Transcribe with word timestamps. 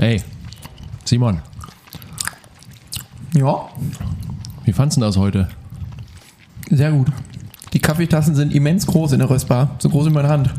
Hey, 0.00 0.22
Simon, 1.04 1.40
Ja, 3.34 3.68
wie 4.64 4.72
fandst 4.72 4.96
du 4.96 5.00
das 5.00 5.16
heute? 5.16 5.48
sehr 6.70 6.92
gut. 6.92 7.08
Die 7.72 7.80
Kaffeetassen 7.80 8.36
sind 8.36 8.54
immens 8.54 8.86
groß 8.86 9.10
in 9.12 9.18
der 9.18 9.28
Röstbar. 9.28 9.70
So 9.80 9.88
groß 9.88 10.06
wie 10.06 10.10
meine 10.10 10.28
Hand. 10.28 10.54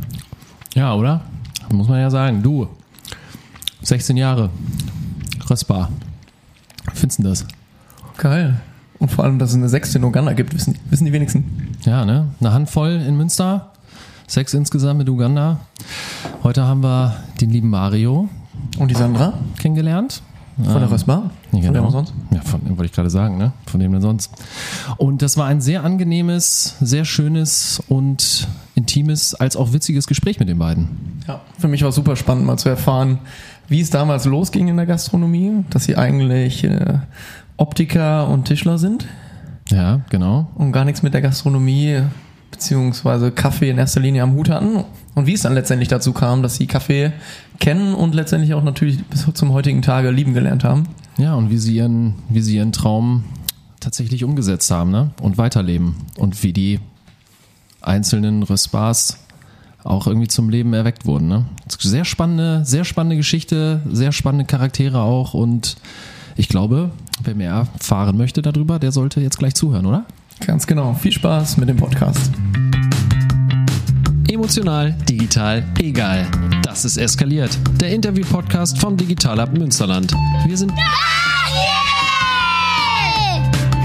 Ja, 0.74 0.94
oder? 0.94 1.22
Muss 1.72 1.88
man 1.88 2.02
ja 2.02 2.10
sagen. 2.10 2.44
Du, 2.44 2.68
16 3.82 4.18
Jahre, 4.18 4.50
Röstbar. 5.50 5.90
Wie 6.92 6.98
findest 6.98 7.20
du 7.20 7.24
das? 7.24 7.46
Geil. 8.18 8.60
Und 9.00 9.10
vor 9.10 9.24
allem, 9.24 9.40
dass 9.40 9.52
es 9.52 9.56
eine 9.56 9.70
sechste 9.70 10.00
in 10.00 10.04
Uganda 10.04 10.34
gibt, 10.34 10.54
wissen, 10.54 10.78
wissen 10.90 11.06
die 11.06 11.14
wenigsten. 11.14 11.78
Ja, 11.84 12.04
ne? 12.04 12.28
Eine 12.42 12.52
Handvoll 12.52 12.92
in 13.08 13.16
Münster. 13.16 13.72
Sechs 14.28 14.54
insgesamt 14.54 14.98
mit 14.98 15.08
Uganda. 15.08 15.60
Heute 16.44 16.64
haben 16.66 16.84
wir 16.84 17.16
den 17.40 17.52
lieben 17.52 17.70
Mario 17.70 18.28
Und 18.80 18.90
die 18.90 18.96
Sandra 18.96 19.34
kennengelernt. 19.60 20.22
von 20.64 20.80
der 20.82 20.92
Röstbar. 20.92 21.32
Ja, 21.52 21.52
Von 21.52 21.62
der 21.62 21.72
genau. 21.72 21.86
auch 21.88 21.92
sonst. 21.92 22.14
Ja, 22.32 22.42
von 22.42 22.60
dem 22.64 22.70
wollte 22.78 22.86
ich 22.86 22.92
gerade 22.92 23.10
sagen, 23.10 23.38
ne? 23.38 23.52
Von 23.68 23.80
dem 23.80 23.92
denn 23.92 24.02
sonst. 24.02 24.32
Und 24.98 25.22
das 25.22 25.38
war 25.38 25.46
ein 25.48 25.62
sehr 25.62 25.84
angenehmes, 25.84 26.76
sehr 26.82 27.06
schönes 27.06 27.82
und 27.88 28.48
intimes, 28.76 29.36
als 29.36 29.56
auch 29.56 29.74
witziges 29.74 30.06
Gespräch 30.08 30.40
mit 30.40 30.50
den 30.50 30.58
beiden. 30.60 31.22
Ja, 31.28 31.42
für 31.58 31.68
mich 31.68 31.82
war 31.82 31.90
es 31.90 31.96
super 31.96 32.16
spannend, 32.16 32.46
mal 32.46 32.58
zu 32.58 32.70
erfahren, 32.70 33.20
wie 33.68 33.80
es 33.82 33.90
damals 33.90 34.26
losging 34.26 34.68
in 34.68 34.78
der 34.78 34.86
Gastronomie, 34.86 35.64
dass 35.70 35.84
sie 35.86 35.96
eigentlich 35.96 36.64
äh, 36.64 37.00
Optiker 37.58 38.28
und 38.30 38.46
Tischler 38.46 38.78
sind 38.78 39.06
Ja, 39.70 40.02
genau. 40.10 40.48
und 40.56 40.72
gar 40.72 40.86
nichts 40.86 41.04
mit 41.04 41.14
der 41.14 41.22
Gastronomie 41.22 42.02
beziehungsweise 42.60 43.32
Kaffee 43.32 43.70
in 43.70 43.78
erster 43.78 44.02
Linie 44.02 44.22
am 44.22 44.34
Hut 44.34 44.50
hatten 44.50 44.84
und 45.16 45.28
wie 45.28 45.34
es 45.34 45.44
dann 45.44 45.54
letztendlich 45.54 45.88
dazu 45.88 46.12
kam, 46.12 46.44
dass 46.44 46.56
sie 46.56 46.68
Kaffee 46.68 47.14
kennen 47.60 47.96
und 47.96 48.14
letztendlich 48.14 48.54
auch 48.54 48.64
natürlich 48.64 49.02
bis 49.06 49.26
zum 49.34 49.54
heutigen 49.54 49.82
Tage 49.82 50.12
lieben 50.12 50.34
gelernt 50.34 50.66
haben. 50.66 50.84
Ja, 51.18 51.36
und 51.36 51.50
wie 51.50 51.58
sie 51.58 51.78
ihren, 51.78 52.16
wie 52.28 52.42
sie 52.42 52.58
ihren 52.58 52.74
Traum 52.74 53.24
tatsächlich 53.80 54.26
umgesetzt 54.26 54.70
haben, 54.72 54.92
ne? 54.92 55.12
Und 55.22 55.38
weiterleben. 55.38 55.96
Und 56.18 56.44
wie 56.44 56.52
die 56.52 56.82
einzelnen 57.80 58.44
Röstbars 58.44 59.20
auch 59.86 60.06
irgendwie 60.06 60.28
zum 60.28 60.50
Leben 60.50 60.74
erweckt 60.74 61.06
wurden, 61.06 61.30
ne? 61.30 61.46
Sehr 61.70 62.04
spannende, 62.04 62.66
sehr 62.66 62.84
spannende 62.84 63.16
Geschichte, 63.16 63.82
sehr 63.90 64.12
spannende 64.12 64.44
Charaktere 64.44 65.00
auch 65.00 65.34
und 65.34 65.78
ich 66.36 66.50
glaube, 66.50 66.92
wer 67.24 67.36
mehr 67.36 67.68
erfahren 67.74 68.18
möchte 68.18 68.42
darüber, 68.42 68.80
der 68.80 68.92
sollte 68.92 69.22
jetzt 69.22 69.40
gleich 69.40 69.56
zuhören, 69.56 69.86
oder? 69.86 70.06
Ganz 70.46 70.66
genau. 70.66 70.94
Viel 70.94 71.12
Spaß 71.12 71.58
mit 71.58 71.70
dem 71.70 71.78
Podcast. 71.78 72.32
Emotional, 74.30 74.96
digital, 75.08 75.64
egal. 75.80 76.28
Das 76.64 76.86
ist 76.86 76.98
eskaliert. 76.98 77.58
Der 77.80 77.90
Interview-Podcast 77.90 78.78
vom 78.80 78.96
Digital 78.96 79.42
Hub 79.42 79.58
Münsterland. 79.58 80.14
Wir 80.46 80.58
sind 80.58 80.72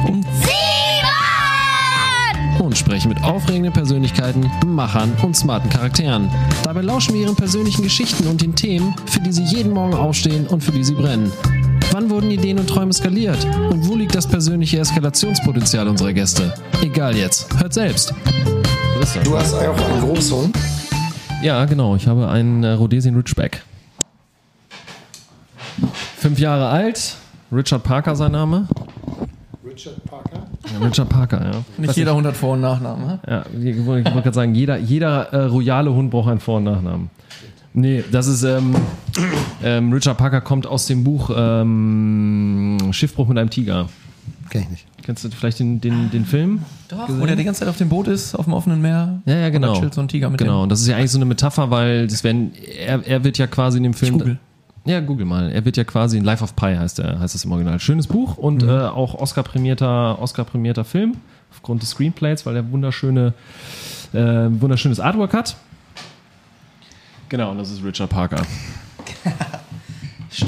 Und 0.06 0.24
und 2.60 2.78
sprechen 2.78 3.08
mit 3.08 3.22
aufregenden 3.22 3.72
Persönlichkeiten, 3.72 4.50
Machern 4.66 5.12
und 5.22 5.36
smarten 5.36 5.70
Charakteren. 5.70 6.30
Dabei 6.62 6.80
lauschen 6.80 7.14
wir 7.14 7.22
ihren 7.22 7.36
persönlichen 7.36 7.82
Geschichten 7.82 8.26
und 8.26 8.42
den 8.42 8.54
Themen, 8.54 8.94
für 9.06 9.20
die 9.20 9.32
sie 9.32 9.44
jeden 9.44 9.72
Morgen 9.72 9.94
aufstehen 9.94 10.46
und 10.46 10.62
für 10.62 10.72
die 10.72 10.82
sie 10.82 10.94
brennen. 10.94 11.30
Wann 11.94 12.10
wurden 12.10 12.28
Ideen 12.32 12.58
und 12.58 12.66
Träume 12.66 12.92
skaliert? 12.92 13.38
Und 13.70 13.86
wo 13.86 13.94
liegt 13.94 14.16
das 14.16 14.26
persönliche 14.26 14.80
Eskalationspotenzial 14.80 15.86
unserer 15.86 16.12
Gäste? 16.12 16.52
Egal 16.82 17.14
jetzt. 17.14 17.56
Hört 17.56 17.72
selbst. 17.72 18.12
Du 19.22 19.38
hast 19.38 19.54
auch 19.54 19.78
einen 19.78 20.00
Großhund. 20.00 20.56
Ja, 21.40 21.64
genau. 21.66 21.94
Ich 21.94 22.08
habe 22.08 22.28
einen 22.28 22.64
äh, 22.64 22.72
Rhodesian 22.72 23.14
Ridgeback. 23.14 23.62
Fünf 26.16 26.40
Jahre 26.40 26.66
alt. 26.66 27.14
Richard 27.52 27.84
Parker 27.84 28.16
sein 28.16 28.32
Name. 28.32 28.66
Richard 29.64 30.04
Parker. 30.04 30.48
Ja, 30.72 30.84
Richard 30.84 31.08
Parker, 31.08 31.44
ja. 31.44 31.62
nicht 31.78 31.96
jeder 31.96 32.16
Hund 32.16 32.26
hat 32.26 32.36
Vor- 32.36 32.54
und 32.54 32.62
Nachnamen. 32.62 33.20
Ja, 33.24 33.44
ich 33.52 33.86
wollte 33.86 34.08
ich 34.08 34.12
wollte 34.12 34.22
gerade 34.24 34.34
sagen, 34.34 34.56
jeder, 34.56 34.78
jeder 34.78 35.32
äh, 35.32 35.44
royale 35.44 35.94
Hund 35.94 36.10
braucht 36.10 36.28
einen 36.28 36.40
Vor- 36.40 36.56
und 36.56 36.64
Nachnamen. 36.64 37.10
Nee, 37.76 38.04
das 38.12 38.28
ist, 38.28 38.44
ähm, 38.44 38.74
ähm, 39.62 39.92
Richard 39.92 40.16
Parker 40.16 40.40
kommt 40.40 40.66
aus 40.66 40.86
dem 40.86 41.02
Buch 41.02 41.30
ähm, 41.36 42.78
Schiffbruch 42.92 43.26
mit 43.28 43.36
einem 43.36 43.50
Tiger. 43.50 43.88
Kenn 44.50 44.62
ich 44.62 44.70
nicht. 44.70 44.86
Kennst 45.02 45.24
du 45.24 45.30
vielleicht 45.30 45.58
den, 45.58 45.80
den, 45.80 46.10
den 46.10 46.24
Film? 46.24 46.62
Doch, 46.88 47.08
wo 47.08 47.26
der 47.26 47.36
die 47.36 47.44
ganze 47.44 47.60
Zeit 47.60 47.68
auf 47.68 47.76
dem 47.76 47.88
Boot 47.90 48.06
ist, 48.08 48.34
auf 48.34 48.44
dem 48.46 48.54
offenen 48.54 48.80
Meer. 48.80 49.20
Ja, 49.26 49.34
ja, 49.36 49.46
Und 49.46 49.52
genau. 49.52 49.74
da 49.74 49.80
chillt 49.80 49.92
so 49.94 50.00
ein 50.00 50.08
Tiger 50.08 50.30
mit 50.30 50.38
Genau, 50.38 50.60
dem. 50.60 50.62
und 50.62 50.68
das 50.70 50.80
ist 50.80 50.86
ja 50.86 50.96
eigentlich 50.96 51.10
so 51.10 51.18
eine 51.18 51.24
Metapher, 51.26 51.70
weil 51.70 52.06
das 52.06 52.24
werden, 52.24 52.52
er, 52.86 53.06
er 53.06 53.22
wird 53.24 53.36
ja 53.38 53.46
quasi 53.46 53.76
in 53.78 53.82
dem 53.82 53.92
Film. 53.94 54.14
Ich 54.14 54.18
google. 54.20 54.38
Ja, 54.86 55.00
google 55.00 55.26
mal. 55.26 55.50
Er 55.50 55.64
wird 55.64 55.76
ja 55.76 55.84
quasi 55.84 56.16
in 56.16 56.24
Life 56.24 56.44
of 56.44 56.54
Pi 56.56 56.74
heißt 56.76 57.00
er, 57.00 57.18
heißt 57.18 57.34
das 57.34 57.44
im 57.44 57.52
Original. 57.52 57.80
Schönes 57.80 58.06
Buch 58.06 58.36
und 58.38 58.62
Mhm. 58.62 58.68
äh, 58.68 58.80
auch 58.82 59.14
Oscar-prämierter, 59.14 60.18
Oscar-prämierter 60.22 60.84
Film 60.84 61.14
aufgrund 61.50 61.82
des 61.82 61.90
Screenplays, 61.90 62.46
weil 62.46 62.56
er 62.56 62.70
wunderschöne, 62.70 63.34
äh, 64.12 64.18
wunderschönes 64.18 65.00
Artwork 65.00 65.32
hat. 65.34 65.56
Genau, 67.28 67.50
und 67.50 67.58
das 67.58 67.70
ist 67.70 67.82
Richard 67.82 68.10
Parker. 68.10 68.42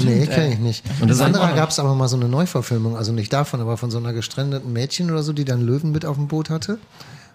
nee, 0.03 0.25
kenne 0.27 0.53
ich 0.53 0.59
nicht. 0.59 0.83
Und 1.01 1.09
das 1.09 1.17
das 1.19 1.25
andere 1.27 1.53
gab 1.55 1.69
es 1.69 1.79
aber 1.79 1.95
mal 1.95 2.07
so 2.07 2.17
eine 2.17 2.27
Neuverfilmung, 2.27 2.95
also 2.95 3.11
nicht 3.11 3.31
davon, 3.33 3.61
aber 3.61 3.77
von 3.77 3.91
so 3.91 3.97
einer 3.97 4.13
gestrandeten 4.13 4.71
Mädchen 4.73 5.09
oder 5.11 5.23
so, 5.23 5.33
die 5.33 5.45
dann 5.45 5.61
Löwen 5.61 5.91
mit 5.91 6.05
auf 6.05 6.17
dem 6.17 6.27
Boot 6.27 6.49
hatte. 6.49 6.77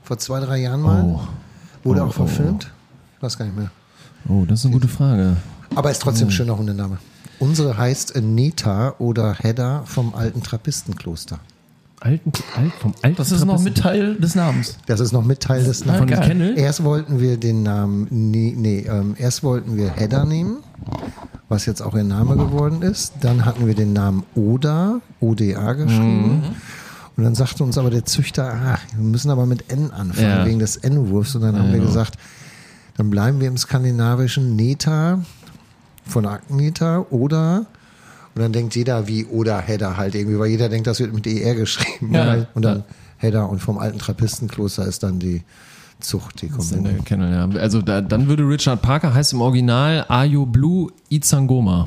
Vor 0.03 0.19
zwei, 0.19 0.41
drei 0.41 0.59
Jahren 0.59 0.83
mal. 0.83 1.03
Oh. 1.05 1.21
Wurde 1.85 2.03
Oh, 2.03 2.07
auch 2.07 2.15
verfilmt. 2.15 2.71
Weiß 3.21 3.39
gar 3.39 3.45
nicht 3.47 3.57
mehr. 3.57 3.71
Oh, 4.29 4.45
das 4.47 4.61
ist 4.61 4.67
eine 4.67 4.75
gute 4.75 4.89
Frage. 4.89 5.37
Aber 5.75 5.91
ist 5.91 6.03
trotzdem 6.03 6.29
ein 6.29 6.33
schöner 6.33 6.57
Hundename. 6.57 6.99
Unsere 7.39 7.77
heißt 7.77 8.15
Neta 8.21 8.95
oder 8.99 9.35
Hedda 9.35 9.83
vom 9.85 10.15
alten 10.15 10.43
Trappistenkloster. 10.43 11.41
Alten, 12.05 12.33
alt, 12.57 12.73
vom 12.81 12.95
alten 13.03 13.17
Das 13.17 13.31
ist 13.31 13.45
noch 13.45 13.61
mit 13.61 13.79
Teil 13.79 14.17
des 14.17 14.35
Namens. 14.35 14.77
Das 14.87 14.99
ist 14.99 15.13
noch 15.13 15.25
mit 15.25 15.39
Teil 15.41 15.63
des 15.63 15.85
von 15.85 15.99
dem 15.99 16.07
geil. 16.09 16.21
Kennel. 16.27 16.59
Erst 16.59 16.83
wollten 16.83 17.21
wir 17.21 17.37
den 17.37 17.63
Namen, 17.63 18.09
nee, 18.11 18.55
nee 18.57 18.81
ähm, 18.89 19.15
erst 19.19 19.45
wollten 19.45 19.77
wir 19.77 19.91
Hedda 19.91 20.25
nehmen, 20.25 20.59
was 21.49 21.65
jetzt 21.67 21.81
auch 21.81 21.95
ihr 21.95 22.03
Name 22.03 22.37
geworden 22.37 22.83
ist. 22.83 23.15
Dann 23.21 23.45
hatten 23.45 23.69
wir 23.69 23.75
den 23.77 23.93
Namen 23.93 24.25
Oda, 24.35 25.01
ODA 25.21 25.75
geschrieben. 25.75 26.39
Mhm. 26.39 26.43
Und 27.17 27.25
dann 27.25 27.35
sagte 27.37 27.63
uns 27.63 27.79
aber 27.79 27.91
der 27.91 28.05
Züchter, 28.05 28.53
ach, 28.53 28.81
wir 28.97 29.05
müssen 29.05 29.31
aber 29.31 29.47
mit 29.47 29.71
N 29.71 29.91
anfangen, 29.93 30.29
Ja. 30.29 30.45
wegen 30.47 30.59
des 30.59 30.77
N-Wurfs. 30.79 31.37
Und 31.37 31.43
dann 31.43 31.57
haben 31.57 31.73
wir 31.73 31.79
gesagt, 31.81 32.17
dann 32.97 33.11
bleiben 33.11 33.39
wir 33.39 33.47
im 33.49 33.57
skandinavischen 33.57 34.57
Neta 34.57 35.21
von 36.05 36.27
Agneta 36.27 37.07
oder 37.11 37.67
und 38.35 38.43
dann 38.43 38.53
denkt 38.53 38.75
jeder 38.75 39.07
wie 39.09 39.27
oder 39.27 39.59
Hedda 39.59 39.97
halt 39.97 40.15
irgendwie, 40.15 40.39
weil 40.39 40.49
jeder 40.49 40.69
denkt, 40.69 40.87
das 40.87 41.01
wird 41.01 41.13
mit 41.13 41.27
ER 41.27 41.55
geschrieben. 41.55 42.15
Ja. 42.15 42.25
Halt. 42.25 42.49
Und 42.55 42.63
dann 42.63 42.85
Hedda 43.19 43.45
und 43.45 43.61
vom 43.61 43.79
alten 43.79 43.99
Trappistenkloster 43.99 44.87
ist 44.87 45.03
dann 45.03 45.19
die 45.19 45.43
Zucht, 46.01 46.43
die 46.43 46.49
kommt 46.49 46.73
In 46.73 46.85
der 46.85 46.95
Kennel, 46.95 47.33
ja. 47.33 47.61
Also 47.61 47.81
da, 47.81 48.01
dann 48.01 48.27
würde 48.29 48.49
Richard 48.49 48.83
Parker 48.83 49.15
heißt 49.15 49.35
im 49.35 49.41
Original 49.41 50.05
Ayo 50.09 50.47
Blue 50.47 50.91
Izangoma. 51.09 51.87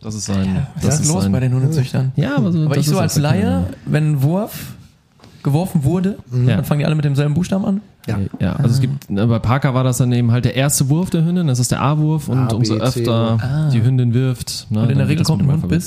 Das 0.00 0.14
ist 0.14 0.26
sein. 0.26 0.66
Was 0.74 0.84
das 0.84 1.00
ist 1.00 1.08
los 1.08 1.22
sein, 1.24 1.32
bei 1.32 1.40
den 1.40 1.54
Hundezüchtern? 1.54 2.12
Ja, 2.16 2.36
aber 2.36 2.52
so. 2.52 2.64
Aber 2.64 2.74
das 2.74 2.84
ich 2.84 2.90
so 2.90 2.96
ist 2.96 3.00
als 3.00 3.18
Laie, 3.18 3.66
wenn 3.86 4.12
ein 4.12 4.22
Wurf 4.22 4.74
geworfen 5.48 5.84
wurde, 5.84 6.18
Ja. 6.32 6.56
dann 6.56 6.64
fangen 6.64 6.78
die 6.80 6.86
alle 6.86 6.94
mit 6.94 7.04
demselben 7.04 7.34
Buchstaben 7.34 7.64
an. 7.64 7.80
Ja. 8.06 8.18
Ja, 8.40 8.52
also 8.56 8.70
es 8.74 8.80
gibt, 8.80 9.10
ne, 9.10 9.26
bei 9.26 9.38
Parker 9.38 9.74
war 9.74 9.84
das 9.84 9.98
dann 9.98 10.12
eben 10.12 10.30
halt 10.32 10.44
der 10.44 10.54
erste 10.54 10.88
Wurf 10.88 11.10
der 11.10 11.24
Hündin, 11.24 11.46
das 11.46 11.58
ist 11.58 11.70
der 11.70 11.82
A-Wurf 11.82 12.28
und 12.28 12.38
A, 12.38 12.46
B, 12.46 12.54
umso 12.54 12.74
öfter 12.76 13.38
Ah. 13.40 13.70
die 13.70 13.82
Hündin 13.82 14.14
wirft. 14.14 14.66
Ne, 14.70 14.82
Und 14.82 14.90
in 14.90 14.98
der 14.98 15.08
Regel 15.08 15.24
kommt 15.24 15.42
ein 15.42 15.50
Hund 15.50 15.68
bis-. 15.68 15.86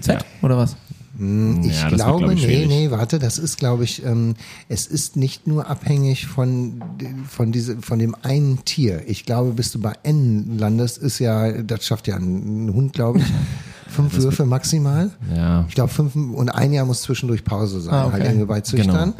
Z 0.00 0.24
oder 0.42 0.56
was? 0.56 0.76
Ich 1.20 1.80
Ja, 1.80 1.88
glaube, 1.88 2.18
glaub 2.20 2.30
ich, 2.32 2.42
nee, 2.46 2.46
schwierig. 2.46 2.68
nee, 2.68 2.90
warte, 2.92 3.18
das 3.18 3.38
ist, 3.38 3.56
glaube 3.58 3.82
ich, 3.82 4.04
ähm, 4.04 4.36
es 4.68 4.86
ist 4.86 5.16
nicht 5.16 5.48
nur 5.48 5.68
abhängig 5.68 6.28
von, 6.28 6.80
von, 7.28 7.50
diese, 7.50 7.78
von 7.78 7.98
dem 7.98 8.14
einen 8.22 8.64
Tier. 8.64 9.02
Ich 9.08 9.24
glaube, 9.26 9.50
bis 9.50 9.72
du 9.72 9.80
bei 9.80 9.94
N 10.04 10.58
landest, 10.58 10.98
ist 10.98 11.18
ja, 11.18 11.50
das 11.62 11.84
schafft 11.84 12.06
ja 12.06 12.14
ein, 12.14 12.66
ein 12.66 12.72
Hund, 12.74 12.92
glaube 12.92 13.18
ich, 13.18 13.24
fünf 13.88 14.16
Würfe 14.16 14.44
maximal. 14.44 15.10
Ja. 15.34 15.64
Ich 15.68 15.74
glaube, 15.74 15.90
fünf 15.92 16.14
und 16.14 16.48
ein 16.50 16.72
Jahr 16.72 16.86
muss 16.86 17.02
zwischendurch 17.02 17.44
Pause 17.44 17.80
sein, 17.80 17.94
Ah, 17.94 18.04
okay. 18.06 18.12
halt 18.14 18.24
irgendwie 18.24 18.46
bei 18.46 18.60
Züchtern. 18.60 19.12
Genau. 19.12 19.14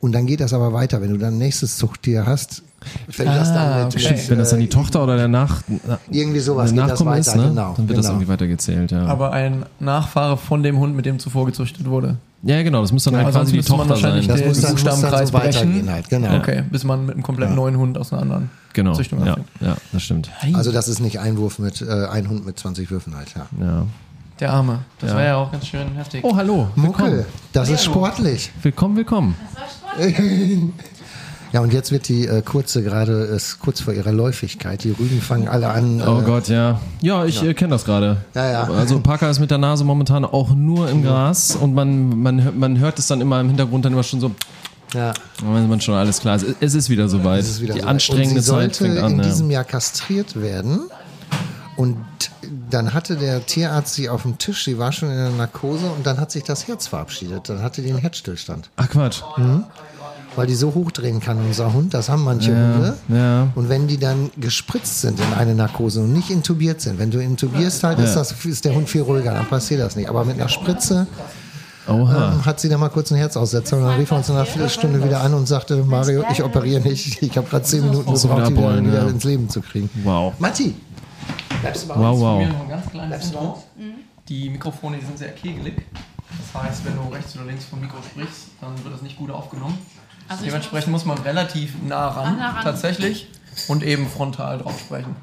Und 0.00 0.12
dann 0.12 0.26
geht 0.26 0.40
das 0.40 0.52
aber 0.52 0.72
weiter. 0.72 1.00
Wenn 1.00 1.10
du 1.10 1.18
dann 1.18 1.34
ein 1.34 1.38
nächstes 1.38 1.76
Zuchttier 1.76 2.26
hast, 2.26 2.62
das 3.06 3.20
Ah, 3.20 3.54
dann 3.54 3.86
mit, 3.86 3.96
okay. 3.96 4.20
Wenn 4.28 4.38
das 4.38 4.50
dann 4.50 4.58
die 4.58 4.66
äh, 4.66 4.68
Tochter 4.68 5.04
oder 5.04 5.16
der 5.16 5.28
Nach 5.28 5.62
irgendwie 6.10 6.40
sowas 6.40 6.72
der 6.72 6.82
geht 6.82 6.90
das 6.90 6.98
Nachkomme 6.98 7.10
weiter, 7.12 7.20
ist, 7.20 7.36
ne? 7.36 7.48
genau. 7.48 7.74
dann 7.76 7.88
wird 7.88 7.98
das 7.98 8.06
genau. 8.06 8.16
irgendwie 8.18 8.32
weitergezählt, 8.32 8.90
ja. 8.90 9.06
Aber 9.06 9.32
ein 9.32 9.64
Nachfahre 9.78 10.36
von 10.36 10.64
dem 10.64 10.78
Hund, 10.78 10.96
mit 10.96 11.06
dem 11.06 11.20
zuvor 11.20 11.46
gezüchtet 11.46 11.88
wurde. 11.88 12.16
ja, 12.42 12.60
genau, 12.64 12.80
das 12.80 12.90
muss 12.90 13.04
dann 13.04 13.14
halt 13.14 13.26
also 13.26 13.38
quasi 13.38 13.52
die 13.52 13.56
müsste 13.58 13.72
man 13.76 13.86
Tochter 13.86 13.94
sein. 13.94 14.02
wahrscheinlich 14.02 14.26
Das 14.26 14.44
muss 14.44 14.60
dann, 14.60 14.72
muss 14.72 14.82
dann 14.82 14.92
Buchstabenkreis 14.94 15.28
so 15.28 15.34
weitergehen 15.34 15.90
halt, 15.92 16.08
genau. 16.08 16.36
Okay, 16.36 16.64
bis 16.68 16.82
man 16.82 17.06
mit 17.06 17.14
einem 17.14 17.22
komplett 17.22 17.50
neuen 17.54 17.76
Hund 17.78 17.96
aus 17.96 18.12
einer 18.12 18.22
anderen 18.22 18.50
Genau, 18.74 18.94
Züchtung 18.94 19.24
ja, 19.26 19.36
ja, 19.60 19.76
das 19.92 20.02
stimmt. 20.02 20.30
Also 20.54 20.72
das 20.72 20.88
ist 20.88 21.00
nicht 21.00 21.20
ein 21.20 21.36
Wurf 21.36 21.58
mit, 21.58 21.82
äh, 21.82 22.06
ein 22.06 22.28
Hund 22.28 22.46
mit 22.46 22.58
20 22.58 22.90
Würfen 22.90 23.14
halt, 23.16 23.28
ja. 23.36 23.46
Ja. 23.64 23.86
Der 24.40 24.52
Arme. 24.52 24.78
Das 24.98 25.10
Ja. 25.10 25.16
war 25.16 25.24
ja 25.24 25.36
auch 25.36 25.52
ganz 25.52 25.66
schön 25.66 25.94
heftig. 25.94 26.24
Oh, 26.24 26.34
hallo. 26.34 26.68
Muckel, 26.74 27.26
das 27.52 27.68
ist 27.68 27.84
sportlich. 27.84 28.50
Willkommen, 28.62 28.96
willkommen. 28.96 29.34
Ja, 31.52 31.60
und 31.60 31.70
jetzt 31.74 31.92
wird 31.92 32.08
die 32.08 32.26
äh, 32.26 32.40
kurze 32.40 32.82
gerade, 32.82 33.12
ist 33.12 33.58
kurz 33.60 33.82
vor 33.82 33.92
ihrer 33.92 34.10
Läufigkeit. 34.10 34.84
Die 34.84 34.90
Rüben 34.90 35.20
fangen 35.20 35.48
alle 35.48 35.68
an. 35.68 36.00
Oh 36.00 36.20
äh, 36.20 36.24
Gott, 36.24 36.48
ja. 36.48 36.80
Ja, 37.02 37.26
ich 37.26 37.42
äh, 37.42 37.52
kenne 37.52 37.72
das 37.72 37.84
gerade. 37.84 38.22
Ja, 38.34 38.50
ja. 38.50 38.62
Also 38.70 38.98
Parker 39.00 39.28
ist 39.28 39.38
mit 39.38 39.50
der 39.50 39.58
Nase 39.58 39.84
momentan 39.84 40.24
auch 40.24 40.54
nur 40.54 40.88
im 40.88 41.02
Gras 41.02 41.54
und 41.54 41.74
man, 41.74 42.18
man, 42.22 42.42
hört- 42.42 42.56
man 42.56 42.78
hört 42.78 42.98
es 42.98 43.06
dann 43.06 43.20
immer 43.20 43.38
im 43.38 43.48
Hintergrund 43.48 43.84
dann 43.84 43.92
immer 43.92 44.02
schon 44.02 44.18
so, 44.20 44.30
Ja, 44.94 45.12
dann 45.40 45.54
weiß 45.54 45.66
man 45.68 45.80
schon 45.80 45.94
alles 45.94 46.20
klar. 46.20 46.36
Es, 46.36 46.44
es 46.60 46.74
ist 46.74 46.90
wieder 46.90 47.08
soweit. 47.08 47.40
es 47.40 47.48
ist 47.50 47.60
wieder 47.62 47.74
die 47.74 47.80
so. 47.80 47.86
anstrengende 47.86 48.36
und 48.36 48.42
sie 48.42 48.50
Zeit 48.50 48.74
sollte 48.74 48.84
fängt 48.84 48.98
an. 48.98 49.12
in 49.12 49.18
Ja. 49.18 49.24
diesem 49.24 49.50
Jahr 49.50 49.64
kastriert 49.64 50.40
werden. 50.40 50.80
Und 51.76 51.96
dann 52.70 52.92
hatte 52.92 53.16
der 53.16 53.44
Tierarzt 53.46 53.94
sie 53.94 54.08
auf 54.08 54.22
dem 54.22 54.36
Tisch, 54.38 54.64
sie 54.64 54.78
war 54.78 54.92
schon 54.92 55.10
in 55.10 55.16
der 55.16 55.30
Narkose 55.30 55.86
und 55.86 56.06
dann 56.06 56.20
hat 56.20 56.30
sich 56.30 56.44
das 56.44 56.68
Herz 56.68 56.86
verabschiedet. 56.86 57.48
Dann 57.48 57.62
hatte 57.62 57.80
die 57.82 57.90
einen 57.90 57.98
Herzstillstand. 57.98 58.68
Ach 58.76 58.88
Quatsch. 58.88 59.22
Weil 60.36 60.46
die 60.46 60.54
so 60.54 60.72
hochdrehen 60.74 61.20
kann, 61.20 61.38
unser 61.38 61.72
Hund, 61.74 61.92
das 61.92 62.08
haben 62.08 62.24
manche 62.24 62.50
Hunde. 62.52 62.96
Ja. 63.08 63.48
Und 63.54 63.68
wenn 63.68 63.86
die 63.86 63.98
dann 63.98 64.30
gespritzt 64.38 65.02
sind 65.02 65.18
in 65.20 65.32
eine 65.34 65.54
Narkose 65.54 66.00
und 66.00 66.12
nicht 66.12 66.30
intubiert 66.30 66.80
sind, 66.80 66.98
wenn 66.98 67.10
du 67.10 67.18
intubierst 67.22 67.84
halt, 67.84 67.98
ist, 67.98 68.14
das, 68.14 68.32
ist 68.44 68.64
der 68.64 68.74
Hund 68.74 68.88
viel 68.88 69.02
ruhiger, 69.02 69.32
dann 69.34 69.46
passiert 69.46 69.80
das 69.80 69.94
nicht. 69.96 70.08
Aber 70.08 70.24
mit 70.24 70.36
einer 70.36 70.48
Spritze. 70.48 71.06
Ähm, 71.88 72.44
hat 72.44 72.60
sie 72.60 72.68
dann 72.68 72.80
mal 72.80 72.88
kurz 72.88 73.10
einen 73.10 73.20
Herzaussetzer 73.20 73.76
und 73.76 73.84
dann 73.84 73.98
rief 73.98 74.10
er 74.10 74.18
uns 74.18 74.28
in 74.28 74.36
einer 74.36 74.46
Viertelstunde 74.46 75.02
wieder 75.02 75.20
an 75.20 75.34
und 75.34 75.46
sagte, 75.46 75.76
Mario, 75.84 76.24
ich 76.30 76.42
operiere 76.42 76.80
nicht. 76.80 77.22
Ich 77.22 77.36
habe 77.36 77.48
gerade 77.48 77.64
zehn 77.64 77.82
Minuten 77.84 78.12
gebraucht, 78.14 78.48
die 78.48 78.56
wieder 78.56 78.84
wieder, 78.84 79.02
ja. 79.04 79.08
ins 79.08 79.24
Leben 79.24 79.48
zu 79.48 79.60
kriegen. 79.60 79.90
Wow. 80.04 80.34
Matti, 80.38 80.74
bleibst 81.60 81.84
du 81.84 81.88
bei 81.88 81.94
Wow, 81.96 82.20
wow. 82.20 82.48
Noch 82.48 82.60
ein 82.60 82.68
ganz 82.68 82.90
kleines 82.90 83.26
Intro. 83.26 83.62
Die 84.28 84.50
Mikrofone 84.50 84.98
die 84.98 85.04
sind 85.04 85.18
sehr 85.18 85.32
kegelig. 85.32 85.82
Das 86.54 86.62
heißt, 86.62 86.84
wenn 86.84 86.94
du 86.94 87.14
rechts 87.14 87.34
oder 87.36 87.44
links 87.46 87.64
vom 87.64 87.80
Mikro 87.80 87.96
sprichst, 88.02 88.46
dann 88.60 88.82
wird 88.82 88.94
das 88.94 89.02
nicht 89.02 89.16
gut 89.16 89.30
aufgenommen. 89.30 89.76
Also 90.28 90.44
Dementsprechend 90.44 90.92
muss 90.92 91.04
man 91.04 91.18
relativ 91.18 91.74
nah 91.86 92.08
ran, 92.08 92.34
Ah, 92.34 92.36
nah 92.36 92.50
ran. 92.52 92.64
tatsächlich, 92.64 93.28
und 93.68 93.82
eben 93.82 94.08
frontal 94.08 94.58
drauf 94.58 94.78
sprechen. 94.78 95.16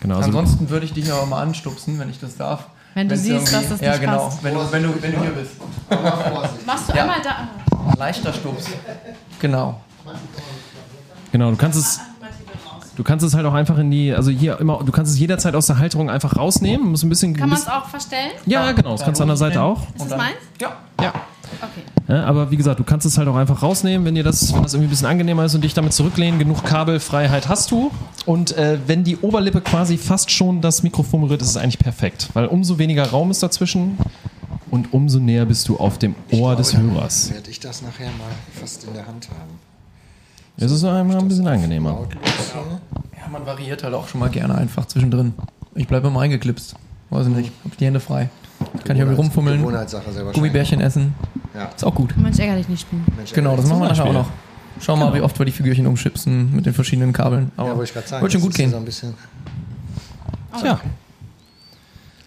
Genau. 0.00 0.16
Also, 0.16 0.26
Ansonsten 0.26 0.68
würde 0.68 0.84
ich 0.84 0.92
dich 0.92 1.10
aber 1.10 1.24
mal 1.26 1.40
anstupsen, 1.42 1.98
wenn 1.98 2.10
ich 2.10 2.20
das 2.20 2.36
darf. 2.36 2.66
Wenn 2.94 3.08
du 3.08 3.14
Wenn's 3.14 3.24
siehst, 3.24 3.52
dass 3.52 3.68
das 3.68 3.80
Ja, 3.80 3.90
nicht 3.90 4.00
genau. 4.02 4.24
passt. 4.24 4.42
Wenn 4.44 4.54
du, 4.54 4.72
wenn, 4.72 4.82
du, 4.84 5.02
wenn 5.02 5.12
du 5.12 5.20
hier 5.20 5.30
bist. 5.30 5.52
Machst 6.66 6.88
du 6.88 6.92
Ja. 6.94 7.02
einmal 7.02 7.18
da. 7.22 7.48
Leichter 7.98 8.32
Stups. 8.32 8.66
Genau. 9.40 9.80
genau, 11.32 11.50
du 11.50 11.56
kannst 11.56 11.78
es. 11.78 12.00
Du 12.96 13.02
kannst 13.02 13.26
es 13.26 13.34
halt 13.34 13.44
auch 13.44 13.52
einfach 13.54 13.76
in 13.78 13.90
die, 13.90 14.12
also 14.14 14.30
hier 14.30 14.60
immer, 14.60 14.80
du 14.84 14.92
kannst 14.92 15.10
es 15.12 15.18
jederzeit 15.18 15.56
aus 15.56 15.66
der 15.66 15.78
Halterung 15.78 16.08
einfach 16.08 16.36
rausnehmen, 16.36 16.90
musst 16.92 17.02
ein 17.02 17.08
bisschen. 17.08 17.36
Kann 17.36 17.48
man 17.48 17.58
es 17.58 17.66
auch 17.66 17.86
verstellen? 17.88 18.30
ja, 18.46 18.70
genau, 18.70 18.92
das 18.92 19.02
kannst 19.02 19.18
du 19.18 19.24
an 19.24 19.28
der 19.28 19.36
Seite 19.36 19.60
auch. 19.60 19.80
Ist 19.96 20.08
das 20.10 20.16
meins? 20.16 20.36
Ja. 20.60 20.76
Ja. 21.00 21.08
Okay. 21.60 21.82
Ja, 22.06 22.24
aber 22.24 22.50
wie 22.50 22.56
gesagt, 22.56 22.78
du 22.80 22.84
kannst 22.84 23.06
es 23.06 23.16
halt 23.16 23.28
auch 23.28 23.36
einfach 23.36 23.62
rausnehmen, 23.62 24.04
wenn 24.04 24.14
dir 24.14 24.24
das, 24.24 24.52
wenn 24.52 24.62
das 24.62 24.74
irgendwie 24.74 24.88
ein 24.88 24.90
bisschen 24.90 25.06
angenehmer 25.06 25.44
ist 25.44 25.54
und 25.54 25.64
dich 25.64 25.72
damit 25.72 25.94
zurücklehnen. 25.94 26.38
Genug 26.38 26.62
Kabelfreiheit 26.62 27.48
hast 27.48 27.70
du. 27.70 27.90
Und 28.26 28.54
äh, 28.56 28.78
wenn 28.86 29.04
die 29.04 29.16
Oberlippe 29.16 29.62
quasi 29.62 29.96
fast 29.96 30.30
schon 30.30 30.60
das 30.60 30.82
Mikrofon 30.82 31.22
berührt, 31.22 31.40
ist 31.40 31.48
es 31.48 31.56
eigentlich 31.56 31.78
perfekt. 31.78 32.28
Weil 32.34 32.46
umso 32.46 32.78
weniger 32.78 33.08
Raum 33.08 33.30
ist 33.30 33.42
dazwischen 33.42 33.96
und 34.70 34.92
umso 34.92 35.18
näher 35.18 35.46
bist 35.46 35.66
du 35.68 35.78
auf 35.78 35.98
dem 35.98 36.14
Ohr 36.30 36.56
des 36.56 36.76
Hörers. 36.76 37.32
Werde 37.32 37.50
ich 37.50 37.60
das 37.60 37.80
nachher 37.80 38.06
mal 38.06 38.32
fast 38.52 38.84
in 38.84 38.92
der 38.92 39.06
Hand 39.06 39.28
haben. 39.30 39.52
Es 40.56 40.70
ist 40.70 40.84
einmal 40.84 41.16
ein 41.18 41.28
bisschen 41.28 41.48
angenehmer. 41.48 42.06
Ja, 43.16 43.28
man 43.32 43.46
variiert 43.46 43.82
halt 43.82 43.94
auch 43.94 44.06
schon 44.08 44.20
mal 44.20 44.28
gerne 44.28 44.54
einfach 44.54 44.86
zwischendrin. 44.86 45.32
Ich 45.74 45.88
bleibe 45.88 46.08
immer 46.08 46.20
eingeklipst. 46.20 46.76
Weiß 47.10 47.26
ich 47.26 47.34
nicht. 47.34 47.52
Hab 47.64 47.76
die 47.78 47.86
Hände 47.86 48.00
frei. 48.00 48.28
Kann 48.84 48.96
ich 48.96 49.00
irgendwie 49.00 49.16
rumfummeln, 49.16 49.58
Gewohnheitssache 49.60 50.12
sehr. 50.12 50.24
Gummibärchen 50.24 50.80
essen. 50.80 51.14
Ja. 51.54 51.66
Ist 51.74 51.84
auch 51.84 51.94
gut. 51.94 52.16
Mensch, 52.16 52.38
ärgerlich 52.38 52.68
nicht 52.68 52.82
spielen. 52.82 53.04
Mensch, 53.16 53.32
Genau, 53.32 53.56
das 53.56 53.66
machen 53.66 53.80
wir 53.82 53.88
nachher 53.88 54.04
auch 54.06 54.12
noch. 54.12 54.26
Schau 54.80 54.96
mal, 54.96 55.14
wie 55.14 55.20
oft 55.20 55.38
wir 55.38 55.46
die 55.46 55.52
Figürchen 55.52 55.86
umschipsen 55.86 56.54
mit 56.54 56.66
den 56.66 56.74
verschiedenen 56.74 57.12
Kabeln. 57.12 57.52
Aber 57.56 57.68
Ja, 57.68 57.76
wollte 57.76 57.88
ich 57.90 57.94
gerade 57.94 58.08
sagen. 58.08 58.22
wird 58.22 58.32
schon 58.32 58.40
gut 58.40 58.52
ja 58.58 58.64
gehen. 58.64 58.70
So 58.70 58.76
ein 58.76 58.84
bisschen 58.84 59.14
Tja, 60.60 60.80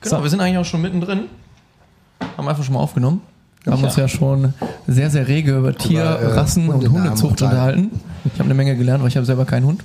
Genau, 0.02 0.24
wir 0.24 0.30
sind 0.30 0.40
eigentlich 0.42 0.58
auch 0.58 0.66
schon 0.66 0.82
mittendrin. 0.82 1.26
Haben 2.38 2.48
einfach 2.48 2.64
schon 2.64 2.74
mal 2.74 2.80
aufgenommen. 2.80 3.22
Wir 3.64 3.74
haben 3.74 3.84
uns 3.84 3.96
ja 3.98 4.08
schon 4.08 4.54
sehr, 4.88 5.10
sehr 5.10 5.28
rege 5.28 5.58
über 5.58 5.76
Tierrassen 5.76 6.70
und 6.70 6.76
Hundenamen 6.76 7.04
Hundezucht 7.10 7.42
unterhalten. 7.42 7.86
unterhalten. 7.86 8.02
Ich 8.26 8.34
habe 8.40 8.46
eine 8.46 8.54
Menge 8.54 8.76
gelernt, 8.78 9.02
weil 9.02 9.10
ich 9.10 9.18
habe 9.18 9.26
selber 9.26 9.46
keinen 9.46 9.66
Hund. 9.66 9.84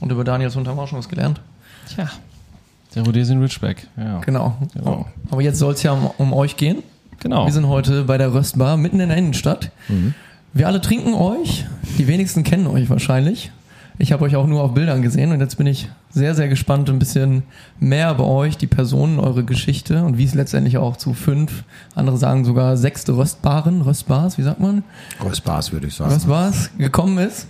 Und 0.00 0.10
über 0.10 0.24
Daniels 0.24 0.56
Hund 0.56 0.66
haben 0.66 0.76
wir 0.76 0.82
auch 0.82 0.88
schon 0.88 0.98
was 0.98 1.08
gelernt. 1.08 1.40
tja. 1.88 2.08
Der 2.94 3.04
Rhodesian 3.04 3.40
Ridgeback. 3.40 3.86
Ja. 3.96 4.20
Genau. 4.20 4.56
Genau. 4.74 5.06
Aber 5.30 5.42
jetzt 5.42 5.58
soll 5.58 5.72
es 5.74 5.82
ja 5.82 5.92
um, 5.92 6.10
um 6.18 6.32
euch 6.32 6.56
gehen. 6.56 6.82
Genau. 7.20 7.46
Wir 7.46 7.52
sind 7.52 7.68
heute 7.68 8.04
bei 8.04 8.18
der 8.18 8.34
Röstbar 8.34 8.76
mitten 8.76 9.00
in 9.00 9.08
der 9.08 9.18
Innenstadt. 9.18 9.70
Wir 10.52 10.66
alle 10.66 10.80
trinken 10.80 11.14
euch. 11.14 11.64
Die 11.98 12.06
wenigsten 12.08 12.42
kennen 12.42 12.66
euch 12.66 12.90
wahrscheinlich. 12.90 13.52
Ich 13.98 14.10
habe 14.10 14.24
euch 14.24 14.36
auch 14.36 14.46
nur 14.46 14.62
auf 14.62 14.74
Bildern 14.74 15.02
gesehen 15.02 15.32
und 15.32 15.40
jetzt 15.40 15.56
bin 15.56 15.66
ich 15.66 15.88
sehr, 16.10 16.34
sehr 16.34 16.48
gespannt, 16.48 16.88
ein 16.90 16.98
bisschen 16.98 17.42
mehr 17.78 18.10
über 18.10 18.26
euch, 18.26 18.56
die 18.56 18.66
Personen, 18.66 19.20
eure 19.20 19.44
Geschichte 19.44 20.02
und 20.04 20.18
wie 20.18 20.24
es 20.24 20.34
letztendlich 20.34 20.78
auch 20.78 20.96
zu 20.96 21.14
fünf, 21.14 21.64
andere 21.94 22.16
sagen 22.16 22.44
sogar 22.44 22.76
sechste 22.76 23.16
Röstbaren, 23.16 23.82
Röstbars, 23.82 24.38
wie 24.38 24.42
sagt 24.42 24.60
man? 24.60 24.82
Spaß, 25.32 25.72
würde 25.72 25.86
ich 25.86 25.94
sagen. 25.94 26.12
Röstbars 26.12 26.70
gekommen 26.78 27.18
ist. 27.18 27.46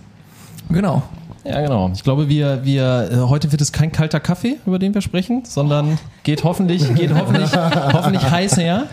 Genau. 0.69 1.03
Ja, 1.45 1.61
genau. 1.61 1.91
Ich 1.93 2.05
glaube, 2.05 2.29
wir, 2.29 2.65
wir, 2.65 3.11
äh, 3.11 3.17
heute 3.29 3.51
wird 3.51 3.61
es 3.61 3.73
kein 3.73 3.91
kalter 3.91 4.21
Kaffee, 4.21 4.59
über 4.65 4.79
den 4.79 4.95
wir 4.95 5.01
sprechen, 5.01 5.45
sondern 5.45 5.99
geht 6.23 6.45
hoffentlich, 6.45 6.95
geht 6.95 7.13
hoffentlich, 7.13 7.51
hoffentlich 7.93 8.31
heiß 8.31 8.57
her. 8.59 8.85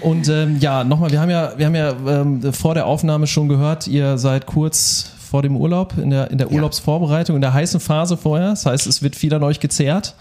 Und 0.00 0.28
ähm, 0.28 0.58
ja, 0.60 0.84
nochmal, 0.84 1.10
wir 1.10 1.20
haben 1.20 1.30
ja, 1.30 1.52
wir 1.56 1.66
haben 1.66 1.74
ja 1.74 1.94
ähm, 2.06 2.52
vor 2.52 2.74
der 2.74 2.86
Aufnahme 2.86 3.26
schon 3.26 3.48
gehört, 3.48 3.86
ihr 3.86 4.18
seid 4.18 4.44
kurz 4.44 5.12
vor 5.30 5.42
dem 5.42 5.56
Urlaub, 5.56 5.94
in 5.96 6.10
der, 6.10 6.30
in 6.30 6.38
der 6.38 6.52
Urlaubsvorbereitung, 6.52 7.36
in 7.36 7.42
der 7.42 7.54
heißen 7.54 7.80
Phase 7.80 8.16
vorher. 8.16 8.50
Das 8.50 8.66
heißt, 8.66 8.86
es 8.86 9.02
wird 9.02 9.16
viel 9.16 9.32
an 9.34 9.42
euch 9.42 9.58
gezehrt. 9.58 10.14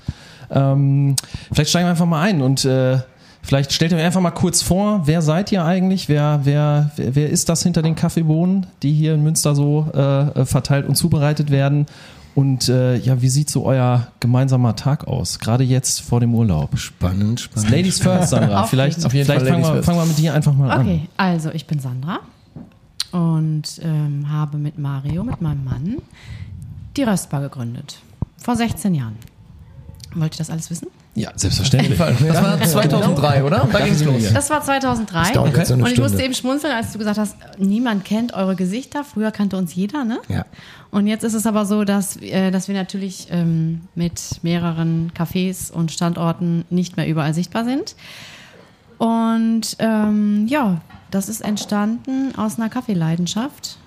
Ähm, 0.50 1.16
vielleicht 1.52 1.70
steigen 1.70 1.86
wir 1.86 1.92
einfach 1.92 2.06
mal 2.06 2.22
ein 2.22 2.42
und 2.42 2.64
äh, 2.64 3.00
vielleicht 3.44 3.72
stellt 3.74 3.92
ihr 3.92 3.98
euch 3.98 4.04
einfach 4.04 4.22
mal 4.22 4.32
kurz 4.32 4.64
vor, 4.64 5.02
wer 5.06 5.22
seid 5.22 5.52
ihr 5.52 5.64
eigentlich? 5.64 6.10
Wer, 6.10 6.42
wer, 6.44 6.92
wer, 6.96 7.30
ist 7.30 7.50
das 7.50 7.62
hinter 7.62 7.84
den 7.84 7.96
Kaffeebohnen, 7.96 8.66
die 8.82 8.94
hier 8.94 9.14
in 9.14 9.22
Münster 9.22 9.54
so 9.54 9.88
äh, 9.94 10.46
verteilt 10.46 10.88
und 10.88 10.96
zubereitet 10.96 11.52
werden? 11.52 11.86
Und 12.36 12.68
äh, 12.68 12.96
ja, 12.98 13.22
wie 13.22 13.30
sieht 13.30 13.50
so 13.52 13.64
euer 13.64 14.08
gemeinsamer 14.20 14.76
Tag 14.76 15.08
aus? 15.08 15.38
Gerade 15.38 15.64
jetzt 15.64 16.02
vor 16.02 16.20
dem 16.20 16.34
Urlaub. 16.34 16.78
Spannend, 16.80 17.42
spannend. 17.42 17.70
Ladies 17.70 18.00
first, 18.00 18.30
Sandra. 18.30 18.64
Auf 18.64 18.70
vielleicht 18.70 19.06
Auf 19.06 19.14
jeden 19.14 19.26
vielleicht 19.26 19.46
Fall 19.46 19.62
fangen, 19.62 19.76
wir, 19.76 19.84
fangen 19.84 20.00
wir 20.00 20.06
mit 20.06 20.18
dir 20.18 20.34
einfach 20.34 20.54
mal 20.54 20.72
an. 20.72 20.82
Okay, 20.82 21.02
also 21.16 21.52
ich 21.52 21.68
bin 21.68 21.80
Sandra 21.80 22.22
und 23.12 23.80
ähm, 23.84 24.32
habe 24.32 24.58
mit 24.58 24.80
Mario, 24.80 25.24
mit 25.24 25.42
meinem 25.42 25.64
Mann, 25.64 25.98
die 26.98 27.04
Röstbar 27.04 27.42
gegründet. 27.42 28.00
Vor 28.38 28.56
16 28.56 28.96
Jahren. 28.96 29.18
Wollt 30.16 30.34
ihr 30.36 30.40
das 30.40 30.50
alles 30.50 30.72
wissen? 30.72 30.88
Ja, 31.16 31.32
selbstverständlich. 31.36 31.98
Das 31.98 32.44
war 32.44 32.60
2003, 32.60 33.44
oder? 33.44 33.68
Da 33.72 33.86
ging's 33.86 34.04
los. 34.04 34.34
Das 34.34 34.50
war 34.50 34.64
2003. 34.64 35.34
dauert 35.34 35.56
jetzt 35.56 35.68
so 35.68 35.76
und 35.76 35.88
ich 35.88 36.00
musste 36.00 36.24
eben 36.24 36.34
schmunzeln, 36.34 36.74
als 36.74 36.92
du 36.92 36.98
gesagt 36.98 37.20
hast, 37.20 37.36
niemand 37.60 38.04
kennt 38.04 38.34
eure 38.34 38.56
Gesichter. 38.56 39.04
Früher 39.04 39.32
kannte 39.32 39.58
uns 39.58 39.76
jeder, 39.76 40.06
ne? 40.06 40.20
Ja. 40.28 40.46
Und 40.90 41.06
jetzt 41.06 41.24
ist 41.24 41.36
es 41.36 41.46
aber 41.46 41.66
so, 41.66 41.84
dass, 41.84 42.18
äh, 42.18 42.50
dass 42.50 42.68
wir 42.68 42.76
natürlich 42.76 43.28
ähm, 43.30 43.82
mit 43.94 44.40
mehreren 44.42 45.12
Cafés 45.16 45.72
und 45.72 45.92
Standorten 45.92 46.66
nicht 46.72 46.98
mehr 46.98 47.08
überall 47.08 47.34
sichtbar 47.34 47.64
sind. 47.64 47.96
Und 48.98 49.76
ähm, 49.80 50.48
ja, 50.48 50.82
das 51.12 51.30
ist 51.30 51.42
entstanden 51.42 52.34
aus 52.38 52.58
einer 52.58 52.70
Kaffeeleidenschaft, 52.70 53.78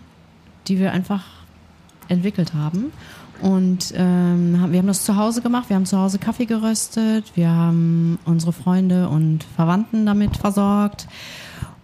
die 0.68 0.78
wir 0.78 0.92
einfach 0.92 1.24
entwickelt 2.08 2.54
haben. 2.54 2.92
Und 3.42 3.92
ähm, 3.94 4.66
wir 4.70 4.78
haben 4.78 4.86
das 4.86 5.04
zu 5.04 5.16
Hause 5.16 5.42
gemacht. 5.42 5.68
Wir 5.68 5.76
haben 5.76 5.86
zu 5.86 5.98
Hause 5.98 6.18
Kaffee 6.18 6.46
geröstet. 6.46 7.32
Wir 7.34 7.50
haben 7.50 8.18
unsere 8.24 8.52
Freunde 8.52 9.08
und 9.08 9.44
Verwandten 9.56 10.06
damit 10.06 10.36
versorgt. 10.36 11.06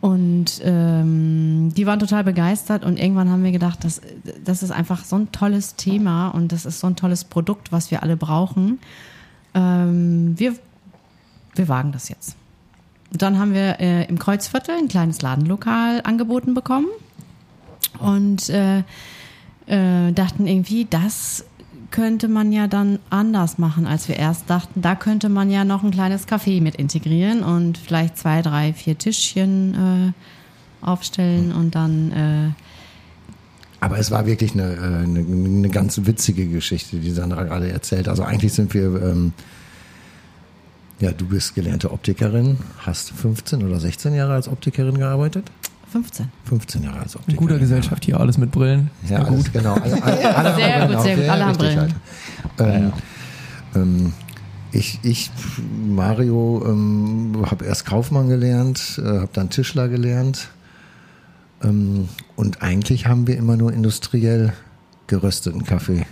Und 0.00 0.60
ähm, 0.64 1.72
die 1.76 1.86
waren 1.86 2.00
total 2.00 2.24
begeistert. 2.24 2.84
Und 2.84 2.98
irgendwann 2.98 3.30
haben 3.30 3.44
wir 3.44 3.52
gedacht, 3.52 3.84
das, 3.84 4.00
das 4.44 4.62
ist 4.62 4.72
einfach 4.72 5.04
so 5.04 5.16
ein 5.16 5.30
tolles 5.30 5.76
Thema 5.76 6.28
und 6.28 6.52
das 6.52 6.66
ist 6.66 6.80
so 6.80 6.88
ein 6.88 6.96
tolles 6.96 7.24
Produkt, 7.24 7.70
was 7.70 7.90
wir 7.90 8.02
alle 8.02 8.16
brauchen. 8.16 8.80
Ähm, 9.54 10.34
wir, 10.36 10.54
wir 11.54 11.68
wagen 11.68 11.92
das 11.92 12.08
jetzt. 12.08 12.36
Dann 13.12 13.38
haben 13.38 13.52
wir 13.52 13.78
äh, 13.78 14.06
im 14.06 14.18
Kreuzviertel 14.18 14.74
ein 14.76 14.88
kleines 14.88 15.20
Ladenlokal 15.20 16.00
angeboten 16.02 16.54
bekommen 16.54 16.88
und 17.98 18.48
äh, 18.48 18.82
äh, 19.66 20.12
dachten 20.12 20.46
irgendwie, 20.46 20.86
das 20.88 21.44
könnte 21.92 22.26
man 22.26 22.52
ja 22.52 22.66
dann 22.66 22.98
anders 23.10 23.58
machen, 23.58 23.86
als 23.86 24.08
wir 24.08 24.16
erst 24.16 24.50
dachten. 24.50 24.80
Da 24.82 24.96
könnte 24.96 25.28
man 25.28 25.50
ja 25.50 25.64
noch 25.64 25.84
ein 25.84 25.90
kleines 25.92 26.26
Café 26.26 26.60
mit 26.60 26.74
integrieren 26.76 27.44
und 27.44 27.78
vielleicht 27.78 28.18
zwei, 28.18 28.42
drei, 28.42 28.72
vier 28.72 28.98
Tischchen 28.98 30.14
äh, 30.82 30.84
aufstellen 30.84 31.52
und 31.52 31.74
dann 31.74 32.12
äh, 32.12 32.50
Aber 33.80 33.98
es 33.98 34.10
war 34.10 34.26
wirklich 34.26 34.54
eine, 34.54 34.72
äh, 34.72 35.04
eine, 35.04 35.20
eine 35.20 35.68
ganz 35.68 36.00
witzige 36.04 36.46
Geschichte, 36.48 36.96
die 36.96 37.10
Sandra 37.10 37.44
gerade 37.44 37.70
erzählt. 37.70 38.08
Also 38.08 38.24
eigentlich 38.24 38.54
sind 38.54 38.74
wir, 38.74 39.00
ähm, 39.02 39.32
ja, 40.98 41.12
du 41.12 41.26
bist 41.26 41.54
gelernte 41.54 41.92
Optikerin, 41.92 42.58
hast 42.78 43.10
15 43.10 43.62
oder 43.62 43.78
16 43.78 44.14
Jahre 44.14 44.32
als 44.34 44.48
Optikerin 44.48 44.98
gearbeitet. 44.98 45.50
15. 45.92 46.28
15 46.44 46.82
Jahre 46.82 47.00
als 47.00 47.14
In 47.14 47.20
Optiker. 47.20 47.38
guter 47.38 47.58
Gesellschaft 47.58 48.04
hier, 48.04 48.18
alles 48.18 48.38
mit 48.38 48.50
Brillen. 48.50 48.90
Ja, 49.08 49.18
Ja, 49.20 49.24
alles, 49.26 49.44
gut. 49.44 49.52
genau. 49.52 49.74
Alle, 49.74 50.02
alle, 50.02 50.36
alle 50.36 50.54
Sehr 50.56 50.80
haben 50.80 50.88
gut, 50.88 50.96
Brillen 50.98 51.02
sehr 51.02 51.16
gut. 51.16 51.28
Alle 51.28 51.44
haben 51.46 51.56
Brillen. 51.56 51.94
Ähm, 52.58 52.92
ähm, 53.74 54.12
ich, 54.72 54.98
ich, 55.02 55.30
Mario, 55.86 56.64
ähm, 56.66 57.44
habe 57.50 57.64
erst 57.66 57.84
Kaufmann 57.84 58.28
gelernt, 58.28 59.00
äh, 59.04 59.06
habe 59.06 59.28
dann 59.32 59.50
Tischler 59.50 59.88
gelernt. 59.88 60.48
Ähm, 61.62 62.08
und 62.36 62.62
eigentlich 62.62 63.06
haben 63.06 63.26
wir 63.26 63.36
immer 63.36 63.56
nur 63.56 63.72
industriell 63.72 64.52
gerösteten 65.06 65.64
Kaffee 65.64 66.06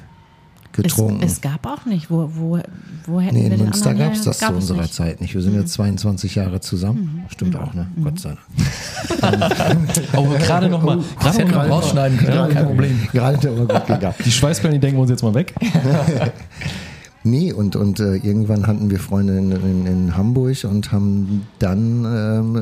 getrunken. 0.82 1.22
es 1.22 1.40
gab 1.40 1.66
auch 1.66 1.84
nicht. 1.86 2.10
Wo, 2.10 2.30
wo, 2.34 2.58
wo 3.06 3.20
hätten 3.20 3.34
Nee, 3.34 3.40
wir 3.44 3.50
in 3.52 3.56
den 3.58 3.64
Münster 3.64 3.94
gab 3.94 4.12
es 4.12 4.22
das 4.24 4.38
gab 4.40 4.50
zu 4.50 4.56
es 4.56 4.62
unserer 4.64 4.82
nicht. 4.82 4.94
Zeit 4.94 5.20
nicht. 5.20 5.34
Wir 5.34 5.42
sind 5.42 5.54
jetzt 5.54 5.72
22 5.74 6.34
Jahre 6.34 6.60
zusammen. 6.60 7.24
Stimmt 7.28 7.56
auch, 7.56 7.72
ne? 7.74 7.86
Gott 8.02 8.18
sei 8.18 8.30
Dank. 8.30 8.38
Oh, 10.16 10.24
gerade 10.38 10.68
noch 10.68 10.82
mal. 10.82 10.98
Das 11.22 11.38
hätten 11.38 11.50
wir 11.50 11.58
rausschneiden 11.58 12.18
können, 12.18 12.52
kein 12.52 12.66
Problem. 12.66 13.08
Gerade 13.12 13.38
der 13.38 13.58
war 13.58 13.66
gut 13.80 13.86
gegangen. 13.86 14.14
Die 14.24 14.30
Schweißperlen, 14.32 14.74
die 14.74 14.80
denken 14.80 14.96
wir 14.98 15.02
uns 15.02 15.10
jetzt 15.10 15.22
mal 15.22 15.34
weg. 15.34 15.54
Nee, 17.22 17.52
und, 17.52 17.76
und 17.76 18.00
äh, 18.00 18.14
irgendwann 18.16 18.66
hatten 18.66 18.88
wir 18.88 18.98
Freunde 18.98 19.36
in, 19.36 19.50
in, 19.52 19.86
in 19.86 20.16
Hamburg 20.16 20.56
und 20.64 20.90
haben 20.90 21.46
dann 21.58 22.04
ähm, 22.06 22.56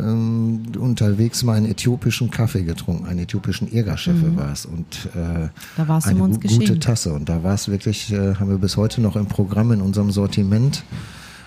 ähm, 0.74 0.80
unterwegs 0.82 1.44
mal 1.44 1.52
einen 1.54 1.66
äthiopischen 1.66 2.32
Kaffee 2.32 2.64
getrunken, 2.64 3.06
einen 3.06 3.20
äthiopischen 3.20 3.70
Irga-Scheffe 3.70 4.34
war 4.36 4.50
es. 4.52 4.66
Und 4.66 5.10
äh, 5.14 5.48
Da 5.76 5.86
war 5.86 5.98
es 5.98 6.06
um 6.06 6.10
eine 6.10 6.22
uns 6.24 6.40
gu- 6.40 6.48
gute 6.48 6.58
geschehen. 6.58 6.80
Tasse. 6.80 7.12
Und 7.12 7.28
da 7.28 7.44
war 7.44 7.54
es 7.54 7.68
wirklich, 7.68 8.12
äh, 8.12 8.34
haben 8.34 8.50
wir 8.50 8.58
bis 8.58 8.76
heute 8.76 9.00
noch 9.00 9.14
im 9.14 9.26
Programm 9.26 9.70
in 9.70 9.80
unserem 9.80 10.10
Sortiment. 10.10 10.82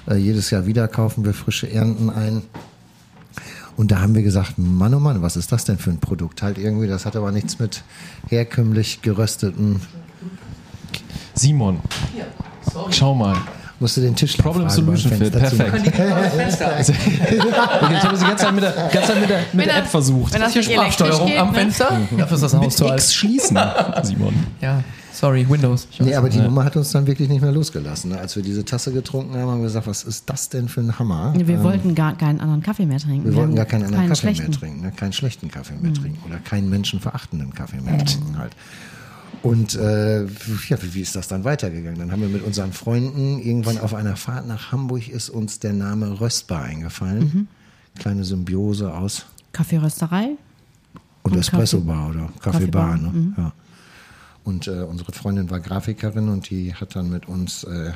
Äh, 0.10 0.16
jedes 0.16 0.50
Jahr 0.50 0.66
wieder 0.66 0.88
kaufen 0.88 1.26
wir 1.26 1.34
frische 1.34 1.70
Ernten 1.70 2.10
ein. 2.10 2.44
Und 3.76 3.92
da 3.92 4.00
haben 4.00 4.16
wir 4.16 4.24
gesagt, 4.24 4.58
Mann, 4.58 4.94
oh 4.94 5.00
Mann, 5.02 5.22
was 5.22 5.36
ist 5.36 5.52
das 5.52 5.66
denn 5.66 5.78
für 5.78 5.90
ein 5.90 6.00
Produkt? 6.00 6.42
Halt 6.44 6.58
irgendwie, 6.58 6.88
das 6.88 7.06
hat 7.06 7.18
aber 7.18 7.34
nichts 7.34 7.60
mit 7.60 7.84
herkömmlich 8.30 9.02
gerösteten. 9.02 9.82
Simon, 11.34 11.80
schau 12.92 13.14
mal. 13.16 13.36
Musst 13.80 13.98
du 13.98 14.02
den 14.02 14.16
Tisch 14.16 14.38
Problem 14.38 14.70
Solution 14.70 15.12
Fit, 15.12 15.32
perfekt. 15.32 15.74
Okay, 15.98 17.96
ich 17.96 18.04
habe 18.04 18.14
es 18.14 18.20
die 18.20 18.26
ganze 18.28 18.44
Zeit 18.46 18.54
mit 18.54 18.64
der, 18.64 18.72
ganze 18.94 19.02
Zeit 19.14 19.22
mit 19.22 19.30
der, 19.30 19.40
mit 19.54 19.66
der 19.66 19.74
er- 19.74 19.80
App 19.80 19.88
versucht. 19.88 20.34
Wenn 20.34 20.42
das 20.42 20.54
Hier 20.54 20.62
Sprachsteuerung 20.64 21.28
geht, 21.28 21.40
am 21.40 21.48
ne? 21.48 21.54
Fenster. 21.56 22.00
Dafür 22.16 22.36
ist 22.36 22.42
das 22.44 22.54
Haus 22.54 22.76
zu 22.76 22.88
alt. 22.88 23.02
Schließen, 23.02 23.58
Simon. 24.04 24.34
Ja, 24.62 24.84
sorry, 25.12 25.50
Windows. 25.50 25.88
Nee, 26.00 26.14
aber 26.14 26.30
die 26.30 26.38
Nummer 26.38 26.64
hat 26.64 26.76
uns 26.78 26.92
dann 26.92 27.08
wirklich 27.08 27.28
nicht 27.28 27.42
mehr 27.42 27.52
losgelassen. 27.52 28.12
Ne? 28.12 28.20
Als 28.20 28.36
wir 28.36 28.44
diese 28.44 28.64
Tasse 28.64 28.92
getrunken 28.92 29.34
haben, 29.36 29.50
haben 29.50 29.58
wir 29.62 29.64
gesagt, 29.68 29.88
was 29.88 30.04
ist 30.04 30.30
das 30.30 30.50
denn 30.50 30.68
für 30.70 30.82
ein 30.82 31.00
Hammer? 31.00 31.34
Wir 31.36 31.50
Ähm, 31.56 31.64
wollten 31.64 31.96
gar 31.96 32.16
keinen 32.16 32.40
anderen 32.40 32.62
Kaffee 32.62 32.86
mehr 32.86 33.00
trinken. 33.00 33.26
wir 33.30 33.36
wollten 33.36 33.56
gar 33.56 33.66
keinen 33.66 33.86
anderen 33.86 34.10
Kaffee 34.10 34.22
schlechten. 34.22 34.50
mehr 34.52 34.60
trinken, 34.60 34.82
ne? 34.82 34.92
keinen 34.92 35.14
schlechten 35.14 35.50
Kaffee 35.50 35.74
mehr 35.82 35.94
trinken 35.94 36.20
oder 36.28 36.38
keinen 36.38 36.70
menschenverachtenden 36.70 37.56
Kaffee 37.56 37.82
mehr 37.82 37.98
trinken 38.06 38.38
halt. 38.38 38.52
Und 39.44 39.76
äh, 39.76 40.24
ja, 40.26 40.78
wie 40.82 41.02
ist 41.02 41.16
das 41.16 41.28
dann 41.28 41.44
weitergegangen? 41.44 41.98
Dann 41.98 42.12
haben 42.12 42.22
wir 42.22 42.30
mit 42.30 42.44
unseren 42.44 42.74
Freunden 42.74 43.40
irgendwann 43.40 43.80
auf 43.80 43.94
einer 43.96 44.16
Fahrt 44.16 44.48
nach 44.48 44.72
Hamburg 44.72 45.08
ist 45.10 45.30
uns 45.30 45.60
der 45.60 45.74
Name 45.74 46.20
Röstbar 46.22 46.64
eingefallen. 46.64 47.48
Kleine 47.98 48.24
Symbiose 48.24 48.94
aus 48.94 49.26
Kaffeerösterei. 49.52 50.36
und 51.24 51.34
Und 51.34 51.40
Espresso 51.40 51.82
Bar 51.82 52.10
oder 52.10 52.30
Kaffeebar. 52.40 52.92
Kaffeebar, 52.92 52.98
Ne? 52.98 53.34
Ja. 53.38 53.54
Und 54.44 54.68
äh, 54.68 54.82
unsere 54.82 55.12
Freundin 55.12 55.50
war 55.50 55.60
Grafikerin 55.60 56.30
und 56.30 56.50
die 56.50 56.74
hat 56.74 56.96
dann 56.96 57.10
mit 57.10 57.28
uns, 57.28 57.64
äh, 57.64 57.92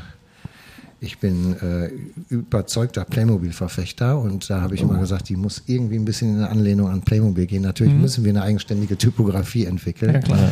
ich 0.99 1.19
bin 1.19 1.55
äh, 1.59 1.89
überzeugter 2.29 3.03
Playmobil-Verfechter 3.03 4.19
und 4.19 4.49
da 4.49 4.61
habe 4.61 4.75
ich 4.75 4.81
immer 4.81 4.99
gesagt, 4.99 5.29
die 5.29 5.35
muss 5.35 5.63
irgendwie 5.65 5.95
ein 5.95 6.05
bisschen 6.05 6.29
in 6.29 6.35
eine 6.37 6.49
Anlehnung 6.49 6.89
an 6.89 7.01
Playmobil 7.01 7.45
gehen. 7.47 7.63
Natürlich 7.63 7.93
müssen 7.93 8.23
wir 8.23 8.31
eine 8.31 8.43
eigenständige 8.43 8.97
Typografie 8.97 9.65
entwickeln. 9.65 10.13
Ja, 10.13 10.19
klar. 10.19 10.51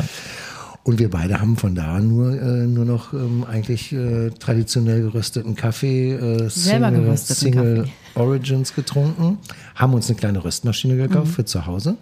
Und 0.84 0.98
wir 0.98 1.08
beide 1.10 1.40
haben 1.40 1.56
von 1.56 1.74
da 1.74 1.94
an 1.96 2.08
nur, 2.08 2.32
äh, 2.40 2.66
nur 2.66 2.84
noch 2.84 3.14
ähm, 3.14 3.44
eigentlich 3.50 3.90
äh, 3.92 4.28
traditionell 4.38 5.00
gerösteten 5.00 5.54
Kaffee, 5.56 6.12
äh, 6.12 6.48
Selber 6.50 6.88
Single, 6.90 7.02
gerösteten 7.04 7.36
Single 7.36 7.76
Kaffee. 7.84 7.92
Origins 8.20 8.74
getrunken, 8.74 9.38
haben 9.74 9.94
uns 9.94 10.08
eine 10.10 10.16
kleine 10.18 10.44
Röstmaschine 10.44 10.96
gekauft 10.96 11.28
Mhm. 11.28 11.32
für 11.32 11.44
zu 11.46 11.64
Hause. 11.66 11.96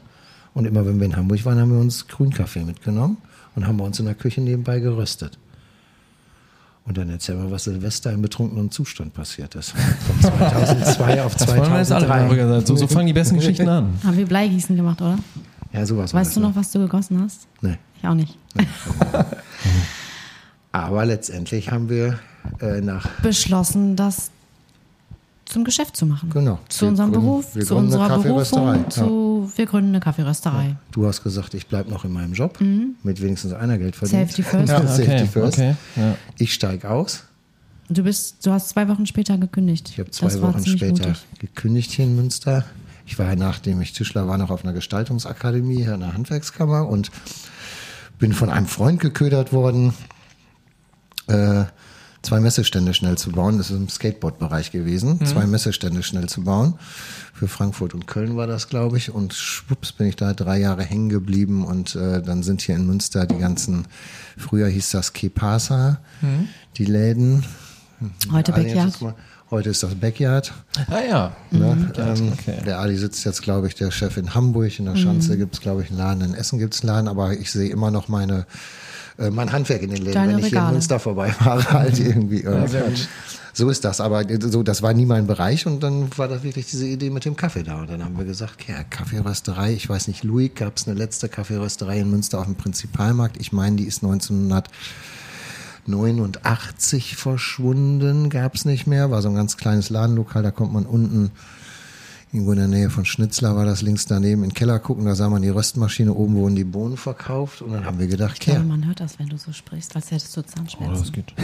Und 0.53 0.67
immer 0.67 0.85
wenn 0.85 0.99
wir 0.99 1.07
in 1.07 1.17
Hamburg 1.17 1.45
waren, 1.45 1.61
haben 1.61 1.71
wir 1.73 1.79
uns 1.81 2.09
Grünkaffee 2.09 2.65
mitgenommen 2.65 3.19
und 3.55 3.67
haben 3.69 3.77
bei 3.77 3.85
uns 3.85 4.01
in 4.01 4.07
der 4.07 4.17
Küche 4.17 4.41
nebenbei 4.41 4.81
geröstet. 4.81 5.39
Und 6.85 6.99
dann 6.99 7.09
erzähl 7.09 7.37
mal, 7.37 7.49
was 7.53 7.65
Silvester 7.65 8.11
im 8.12 8.21
betrunkenen 8.23 8.73
Zustand 8.73 9.15
passiert 9.15 9.55
ist. 9.55 9.71
Von 9.71 10.21
2002 10.21 11.23
auf 11.23 11.37
Das 11.37 11.47
wollen 11.47 11.71
wir 11.71 11.79
jetzt 11.79 11.93
alle 11.93 12.07
2003. 12.07 12.67
So, 12.67 12.75
so 12.75 12.87
fangen 12.89 13.07
die 13.07 13.12
besten 13.12 13.37
Geschichten 13.37 13.69
an. 13.69 13.91
Haben 14.03 14.17
wir 14.17 14.27
Bleigießen 14.27 14.75
gemacht, 14.75 15.01
oder? 15.01 15.17
Ja, 15.73 15.87
sowas 15.87 16.12
Weißt 16.12 16.35
du 16.37 16.41
noch, 16.41 16.57
was 16.57 16.73
du 16.73 16.81
gegossen 16.81 17.23
hast? 17.23 17.47
Nee. 17.61 17.79
Ich 18.03 18.09
auch 18.09 18.15
nicht. 18.15 18.37
Aber 20.73 21.05
letztendlich 21.05 21.71
haben 21.71 21.89
wir 21.89 22.19
äh, 22.61 22.81
nach 22.81 23.07
Beschlossen, 23.23 23.95
das 23.97 24.31
zum 25.45 25.65
Geschäft 25.65 25.97
zu 25.97 26.07
machen. 26.07 26.31
Genau. 26.31 26.59
Zu 26.69 26.87
Wir 26.87 26.89
unserem 26.89 27.13
gründen- 27.13 27.27
Beruf, 27.27 27.55
wir 27.55 27.65
zu 27.67 27.77
unserer 27.77 28.19
Berufung, 28.19 28.91
zu, 28.91 29.53
wir 29.55 29.67
gründen 29.67 29.91
eine 29.91 30.01
Kaffeerösterei. 30.01 30.77
Du 30.93 31.07
hast 31.07 31.23
gesagt, 31.23 31.53
ich 31.55 31.67
bleibe 31.67 31.91
noch 31.91 32.05
in 32.07 32.13
meinem 32.13 32.33
Job, 32.33 32.59
mit 32.61 33.21
wenigstens 33.21 33.53
einer 33.53 33.77
Geld 33.77 33.95
Mhm. 34.01 34.07
verdient. 34.07 34.31
Safety 34.31 34.43
first. 34.51 34.69
Ja, 34.69 34.81
Ja, 34.81 34.87
Safety 34.87 35.13
okay, 35.13 35.27
first. 35.27 35.59
okay, 35.59 35.75
ja. 35.97 36.15
Ich 36.39 36.55
steige 36.55 36.89
aus. 36.91 37.25
Du 37.91 38.03
bist, 38.05 38.47
du 38.47 38.53
hast 38.53 38.71
zwei 38.71 38.89
Wochen 38.89 39.05
später 39.05 39.37
gekündigt. 39.37 39.91
Ich 39.91 39.99
habe 39.99 40.11
zwei 40.11 40.27
Das 40.29 40.41
Wochen 40.41 40.65
später 40.65 41.09
mutig. 41.09 41.27
gekündigt 41.39 41.91
hier 41.91 42.07
in 42.07 42.17
Münster. 42.17 42.65
Ich 43.05 43.19
war, 43.19 43.35
nachdem 43.37 43.83
ich 43.83 43.93
Tischler 43.93 44.27
war, 44.29 44.39
noch 44.39 44.49
auf 44.51 44.65
einer 44.65 44.73
Gestaltungsakademie 44.73 45.83
hier 45.85 45.95
in 45.95 46.01
der 46.01 46.15
Handwerkskammer 46.15 46.89
und 46.89 47.11
bin 48.23 48.33
von 48.33 48.50
einem 48.50 48.69
Freund 48.69 49.00
geködert 49.00 49.52
worden, 49.52 49.95
äh, 51.26 51.64
zwei 52.23 52.38
Messestände 52.38 52.95
schnell 52.95 53.19
zu 53.19 53.33
bauen. 53.33 53.59
Das 53.59 53.69
ist 53.71 53.76
im 53.76 53.88
Skateboard-Bereich 53.88 54.71
gewesen. 54.71 55.19
Mhm. 55.19 55.26
Zwei 55.26 55.45
Messestände 55.49 56.05
schnell 56.05 56.29
zu 56.29 56.45
bauen. 56.45 56.75
Für 57.35 57.49
Frankfurt 57.49 57.95
und 57.95 58.07
Köln 58.07 58.37
war 58.37 58.47
das, 58.47 58.69
glaube 58.69 58.97
ich. 58.97 59.11
Und 59.12 59.35
schwupps 59.35 59.91
bin 59.91 60.07
ich 60.07 60.14
da 60.14 60.35
drei 60.35 60.61
Jahre 60.61 60.85
hängen 60.85 61.09
geblieben. 61.09 61.64
Und 61.64 61.97
äh, 61.97 62.23
dann 62.23 62.45
sind 62.45 62.62
hier 62.62 62.76
in 62.76 62.87
Münster 62.87 63.26
die 63.26 63.38
ganzen, 63.38 63.88
früher 64.38 64.69
hieß 64.69 64.93
das 64.93 65.12
Kepasa, 65.14 65.99
die 66.76 66.85
Läden. 66.85 67.45
Heute 68.31 68.52
mal- 69.00 69.14
Heute 69.53 69.69
ist 69.69 69.83
das 69.83 69.95
Backyard. 69.95 70.51
Ah 70.89 71.01
ja. 71.07 71.37
Ne? 71.51 71.93
Ähm, 71.99 72.33
okay. 72.33 72.57
Der 72.65 72.79
Ali 72.79 72.97
sitzt 72.97 73.23
jetzt, 73.27 73.43
glaube 73.43 73.67
ich, 73.67 73.75
der 73.75 73.91
Chef 73.91 74.17
in 74.17 74.35
Hamburg. 74.35 74.79
In 74.79 74.87
der 74.87 74.97
Schanze 74.97 75.37
gibt 75.37 75.53
es, 75.53 75.61
glaube 75.61 75.83
ich, 75.83 75.91
einen 75.91 75.99
Laden. 75.99 76.23
In 76.23 76.35
Essen 76.35 76.59
gibt 76.59 76.73
es 76.73 76.81
einen 76.81 76.89
Laden. 76.89 77.07
Aber 77.07 77.35
ich 77.35 77.53
sehe 77.53 77.69
immer 77.69 77.91
noch 77.91 78.09
meine, 78.09 78.47
äh, 79.19 79.29
mein 79.29 79.53
Handwerk 79.53 79.83
in 79.83 79.91
den 79.91 79.99
Läden, 79.99 80.15
Deine 80.15 80.33
wenn 80.33 80.39
ich 80.39 80.47
hier 80.47 80.53
in 80.53 80.59
Regale. 80.59 80.73
Münster 80.73 80.99
vorbeifahre. 80.99 81.65
Halt 81.71 81.99
irgendwie. 81.99 82.45
Äh, 82.45 82.67
so 83.53 83.69
ist 83.69 83.85
das. 83.85 84.01
Aber 84.01 84.25
so, 84.41 84.63
das 84.63 84.81
war 84.81 84.95
nie 84.95 85.05
mein 85.05 85.27
Bereich. 85.27 85.67
Und 85.67 85.83
dann 85.83 86.09
war 86.17 86.29
das 86.29 86.43
wirklich 86.43 86.71
diese 86.71 86.87
Idee 86.87 87.11
mit 87.11 87.27
dem 87.27 87.37
Kaffee 87.37 87.63
da. 87.63 87.79
Und 87.79 87.91
dann 87.91 88.03
haben 88.03 88.17
wir 88.17 88.25
gesagt, 88.25 88.67
ja, 88.69 88.83
Kaffeerösterei. 88.85 89.75
Ich 89.75 89.87
weiß 89.87 90.09
nicht, 90.09 90.25
Louis 90.25 90.53
gab 90.55 90.79
es 90.79 90.89
eine 90.89 90.97
letzte 90.97 91.29
Kaffeerösterei 91.29 92.01
in 92.01 92.11
Münster 92.11 92.39
auf 92.39 92.47
dem 92.47 92.55
Prinzipalmarkt. 92.55 93.37
Ich 93.39 93.53
meine, 93.53 93.77
die 93.77 93.85
ist 93.85 94.03
1900 94.03 94.71
89 95.87 97.17
verschwunden, 97.17 98.31
gab 98.31 98.55
es 98.55 98.65
nicht 98.65 98.87
mehr, 98.87 99.11
war 99.11 99.23
so 99.23 99.29
ein 99.29 99.35
ganz 99.35 99.57
kleines 99.57 99.91
Ladenlokal, 99.91 100.43
da 100.43 100.51
kommt 100.51 100.73
man 100.73 100.87
unten, 100.87 101.31
irgendwo 102.33 102.53
in 102.53 102.59
der 102.59 102.69
Nähe 102.69 102.89
von 102.89 103.05
Schnitzler 103.05 103.57
war 103.57 103.65
das 103.65 103.83
links 103.83 104.07
daneben, 104.07 104.43
in 104.43 104.51
den 104.51 104.55
Keller 104.55 104.79
gucken, 104.79 105.05
da 105.05 105.15
sah 105.15 105.29
man 105.29 105.43
die 105.43 105.49
Röstmaschine, 105.51 106.15
oben 106.15 106.35
wurden 106.37 106.57
die 106.57 106.65
Bohnen 106.65 106.97
verkauft 106.97 107.61
und 107.62 107.73
dann 107.73 107.85
haben 107.85 107.99
wir 107.99 108.07
gedacht, 108.07 108.35
Ich 108.35 108.41
glaube, 108.41 108.61
ja, 108.61 108.65
man 108.67 108.87
hört 108.87 109.01
das, 109.01 109.19
wenn 109.19 109.29
du 109.29 109.37
so 109.37 109.53
sprichst, 109.53 109.95
als 109.97 110.11
hättest 110.11 110.37
du 110.37 110.41
Oh, 110.41 110.45
Zahnschmerzen. 110.45 111.03
das 111.03 111.12
geht. 111.12 111.35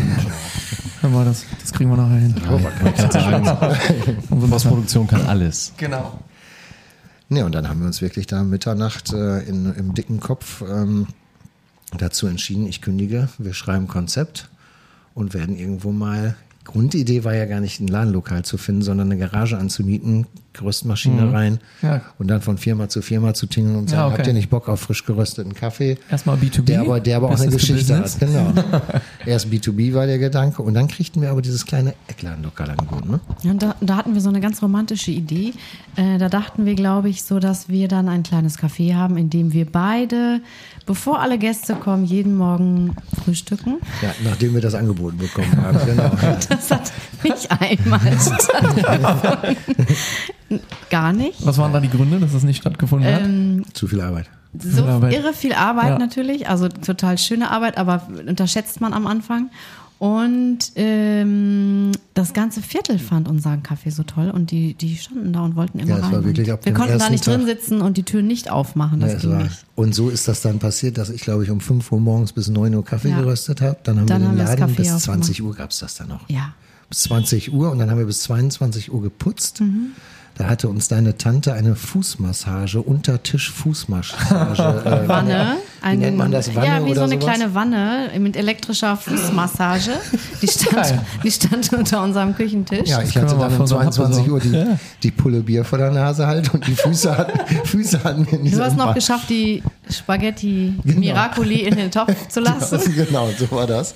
Hör 1.01 1.11
mal, 1.11 1.25
das, 1.25 1.45
das 1.61 1.73
kriegen 1.73 1.91
wir 1.91 1.97
nachher 1.97 2.17
hin. 2.19 2.35
Unsere 4.31 4.51
Postproduktion 4.51 5.07
kann 5.07 5.27
alles. 5.27 5.73
Genau. 5.77 6.19
Ne, 7.29 7.45
und 7.45 7.55
dann 7.55 7.69
haben 7.69 7.81
wir 7.81 7.87
uns 7.87 8.01
wirklich 8.01 8.27
da 8.27 8.43
Mitternacht 8.43 9.13
äh, 9.13 9.41
in, 9.41 9.67
im 9.75 9.93
dicken 9.95 10.19
Kopf 10.21 10.63
ähm, 10.63 11.09
dazu 11.97 12.27
entschieden, 12.27 12.67
ich 12.67 12.81
kündige, 12.81 13.29
wir 13.39 13.55
schreiben 13.55 13.89
Konzept 13.89 14.49
und 15.15 15.35
werden 15.35 15.57
irgendwo 15.57 15.93
mal. 15.93 16.37
Grundidee 16.65 17.25
war 17.25 17.35
ja 17.35 17.47
gar 17.47 17.61
nicht 17.61 17.81
ein 17.81 17.89
Ladenlokal 17.89 18.45
zu 18.45 18.59
finden, 18.59 18.83
sondern 18.83 19.11
eine 19.11 19.19
Garage 19.19 19.57
anzumieten, 19.57 20.27
Gerüstmaschine 20.55 21.33
rein 21.33 21.59
Ja. 21.83 22.01
und 22.19 22.29
dann 22.29 22.41
von 22.41 22.59
Firma 22.59 22.89
zu 22.89 23.01
Firma 23.03 23.33
zu 23.35 23.47
tingeln 23.47 23.77
und 23.77 23.91
sagen, 23.91 24.01
Ja, 24.01 24.07
okay. 24.09 24.17
habt 24.19 24.27
ihr 24.27 24.33
nicht 24.33 24.51
Bock 24.51 24.69
auf 24.69 24.81
frisch 24.81 25.05
gerösteten 25.05 25.55
Kaffee? 25.55 25.99
Erstmal 26.11 26.37
B2B. 26.37 26.63
Der 26.65 26.81
aber, 26.81 27.01
der 27.01 27.17
aber 27.19 27.29
auch 27.31 27.39
eine 27.41 27.51
Geschichte 27.53 27.97
hat, 27.97 28.19
genau. 28.19 28.53
Erst 29.27 29.47
B2B 29.49 29.95
war 29.95 30.07
der 30.07 30.19
Gedanke 30.19 30.63
und 30.63 30.75
dann 30.75 30.89
kriegten 30.89 31.23
wir 31.23 31.31
aber 31.31 31.43
dieses 31.43 31.65
kleine 31.65 31.95
Eckladenlokal 32.09 32.71
angeboten, 32.71 33.11
ne? 33.11 33.21
Ja, 33.43 33.51
und 33.53 33.63
da, 33.63 33.77
da 33.81 33.97
hatten 33.97 34.15
wir 34.15 34.21
so 34.21 34.31
eine 34.31 34.41
ganz 34.41 34.61
romantische 34.63 35.11
Idee. 35.13 35.53
Äh, 35.97 36.19
da 36.19 36.29
dachten 36.29 36.65
wir, 36.67 36.75
glaube 36.75 37.09
ich, 37.09 37.23
so, 37.23 37.39
dass 37.39 37.69
wir 37.69 37.87
dann 37.89 38.09
ein 38.09 38.23
kleines 38.23 38.59
Café 38.59 38.95
haben, 38.95 39.17
in 39.17 39.31
dem 39.31 39.53
wir 39.53 39.67
beide, 39.67 40.41
bevor 40.87 41.21
alle 41.21 41.39
Gäste 41.39 41.75
kommen, 41.75 42.05
jeden 42.05 42.37
Morgen 42.37 42.97
frühstücken. 43.25 43.77
Ja, 44.03 44.11
nachdem 44.25 44.55
wir 44.55 44.61
das 44.61 44.75
angeboten 44.75 45.19
bekommen 45.19 45.57
haben, 45.63 45.79
genau. 45.87 46.11
Das 46.49 46.71
hat 46.71 46.91
nicht 47.23 47.49
einmal. 47.51 48.01
Gar 50.91 51.13
nicht. 51.13 51.45
Was 51.47 51.59
waren 51.59 51.73
da 51.73 51.81
die 51.81 51.91
Gründe, 51.91 52.19
dass 52.21 52.33
es 52.35 52.43
nicht 52.43 52.59
stattgefunden 52.61 53.13
hat? 53.13 53.23
Ähm, 53.23 53.65
Zu 53.75 53.87
viel 53.87 54.01
Arbeit. 54.01 54.27
so 54.59 54.69
Viel 54.83 54.85
Arbeit. 54.85 55.13
irre 55.15 55.33
viel 55.35 55.53
Arbeit 55.53 55.89
Ja. 55.91 55.99
natürlich, 55.99 56.49
also 56.49 56.69
total 56.69 57.19
schöne 57.19 57.51
Arbeit, 57.51 57.77
aber 57.77 58.09
unterschätzt 58.27 58.81
man 58.81 58.93
am 58.95 59.07
Anfang. 59.07 59.51
Und 59.99 60.59
ähm, 60.77 61.91
das 62.15 62.33
ganze 62.33 62.63
Viertel 62.63 63.01
fand 63.01 63.27
unseren 63.29 63.65
Kaffee 63.65 63.91
so 63.91 64.05
toll 64.05 64.31
und 64.31 64.53
die, 64.53 64.75
die 64.75 64.97
standen 64.97 65.33
da 65.33 65.41
und 65.41 65.57
wollten 65.57 65.81
immer 65.81 65.89
Ja, 65.91 65.97
es 65.99 66.03
rein. 66.05 66.13
war 66.13 66.25
wirklich 66.25 66.47
und 66.49 66.55
ab 66.55 66.61
wir 66.65 66.73
konnten 66.73 66.99
da 67.01 67.11
nicht 67.11 67.27
drin 67.27 67.41
Tag- 67.41 67.49
sitzen 67.49 67.81
und 67.81 67.97
die 67.97 68.05
Türen 68.05 68.29
nicht 68.29 68.49
aufmachen. 68.49 69.01
Das 69.01 69.15
Ja, 69.15 69.19
ging 69.19 69.31
war, 69.33 69.43
nicht. 69.43 69.65
und 69.75 69.95
so 69.97 70.09
ist 70.09 70.29
das 70.29 70.41
dann 70.41 70.61
passiert, 70.61 70.99
dass 70.99 71.11
ich, 71.11 71.23
glaube 71.23 71.43
ich, 71.43 71.51
um 71.51 71.61
5 71.61 71.91
Uhr 71.91 71.99
morgens 71.99 72.33
bis 72.33 72.47
9 72.49 72.75
Uhr 72.77 72.85
Kaffee 72.85 73.11
Ja. 73.11 73.21
geröstet 73.21 73.61
habe. 73.61 73.77
Dann 73.83 73.99
haben 73.99 74.07
Dann 74.07 74.21
wir 74.23 74.29
haben 74.29 74.37
den 74.37 74.47
das 74.47 74.51
Laden 74.61 74.75
bis 74.77 74.87
aufgemacht. 74.87 75.03
20 75.03 75.43
Uhr 75.43 75.55
gab 75.57 75.71
es 75.73 75.81
das 75.81 75.97
dann 75.97 76.09
noch. 76.09 76.29
Ja. 76.31 76.53
Bis 76.89 77.01
20 77.01 77.53
Uhr 77.53 77.71
und 77.73 77.81
dann 77.81 77.91
haben 77.91 77.99
wir 77.99 78.07
bis 78.07 78.23
22 78.23 78.93
Uhr 78.93 79.03
geputzt. 79.03 79.61
Mhm. 79.63 79.89
Da 80.39 80.49
hatte 80.49 80.69
uns 80.69 80.87
deine 80.87 81.19
Tante 81.19 81.53
eine 81.53 81.75
Fußmassage, 81.75 82.81
Untertisch-Fußmassage. 82.81 84.85
äh, 85.05 85.09
Wanne. 85.09 85.57
Wie 85.83 85.97
nennt 85.97 86.17
man 86.17 86.31
das? 86.33 86.55
Wanne 86.55 86.67
ja, 86.67 86.85
wie 86.85 86.95
so 86.95 87.03
eine 87.03 87.13
sowas? 87.21 87.25
kleine 87.35 87.55
Wanne 87.55 88.11
mit 88.19 88.37
elektrischer 88.37 88.97
Fußmassage. 88.97 89.91
Die 90.43 90.47
stand, 90.47 90.95
die 91.25 91.31
stand 91.33 91.73
unter 91.73 92.03
unserem 92.03 92.35
Küchentisch. 92.35 92.89
Ja, 92.89 93.03
ich 93.03 93.17
hatte 93.17 93.37
dann 93.37 93.53
um 93.55 93.61
unseren 93.63 93.87
Hub 93.87 93.93
22 93.93 94.31
Uhr 94.31 94.39
die, 94.41 94.49
besorgen. 94.51 94.81
die 95.03 95.11
Pulle 95.11 95.41
Bier 95.41 95.65
vor 95.65 95.79
der 95.79 95.91
Nase 95.91 96.27
halt 96.29 96.53
und 96.55 96.65
die 96.67 96.75
Füße 96.77 97.17
hatten, 97.17 97.39
Füße 97.65 98.05
hatten 98.05 98.25
in 98.27 98.49
du 98.51 98.61
hast 98.63 98.77
noch 98.77 98.87
Bad. 98.87 98.95
geschafft, 98.95 99.29
die 99.31 99.63
Spaghetti 99.91 100.75
Genau. 100.85 101.01
Miracoli 101.01 101.61
in 101.63 101.75
den 101.77 101.91
Topf 101.91 102.15
zu 102.29 102.41
lassen. 102.41 102.81
genau, 102.95 103.29
so 103.37 103.51
war 103.51 103.67
das. 103.67 103.95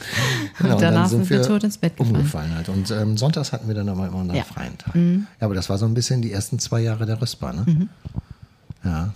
Genau, 0.59 0.75
Und 0.75 0.83
danach 0.83 1.09
sind 1.09 1.29
wir 1.31 1.43
tot 1.43 1.63
ins 1.63 1.79
Bett 1.79 1.97
gefallen. 1.97 2.17
umgefallen 2.17 2.55
halt. 2.57 2.69
Und 2.69 2.91
ähm, 2.91 3.17
sonntags 3.17 3.53
hatten 3.53 3.69
wir 3.69 3.75
dann 3.77 3.89
aber 3.89 4.07
immer 4.09 4.19
unseren 4.19 4.37
Ja. 4.37 4.45
freien 4.45 4.77
Tag. 4.79 4.95
Ja, 4.97 5.47
aber 5.47 5.55
das 5.55 5.69
war 5.71 5.79
so 5.79 5.87
ein 5.87 5.95
bisschen 5.95 6.23
die 6.23 6.33
ersten 6.33 6.59
zwei 6.59 6.81
Jahre 6.81 7.07
der 7.07 7.21
Röstbar, 7.23 7.53
ne? 7.53 7.63
Mhm. 7.67 7.89
Ja. 8.85 9.11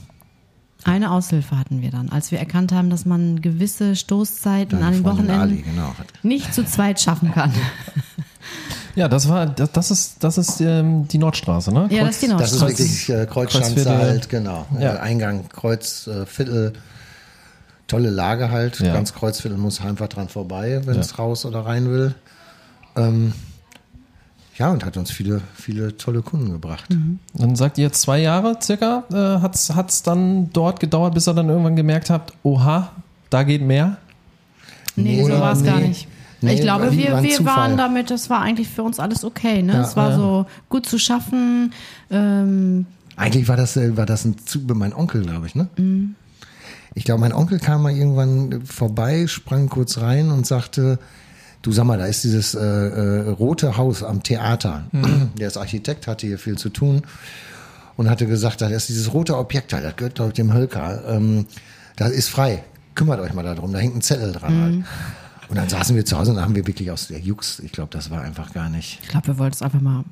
Eine 0.87 1.11
Aushilfe 1.11 1.59
hatten 1.59 1.83
wir 1.83 1.91
dann, 1.91 2.09
als 2.11 2.31
wir 2.31 2.39
erkannt 2.39 2.71
haben, 2.73 2.91
dass 2.91 3.05
man 3.05 3.43
gewisse 3.43 3.97
Stoßzeiten 3.97 4.79
Deine 4.79 4.87
an 4.87 4.93
den 4.95 5.03
Freundin 5.03 5.27
Wochenenden 5.29 5.41
Ali, 5.41 5.63
genau. 5.63 5.95
nicht 6.23 6.55
zu 6.55 6.65
zweit 6.65 7.01
schaffen 7.01 7.33
kann. 7.33 7.53
Ja, 8.95 9.09
das 9.09 9.29
war, 9.29 9.45
das, 9.45 9.73
das 9.73 9.91
ist, 9.91 10.25
das 10.25 10.39
ist 10.39 10.59
ähm, 10.63 11.07
die 11.09 11.19
Nordstraße, 11.19 11.71
ne? 11.71 11.87
Ja, 11.91 12.05
das 12.05 12.15
ist 12.15 12.23
die 12.23 12.29
Das 12.29 12.53
ist 12.53 12.61
Nordstraße. 12.61 12.79
wirklich 12.79 13.09
äh, 13.11 13.27
Kreuzschanze 13.27 13.91
halt, 13.99 14.29
genau. 14.31 14.65
Ja. 14.81 14.95
Äh, 14.95 14.99
Eingang, 15.01 15.49
Kreuz, 15.51 16.07
äh, 16.07 16.25
Viertel. 16.25 16.73
Tolle 17.89 18.09
Lage 18.09 18.51
halt. 18.51 18.81
Ja. 18.81 18.95
Ganz 18.95 19.13
Kreuzviertel 19.13 19.59
muss 19.59 19.83
einfach 19.83 20.09
dran 20.09 20.31
vorbei, 20.31 20.81
wenn 20.87 20.99
es 20.99 21.11
Ja. 21.11 21.17
raus 21.17 21.45
oder 21.45 21.67
rein 21.67 21.91
will. 21.91 22.15
Ähm, 22.97 23.35
ja, 24.59 24.71
und 24.71 24.85
hat 24.85 24.97
uns 24.97 25.11
viele, 25.11 25.43
viele 25.55 25.97
tolle 25.97 26.23
Kunden 26.23 26.51
gebracht. 26.51 26.91
Mhm. 26.91 27.19
Dann 27.35 27.57
sagt 27.57 27.79
ihr 27.79 27.93
zwei 27.93 28.21
Jahre 28.21 28.59
circa, 28.61 29.05
äh, 29.13 29.43
hat's 29.43 29.75
hat's 29.75 30.03
dann 30.03 30.51
dort 30.53 30.81
gedauert, 30.81 31.15
bis 31.15 31.29
ihr 31.29 31.35
dann 31.35 31.49
irgendwann 31.49 31.77
gemerkt 31.77 32.11
habt, 32.11 32.33
oha, 32.43 32.93
da 33.31 33.43
geht 33.43 33.63
mehr? 33.63 33.99
Nee, 34.97 35.21
so 35.21 35.27
Oder- 35.27 35.41
war 35.41 35.53
es 35.53 35.63
gar 35.63 35.79
nee. 35.79 35.89
nicht. 35.89 36.09
Nee, 36.43 36.55
ich 36.55 36.61
glaube, 36.61 36.93
wir, 36.93 37.13
war 37.13 37.23
wir 37.23 37.45
waren 37.45 37.77
damit, 37.77 38.11
das 38.11 38.29
war 38.29 38.41
eigentlich 38.43 38.69
für 38.69 38.83
uns 38.83 39.01
alles 39.01 39.25
okay. 39.25 39.63
Ne? 39.63 39.73
Ja, 39.73 39.83
es 39.83 39.97
war 39.97 40.11
ja. 40.11 40.17
so 40.17 40.47
gut 40.69 40.87
zu 40.87 40.99
schaffen. 40.99 41.73
Ähm, 42.11 42.87
Eigentlich 43.17 43.49
war 43.49 43.57
das, 43.57 43.77
äh, 43.77 43.97
war 43.97 44.05
das 44.05 44.27
ein 44.27 44.37
Zug 44.45 44.63
mein 44.75 44.93
Onkel, 44.93 45.23
glaube 45.23 45.47
ich, 45.47 45.55
ne? 45.55 45.69
Mhm. 45.77 46.15
Ich 46.95 47.05
glaube, 47.05 47.21
mein 47.21 47.33
Onkel 47.33 47.59
kam 47.59 47.83
mal 47.83 47.93
irgendwann 47.93 48.63
vorbei, 48.65 49.27
sprang 49.27 49.69
kurz 49.69 49.99
rein 49.99 50.31
und 50.31 50.47
sagte, 50.47 50.99
du 51.67 51.73
sag 51.73 51.85
mal, 51.85 51.99
da 51.99 52.07
ist 52.07 52.23
dieses 52.23 52.55
äh, 52.55 52.61
äh, 52.61 53.29
rote 53.31 53.77
Haus 53.77 54.05
am 54.05 54.23
Theater. 54.23 54.85
Mhm. 54.93 55.31
Der 55.39 55.49
ist 55.49 55.57
Architekt, 55.57 56.07
hatte 56.07 56.27
hier 56.27 56.39
viel 56.39 56.57
zu 56.57 56.69
tun 56.69 57.03
und 57.97 58.09
hatte 58.09 58.27
gesagt, 58.27 58.61
da 58.61 58.69
ist 58.69 58.89
dieses 58.89 59.13
rote 59.13 59.37
Objekt 59.37 59.73
da, 59.73 59.81
das 59.81 59.97
gehört, 59.97 60.15
glaube 60.15 60.31
ich, 60.31 60.35
dem 60.35 60.55
Hölker. 60.55 61.03
Ähm, 61.09 61.47
das 61.97 62.11
ist 62.11 62.29
frei. 62.29 62.63
Kümmert 62.95 63.19
euch 63.21 63.33
mal 63.35 63.43
darum, 63.43 63.73
da 63.73 63.81
hängt 63.81 63.97
ein 63.97 64.01
Zettel 64.01 64.33
dran. 64.33 64.55
Mhm. 64.55 64.63
Halt. 64.63 64.85
Und 65.49 65.57
dann 65.57 65.69
saßen 65.69 65.97
wir 65.97 66.05
zu 66.05 66.17
Hause 66.17 66.33
und 66.33 66.41
haben 66.41 66.55
wir 66.55 66.67
wirklich 66.67 66.91
aus 66.91 67.09
der 67.09 67.21
Jux, 67.21 67.59
ich 67.61 67.73
glaube, 67.73 67.91
das 67.93 68.11
war 68.11 68.21
einfach 68.21 68.53
gar 68.53 68.69
nicht 68.69 69.01
ich 69.03 69.09
glaube, 69.09 69.29
wir 69.29 69.39
wollten 69.39 69.55
es 69.55 69.63
einfach 69.63 69.81
mal 69.81 70.05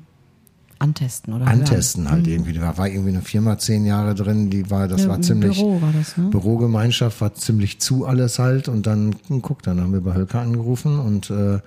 antesten 0.79 1.33
oder 1.33 1.47
antesten 1.47 2.09
halt 2.09 2.27
irgendwie. 2.27 2.53
Da 2.53 2.77
war 2.77 2.87
irgendwie 2.87 3.09
eine 3.09 3.21
Firma 3.21 3.57
zehn 3.57 3.85
Jahre 3.85 4.13
drin, 4.15 4.49
die 4.49 4.69
war, 4.69 4.87
das 4.87 5.03
Ja, 5.03 5.09
war 5.09 5.21
ziemlich. 5.21 5.57
Büro 5.57 5.81
war 5.81 5.91
das, 5.93 6.17
ne? 6.17 6.29
Bürogemeinschaft 6.29 7.21
war 7.21 7.33
ziemlich 7.33 7.79
zu 7.79 8.05
alles 8.05 8.39
halt 8.39 8.67
und 8.67 8.85
dann, 8.85 9.15
guck, 9.41 9.63
dann 9.63 9.79
haben 9.81 9.93
wir 9.93 10.01
bei 10.01 10.13
Hölker 10.13 10.41
angerufen 10.41 10.99
und 10.99 11.29
äh, 11.29 11.59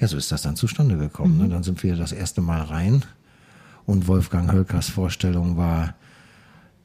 ja, 0.00 0.06
so 0.06 0.16
ist 0.16 0.30
das 0.30 0.42
dann 0.42 0.54
zustande 0.56 0.96
gekommen. 0.96 1.36
Mhm. 1.36 1.42
Ne? 1.44 1.48
Dann 1.48 1.62
sind 1.64 1.82
wir 1.82 1.96
das 1.96 2.12
erste 2.12 2.40
Mal 2.40 2.62
rein 2.62 3.04
und 3.86 4.06
Wolfgang 4.06 4.52
Hölkers 4.52 4.88
Vorstellung 4.88 5.56
war 5.56 5.94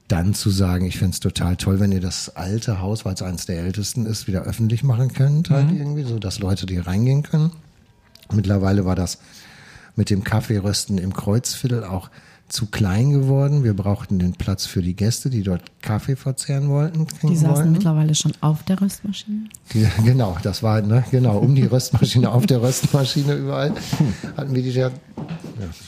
dann 0.08 0.34
zu 0.34 0.50
sagen, 0.50 0.86
ich 0.86 0.98
find's 0.98 1.20
total 1.20 1.56
toll, 1.56 1.80
wenn 1.80 1.92
ihr 1.92 2.02
das 2.02 2.36
alte 2.36 2.82
Haus, 2.82 3.06
weil 3.06 3.14
es 3.14 3.22
eines 3.22 3.46
der 3.46 3.60
ältesten 3.62 4.06
ist, 4.06 4.28
wieder 4.28 4.42
öffentlich 4.42 4.84
machen 4.84 5.14
könnt, 5.14 5.50
halt 5.50 5.72
Mhm. 5.72 5.78
irgendwie, 5.78 6.04
so 6.04 6.20
dass 6.20 6.40
Leute 6.40 6.66
die 6.66 6.78
reingehen 6.78 7.24
können. 7.24 7.52
Mittlerweile 8.32 8.86
war 8.86 8.96
das 8.96 9.20
mit 9.96 10.10
dem 10.10 10.24
Kaffeerösten 10.24 10.98
im 10.98 11.14
Kreuzviertel 11.14 11.84
auch 11.84 12.10
zu 12.50 12.68
klein 12.68 13.10
geworden. 13.10 13.64
Wir 13.64 13.74
brauchten 13.74 14.20
den 14.20 14.34
Platz 14.34 14.66
für 14.66 14.82
die 14.82 14.96
Gäste, 14.96 15.30
die 15.30 15.42
dort 15.42 15.64
Kaffee 15.82 16.16
verzehren 16.16 16.70
wollten. 16.70 17.08
Die 17.24 17.36
saßen 17.36 17.56
wollten. 17.56 17.72
mittlerweile 17.72 18.14
schon 18.14 18.34
auf 18.42 18.64
der 18.64 18.80
Röstmaschine. 18.80 19.50
Die, 19.74 19.88
genau, 20.04 20.38
das 20.44 20.62
war, 20.62 20.82
ne, 20.82 21.04
genau, 21.10 21.40
um 21.40 21.56
die 21.56 21.64
Röstmaschine, 21.64 22.32
auf 22.32 22.46
der 22.46 22.62
Röstmaschine 22.62 23.34
überall 23.34 23.74
hatten 24.38 24.54
wir 24.54 24.62
die 24.62 24.70
ja, 24.72 24.92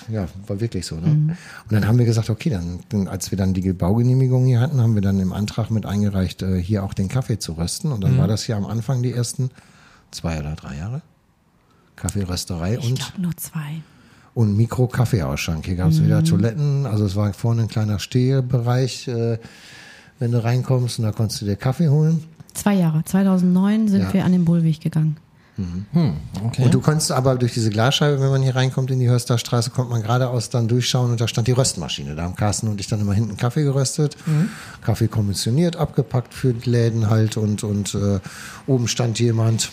ja, 0.10 0.28
war 0.48 0.60
wirklich 0.60 0.86
so, 0.86 0.96
ne? 0.96 1.08
Und 1.08 1.38
dann 1.70 1.88
haben 1.88 1.98
wir 1.98 2.06
gesagt, 2.06 2.30
okay, 2.30 2.58
dann, 2.89 3.08
als 3.08 3.32
wir 3.32 3.38
dann 3.38 3.54
die 3.54 3.74
Baugenehmigung 3.74 4.46
hier 4.46 4.60
hatten, 4.60 4.82
haben 4.82 4.96
wir 4.96 5.02
dann 5.02 5.20
im 5.20 5.34
Antrag 5.34 5.70
mit 5.70 5.86
eingereicht, 5.86 6.41
äh, 6.41 6.62
hier 6.62 6.84
auch 6.84 6.94
den 6.94 7.10
Kaffee 7.10 7.38
zu 7.38 7.54
rösten. 7.54 7.91
Und 7.91 8.04
dann 8.04 8.18
war 8.18 8.28
das 8.28 8.44
hier 8.44 8.56
am 8.56 8.65
Anfang 8.65 9.04
die 9.04 9.12
ersten 9.12 9.52
zwei 10.12 10.39
oder 10.39 10.56
drei 10.56 10.78
Jahre. 10.78 11.02
Kaffeerösterei 11.96 12.78
Ich 12.78 12.89
und, 12.89 13.00
glaube 13.00 13.22
nur 13.22 13.38
zwei. 13.38 13.82
Und 14.36 14.56
Mikro-Kaffeeausschank. 14.56 15.65
Hier 15.65 15.76
gab 15.78 15.89
es 15.89 16.04
wieder 16.04 16.24
Toiletten, 16.24 16.86
also 16.86 17.06
es 17.06 17.15
war 17.15 17.34
vorne 17.34 17.63
ein 17.63 17.67
kleiner 17.67 17.98
Stehbereich, 17.98 19.08
äh, 19.08 19.39
wenn 20.19 20.32
du 20.32 20.43
reinkommst 20.43 21.00
und 21.00 21.06
da 21.06 21.12
konntest 21.12 21.41
du 21.41 21.45
dir 21.45 21.56
Kaffee 21.56 21.89
holen. 21.89 22.24
Zwei 22.54 22.76
Jahre. 22.76 23.04
2009 23.04 23.88
sind 23.88 24.02
Ja. 24.04 24.13
wir 24.13 24.26
an 24.26 24.32
den 24.34 24.45
Bullweg 24.45 24.80
gegangen. 24.82 25.17
Okay. 26.43 26.63
Und 26.65 26.74
du 26.74 26.82
konntest 26.82 27.13
aber 27.13 27.36
durch 27.36 27.54
diese 27.54 27.69
Glasscheibe, 27.69 28.19
wenn 28.19 28.30
man 28.30 28.41
hier 28.43 28.58
reinkommt 28.58 28.91
in 28.91 29.00
die 29.00 29.08
Hörsterstraße, 29.08 29.69
kommt 29.69 29.89
man 29.89 30.02
geradeaus 30.02 30.50
dann 30.50 30.67
durchschauen 30.67 31.12
und 31.12 31.21
da 31.21 31.30
stand 31.30 31.48
die 31.48 31.54
Röstmaschine. 31.54 32.13
Da 32.15 32.24
haben 32.24 32.36
Carsten 32.36 32.67
und 32.67 32.82
ich 32.82 32.88
dann 32.88 33.00
immer 33.00 33.13
hinten 33.13 33.38
Kaffee 33.38 33.63
geröstet, 33.63 34.17
Kaffee 34.82 35.08
kommissioniert, 35.08 35.78
abgepackt 35.78 36.34
für 36.34 36.54
die 36.54 36.69
Läden 36.69 37.10
halt 37.10 37.38
und, 37.38 37.63
und 37.63 37.95
äh, 37.95 38.19
oben 38.67 38.89
stand 38.89 39.17
jemand 39.19 39.69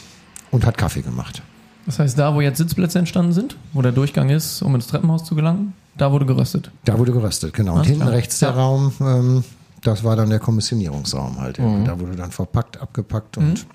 und 0.53 0.65
hat 0.67 0.79
Kaffee 0.79 1.03
gemacht. 1.03 1.43
Das 1.87 1.99
heißt, 1.99 2.19
da, 2.19 2.35
wo 2.35 2.41
jetzt 2.41 2.59
Sitzplätze 2.59 2.99
entstanden 2.99 3.33
sind, 3.33 3.57
wo 3.73 3.83
der 3.83 3.93
Durchgang 3.93 4.31
ist, 4.31 4.63
um 4.63 4.75
ins 4.75 4.87
Treppenhaus 4.87 5.25
zu 5.25 5.35
gelangen, 5.35 5.73
da 5.97 6.13
wurde 6.13 6.27
geröstet. 6.27 6.71
Da 6.85 6.99
wurde 6.99 7.13
geröstet, 7.13 7.53
genau. 7.55 7.75
Und 7.77 7.85
hinten 7.85 8.03
klar. 8.03 8.13
rechts 8.13 8.39
der 8.39 8.51
Ja. 8.51 8.55
Raum, 8.55 8.93
ähm, 9.01 9.45
das 9.83 10.05
war 10.05 10.15
dann 10.17 10.31
der 10.31 10.39
Kommissionierungsraum 10.39 11.41
halt. 11.41 11.59
irgendwie. 11.59 11.85
Da 11.87 11.99
wurde 11.99 12.15
dann 12.17 12.31
verpackt, 12.31 12.81
abgepackt 12.81 13.37
und 13.37 13.67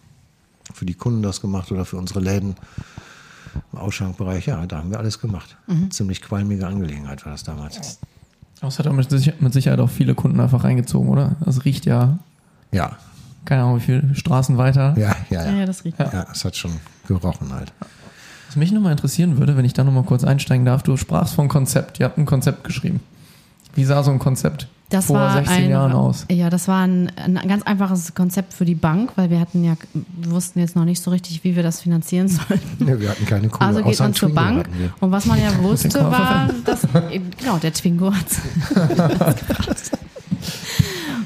für 0.73 0.85
die 0.85 0.93
Kunden 0.93 1.21
das 1.21 1.41
gemacht 1.41 1.71
oder 1.71 1.85
für 1.85 1.97
unsere 1.97 2.19
Läden 2.21 2.55
im 3.73 3.79
Ausschankbereich. 3.79 4.45
Ja, 4.47 4.65
da 4.65 4.77
haben 4.79 4.89
wir 4.91 4.99
alles 4.99 5.19
gemacht. 5.19 5.57
Ziemlich 5.89 6.21
qualmige 6.21 6.65
Angelegenheit 6.65 7.25
war 7.25 7.33
das 7.33 7.43
damals. 7.43 7.99
Das 8.61 8.79
hat 8.79 8.87
aber 8.87 8.95
mit, 8.95 9.41
mit 9.41 9.53
Sicherheit 9.53 9.79
auch 9.79 9.89
viele 9.89 10.15
Kunden 10.15 10.39
einfach 10.39 10.63
reingezogen, 10.63 11.09
oder? 11.09 11.35
Das 11.45 11.63
riecht 11.65 11.85
ja, 11.85 12.17
Ja, 12.71 12.97
keine 13.45 13.63
Ahnung, 13.63 13.77
wie 13.77 13.81
viele 13.81 14.15
Straßen 14.15 14.57
weiter. 14.57 14.95
ja, 14.97 15.15
ja, 15.29 15.43
Ja, 15.43 15.51
ja. 15.51 15.57
ja 15.59 15.65
das 15.65 15.83
riecht. 15.83 15.99
Ja, 15.99 16.25
es 16.31 16.43
hat 16.43 16.55
schon 16.55 16.71
gerochen 17.07 17.53
halt. 17.53 17.71
Mich 18.57 18.71
nochmal 18.71 18.91
interessieren 18.91 19.37
würde, 19.37 19.55
wenn 19.55 19.65
ich 19.65 19.73
da 19.73 19.83
nochmal 19.83 20.03
kurz 20.03 20.23
einsteigen 20.23 20.65
darf, 20.65 20.83
du 20.83 20.97
sprachst 20.97 21.35
von 21.35 21.47
Konzept. 21.47 21.99
Ihr 21.99 22.05
habt 22.05 22.17
ein 22.17 22.25
Konzept 22.25 22.63
geschrieben. 22.63 23.01
Wie 23.75 23.83
sah 23.83 24.01
so 24.01 24.09
ein 24.09 24.17
Konzept 24.17 24.67
Das 24.89 25.05
vor 25.05 25.17
war 25.17 25.33
16 25.33 25.65
ein, 25.65 25.69
Jahren 25.69 25.91
aus? 25.91 26.25
Ja, 26.31 26.49
das 26.49 26.67
war 26.67 26.81
ein, 26.81 27.11
ein 27.15 27.47
ganz 27.47 27.63
einfaches 27.63 28.15
Konzept 28.15 28.53
für 28.53 28.65
die 28.65 28.73
Bank, 28.73 29.11
weil 29.15 29.29
wir 29.29 29.39
hatten 29.39 29.63
ja, 29.63 29.75
wir 29.93 30.31
wussten 30.31 30.59
jetzt 30.59 30.75
noch 30.75 30.85
nicht 30.85 31.01
so 31.01 31.11
richtig, 31.11 31.43
wie 31.43 31.55
wir 31.55 31.61
das 31.61 31.81
finanzieren 31.81 32.27
sollten. 32.27 32.87
Ja, 32.87 32.99
wir 32.99 33.09
hatten 33.09 33.25
keine 33.27 33.49
Kohle. 33.49 33.67
Also 33.67 33.83
geht 33.83 33.99
man 33.99 34.13
zur 34.15 34.33
Bank 34.33 34.67
und 34.99 35.11
was 35.11 35.27
man 35.27 35.39
ja 35.39 35.55
wusste 35.61 36.03
war, 36.03 36.49
dass 36.65 36.87
eben, 37.11 37.29
genau 37.37 37.57
der 37.57 37.73
Twingo 37.73 38.11
hat's. 38.11 38.41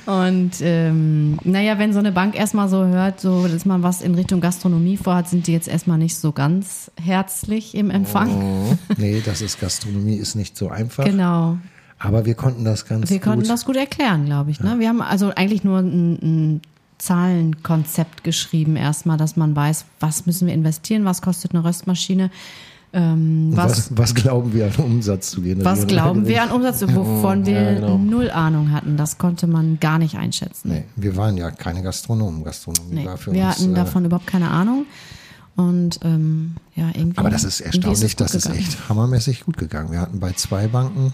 und 0.06 0.52
ähm, 0.62 1.38
naja, 1.44 1.78
wenn 1.78 1.94
so 1.94 2.00
eine 2.00 2.12
Bank 2.12 2.36
erstmal 2.36 2.70
so 2.70 2.86
hört, 2.86 3.20
so 3.20 3.48
dass 3.48 3.66
man 3.66 3.84
was 3.84 4.02
in 4.02 4.16
Richtung 4.16 4.42
Gastronomie 4.42 4.98
vorhat, 4.98 5.30
sind 5.30 5.48
die 5.48 5.54
jetzt 5.54 5.68
erstmal 5.68 5.98
nicht 5.98 6.16
so 6.16 6.32
ganz 6.32 6.92
herzlich 7.02 7.76
im 7.76 7.90
Empfang. 7.90 8.78
Nee, 8.98 9.22
das 9.24 9.42
ist 9.42 9.60
Gastronomie, 9.60 10.16
ist 10.16 10.36
nicht 10.36 10.58
so 10.58 10.70
einfach. 10.70 11.06
Genau. 11.06 11.58
Aber 12.00 12.26
wir 12.26 12.34
konnten 12.34 12.66
das 12.66 12.86
ganz 12.86 13.10
Wir 13.10 13.20
konnten 13.20 13.42
gut. 13.42 13.50
das 13.50 13.66
gut 13.66 13.76
erklären, 13.76 14.26
glaube 14.26 14.50
ich. 14.50 14.60
Ne? 14.60 14.80
Wir 14.80 14.90
haben 14.90 15.02
also 15.02 15.32
eigentlich 15.36 15.64
nur 15.64 15.80
ein, 15.80 16.14
ein 16.22 16.62
Zahlenkonzept 16.98 18.24
geschrieben, 18.24 18.76
erstmal, 18.76 19.18
dass 19.18 19.36
man 19.36 19.56
weiß, 19.56 19.86
was 20.00 20.26
müssen 20.26 20.48
wir 20.48 20.54
investieren, 20.54 21.06
was 21.06 21.22
kostet 21.22 21.54
eine 21.54 21.64
Röstmaschine, 21.64 22.32
Ähm, 22.94 23.52
was, 23.56 23.90
Was, 23.92 23.98
was 23.98 24.16
glauben 24.16 24.54
wir 24.54 24.66
an 24.66 24.76
Umsatz 24.84 25.32
zu 25.32 25.42
gehen? 25.42 25.64
was 25.64 25.88
glauben 25.88 26.28
wir 26.28 26.44
an 26.44 26.52
Umsatz, 26.52 26.82
wovon 26.82 27.46
wir 27.46 27.54
Ja, 27.62 27.74
genau. 27.76 27.98
null 27.98 28.30
Ahnung 28.30 28.72
hatten? 28.72 28.98
Das 28.98 29.18
konnte 29.18 29.48
man 29.48 29.80
gar 29.80 29.98
nicht 29.98 30.16
einschätzen. 30.18 30.70
Nee, 30.70 30.84
wir 30.98 31.16
waren 31.16 31.38
ja 31.38 31.52
keine 31.52 31.82
Gastronomen. 31.84 32.44
Gastronomie 32.44 32.96
Nee, 32.96 33.06
war 33.06 33.16
für 33.18 33.32
wir 33.32 33.46
uns. 33.46 33.60
hatten 33.60 33.72
äh, 33.72 33.76
davon 33.76 34.04
überhaupt 34.06 34.28
keine 34.28 34.50
Ahnung. 34.50 34.86
Und 35.56 36.00
ähm, 36.04 36.56
ja, 36.76 36.90
irgendwie. 36.94 37.18
Aber 37.18 37.30
das 37.30 37.44
ist 37.46 37.62
erstaunlich, 37.62 38.16
das 38.16 38.36
ist 38.36 38.50
echt 38.50 38.90
hammermäßig 38.90 39.46
gut 39.46 39.58
gegangen. 39.58 39.92
Wir 39.92 40.02
hatten 40.02 40.20
bei 40.20 40.32
zwei 40.34 40.68
Banken, 40.68 41.14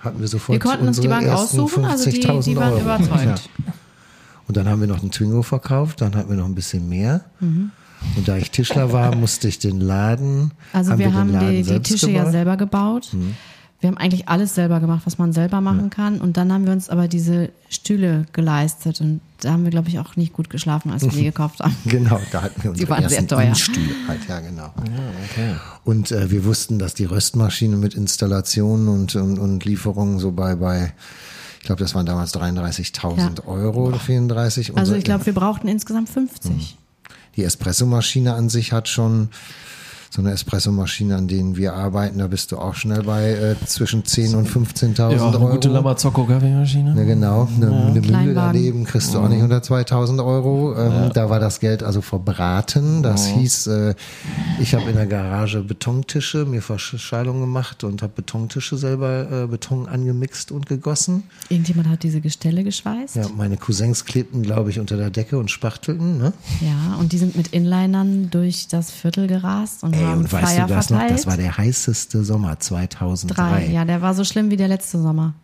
hatten 0.00 0.20
wir 0.20 0.28
sofort 0.28 0.54
Wir 0.54 0.60
konnten 0.70 0.88
uns 0.88 1.00
die 1.00 1.06
unsere 1.06 1.14
Bank 1.22 1.26
ersten 1.26 1.58
aussuchen, 1.60 1.84
also 1.84 2.10
die, 2.10 2.22
50.000 2.22 2.44
die 2.44 2.56
waren 2.56 2.72
Euro. 2.72 2.82
überzeugt. 2.82 3.50
Ja. 3.66 3.72
Und 4.46 4.56
dann 4.56 4.68
haben 4.68 4.80
wir 4.80 4.88
noch 4.88 5.00
einen 5.00 5.10
Twingo 5.10 5.42
verkauft, 5.42 6.00
dann 6.00 6.14
hatten 6.16 6.28
wir 6.30 6.36
noch 6.36 6.46
ein 6.46 6.54
bisschen 6.54 6.88
mehr. 6.88 7.22
Mhm. 7.40 7.70
Und 8.16 8.28
da 8.28 8.36
ich 8.36 8.50
Tischler 8.50 8.92
war, 8.92 9.14
musste 9.14 9.48
ich 9.48 9.58
den 9.58 9.80
Laden. 9.80 10.52
Also 10.72 10.98
wir 10.98 11.06
den 11.06 11.14
haben 11.14 11.32
Laden 11.32 11.50
die, 11.50 11.56
die 11.58 11.62
selbst 11.64 11.92
Tische 11.92 12.10
ja 12.10 12.18
gebaut. 12.18 12.26
Mhm. 12.26 12.32
selber 12.32 12.56
gebaut. 12.56 13.10
Wir 13.80 13.88
haben 13.88 13.96
eigentlich 13.96 14.28
alles 14.28 14.56
selber 14.56 14.80
gemacht, 14.80 15.02
was 15.04 15.18
man 15.18 15.32
selber 15.32 15.60
machen 15.60 15.88
kann. 15.88 16.20
Und 16.20 16.36
dann 16.36 16.52
haben 16.52 16.66
wir 16.66 16.72
uns 16.72 16.88
aber 16.88 17.06
diese 17.06 17.50
Stühle 17.68 18.26
geleistet. 18.32 19.00
Und 19.00 19.20
da 19.40 19.52
haben 19.52 19.62
wir, 19.62 19.70
glaube 19.70 19.88
ich, 19.88 20.00
auch 20.00 20.16
nicht 20.16 20.32
gut 20.32 20.50
geschlafen, 20.50 20.90
als 20.90 21.04
wir 21.04 21.10
die 21.10 21.22
gekauft 21.24 21.60
haben. 21.60 21.76
Genau, 21.84 22.20
da 22.32 22.42
hatten 22.42 22.60
wir 22.64 22.70
unsere 22.72 22.90
waren 22.90 23.08
sehr 23.08 23.18
ersten 23.18 23.28
teuer. 23.28 23.54
Stühle 23.54 23.94
halt, 24.08 24.20
ja 24.28 24.40
genau. 24.40 24.72
Und 25.84 26.10
äh, 26.10 26.28
wir 26.28 26.44
wussten, 26.44 26.80
dass 26.80 26.94
die 26.94 27.04
Röstmaschine 27.04 27.76
mit 27.76 27.94
Installationen 27.94 28.88
und, 28.88 29.14
und, 29.14 29.38
und 29.38 29.64
Lieferungen 29.64 30.18
so 30.18 30.32
bei, 30.32 30.56
bei 30.56 30.92
ich 31.60 31.64
glaube, 31.64 31.80
das 31.80 31.94
waren 31.94 32.06
damals 32.06 32.34
33.000 32.34 33.18
Ja. 33.18 33.30
Euro 33.46 33.88
oder 33.88 34.00
34. 34.00 34.76
Also 34.76 34.94
ich 34.94 35.04
glaube, 35.04 35.26
wir 35.26 35.34
brauchten 35.34 35.68
insgesamt 35.68 36.08
50. 36.08 36.76
Die 37.38 37.44
Espressomaschine 37.44 38.34
an 38.34 38.48
sich 38.48 38.72
hat 38.72 38.88
schon 38.88 39.28
so 40.10 40.22
eine 40.22 40.32
Espressomaschine, 40.32 41.16
an 41.16 41.28
denen 41.28 41.56
wir 41.56 41.74
arbeiten, 41.74 42.18
da 42.18 42.26
bist 42.28 42.50
du 42.52 42.58
auch 42.58 42.74
schnell 42.74 43.02
bei 43.02 43.30
äh, 43.30 43.56
zwischen 43.66 44.04
10.000 44.04 44.36
und 44.36 44.48
15.000 44.48 44.98
Ja, 44.98 45.26
eine 45.28 45.38
Euro. 45.38 45.48
gute 45.50 45.68
Lamazocco-Kaffeemaschine. 45.68 46.94
Ja, 46.96 47.04
genau. 47.04 47.48
Eine, 47.56 47.66
eine 47.86 48.00
Mühle 48.00 48.34
daneben 48.34 48.84
kriegst 48.84 49.12
du 49.14 49.18
auch 49.18 49.28
nicht 49.28 49.42
unter 49.42 49.62
2000 49.62 50.20
Euro. 50.20 50.74
Ähm, 50.76 51.10
Da 51.12 51.28
war 51.28 51.40
das 51.40 51.60
Geld 51.60 51.82
also 51.82 52.00
verbraten. 52.00 53.02
Das 53.02 53.26
hieß, 53.26 53.66
äh, 53.68 53.94
ich 54.60 54.74
habe 54.74 54.88
in 54.90 54.96
der 54.96 55.06
Garage 55.06 55.60
Betontische, 55.62 56.44
mir 56.46 56.62
Verschallung 56.62 57.40
gemacht 57.40 57.84
und 57.84 58.00
habe 58.02 58.12
Betontische 58.16 58.76
selber 58.78 59.44
äh, 59.44 59.46
Beton 59.46 59.86
angemixt 59.88 60.52
und 60.52 60.66
gegossen. 60.66 61.24
Irgendjemand 61.50 61.88
hat 61.88 62.02
diese 62.02 62.20
Gestelle 62.20 62.64
geschweißt. 62.64 63.16
Ja, 63.16 63.26
meine 63.36 63.56
Cousins 63.58 64.04
klebten, 64.04 64.42
glaube 64.42 64.70
ich, 64.70 64.80
unter 64.80 64.96
der 64.96 65.10
Decke 65.10 65.38
und 65.38 65.50
spachtelten. 65.50 66.18
Ne? 66.18 66.32
Ja, 66.60 66.96
und 66.98 67.12
die 67.12 67.18
sind 67.18 67.36
mit 67.36 67.48
Inlinern 67.48 68.30
durch 68.30 68.68
das 68.68 68.90
Viertel 68.90 69.26
gerast 69.26 69.82
und 69.84 69.97
Ey, 69.98 70.04
haben 70.06 70.18
und 70.20 70.32
weißt 70.32 70.52
Flyer 70.52 70.66
du 70.66 70.74
das 70.74 70.90
noch? 70.90 70.98
verteilt. 70.98 71.18
Das 71.18 71.26
war 71.26 71.36
der 71.36 71.56
heißeste 71.56 72.24
Sommer 72.24 72.58
2003. 72.58 73.34
Drei, 73.34 73.66
ja, 73.66 73.84
der 73.84 74.02
war 74.02 74.14
so 74.14 74.24
schlimm 74.24 74.50
wie 74.50 74.56
der 74.56 74.68
letzte 74.68 75.00
Sommer. 75.00 75.34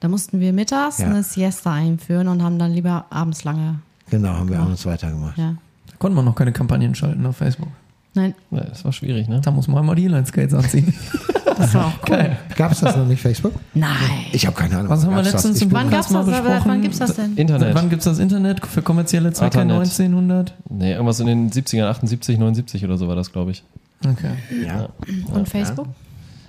Da 0.00 0.08
mussten 0.08 0.40
wir 0.40 0.52
mittags 0.52 0.98
Ja. 0.98 1.06
eine 1.06 1.22
Siesta 1.22 1.72
einführen 1.72 2.28
und 2.28 2.42
haben 2.42 2.58
dann 2.58 2.72
lieber 2.72 3.06
abends 3.10 3.44
lange. 3.44 3.80
Genau, 4.10 4.30
haben 4.34 4.48
wir 4.50 4.60
abends 4.60 4.84
weitergemacht. 4.86 5.38
Ja. 5.38 5.54
Da 5.90 5.96
konnte 5.98 6.16
man 6.16 6.24
noch 6.24 6.34
keine 6.34 6.52
Kampagnen 6.52 6.94
schalten 6.94 7.24
auf 7.26 7.36
Facebook. 7.38 7.68
Nein, 8.16 8.34
Ja, 8.50 8.60
das 8.64 8.84
war 8.84 8.92
schwierig, 8.92 9.28
ne? 9.28 9.40
Da 9.42 9.50
muss 9.50 9.68
man 9.68 9.84
mal 9.86 9.94
die 9.94 10.06
Inline-Skates 10.06 10.54
anziehen. 10.54 10.92
das 11.58 11.74
war 11.74 11.86
auch 11.86 11.92
cool. 12.08 12.16
Geil. 12.16 12.36
Gab 12.56 12.72
es 12.72 12.80
das 12.80 12.96
noch 12.96 13.06
nicht, 13.06 13.20
Facebook? 13.20 13.52
Nein. 13.74 13.94
Ich 14.32 14.46
habe 14.46 14.56
keine 14.56 14.78
Ahnung. 14.78 14.90
Was 14.90 15.04
haben 15.04 15.14
wir 15.14 15.22
letztens 15.22 15.60
im 15.62 15.70
Wann 15.70 15.90
gab's 15.90 16.08
das? 16.08 16.26
besprochen? 16.26 16.62
Wann 16.64 16.82
gibt's 16.82 16.98
das 16.98 17.14
denn? 17.14 17.36
Internet. 17.36 17.74
wann 17.74 17.90
gibt's 17.90 18.06
das 18.06 18.18
Internet 18.18 18.66
für 18.66 18.80
kommerzielle 18.82 19.32
Zwecke? 19.32 19.60
Internet. 19.60 19.80
1900? 19.82 20.54
Nee, 20.70 20.92
irgendwas 20.92 21.20
in 21.20 21.26
den 21.26 21.50
70ern, 21.50 21.84
78, 21.88 22.38
79 22.38 22.84
oder 22.84 22.96
so 22.96 23.06
war 23.06 23.14
das, 23.16 23.30
glaube 23.32 23.50
ich. 23.52 23.62
Okay. 24.04 24.32
Ja. 24.66 24.88
Und 25.32 25.48
Facebook? 25.48 25.86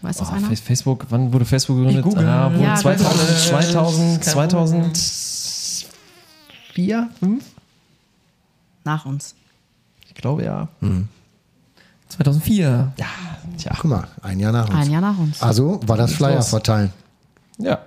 Weiß 0.02 0.18
das 0.18 0.30
Oh, 0.32 0.36
einer? 0.36 0.48
Facebook, 0.56 1.06
wann 1.10 1.32
wurde 1.34 1.46
Facebook 1.46 1.78
gegründet? 1.78 2.06
Ich 2.06 2.12
google. 2.12 2.28
Ah, 2.28 2.52
wohl 2.54 2.62
Ja, 2.62 2.76
2000, 2.76 3.30
das- 3.30 3.48
2000, 3.48 4.22
Kein 4.22 4.34
2004, 4.34 7.10
5? 7.20 7.44
Nach 8.86 9.06
uns. 9.06 9.36
Ich 10.08 10.14
glaube 10.16 10.44
ja. 10.46 10.68
2004. 12.10 12.94
Ja, 12.98 13.06
tja. 13.58 13.72
Guck 13.80 13.90
mal, 13.92 14.08
ein 14.22 14.40
Jahr 14.40 14.52
nach 14.52 14.70
uns. 14.70 14.76
Ein 14.78 14.92
Jahr 14.92 15.02
nach 15.02 15.18
uns. 15.18 15.42
Also 15.42 15.80
war 15.86 15.98
das 15.98 16.14
Flyer 16.14 16.36
los. 16.38 16.50
verteilen. 16.50 16.92
Ja. 17.58 17.80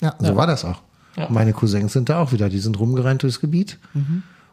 Ja, 0.00 0.14
so 0.18 0.36
war 0.36 0.46
das 0.46 0.64
auch. 0.64 0.80
Meine 1.28 1.52
Cousins 1.52 1.92
sind 1.92 2.08
da 2.08 2.20
auch 2.20 2.32
wieder. 2.32 2.48
Die 2.48 2.58
sind 2.58 2.78
rumgerannt 2.78 3.22
durchs 3.22 3.40
Gebiet 3.40 3.78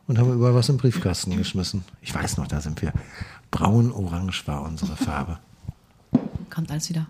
und 0.08 0.18
haben 0.20 0.32
überall 0.34 0.54
was 0.56 0.70
im 0.70 0.78
Briefkasten 0.78 1.36
geschmissen. 1.36 1.84
Ich 2.02 2.14
weiß 2.14 2.38
noch, 2.38 2.48
da 2.48 2.62
sind 2.62 2.82
wir. 2.82 2.94
Braun-orange 3.50 4.48
war 4.48 4.62
unsere 4.62 4.96
Farbe. 4.96 5.40
Kommt 6.50 6.72
alles 6.72 6.90
wieder. 6.90 7.08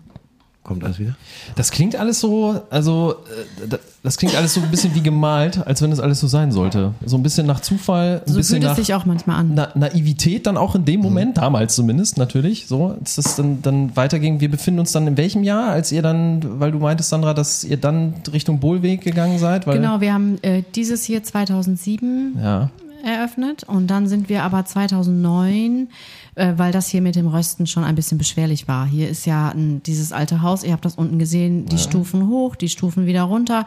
Kommt 0.64 0.84
alles 0.84 1.00
wieder? 1.00 1.16
Das 1.56 1.72
klingt 1.72 1.96
alles 1.96 2.20
so, 2.20 2.62
also 2.70 3.16
äh, 3.64 3.66
da- 3.68 3.78
das 4.04 4.16
klingt 4.16 4.36
alles 4.36 4.54
so 4.54 4.60
ein 4.60 4.70
bisschen 4.70 4.94
wie 4.94 5.00
gemalt, 5.00 5.64
als 5.66 5.82
wenn 5.82 5.90
es 5.90 5.98
alles 6.00 6.20
so 6.20 6.26
sein 6.28 6.50
sollte. 6.52 6.92
So 7.04 7.16
ein 7.16 7.22
bisschen 7.24 7.46
nach 7.48 7.60
Zufall, 7.60 8.22
ein 8.24 8.32
So 8.32 8.36
bisschen 8.38 8.56
fühlt 8.58 8.62
es 8.64 8.68
nach 8.70 8.76
sich 8.76 8.94
auch 8.94 9.04
manchmal 9.04 9.36
an. 9.40 9.52
Na 9.54 9.68
Naivität 9.74 10.46
dann 10.46 10.56
auch 10.56 10.74
in 10.76 10.84
dem 10.84 11.00
Moment, 11.00 11.36
damals 11.36 11.74
zumindest 11.74 12.16
natürlich, 12.16 12.66
so, 12.68 12.96
als 13.00 13.16
das 13.16 13.34
dann, 13.36 13.60
dann 13.62 13.96
weiterging. 13.96 14.40
Wir 14.40 14.50
befinden 14.50 14.78
uns 14.80 14.92
dann 14.92 15.06
in 15.08 15.16
welchem 15.16 15.42
Jahr, 15.42 15.70
als 15.70 15.90
ihr 15.90 16.02
dann, 16.02 16.60
weil 16.60 16.70
du 16.72 16.78
meintest, 16.78 17.10
Sandra, 17.10 17.34
dass 17.34 17.64
ihr 17.64 17.76
dann 17.76 18.14
Richtung 18.32 18.60
Bohlweg 18.60 19.00
gegangen 19.02 19.38
seid? 19.38 19.66
Weil, 19.66 19.78
Genau, 19.78 20.00
wir 20.00 20.12
haben 20.14 20.38
äh, 20.42 20.62
dieses 20.76 21.02
hier 21.04 21.22
2007 21.24 22.38
Ja. 22.42 22.70
eröffnet 23.04 23.64
und 23.64 23.88
dann 23.88 24.06
sind 24.06 24.28
wir 24.28 24.42
aber 24.44 24.64
2009, 24.64 25.88
äh, 26.34 26.54
weil 26.56 26.72
das 26.72 26.88
hier 26.88 27.02
mit 27.02 27.14
dem 27.14 27.26
Rösten 27.26 27.66
schon 27.66 27.84
ein 27.84 27.94
bisschen 27.94 28.18
beschwerlich 28.18 28.68
war. 28.68 28.86
Hier 28.86 29.08
ist 29.08 29.26
ja 29.26 29.50
ein, 29.50 29.82
dieses 29.82 30.12
alte 30.12 30.42
Haus, 30.42 30.64
ihr 30.64 30.72
habt 30.72 30.84
das 30.84 30.94
unten 30.94 31.18
gesehen, 31.18 31.66
die 31.66 31.78
Stufen 31.78 32.28
hoch, 32.28 32.56
die 32.56 32.68
Stufen 32.68 33.06
wieder 33.06 33.22
runter. 33.22 33.66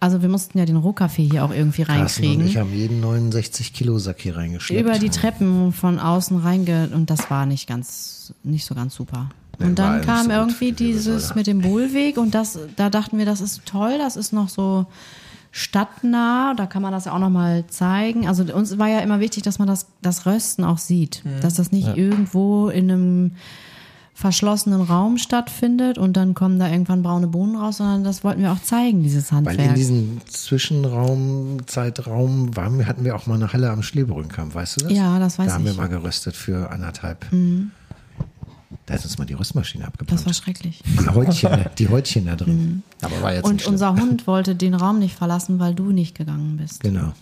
Also 0.00 0.20
wir 0.22 0.28
mussten 0.28 0.58
ja 0.58 0.66
den 0.66 0.76
Rohkaffee 0.76 1.28
hier 1.30 1.44
auch 1.44 1.50
irgendwie 1.50 1.82
reinkriegen. 1.82 2.46
ich 2.46 2.58
haben 2.58 2.72
jeden 2.72 3.00
69 3.00 3.72
Kilo 3.72 3.98
Sack 3.98 4.20
hier 4.20 4.36
reingeschleppt. 4.36 4.80
Über 4.80 4.98
die 4.98 5.10
Treppen 5.10 5.72
von 5.72 5.98
außen 5.98 6.38
reinge 6.38 6.90
und 6.94 7.08
das 7.10 7.30
war 7.30 7.46
nicht 7.46 7.66
ganz, 7.66 8.32
nicht 8.44 8.66
so 8.66 8.74
ganz 8.74 8.94
super. 8.94 9.30
Nee, 9.58 9.66
Und 9.66 9.78
dann 9.78 10.02
kam 10.02 10.26
so 10.26 10.32
irgendwie 10.32 10.72
dieses 10.72 11.34
mit 11.34 11.46
dem 11.46 11.62
Bohlweg 11.62 12.18
und 12.18 12.34
das, 12.34 12.58
da 12.76 12.90
dachten 12.90 13.16
wir, 13.16 13.24
das 13.24 13.40
ist 13.40 13.64
toll, 13.64 13.96
das 13.98 14.16
ist 14.16 14.32
noch 14.32 14.50
so 14.50 14.86
stadtnah, 15.56 16.52
da 16.54 16.66
kann 16.66 16.82
man 16.82 16.92
das 16.92 17.06
ja 17.06 17.12
auch 17.12 17.18
nochmal 17.18 17.64
zeigen. 17.68 18.28
Also 18.28 18.42
uns 18.54 18.76
war 18.78 18.88
ja 18.88 18.98
immer 19.00 19.20
wichtig, 19.20 19.42
dass 19.42 19.58
man 19.58 19.66
das, 19.66 19.86
das 20.02 20.26
Rösten 20.26 20.64
auch 20.64 20.76
sieht, 20.78 21.22
dass 21.40 21.54
das 21.54 21.72
nicht 21.72 21.96
irgendwo 21.96 22.68
in 22.68 22.90
einem 22.90 23.32
verschlossenen 24.14 24.80
Raum 24.82 25.18
stattfindet 25.18 25.98
und 25.98 26.16
dann 26.16 26.32
kommen 26.34 26.58
da 26.58 26.68
irgendwann 26.70 27.02
braune 27.02 27.26
Bohnen 27.26 27.56
raus, 27.56 27.78
sondern 27.78 28.02
das 28.04 28.24
wollten 28.24 28.40
wir 28.42 28.52
auch 28.52 28.62
zeigen, 28.62 29.02
dieses 29.02 29.30
Weil 29.30 29.38
Handwerk. 29.38 29.68
in 29.68 29.74
diesem 29.74 30.20
Zwischenraum, 30.26 31.58
Zeitraum 31.66 32.54
waren, 32.56 32.78
wir- 32.78 32.86
hatten 32.86 33.04
wir 33.04 33.14
auch 33.16 33.26
mal 33.26 33.34
eine 33.34 33.52
Halle 33.52 33.70
am 33.70 33.82
Schlebrückenkamp, 33.82 34.54
weißt 34.54 34.80
du 34.80 34.84
das? 34.86 34.92
Ja, 34.96 35.18
das 35.18 35.38
weiß 35.38 35.48
Da 35.48 35.54
haben 35.54 35.66
ich. 35.66 35.72
Mhm. 35.72 35.76
wir 35.76 35.82
mal 35.82 35.88
geröstet 35.88 36.34
für 36.36 36.70
anderthalb. 36.70 37.26
Da 38.86 38.94
ist 38.94 39.04
uns 39.04 39.18
mal 39.18 39.24
die 39.24 39.34
Röstmaschine 39.34 39.84
abgebrannt. 39.84 40.20
das 40.20 40.26
war 40.26 40.32
schrecklich. 40.32 40.80
Die 40.86 41.08
Häutchen, 41.08 41.64
die 41.76 41.88
Häutchen 41.88 42.26
da 42.26 42.36
drin. 42.36 42.84
Aber 43.02 43.20
war 43.20 43.34
jetzt 43.34 43.44
Und 43.44 43.66
unser 43.66 43.94
Hund 43.94 44.28
wollte 44.28 44.54
den 44.54 44.74
Raum 44.74 45.00
nicht 45.00 45.16
verlassen, 45.16 45.58
weil 45.58 45.74
du 45.74 45.90
nicht 45.90 46.16
gegangen 46.16 46.56
bist. 46.56 46.82
Genau. 46.82 47.12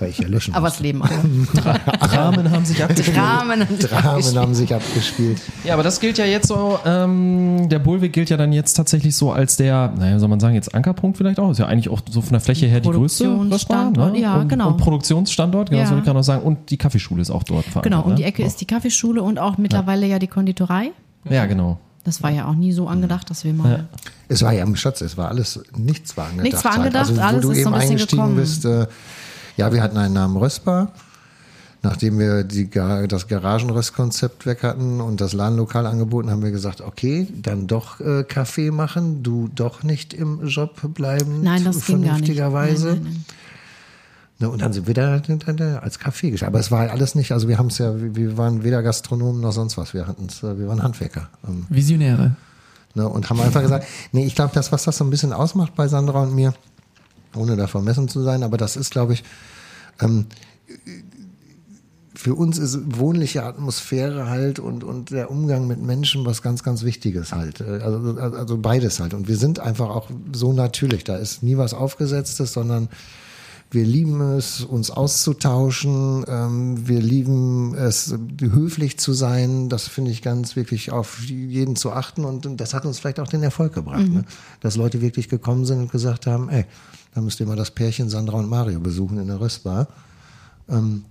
Weil 0.00 0.10
ich 0.10 0.18
ja 0.18 0.28
löschen 0.28 0.54
Aber 0.54 0.66
musste. 0.68 0.78
das 0.78 0.82
Leben 0.82 1.02
alle. 1.02 1.12
Rahmen 2.12 2.50
haben 2.50 2.64
sich 2.64 2.82
abgespielt. 2.82 3.16
Und 3.16 3.16
Dramen 3.16 4.36
haben 4.36 4.54
sich 4.54 4.74
abgespielt. 4.74 5.40
Ja, 5.64 5.74
aber 5.74 5.82
das 5.82 5.98
gilt 6.00 6.18
ja 6.18 6.24
jetzt 6.24 6.48
so, 6.48 6.78
ähm, 6.84 7.68
der 7.68 7.78
Bohlweg 7.78 8.12
gilt 8.12 8.30
ja 8.30 8.36
dann 8.36 8.52
jetzt 8.52 8.74
tatsächlich 8.74 9.16
so 9.16 9.32
als 9.32 9.56
der, 9.56 9.92
naja, 9.96 10.18
soll 10.18 10.28
man 10.28 10.40
sagen, 10.40 10.54
jetzt 10.54 10.74
Ankerpunkt 10.74 11.16
vielleicht 11.18 11.38
auch. 11.40 11.50
Ist 11.50 11.58
ja 11.58 11.66
eigentlich 11.66 11.88
auch 11.88 12.00
so 12.08 12.20
von 12.20 12.32
der 12.32 12.40
Fläche 12.40 12.66
her 12.66 12.80
die 12.80 12.88
größte 12.90 13.24
Produktionsstandort, 13.24 14.16
ja, 14.16 14.40
und, 14.40 14.48
genau. 14.48 14.68
Und 14.68 14.76
Produktionsstandort, 14.78 15.70
genau, 15.70 15.82
Ja. 15.82 15.88
wollte 15.88 15.98
ich 16.00 16.04
gerade 16.04 16.18
noch 16.18 16.24
sagen. 16.24 16.42
Und 16.42 16.70
die 16.70 16.76
Kaffeeschule 16.76 17.22
ist 17.22 17.30
auch 17.30 17.42
dort. 17.42 17.64
Genau, 17.82 18.02
um 18.02 18.14
die 18.16 18.22
ne? 18.22 18.28
Ecke 18.28 18.44
ist 18.44 18.60
die 18.60 18.66
Kaffeeschule 18.66 19.22
und 19.22 19.38
auch 19.38 19.58
mittlerweile 19.58 20.06
ja 20.06 20.18
die 20.18 20.28
Konditorei. 20.28 20.92
Ja, 21.28 21.46
genau. 21.46 21.78
Das 22.04 22.22
war 22.22 22.30
ja 22.30 22.46
auch 22.46 22.54
nie 22.54 22.72
so 22.72 22.88
angedacht, 22.88 23.28
dass 23.28 23.44
wir 23.44 23.52
mal. 23.52 23.86
Es 24.28 24.42
war 24.42 24.52
ja 24.52 24.62
im 24.62 24.76
Schatz, 24.76 25.00
es 25.02 25.16
war 25.16 25.28
alles, 25.28 25.60
nichts 25.76 26.16
war 26.16 26.26
angedacht. 26.26 26.44
Nichts 26.44 26.64
war 26.64 26.72
angedacht, 26.72 27.08
also, 27.10 27.16
wo 27.16 27.20
alles 27.20 27.42
du 27.42 27.50
ist 27.50 27.56
so 27.56 27.60
eben 27.62 27.74
ein 27.74 27.80
bisschen 27.80 27.90
eingestiegen 27.90 28.22
gekommen. 28.22 28.36
bist, 28.36 28.64
äh, 28.64 28.86
ja, 29.58 29.72
wir 29.72 29.82
hatten 29.82 29.98
einen 29.98 30.14
Namen 30.14 30.36
Röstbar. 30.38 30.92
Nachdem 31.80 32.18
wir 32.18 32.42
die, 32.42 32.68
das 32.70 33.28
Garagenröstkonzept 33.28 34.46
weg 34.46 34.64
hatten 34.64 35.00
und 35.00 35.20
das 35.20 35.32
Ladenlokal 35.32 35.86
angeboten, 35.86 36.28
haben 36.28 36.42
wir 36.42 36.50
gesagt, 36.50 36.80
okay, 36.80 37.28
dann 37.40 37.68
doch 37.68 38.00
äh, 38.00 38.24
Kaffee 38.24 38.72
machen, 38.72 39.22
du 39.22 39.48
doch 39.54 39.84
nicht 39.84 40.12
im 40.12 40.44
Job 40.48 40.80
bleiben, 40.94 41.42
Nein, 41.42 41.62
das 41.64 41.86
ging 41.86 42.02
gar 42.02 42.18
nicht. 42.18 42.26
vernünftigerweise. 42.26 42.86
Nein, 42.88 42.94
nein, 43.04 43.12
nein. 43.12 43.24
Ne, 44.40 44.48
und 44.50 44.60
dann 44.62 44.72
sind 44.72 44.86
wir 44.88 44.94
da, 44.94 45.18
da, 45.20 45.52
da 45.52 45.78
als 45.78 45.98
Kaffee 46.00 46.30
gestartet. 46.30 46.52
Aber 46.54 46.60
es 46.60 46.70
war 46.72 46.90
alles 46.90 47.14
nicht, 47.14 47.30
also 47.32 47.46
wir 47.48 47.58
haben 47.58 47.68
es 47.68 47.78
ja, 47.78 47.92
wir- 47.96 48.36
waren 48.36 48.64
weder 48.64 48.82
Gastronomen 48.82 49.40
noch 49.40 49.52
sonst 49.52 49.76
was. 49.78 49.94
Wir 49.94 50.06
hatten's, 50.08 50.42
äh, 50.42 50.58
wir 50.58 50.66
waren 50.68 50.82
Handwerker. 50.82 51.28
Ähm, 51.46 51.66
Visionäre. 51.68 52.34
Ne, 52.94 53.08
und 53.08 53.30
haben 53.30 53.40
einfach 53.40 53.62
gesagt, 53.62 53.86
nee, 54.10 54.24
ich 54.26 54.34
glaube, 54.34 54.50
das, 54.54 54.72
was 54.72 54.82
das 54.84 54.96
so 54.98 55.04
ein 55.04 55.10
bisschen 55.10 55.32
ausmacht 55.32 55.74
bei 55.76 55.86
Sandra 55.86 56.22
und 56.22 56.34
mir, 56.34 56.54
ohne 57.34 57.56
da 57.56 57.66
vermessen 57.66 58.08
zu 58.08 58.22
sein, 58.22 58.42
aber 58.42 58.56
das 58.56 58.76
ist, 58.76 58.90
glaube 58.90 59.14
ich, 59.14 59.24
ähm, 60.00 60.26
für 62.18 62.34
uns 62.34 62.58
ist 62.58 62.98
wohnliche 62.98 63.44
Atmosphäre 63.44 64.28
halt 64.28 64.58
und, 64.58 64.82
und 64.82 65.12
der 65.12 65.30
Umgang 65.30 65.68
mit 65.68 65.80
Menschen 65.80 66.26
was 66.26 66.42
ganz, 66.42 66.64
ganz 66.64 66.82
Wichtiges 66.82 67.32
halt. 67.32 67.60
Äh, 67.60 67.78
Also, 67.78 68.18
also 68.18 68.58
beides 68.58 68.98
halt. 68.98 69.14
Und 69.14 69.28
wir 69.28 69.36
sind 69.36 69.60
einfach 69.60 69.88
auch 69.88 70.10
so 70.34 70.52
natürlich. 70.52 71.04
Da 71.04 71.16
ist 71.16 71.44
nie 71.44 71.56
was 71.56 71.74
Aufgesetztes, 71.74 72.52
sondern 72.52 72.88
wir 73.70 73.84
lieben 73.84 74.20
es, 74.32 74.62
uns 74.62 74.90
auszutauschen. 74.90 76.24
Ähm, 76.26 76.88
wir 76.88 77.00
lieben 77.00 77.76
es, 77.76 78.12
höflich 78.40 78.98
zu 78.98 79.12
sein. 79.12 79.68
Das 79.68 79.86
finde 79.86 80.10
ich 80.10 80.20
ganz 80.20 80.56
wirklich 80.56 80.90
auf 80.90 81.22
jeden 81.22 81.76
zu 81.76 81.92
achten. 81.92 82.24
Und 82.24 82.60
das 82.60 82.74
hat 82.74 82.84
uns 82.84 82.98
vielleicht 82.98 83.20
auch 83.20 83.28
den 83.28 83.44
Erfolg 83.44 83.74
gebracht, 83.74 84.08
ne? 84.08 84.24
dass 84.58 84.74
Leute 84.74 85.00
wirklich 85.02 85.28
gekommen 85.28 85.64
sind 85.66 85.78
und 85.78 85.92
gesagt 85.92 86.26
haben, 86.26 86.48
ey, 86.48 86.64
da 87.14 87.20
müsst 87.20 87.40
ihr 87.40 87.46
mal 87.46 87.56
das 87.56 87.70
Pärchen 87.70 88.08
Sandra 88.08 88.38
und 88.38 88.48
Mario 88.48 88.80
besuchen 88.80 89.18
in 89.18 89.26
der 89.26 89.40
Röstbar. 89.40 89.88
Ähm, 90.68 91.04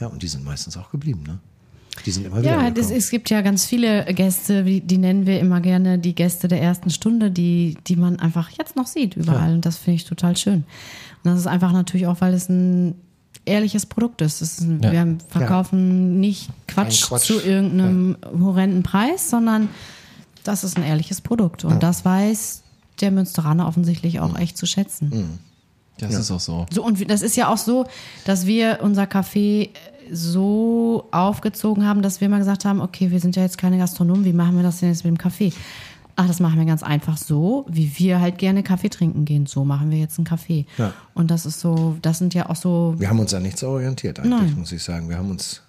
ja, 0.00 0.06
und 0.08 0.22
die 0.22 0.28
sind 0.28 0.44
meistens 0.44 0.76
auch 0.76 0.90
geblieben. 0.90 1.22
Ne? 1.26 1.38
Die 2.04 2.10
sind 2.10 2.26
immer 2.26 2.38
wieder 2.42 2.50
Ja, 2.62 2.70
das, 2.70 2.90
es 2.90 3.08
gibt 3.10 3.30
ja 3.30 3.40
ganz 3.40 3.64
viele 3.64 4.04
Gäste, 4.12 4.66
wie- 4.66 4.82
die 4.82 4.98
nennen 4.98 5.26
wir 5.26 5.40
immer 5.40 5.60
gerne 5.62 5.98
die 5.98 6.14
Gäste 6.14 6.46
der 6.48 6.60
ersten 6.60 6.90
Stunde, 6.90 7.30
die, 7.30 7.78
die 7.86 7.96
man 7.96 8.18
einfach 8.20 8.50
jetzt 8.50 8.76
noch 8.76 8.86
sieht 8.86 9.16
überall. 9.16 9.54
Und 9.54 9.64
das 9.64 9.78
finde 9.78 9.96
ich 9.96 10.04
total 10.04 10.36
schön. 10.36 10.64
Und 11.24 11.30
das 11.32 11.38
ist 11.40 11.46
einfach 11.46 11.72
natürlich 11.72 12.06
auch, 12.06 12.20
weil 12.20 12.34
es 12.34 12.48
ein 12.50 12.94
ehrliches 13.46 13.86
Produkt 13.86 14.20
ist. 14.20 14.42
Ist 14.42 14.60
ein, 14.60 14.82
Ja. 14.82 14.92
Wir 14.92 15.16
verkaufen 15.28 16.20
nicht 16.20 16.50
Quatsch, 16.68 17.02
Quatsch. 17.06 17.26
zu 17.26 17.40
irgendeinem 17.40 18.18
horrenden 18.38 18.82
Preis, 18.82 19.30
sondern 19.30 19.68
das 20.44 20.62
ist 20.64 20.76
ein 20.76 20.82
ehrliches 20.84 21.22
Produkt. 21.22 21.64
Und 21.64 21.82
das 21.82 22.04
weiß 22.04 22.62
der 23.00 23.10
Münsteraner 23.10 23.66
offensichtlich 23.66 24.20
auch 24.20 24.38
echt 24.38 24.56
zu 24.56 24.66
schätzen. 24.66 25.38
Das 25.98 26.14
ist 26.14 26.30
auch 26.30 26.40
so. 26.40 26.66
So, 26.70 26.84
und 26.84 27.10
das 27.10 27.22
ist 27.22 27.36
ja 27.36 27.52
auch 27.52 27.56
so, 27.56 27.86
dass 28.24 28.46
wir 28.46 28.80
unser 28.82 29.04
Café 29.04 29.70
so 30.12 31.08
aufgezogen 31.10 31.86
haben, 31.86 32.02
dass 32.02 32.20
wir 32.20 32.28
mal 32.28 32.38
gesagt 32.38 32.64
haben, 32.64 32.80
okay, 32.80 33.10
wir 33.10 33.20
sind 33.20 33.36
ja 33.36 33.42
jetzt 33.42 33.58
keine 33.58 33.78
Gastronomen, 33.78 34.24
wie 34.24 34.32
machen 34.32 34.56
wir 34.56 34.62
das 34.62 34.80
denn 34.80 34.90
jetzt 34.90 35.04
mit 35.04 35.12
dem 35.12 35.18
Kaffee? 35.18 35.52
Ach, 36.18 36.26
das 36.26 36.40
machen 36.40 36.58
wir 36.58 36.64
ganz 36.64 36.82
einfach 36.82 37.18
so, 37.18 37.66
wie 37.68 37.98
wir 37.98 38.20
halt 38.20 38.38
gerne 38.38 38.62
Kaffee 38.62 38.88
trinken 38.88 39.26
gehen. 39.26 39.44
So 39.44 39.66
machen 39.66 39.90
wir 39.90 39.98
jetzt 39.98 40.18
einen 40.18 40.24
Kaffee. 40.24 40.64
Ja. 40.78 40.94
Und 41.12 41.30
das 41.30 41.44
ist 41.44 41.60
so, 41.60 41.96
das 42.00 42.18
sind 42.18 42.32
ja 42.32 42.48
auch 42.48 42.56
so, 42.56 42.94
Wir 42.96 43.10
haben 43.10 43.20
uns 43.20 43.34
an 43.34 43.42
nichts 43.42 43.62
orientiert 43.62 44.18
eigentlich, 44.20 44.40
Nein. 44.40 44.54
muss 44.58 44.72
ich 44.72 44.82
sagen. 44.82 45.10
Wir 45.10 45.18
haben 45.18 45.30
uns, 45.30 45.60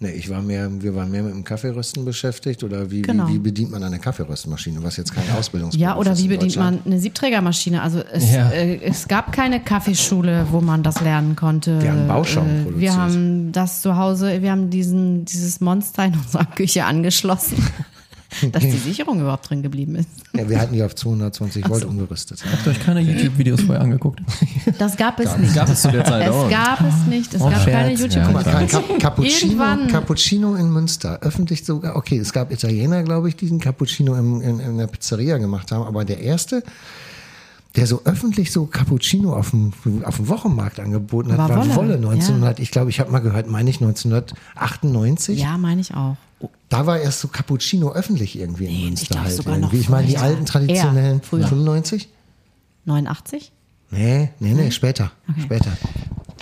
ne, 0.00 0.12
ich 0.12 0.28
war 0.30 0.42
mehr, 0.42 0.68
wir 0.82 0.94
waren 0.94 1.10
mehr 1.10 1.22
mit 1.22 1.32
dem 1.32 1.44
Kaffeerösten 1.44 2.04
beschäftigt 2.04 2.64
oder 2.64 2.90
wie, 2.90 3.02
Genau. 3.02 3.28
wie, 3.28 3.34
wie 3.34 3.38
bedient 3.38 3.70
man 3.70 3.82
eine 3.82 3.98
Kaffeeröstmaschine, 3.98 4.82
was 4.82 4.96
jetzt 4.96 5.14
keine 5.14 5.32
Ausbildungsberuf 5.34 5.80
ja, 5.80 5.96
oder 5.96 6.12
ist 6.12 6.22
wie 6.22 6.28
bedient 6.28 6.56
man 6.56 6.78
eine 6.84 6.98
Siebträgermaschine? 6.98 7.80
Also 7.82 8.00
es, 8.12 8.32
Ja. 8.32 8.50
äh, 8.50 8.80
es 8.82 9.06
gab 9.08 9.32
keine 9.32 9.60
Kaffeeschule, 9.60 10.46
wo 10.50 10.60
man 10.60 10.82
das 10.82 11.00
lernen 11.00 11.36
konnte. 11.36 11.80
Wir 11.82 11.92
haben 11.92 12.08
Bauschaum 12.08 12.46
Äh, 12.48 12.62
produziert. 12.62 12.80
Wir 12.80 12.96
haben 12.96 13.52
das 13.52 13.82
zu 13.82 13.96
Hause, 13.96 14.42
wir 14.42 14.50
haben 14.50 14.70
diesen, 14.70 15.24
dieses 15.26 15.60
Monster 15.60 16.06
in 16.06 16.14
unserer 16.14 16.46
Küche 16.46 16.84
angeschlossen, 16.84 17.56
dass 18.52 18.62
die 18.62 18.70
Sicherung 18.70 19.20
überhaupt 19.20 19.50
drin 19.50 19.62
geblieben 19.62 19.96
ist. 19.96 20.08
Ja, 20.34 20.48
wir 20.48 20.60
hatten 20.60 20.72
die 20.74 20.82
auf 20.82 20.94
220 20.94 21.68
Volt 21.68 21.84
umgerüstet. 21.84 22.44
Habt 22.50 22.64
ihr 22.66 22.70
euch 22.72 22.80
keine 22.80 23.00
YouTube-Videos 23.00 23.62
vorher 23.62 23.82
angeguckt? 23.82 24.20
Das 24.78 24.96
gab 24.96 25.18
es 25.20 25.36
nicht. 25.36 25.54
Gab 25.54 25.68
es 25.68 25.82
zu 25.82 25.90
der 25.90 26.04
Zeit 26.04 26.28
Es 26.28 26.34
auch. 26.34 26.48
gab 26.48 26.80
es 26.80 27.06
nicht. 27.08 27.34
Es 27.34 27.40
Oh, 27.42 27.50
gab 27.50 27.64
keine 27.64 27.96
Scherz. 27.96 28.14
youtube 28.14 28.34
Ja, 28.34 28.42
Ka- 28.42 28.64
Ka- 28.66 28.82
Cappuccino, 28.98 29.52
Irgendwann- 29.52 29.88
Cappuccino 29.88 30.54
in 30.54 30.70
Münster, 30.72 31.18
öffentlich 31.22 31.64
sogar, 31.64 31.96
okay, 31.96 32.18
es 32.18 32.32
gab 32.32 32.50
Italiener, 32.52 33.02
glaube 33.02 33.28
ich, 33.28 33.36
die 33.36 33.46
diesen 33.46 33.58
Cappuccino 33.60 34.14
im, 34.14 34.40
in, 34.40 34.60
in 34.60 34.78
der 34.78 34.86
Pizzeria 34.86 35.38
gemacht 35.38 35.72
haben, 35.72 35.84
aber 35.84 36.04
der 36.04 36.20
erste, 36.20 36.62
der 37.76 37.86
so 37.86 38.02
öffentlich 38.04 38.52
so 38.52 38.66
Cappuccino 38.66 39.34
auf 39.34 39.50
dem, 39.50 39.72
auf 40.04 40.16
dem 40.16 40.28
Wochenmarkt 40.28 40.78
angeboten 40.80 41.32
hat, 41.32 41.38
War 41.38 41.48
war, 41.48 41.66
Wolle, 41.66 41.76
Wolle, 41.76 41.94
1900, 41.94 42.58
ich 42.60 42.70
glaube, 42.70 42.90
ich 42.90 43.00
habe 43.00 43.10
mal 43.10 43.18
gehört, 43.20 43.48
meine 43.48 43.70
ich 43.70 43.80
1998. 43.80 45.38
Ja, 45.40 45.58
meine 45.58 45.80
ich 45.80 45.94
auch. 45.94 46.16
Da 46.68 46.86
war 46.86 46.98
erst 47.00 47.20
so 47.20 47.28
Cappuccino 47.28 47.92
öffentlich 47.92 48.38
irgendwie 48.38 48.66
in 48.66 48.84
Münster 48.84 49.06
glaube 49.06 49.26
halt. 49.26 49.36
sogar 49.36 49.58
noch 49.58 49.68
irgendwie. 49.68 49.80
Ich 49.80 49.88
meine, 49.88 50.06
die 50.06 50.18
alten 50.18 50.46
traditionellen 50.46 51.20
früher. 51.22 51.46
95? 51.46 52.08
89? 52.84 53.52
Nee, 53.90 54.30
nee, 54.38 54.54
nee, 54.54 54.70
später. 54.70 55.10
Später. 55.42 55.72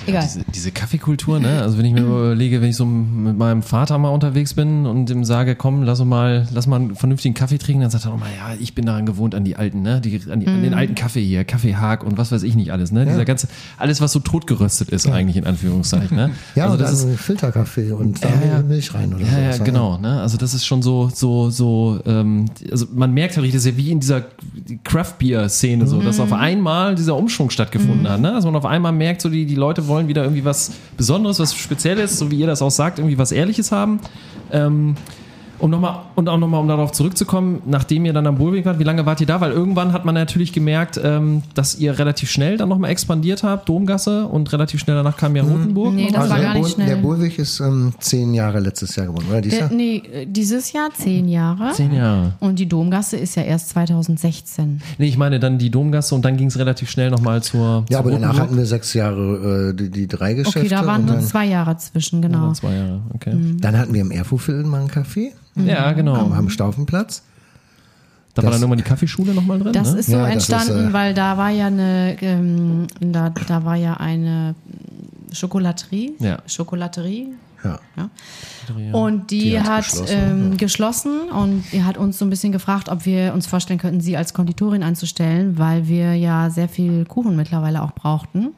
Egal. 0.06 0.22
Diese, 0.22 0.44
diese 0.54 0.70
Kaffeekultur, 0.72 1.40
ne? 1.40 1.61
Also 1.62 1.76
wenn 1.78 1.84
ich 1.84 1.92
mir 1.92 2.00
überlege, 2.02 2.61
wenn 2.62 2.70
ich 2.70 2.76
so 2.76 2.87
mit 2.87 3.37
meinem 3.37 3.62
Vater 3.62 3.98
mal 3.98 4.08
unterwegs 4.11 4.54
bin 4.54 4.87
und 4.87 5.11
ihm 5.11 5.24
sage, 5.24 5.56
komm, 5.56 5.82
lass 5.82 6.00
uns 6.00 6.08
mal, 6.08 6.46
lass 6.52 6.66
mal 6.66 6.76
einen 6.76 6.94
vernünftigen 6.94 7.34
Kaffee 7.34 7.58
trinken, 7.58 7.82
dann 7.82 7.90
sagt 7.90 8.04
er 8.06 8.12
auch 8.12 8.18
mal, 8.18 8.28
ja, 8.37 8.54
ich 8.58 8.74
bin 8.74 8.87
daran 8.87 9.06
gewohnt 9.06 9.34
an 9.34 9.44
die 9.44 9.56
alten, 9.56 9.82
ne? 9.82 10.00
Die, 10.00 10.20
an, 10.30 10.40
die, 10.40 10.46
an 10.46 10.58
Mhm. 10.58 10.62
den 10.62 10.74
alten 10.74 10.94
Kaffee 10.94 11.22
hier, 11.24 11.44
Kaffeehag 11.44 12.04
und 12.04 12.16
was 12.16 12.32
weiß 12.32 12.42
ich 12.42 12.54
nicht 12.54 12.72
alles, 12.72 12.92
ne? 12.92 13.04
Dieser 13.06 13.24
ganze, 13.24 13.48
alles, 13.76 14.00
was 14.00 14.12
so 14.12 14.20
totgeröstet 14.20 14.88
ist 14.90 15.08
eigentlich 15.08 15.37
in 15.37 15.44
Anführungszeichen, 15.46 16.16
ne? 16.16 16.30
Ja, 16.54 16.64
also 16.66 16.76
das 16.76 17.02
dann 17.02 17.14
ist, 17.14 17.20
Filterkaffee 17.20 17.92
und 17.92 18.22
da 18.24 18.28
Ja, 18.28 18.34
ja. 18.58 18.62
Milch 18.62 18.94
rein 18.94 19.12
oder 19.14 19.24
ja, 19.24 19.38
ja, 19.38 19.52
sowas, 19.52 19.64
genau, 19.64 19.98
ne? 19.98 20.20
Also 20.20 20.37
das 20.38 20.54
ist 20.54 20.64
schon 20.64 20.80
so, 20.82 21.11
so, 21.12 21.50
so, 21.50 21.98
ähm, 22.06 22.46
also 22.70 22.87
man 22.94 23.12
merkt 23.12 23.37
halt 23.37 23.44
richtig, 23.44 23.61
das 23.61 23.66
ist 23.66 23.72
ja 23.72 23.84
wie 23.84 23.90
in 23.90 24.00
dieser 24.00 24.24
Craft 24.84 25.14
Beer 25.18 25.48
Szene 25.48 25.87
so, 25.87 26.00
dass 26.00 26.20
auf 26.20 26.32
einmal 26.32 26.94
dieser 26.94 27.16
Umschwung 27.16 27.50
stattgefunden 27.50 28.08
hat, 28.08 28.20
ne? 28.20 28.32
Dass 28.32 28.44
man 28.44 28.54
auf 28.56 28.64
einmal 28.66 28.92
merkt, 28.92 29.20
so 29.22 29.28
die, 29.28 29.44
die 29.44 29.54
Leute 29.56 29.88
wollen 29.88 30.09
wieder 30.09 30.22
irgendwie 30.22 30.44
was 30.44 30.72
Besonderes, 30.96 31.40
was 31.40 31.55
Spezielles, 31.55 32.18
so 32.18 32.31
wie 32.31 32.37
ihr 32.37 32.46
das 32.46 32.62
auch 32.62 32.70
sagt, 32.70 32.98
irgendwie 32.98 33.18
was 33.18 33.33
Ehrliches 33.33 33.72
haben. 33.72 34.01
Ähm, 34.53 34.94
um 35.59 35.71
nochmal, 35.71 36.01
und 36.14 36.29
auch 36.29 36.38
nochmal, 36.38 36.61
um 36.61 36.68
darauf 36.68 36.92
zurückzukommen, 36.92 37.62
nachdem 37.66 38.05
ihr 38.05 38.12
dann 38.12 38.27
am 38.27 38.37
Bullweg 38.37 38.64
wart, 38.64 38.79
wie 38.79 38.85
lange 38.85 39.07
wart 39.07 39.21
ihr 39.21 39.27
da? 39.27 39.40
Weil 39.40 39.53
irgendwann 39.53 39.92
hat 39.92 40.05
man 40.05 40.14
natürlich 40.14 40.53
gemerkt, 40.53 41.01
ähm, 41.03 41.42
dass 41.55 41.79
ihr 41.79 41.99
relativ 41.99 42.31
schnell 42.31 42.57
dann 42.57 42.68
nochmal 42.68 42.90
expandiert 42.90 43.42
habt, 43.42 43.68
Domgasse, 43.68 44.27
und 44.27 44.53
relativ 44.53 44.81
schnell 44.81 44.97
danach 44.97 45.16
kam 45.16 45.37
ja 45.37 45.42
Rotenburg. 45.42 45.94
Nee, 45.94 46.11
das 46.12 46.23
was. 46.23 46.31
war 46.31 46.37
der 46.38 46.47
gar 46.47 46.55
nicht 46.55 46.71
schnell. 46.71 46.87
Der 46.88 46.97
Bullwig 46.97 47.38
ist 47.38 47.61
ähm, 47.61 47.92
zehn 47.99 48.35
Jahre 48.35 48.61
letztes 48.61 48.97
Jahr 48.97 49.07
geworden, 49.07 49.27
oder? 49.31 49.40
Dieses 49.40 49.59
Der, 49.59 49.68
Jahr? 49.68 49.77
nee, 49.77 50.03
äh, 50.12 50.27
dieses 50.27 50.73
Jahr 50.73 50.90
zehn 50.94 51.29
Jahre. 51.29 51.73
Zehn 51.73 51.94
Jahre. 51.94 52.35
Und 52.40 52.59
die 52.59 52.68
Domgasse 52.68 53.16
ist 53.16 53.35
ja 53.35 53.42
erst 53.42 53.71
2016. 53.71 54.81
Nee, 54.99 55.07
ich 55.07 55.18
meine 55.18 55.40
dann 55.40 55.59
die 55.59 55.71
Domgasse 55.71 56.14
und 56.14 56.25
dann 56.25 56.37
ging 56.37 56.49
es 56.49 56.59
relativ 56.59 56.90
schnell 56.90 57.11
nochmal 57.11 57.42
zur. 57.42 57.85
Ja, 57.88 57.99
zur 57.99 57.99
aber 57.99 58.11
danach 58.11 58.29
Rotenburg. 58.29 58.42
hatten 58.42 58.57
wir 58.57 58.66
sechs 58.66 58.94
Jahre 58.94 59.71
äh, 59.71 59.75
die, 59.75 59.90
die 59.90 60.07
drei 60.07 60.35
Geschäfte. 60.35 60.61
Okay, 60.61 60.68
da 60.68 60.87
waren 60.87 61.05
nur 61.05 61.16
dann, 61.16 61.25
zwei 61.25 61.47
Jahre 61.47 61.77
zwischen, 61.77 62.23
genau. 62.23 62.53
Zwei 62.53 62.75
Jahre, 62.75 63.01
okay. 63.14 63.37
dann 63.61 63.77
hatten 63.77 63.92
wir 63.94 64.01
im 64.01 64.11
Erfurtviertel 64.11 64.64
mal 64.64 64.81
einen 64.81 64.90
Café 64.90 65.33
Ja, 65.66 65.92
genau. 65.92 66.14
am, 66.14 66.33
am 66.33 66.49
Staufenplatz. 66.51 67.23
Da 68.35 68.42
war 68.42 68.51
das- 68.51 68.61
dann 68.61 68.68
irgendwann 68.68 68.79
die 68.85 68.88
Kaffeeschule 68.88 69.35
nochmal 69.35 69.59
drin. 69.59 69.73
Das 69.73 69.92
ne? 69.92 69.99
ist 69.99 70.07
so 70.07 70.12
Ja, 70.16 70.29
entstanden, 70.29 70.85
ist, 70.85 70.90
äh, 70.90 70.92
weil 70.92 71.14
da 71.14 71.37
war 71.37 71.51
ja 71.51 71.66
eine, 71.66 72.16
ähm, 72.23 72.87
da, 73.01 73.31
da 73.31 73.64
war 73.64 73.75
ja 73.77 73.94
eine 73.94 74.55
Schokolaterie, 75.33 76.12
Ja. 76.21 76.38
Schokolaterie, 76.47 77.29
Ja. 77.64 77.79
ja. 77.97 78.09
Und 78.92 79.31
die, 79.31 79.40
Die 79.51 79.61
hat 79.61 79.66
hat 79.68 79.85
geschlossen, 79.85 80.16
ähm, 80.16 80.57
geschlossen 80.57 81.21
und 81.31 81.64
die 81.73 81.83
hat 81.83 81.97
uns 81.99 82.18
so 82.18 82.25
ein 82.25 82.31
bisschen 82.31 82.53
gefragt, 82.53 82.88
ob 82.88 83.05
wir 83.07 83.33
uns 83.35 83.47
vorstellen 83.47 83.79
könnten, 83.81 84.01
sie 84.01 84.16
als 84.16 84.33
Konditorin 84.35 84.83
anzustellen, 84.83 85.59
weil 85.59 85.88
wir 85.88 86.14
ja 86.14 86.51
sehr 86.51 86.68
viel 86.68 87.05
Kuchen 87.07 87.35
mittlerweile 87.37 87.83
auch 87.83 87.92
brauchten. 87.92 88.49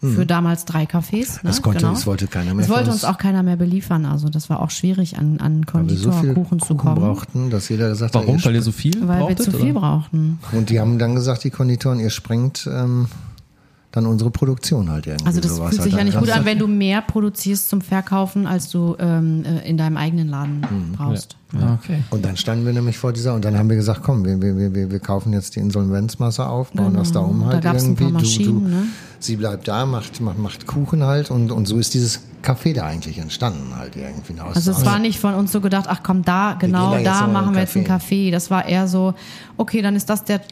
Für 0.00 0.24
damals 0.26 0.64
drei 0.64 0.84
Cafés. 0.84 1.34
Ne? 1.36 1.40
Das 1.50 1.60
konnte- 1.60 1.80
genau. 1.80 1.90
das 1.92 2.06
wollte 2.06 2.28
keiner 2.28 2.54
mehr 2.54 2.64
Das 2.66 2.74
wollte 2.76 2.90
uns 2.92 3.04
auch 3.04 3.18
keiner 3.18 3.42
mehr 3.42 3.56
beliefern. 3.56 4.04
Also 4.06 4.28
das 4.28 4.48
war 4.48 4.60
auch 4.60 4.70
schwierig, 4.70 5.18
an, 5.18 5.40
an 5.40 5.66
Weil 5.72 5.88
wir 5.88 5.96
so 5.96 6.10
Konditorkuchen 6.10 6.60
zu 6.60 6.66
Kuchen 6.76 6.78
kommen. 6.78 7.00
brauchten, 7.00 7.50
dass 7.50 7.68
jeder 7.68 7.88
gesagt 7.88 8.14
hat, 8.14 8.22
Warum? 8.22 8.36
ihr 8.38 8.44
Weil 8.44 8.54
ihr 8.54 8.62
so 8.62 8.70
viel 8.70 8.94
Weil 9.00 9.18
wir 9.18 9.26
brauchtet? 9.26 9.42
zu 9.42 9.50
viel 9.50 9.72
oder? 9.72 9.80
brauchten. 9.80 10.38
Und 10.52 10.70
die 10.70 10.78
haben 10.78 11.00
dann 11.00 11.16
gesagt, 11.16 11.42
die 11.42 11.50
Konditoren, 11.50 11.98
ihr 11.98 12.10
sprengt 12.10 12.68
ähm, 12.72 13.08
dann 13.90 14.04
unsere 14.06 14.30
Produktion 14.30 14.90
halt 14.90 15.06
irgendwie. 15.06 15.26
Also 15.26 15.40
das 15.40 15.56
sowas 15.56 15.70
fühlt 15.70 15.80
halt 15.80 15.84
sich 15.84 15.92
ja 15.92 15.98
dann. 15.98 16.06
nicht 16.08 16.18
gut 16.18 16.30
an, 16.30 16.44
wenn 16.44 16.58
du 16.58 16.66
mehr 16.66 17.00
produzierst 17.00 17.70
zum 17.70 17.80
Verkaufen, 17.80 18.46
als 18.46 18.68
du 18.68 18.94
ähm, 18.98 19.44
äh, 19.44 19.66
in 19.68 19.78
deinem 19.78 19.96
eigenen 19.96 20.28
Laden 20.28 20.60
Mhm. 20.60 20.92
brauchst. 20.92 21.36
Ah, 21.58 21.72
okay. 21.82 22.02
Und 22.10 22.22
dann 22.26 22.36
standen 22.36 22.66
wir 22.66 22.74
nämlich 22.74 22.98
vor 22.98 23.14
dieser, 23.14 23.32
und 23.34 23.42
dann 23.46 23.56
haben 23.56 23.70
wir 23.70 23.76
gesagt, 23.76 24.02
komm, 24.02 24.26
wir, 24.26 24.42
wir, 24.42 24.74
wir, 24.74 24.90
wir 24.90 24.98
kaufen 24.98 25.32
jetzt 25.32 25.56
die 25.56 25.60
Insolvenzmasse 25.60 26.46
auf, 26.46 26.70
bauen 26.72 26.92
das 26.92 27.12
da 27.12 27.20
um 27.20 27.38
Genau. 27.38 27.48
Da 27.48 27.54
halt 27.54 27.64
ein 27.66 27.74
irgendwie. 27.76 28.02
paar 28.04 28.12
Maschinen, 28.12 28.54
du, 28.54 28.60
du, 28.60 28.68
ne? 28.68 28.82
Sie 29.20 29.36
bleibt 29.36 29.66
da, 29.66 29.86
macht, 29.86 30.20
macht, 30.20 30.38
macht 30.38 30.66
Kuchen 30.66 31.02
halt 31.04 31.30
und, 31.30 31.50
und 31.50 31.66
so 31.66 31.78
ist 31.78 31.94
dieses 31.94 32.20
Café 32.44 32.74
da 32.74 32.84
eigentlich 32.84 33.16
entstanden 33.18 33.74
halt 33.74 33.96
irgendwie. 33.96 34.38
Aus, 34.38 34.56
Also 34.56 34.70
es 34.72 34.84
war 34.84 34.98
nicht 34.98 35.18
von 35.18 35.32
uns 35.34 35.50
so 35.50 35.62
gedacht, 35.62 35.86
ach 35.88 36.00
komm, 36.02 36.22
da, 36.22 36.52
genau, 36.58 36.92
da 36.92 37.00
da 37.02 37.26
machen 37.26 37.48
ein 37.48 37.54
wir 37.54 37.62
jetzt 37.62 37.74
einen. 37.74 37.86
Café. 37.86 38.30
Das 38.30 38.50
war 38.50 38.66
eher 38.66 38.86
so, 38.86 39.14
okay, 39.56 39.80
dann 39.80 39.96
ist 39.96 40.10
das 40.10 40.24
der 40.24 40.42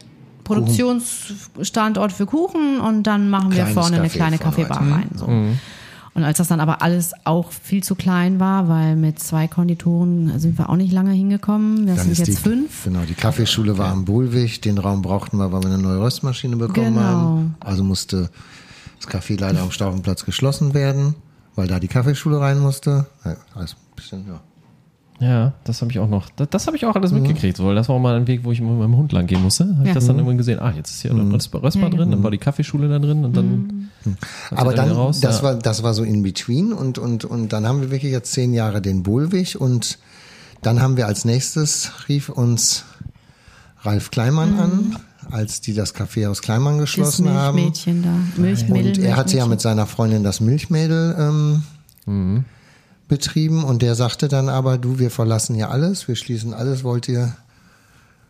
Produktionsstandort 0.47 2.11
für 2.11 2.25
Kuchen 2.25 2.79
und 2.79 3.03
dann 3.03 3.29
machen 3.29 3.51
wir 3.51 3.63
Kleines 3.63 3.73
vorne 3.73 3.97
eine 3.97 4.07
Café 4.07 4.11
kleine 4.13 4.37
Kaffeebar 4.37 4.81
rein. 4.81 5.09
So. 5.15 5.25
Und 5.25 6.23
als 6.23 6.39
das 6.39 6.47
dann 6.47 6.59
aber 6.59 6.81
alles 6.81 7.11
auch 7.25 7.51
viel 7.51 7.83
zu 7.83 7.93
klein 7.93 8.39
war, 8.39 8.67
weil 8.67 8.95
mit 8.95 9.19
zwei 9.19 9.47
Konditoren 9.47 10.39
sind 10.39 10.57
wir 10.57 10.67
auch 10.69 10.75
nicht 10.75 10.91
lange 10.91 11.11
hingekommen. 11.11 11.85
Wir 11.85 11.93
Dann 11.93 12.03
sind 12.05 12.11
ist 12.13 12.17
jetzt 12.19 12.27
die, 12.29 12.35
fünf. 12.35 12.85
Genau, 12.85 13.01
die 13.07 13.13
Kaffeeschule 13.13 13.77
war 13.77 13.91
am 13.91 14.03
Bullwig, 14.05 14.59
den 14.61 14.79
Raum 14.79 15.03
brauchten 15.03 15.37
wir, 15.37 15.51
weil 15.51 15.61
wir 15.61 15.69
eine 15.69 15.77
neue 15.77 15.99
Röstmaschine 16.01 16.55
bekommen 16.55 16.95
Genau. 16.95 16.99
haben. 17.01 17.55
Also 17.59 17.83
musste 17.83 18.31
das 18.99 19.07
Café 19.07 19.39
leider 19.39 19.61
am 19.61 19.69
Staufenplatz 19.69 20.25
geschlossen 20.25 20.73
werden, 20.73 21.13
weil 21.55 21.67
da 21.67 21.79
die 21.79 21.87
Kaffeeschule 21.87 22.39
rein 22.39 22.57
musste. 22.59 23.05
Ja, 23.23 23.35
alles 23.53 23.73
ein 23.73 23.95
bisschen, 23.95 24.27
ja. 24.27 24.39
Ja, 25.19 25.53
das 25.63 25.81
habe 25.81 25.91
ich 25.91 25.97
auch 25.99 26.07
noch. 26.07 26.29
Das, 26.35 26.47
das 26.51 26.67
habe 26.67 26.77
ich 26.77 26.85
auch 26.85 26.95
alles 26.95 27.11
mitgekriegt, 27.11 27.57
weil 27.63 27.73
das 27.73 27.89
war 27.89 27.95
auch 27.95 27.99
mal 27.99 28.15
ein 28.15 28.27
Weg, 28.27 28.43
wo 28.43 28.51
ich 28.51 28.61
mit 28.61 28.69
meinem 28.69 28.95
Hund 28.95 29.11
lang 29.13 29.25
gehen 29.25 29.41
musste. 29.41 29.65
Habe 29.65 29.81
ich 29.81 29.87
Ja. 29.87 29.93
das 29.95 30.05
dann 30.05 30.17
irgendwann 30.17 30.37
gesehen, 30.37 30.59
ah, 30.59 30.71
jetzt 30.75 30.91
ist 30.91 31.01
hier 31.01 31.13
mhm. 31.13 31.31
Rösper, 31.31 31.63
Rösper 31.63 31.81
Ja, 31.83 31.89
drin, 31.89 32.11
dann 32.11 32.21
war 32.23 32.29
die 32.29 32.37
Kaffeeschule 32.37 32.87
da 32.87 32.99
drin 32.99 33.25
und 33.25 33.35
dann. 33.35 33.89
als 34.05 34.59
Aber 34.59 34.69
wir 34.69 34.73
wieder 34.73 34.85
dann, 34.85 34.91
raus, 34.95 35.19
das 35.19 35.37
ja. 35.37 35.43
war, 35.43 35.55
das 35.55 35.81
war 35.81 35.93
so 35.95 36.03
in 36.03 36.21
between 36.21 36.71
und, 36.71 36.99
und, 36.99 37.25
und 37.25 37.51
dann 37.51 37.65
haben 37.67 37.81
wir 37.81 37.89
wirklich 37.89 38.11
jetzt 38.11 38.31
zehn 38.31 38.53
Jahre 38.53 38.79
den 38.81 39.01
Bullwig 39.01 39.59
und 39.59 39.97
dann 40.61 40.81
haben 40.81 40.97
wir 40.97 41.07
als 41.07 41.25
nächstes 41.25 41.91
rief 42.09 42.29
uns 42.29 42.85
Ralf 43.81 44.11
Kleimann 44.11 44.59
an, 44.59 44.97
als 45.31 45.61
die 45.61 45.73
das 45.73 45.95
Café 45.95 46.29
aus 46.29 46.41
Kleimann 46.43 46.75
Mhm. 46.75 46.79
Das 46.81 46.89
geschlossen 46.91 47.29
haben. 47.29 47.55
Milchmädchen 47.55 48.03
da. 48.03 48.41
Milchmädel. 48.41 48.91
Und 48.91 48.99
er 48.99 49.15
hatte 49.15 49.35
ja 49.37 49.45
mit 49.47 49.61
seiner 49.61 49.87
Freundin 49.87 50.23
das 50.23 50.41
Milchmädel 50.41 51.15
ähm, 51.19 52.43
betrieben 53.07 53.63
und 53.63 53.81
der 53.81 53.95
sagte 53.95 54.27
dann 54.27 54.49
aber, 54.49 54.77
du, 54.77 54.99
wir 54.99 55.11
verlassen 55.11 55.55
ja 55.55 55.69
alles, 55.69 56.07
wir 56.07 56.15
schließen 56.15 56.53
alles, 56.53 56.83
wollt 56.83 57.07
ihr 57.07 57.35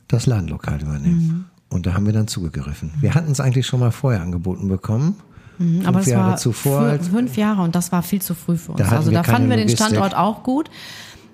das 0.08 0.26
Ladenlokal 0.26 0.82
übernehmen? 0.82 1.50
Und 1.70 1.86
da 1.86 1.94
haben 1.94 2.06
wir 2.06 2.14
dann 2.14 2.28
zugegriffen. 2.28 2.92
Wir 3.02 3.14
hatten 3.14 3.32
es 3.32 3.40
eigentlich 3.40 3.68
schon 3.68 3.80
mal 3.82 3.92
vorher 3.92 4.22
angeboten 4.22 4.68
bekommen. 4.70 5.16
Mhm, 5.58 5.82
Aber 5.86 5.94
fünf 6.00 6.08
es 6.08 6.12
Jahre 6.14 6.30
war 6.32 6.38
zuvor 6.38 6.82
fü- 6.82 7.02
fünf 7.04 7.36
Jahre 7.36 7.62
und 7.64 7.76
das 7.76 7.92
war 7.92 8.04
viel 8.04 8.22
zu 8.22 8.36
früh 8.36 8.56
für 8.58 8.72
uns. 8.74 8.80
Da 8.82 8.96
also 8.96 9.12
da 9.12 9.24
fanden 9.24 9.50
wir 9.50 9.58
den 9.58 9.68
Logistik. 9.68 9.88
Standort 9.88 10.16
auch 10.16 10.44
gut 10.44 10.70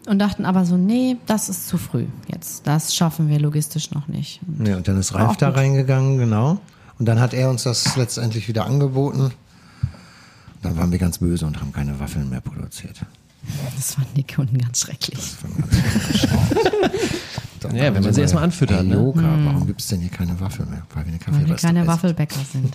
und 0.08 0.18
dachten 0.20 0.46
aber 0.46 0.66
so, 0.66 0.76
nee, 0.78 1.18
das 1.28 1.50
ist 1.50 1.68
zu 1.68 1.78
früh 1.78 2.06
jetzt. 2.34 2.66
Das 2.66 2.96
schaffen 2.96 3.28
wir 3.30 3.40
logistisch 3.40 3.92
noch 3.92 4.08
nicht. 4.08 4.40
Und 4.58 4.66
Ja, 4.68 4.78
und 4.78 4.88
dann 4.88 4.98
ist 4.98 5.14
Ralf 5.14 5.38
da 5.38 5.50
gut. 5.50 5.58
reingegangen, 5.58 6.18
genau. 6.18 6.60
Und 6.98 7.06
dann 7.06 7.20
hat 7.20 7.34
er 7.34 7.50
uns 7.50 7.64
das 7.64 7.96
letztendlich 7.98 8.48
wieder 8.48 8.66
angeboten. 8.66 9.32
Dann 10.62 10.78
waren 10.78 10.92
wir 10.92 11.00
ganz 11.00 11.18
böse 11.18 11.46
und 11.46 11.60
haben 11.60 11.74
keine 11.74 12.00
Waffeln 12.00 12.30
mehr 12.30 12.42
produziert. 12.42 13.02
Das 13.76 13.96
fanden 13.96 14.14
die 14.16 14.24
Kunden 14.24 14.58
ganz 14.58 14.82
schrecklich. 14.82 15.20
Ja, 17.74 17.94
wenn 17.96 18.04
man 18.04 18.14
sie 18.14 18.20
erstmal 18.22 18.44
anfüttert, 18.44 18.80
Hey, 18.80 18.88
ne? 18.88 18.96
Yoga, 18.96 19.22
warum 19.22 19.66
gibt 19.66 19.80
es 19.80 19.88
denn 19.88 20.02
hier 20.02 20.10
keine 20.10 20.38
Waffel 20.42 20.66
mehr? 20.66 20.84
Weil 20.94 21.06
wir 21.06 21.14
eine 21.14 21.40
Weil 21.40 21.48
wir 21.48 21.56
keine. 21.56 21.88
Waffelbäcker 21.88 22.40
sind. 22.52 22.74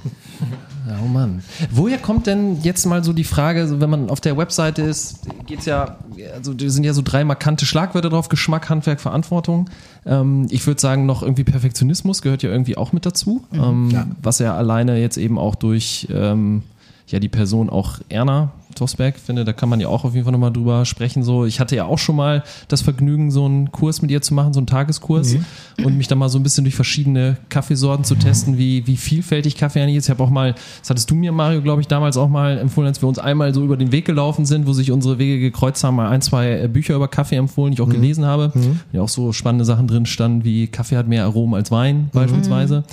Ja, 0.89 0.99
oh 1.05 1.07
Mann. 1.07 1.43
Woher 1.71 1.99
kommt 1.99 2.27
denn 2.27 2.63
jetzt 2.63 2.87
mal 2.87 3.05
so 3.05 3.13
die 3.13 3.25
Frage, 3.25 3.81
wenn 3.83 3.91
man 3.91 4.09
auf 4.09 4.21
der 4.23 4.37
Webseite 4.39 4.83
ist, 4.83 5.27
geht's 5.47 5.67
ja, 5.67 5.99
also 6.35 6.55
da 6.55 6.69
sind 6.71 6.85
ja 6.85 6.95
so 6.95 7.03
drei 7.03 7.23
markante 7.25 7.67
Schlagwörter 7.67 8.09
drauf, 8.09 8.29
Geschmack, 8.31 8.71
Handwerk, 8.71 9.01
Verantwortung. 9.01 9.69
Ähm, 10.07 10.47
ich 10.49 10.67
würde 10.67 10.81
sagen, 10.81 11.05
noch 11.05 11.23
irgendwie 11.23 11.45
Perfektionismus 11.45 12.23
gehört 12.23 12.43
ja 12.43 12.51
irgendwie 12.51 12.77
auch 12.79 12.93
mit 12.93 13.05
dazu, 13.05 13.45
ähm, 13.53 13.91
Ja. 13.91 14.07
was 14.23 14.39
ja 14.39 14.57
alleine 14.57 14.99
jetzt 14.99 15.19
eben 15.19 15.39
auch 15.39 15.55
durch 15.55 16.09
ähm, 16.11 16.63
ja 17.09 17.19
die 17.19 17.29
Person 17.29 17.69
auch 17.69 17.99
Erna 18.09 18.53
Tosberg 18.79 19.19
finde, 19.19 19.45
da 19.45 19.53
kann 19.53 19.69
man 19.69 19.81
ja 19.81 19.89
auch 19.89 20.05
auf 20.05 20.15
jeden 20.15 20.25
Fall 20.25 20.33
nochmal 20.33 20.53
drüber 20.53 20.85
sprechen. 20.85 21.23
So, 21.23 21.45
ich 21.45 21.61
hatte 21.61 21.77
ja 21.77 21.85
auch 21.85 21.99
schon 21.99 22.17
mal 22.17 22.45
das 22.69 22.83
Vergnügen, 22.83 23.31
so 23.31 23.45
einen 23.45 23.73
Kurs 23.73 24.03
mit 24.03 24.11
ihr 24.11 24.23
zu 24.23 24.35
machen, 24.35 24.53
so 24.53 24.61
einen 24.61 24.67
Tageskurs 24.67 25.37
und 25.85 25.97
mich 25.97 26.09
dann 26.09 26.19
mal 26.19 26.29
so 26.29 26.39
ein 26.39 26.43
bisschen 26.43 26.65
durch 26.65 26.75
verschiedene 26.75 27.37
Kaffeesorten 27.49 28.05
zu 28.05 28.15
testen, 28.15 28.59
wie, 28.59 28.87
wie 28.87 28.97
vielfältig 28.97 29.57
Kaffee 29.57 29.83
eigentlich 29.83 29.97
ist. 29.97 30.07
Ich 30.07 30.11
habe 30.11 30.23
auch 30.23 30.31
mal, 30.31 30.55
das 30.81 30.91
hattest 30.91 31.11
du 31.11 31.15
mir, 31.15 31.33
Mario, 31.33 31.63
glaube 31.63 31.81
ich, 31.81 31.89
damals 31.89 32.17
auch 32.17 32.29
mal 32.29 32.59
empfohlen, 32.59 32.89
als 32.89 33.03
wir 33.03 33.09
uns 33.09 33.19
einmal 33.19 33.53
so 33.55 33.65
über 33.65 33.77
den 33.77 33.93
Weg 33.93 34.05
gelaufen 34.05 34.47
sind, 34.47 34.67
wo 34.67 34.73
sich 34.73 34.91
unsere 34.91 35.19
Wege 35.19 35.41
gekreuzt 35.41 35.83
haben, 35.85 35.97
mal 35.97 36.09
ein, 36.09 36.23
zwei 36.23 36.61
äh, 36.61 36.69
Bücher 36.69 36.95
über 36.95 37.09
Kaffee 37.09 37.37
empfohlen, 37.37 37.73
die 37.73 37.77
ich 37.77 37.87
auch 37.87 37.91
gelesen 37.91 38.25
habe. 38.25 38.53
Ja, 38.93 39.03
auch 39.03 39.09
so 39.09 39.33
spannende 39.33 39.65
Sachen 39.65 39.87
drin 39.87 40.07
standen, 40.07 40.45
wie 40.45 40.67
Kaffee 40.69 40.97
hat 40.97 41.09
mehr 41.09 41.25
Aromen 41.25 41.55
als 41.55 41.71
Wein, 41.71 42.11
beispielsweise. 42.13 42.85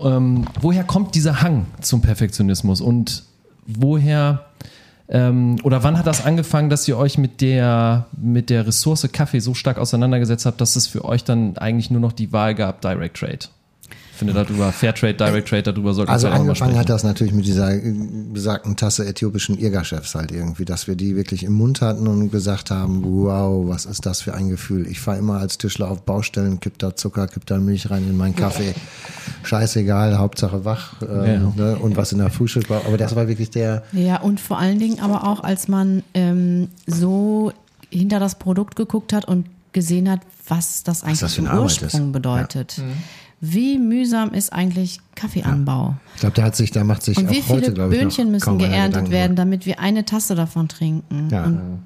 Ähm, 0.00 0.46
woher 0.60 0.84
kommt 0.84 1.14
dieser 1.14 1.42
Hang 1.42 1.66
zum 1.80 2.02
Perfektionismus 2.02 2.80
und 2.80 3.24
woher 3.66 4.46
ähm, 5.12 5.58
oder 5.62 5.82
wann 5.82 5.98
hat 5.98 6.06
das 6.06 6.24
angefangen, 6.24 6.70
dass 6.70 6.88
ihr 6.88 6.96
euch 6.96 7.18
mit 7.18 7.42
der, 7.42 8.06
mit 8.16 8.48
der 8.48 8.66
Ressource 8.66 9.06
Kaffee 9.12 9.40
so 9.40 9.52
stark 9.52 9.76
auseinandergesetzt 9.76 10.46
habt, 10.46 10.58
dass 10.62 10.74
es 10.74 10.86
für 10.86 11.04
euch 11.04 11.22
dann 11.22 11.58
eigentlich 11.58 11.90
nur 11.90 12.00
noch 12.00 12.12
die 12.12 12.32
Wahl 12.32 12.54
gab, 12.54 12.80
Direct 12.80 13.18
Trade? 13.18 13.40
Ich 14.22 14.32
finde 14.32 14.44
darüber, 14.44 14.72
Fairtrade, 14.72 15.14
Direct 15.14 15.48
Trade, 15.48 15.62
darüber 15.64 15.94
sollten 15.94 16.10
Also 16.12 16.26
wir 16.26 16.30
auch 16.30 16.38
mal 16.38 16.40
angefangen 16.42 16.78
hat 16.78 16.88
das 16.88 17.02
natürlich 17.02 17.32
mit 17.32 17.44
dieser 17.44 17.74
äh, 17.74 17.94
besagten 18.32 18.76
Tasse 18.76 19.06
äthiopischen 19.06 19.58
Irga-Chefs 19.58 20.14
halt 20.14 20.30
irgendwie, 20.30 20.64
dass 20.64 20.86
wir 20.86 20.94
die 20.94 21.16
wirklich 21.16 21.42
im 21.42 21.54
Mund 21.54 21.80
hatten 21.80 22.06
und 22.06 22.30
gesagt 22.30 22.70
haben, 22.70 23.02
wow, 23.04 23.68
was 23.68 23.84
ist 23.86 24.06
das 24.06 24.22
für 24.22 24.34
ein 24.34 24.48
Gefühl. 24.48 24.86
Ich 24.86 25.00
fahre 25.00 25.18
immer 25.18 25.38
als 25.38 25.58
Tischler 25.58 25.90
auf 25.90 26.02
Baustellen, 26.02 26.60
kipp 26.60 26.78
da 26.78 26.94
Zucker, 26.94 27.26
kipp 27.26 27.46
da 27.46 27.58
Milch 27.58 27.90
rein 27.90 28.04
in 28.08 28.16
meinen 28.16 28.36
Kaffee. 28.36 28.74
Scheißegal, 29.42 30.18
Hauptsache 30.18 30.64
wach 30.64 30.94
ähm, 31.02 31.54
ne, 31.56 31.76
und 31.80 31.96
was 31.96 32.12
in 32.12 32.18
der 32.18 32.30
Frühstück 32.30 32.70
war. 32.70 32.86
Aber 32.86 32.96
das 32.96 33.16
war 33.16 33.28
wirklich 33.28 33.50
der, 33.50 33.82
Ja, 33.92 34.20
und 34.20 34.40
vor 34.40 34.58
allen 34.58 34.78
Dingen 34.78 35.00
aber 35.00 35.26
auch, 35.26 35.42
als 35.42 35.68
man 35.68 36.02
ähm, 36.14 36.68
so 36.86 37.52
hinter 37.90 38.20
das 38.20 38.38
Produkt 38.38 38.76
geguckt 38.76 39.12
hat 39.12 39.26
und 39.26 39.46
gesehen 39.72 40.10
hat, 40.10 40.20
was 40.48 40.82
das 40.82 41.02
eigentlich 41.02 41.20
das 41.20 41.38
eine 41.38 41.50
Arbeit 41.50 41.62
Ursprung 41.64 42.06
ist. 42.06 42.12
bedeutet. 42.12 42.82
Wie 43.44 43.76
mühsam 43.76 44.32
ist 44.34 44.52
eigentlich 44.52 45.00
Kaffeeanbau? 45.16 45.96
ich 46.14 46.20
glaube, 46.20 46.36
der 46.36 46.44
hat 46.44 46.54
sich, 46.54 46.70
der 46.70 46.84
macht 46.84 47.02
sich 47.02 47.18
Und 47.18 47.26
auch 47.26 47.30
wie 47.32 47.42
viele 47.42 47.56
heute, 47.56 47.72
glaube 47.72 47.92
ich, 47.92 48.00
noch 48.00 48.04
Böhnchen 48.08 48.30
müssen 48.30 48.56
geerntet 48.56 49.10
werden, 49.10 49.34
damit 49.34 49.66
wir 49.66 49.80
eine 49.80 50.04
Tasse 50.04 50.36
davon 50.36 50.68
trinken? 50.68 51.28
Ja. 51.28 51.44
Und 51.44 51.82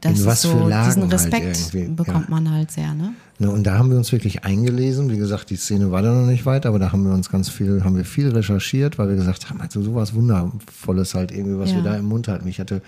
das 0.00 0.20
In 0.20 0.26
was 0.26 0.44
ist 0.44 0.50
für 0.50 0.58
so, 0.58 0.68
Lagen 0.68 0.86
diesen 0.86 1.02
halt 1.02 1.12
Respekt 1.12 1.72
irgendwie, 1.74 1.92
bekommt 1.94 2.28
ja. 2.28 2.30
man 2.30 2.50
halt 2.50 2.70
sehr, 2.70 2.94
ne? 2.94 3.12
Ne, 3.38 3.50
und 3.50 3.64
da 3.66 3.76
haben 3.76 3.90
wir 3.90 3.98
uns 3.98 4.10
wirklich 4.10 4.44
eingelesen. 4.44 5.10
Wie 5.10 5.18
gesagt, 5.18 5.50
die 5.50 5.56
Szene 5.56 5.90
war 5.90 6.00
da 6.00 6.14
noch 6.14 6.26
nicht 6.26 6.46
weit, 6.46 6.64
aber 6.64 6.78
da 6.78 6.92
haben 6.92 7.04
wir 7.04 7.12
uns 7.12 7.28
ganz 7.28 7.50
viel, 7.50 7.84
haben 7.84 7.96
wir 7.96 8.06
viel 8.06 8.30
recherchiert, 8.30 8.98
weil 8.98 9.10
wir 9.10 9.16
gesagt 9.16 9.50
haben, 9.50 9.60
also 9.60 9.82
sowas 9.82 10.14
Wundervolles 10.14 11.14
halt 11.14 11.30
irgendwie, 11.30 11.58
was 11.58 11.70
Ja. 11.72 11.76
wir 11.76 11.82
da 11.82 11.96
im 11.96 12.06
Mund 12.06 12.28
hatten. 12.28 12.48
Ich 12.48 12.58
hatte 12.58 12.80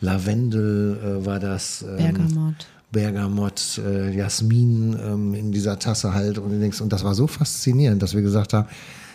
Lavendel, 0.00 1.20
äh, 1.22 1.24
war 1.26 1.40
das. 1.40 1.82
Ähm, 1.88 1.96
Bergamot. 1.96 2.66
Bergamott, 2.94 3.78
äh, 3.84 4.16
Jasmin 4.16 4.96
ähm, 4.98 5.34
in 5.34 5.52
dieser 5.52 5.78
Tasse 5.78 6.14
halt 6.14 6.38
und 6.38 6.58
links. 6.58 6.80
Und 6.80 6.92
das 6.92 7.04
war 7.04 7.14
so 7.14 7.26
faszinierend, 7.26 8.02
dass 8.02 8.14
wir 8.14 8.22
gesagt 8.22 8.54
haben, 8.54 8.68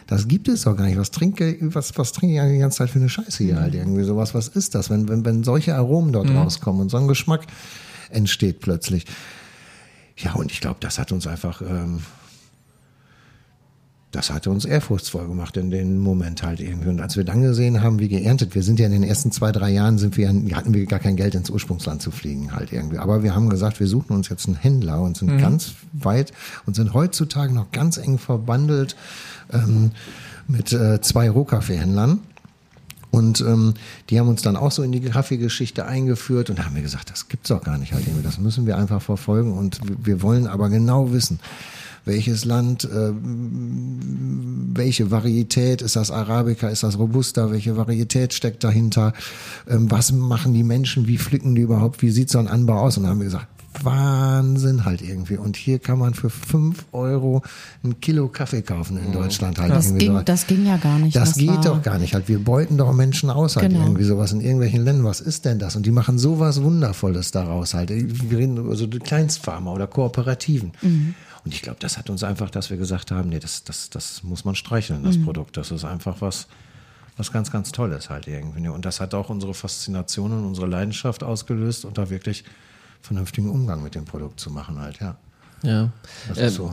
das 0.05 0.27
gibt 0.27 0.47
es 0.47 0.63
doch 0.63 0.75
gar 0.75 0.85
nicht. 0.85 0.97
Was 0.97 1.11
trinke, 1.11 1.57
was, 1.61 1.97
was 1.97 2.11
trinke 2.11 2.35
ich 2.35 2.41
eigentlich 2.41 2.57
die 2.57 2.61
ganze 2.61 2.77
Zeit 2.79 2.89
für 2.89 2.99
eine 2.99 3.09
Scheiße 3.09 3.43
hier 3.43 3.59
halt 3.59 3.75
irgendwie 3.75 4.03
sowas? 4.03 4.33
Was 4.35 4.47
ist 4.47 4.75
das, 4.75 4.89
wenn, 4.89 5.07
wenn, 5.07 5.23
wenn 5.23 5.43
solche 5.43 5.75
Aromen 5.75 6.13
dort 6.13 6.29
rauskommen 6.29 6.81
und 6.81 6.89
so 6.89 6.97
ein 6.97 7.07
Geschmack 7.07 7.47
entsteht 8.09 8.59
plötzlich? 8.59 9.05
Ja, 10.17 10.33
und 10.33 10.51
ich 10.51 10.61
glaube, 10.61 10.77
das 10.79 10.99
hat 10.99 11.11
uns 11.11 11.27
einfach, 11.27 11.61
ähm, 11.61 12.01
das 14.11 14.31
hatte 14.31 14.49
uns 14.49 14.65
ehrfurchtsvoll 14.65 15.27
gemacht 15.27 15.55
in 15.57 15.69
dem 15.69 15.99
Moment 15.99 16.41
halt 16.41 16.59
irgendwie. 16.59 16.89
Und 16.89 16.99
als 16.99 17.15
wir 17.15 17.23
dann 17.23 17.41
gesehen 17.41 17.83
haben, 17.83 17.99
wie 17.99 18.07
geerntet, 18.07 18.55
wir 18.55 18.63
sind 18.63 18.79
ja 18.79 18.87
in 18.87 18.91
den 18.91 19.03
ersten 19.03 19.31
zwei, 19.31 19.51
drei 19.51 19.69
Jahren 19.69 19.99
sind 19.99 20.17
wir, 20.17 20.29
hatten 20.29 20.73
wir 20.73 20.85
gar 20.87 20.99
kein 20.99 21.15
Geld 21.15 21.35
ins 21.35 21.51
Ursprungsland 21.51 22.01
zu 22.01 22.09
fliegen 22.09 22.55
halt 22.55 22.73
irgendwie. 22.73 22.97
Aber 22.97 23.21
wir 23.21 23.35
haben 23.35 23.49
gesagt, 23.49 23.79
wir 23.79 23.87
suchen 23.87 24.15
uns 24.15 24.29
jetzt 24.29 24.47
einen 24.47 24.55
Händler 24.55 25.01
und 25.01 25.17
sind 25.17 25.37
ganz 25.39 25.73
weit 25.93 26.33
und 26.65 26.75
sind 26.75 26.93
heutzutage 26.95 27.53
noch 27.53 27.71
ganz 27.71 27.97
eng 27.97 28.17
verbandelt 28.17 28.95
ähm, 29.53 29.91
mit 30.47 30.73
äh, 30.73 30.99
zwei 31.01 31.29
Rohkaffeehändlern. 31.29 32.19
Und 33.11 33.41
ähm, 33.41 33.73
die 34.09 34.19
haben 34.19 34.27
uns 34.27 34.41
dann 34.41 34.55
auch 34.55 34.71
so 34.71 34.83
in 34.83 34.91
die 34.91 35.01
Kaffeegeschichte 35.01 35.85
eingeführt 35.85 36.49
und 36.49 36.59
da 36.59 36.65
haben 36.65 36.75
wir 36.75 36.83
gesagt, 36.83 37.09
das 37.09 37.27
gibt's 37.27 37.49
doch 37.49 37.63
gar 37.63 37.77
nicht 37.77 37.93
halt 37.93 38.05
irgendwie. 38.05 38.23
Das 38.23 38.37
müssen 38.39 38.65
wir 38.67 38.77
einfach 38.77 39.01
verfolgen 39.01 39.53
und 39.53 39.79
wir 40.03 40.21
wollen 40.21 40.47
aber 40.47 40.69
genau 40.69 41.11
wissen, 41.11 41.39
welches 42.05 42.45
Land, 42.45 42.85
äh, 42.85 43.11
welche 44.73 45.11
Varietät, 45.11 45.81
ist 45.81 45.95
das 45.95 46.11
Arabica, 46.11 46.69
ist 46.69 46.83
das 46.83 46.97
Robusta, 46.97 47.51
welche 47.51 47.77
Varietät 47.77 48.33
steckt 48.33 48.63
dahinter, 48.63 49.13
ähm, 49.69 49.89
was 49.91 50.11
machen 50.11 50.53
die 50.53 50.63
Menschen, 50.63 51.07
wie 51.07 51.17
pflücken 51.17 51.55
die 51.55 51.61
überhaupt, 51.61 52.01
wie 52.01 52.11
sieht 52.11 52.29
so 52.29 52.39
ein 52.39 52.47
Anbau 52.47 52.79
aus? 52.79 52.97
Und 52.97 53.03
dann 53.03 53.11
haben 53.11 53.19
wir 53.19 53.25
gesagt, 53.25 53.47
Wahnsinn 53.83 54.83
halt 54.85 55.01
irgendwie. 55.01 55.37
Und 55.37 55.55
hier 55.55 55.79
kann 55.79 55.99
man 55.99 56.13
für 56.13 56.29
fünf 56.29 56.85
Euro 56.91 57.43
ein 57.83 57.99
Kilo 58.01 58.27
Kaffee 58.27 58.61
kaufen 58.61 58.97
in 58.97 59.11
Deutschland 59.13 59.59
halt 59.59 59.71
Das 59.71 59.87
irgendwie. 59.87 60.05
ging, 60.07 60.17
so. 60.17 60.23
das 60.23 60.47
ging 60.47 60.65
ja 60.65 60.77
gar 60.77 60.97
nicht. 60.99 61.15
Das, 61.15 61.35
geht 61.35 61.47
war, 61.49 61.61
doch 61.61 61.81
gar 61.81 61.97
nicht. 61.99 62.13
Halt, 62.13 62.27
wir 62.27 62.39
beuten 62.43 62.77
doch 62.77 62.91
Menschen 62.93 63.29
aus 63.29 63.55
halt 63.55 63.69
Genau. 63.69 63.83
irgendwie 63.85 64.03
sowas 64.03 64.31
in 64.31 64.41
irgendwelchen 64.41 64.83
Ländern. 64.83 65.05
Was 65.05 65.21
ist 65.21 65.45
denn 65.45 65.59
das? 65.59 65.75
Und 65.75 65.85
die 65.85 65.91
machen 65.91 66.17
sowas 66.17 66.61
Wundervolles 66.63 67.31
daraus 67.31 67.73
halt. 67.73 67.89
Wir 67.91 68.37
reden 68.37 68.57
über 68.57 68.75
so 68.75 68.87
die 68.87 68.99
Kleinstfarmer 68.99 69.71
oder 69.71 69.87
Kooperativen. 69.87 70.71
Mhm. 70.81 71.15
Und 71.49 71.55
ich 71.55 71.63
glaube, 71.63 71.79
das 71.79 71.97
hat 71.97 72.11
uns 72.11 72.23
einfach, 72.23 72.51
dass 72.51 72.69
wir 72.69 72.77
gesagt 72.77 73.09
haben, 73.09 73.29
nee, 73.29 73.39
das, 73.39 73.63
das, 73.63 73.89
das 73.89 74.21
muss 74.21 74.45
man 74.45 74.53
streicheln, 74.53 75.03
das 75.03 75.19
Produkt. 75.19 75.57
Das 75.57 75.71
ist 75.71 75.83
einfach 75.83 76.21
was, 76.21 76.47
was 77.17 77.31
ganz, 77.31 77.49
ganz 77.49 77.71
Tolles 77.71 78.11
halt 78.11 78.27
irgendwie. 78.27 78.67
Und 78.67 78.85
das 78.85 78.99
hat 78.99 79.15
auch 79.15 79.31
unsere 79.31 79.55
Faszination 79.55 80.31
und 80.31 80.45
unsere 80.45 80.67
Leidenschaft 80.67 81.23
ausgelöst 81.23 81.85
und 81.85 81.97
da 81.97 82.11
wirklich 82.11 82.43
vernünftigen 83.01 83.49
Umgang 83.49 83.81
mit 83.81 83.95
dem 83.95 84.05
Produkt 84.05 84.39
zu 84.39 84.51
machen 84.51 84.79
halt, 84.79 84.99
ja. 84.99 85.17
Ja. 85.63 85.89
Das 86.29 86.37
Äh, 86.37 86.49
so. 86.49 86.71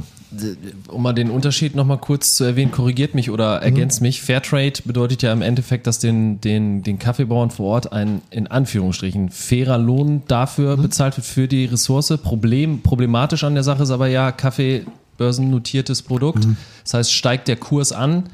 um 0.88 1.02
mal 1.02 1.12
den 1.12 1.30
Unterschied 1.30 1.74
nochmal 1.74 1.98
kurz 1.98 2.36
zu 2.36 2.44
erwähnen, 2.44 2.70
korrigiert 2.72 3.14
mich 3.14 3.30
oder 3.30 3.56
ergänzt 3.62 4.00
mich. 4.00 4.20
Fairtrade 4.22 4.82
bedeutet 4.84 5.22
ja 5.22 5.32
im 5.32 5.42
Endeffekt, 5.42 5.86
dass 5.86 5.98
den, 5.98 6.40
den, 6.40 6.82
den 6.82 6.98
Kaffeebauern 6.98 7.50
vor 7.50 7.66
Ort 7.66 7.92
ein 7.92 8.22
in 8.30 8.46
Anführungsstrichen 8.46 9.30
fairer 9.30 9.78
Lohn 9.78 10.22
dafür 10.28 10.76
bezahlt 10.76 11.16
wird 11.16 11.26
für 11.26 11.48
die 11.48 11.64
Ressource. 11.66 12.12
Problem, 12.22 12.82
problematisch 12.82 13.44
an 13.44 13.54
der 13.54 13.62
Sache 13.64 13.84
ist 13.84 13.90
aber 13.90 14.08
ja, 14.08 14.32
Kaffee 14.32 14.84
börsennotiertes 15.16 16.02
Produkt. 16.02 16.46
Das 16.84 16.94
heißt, 16.94 17.12
steigt 17.12 17.48
der 17.48 17.56
Kurs 17.56 17.92
an, 17.92 18.24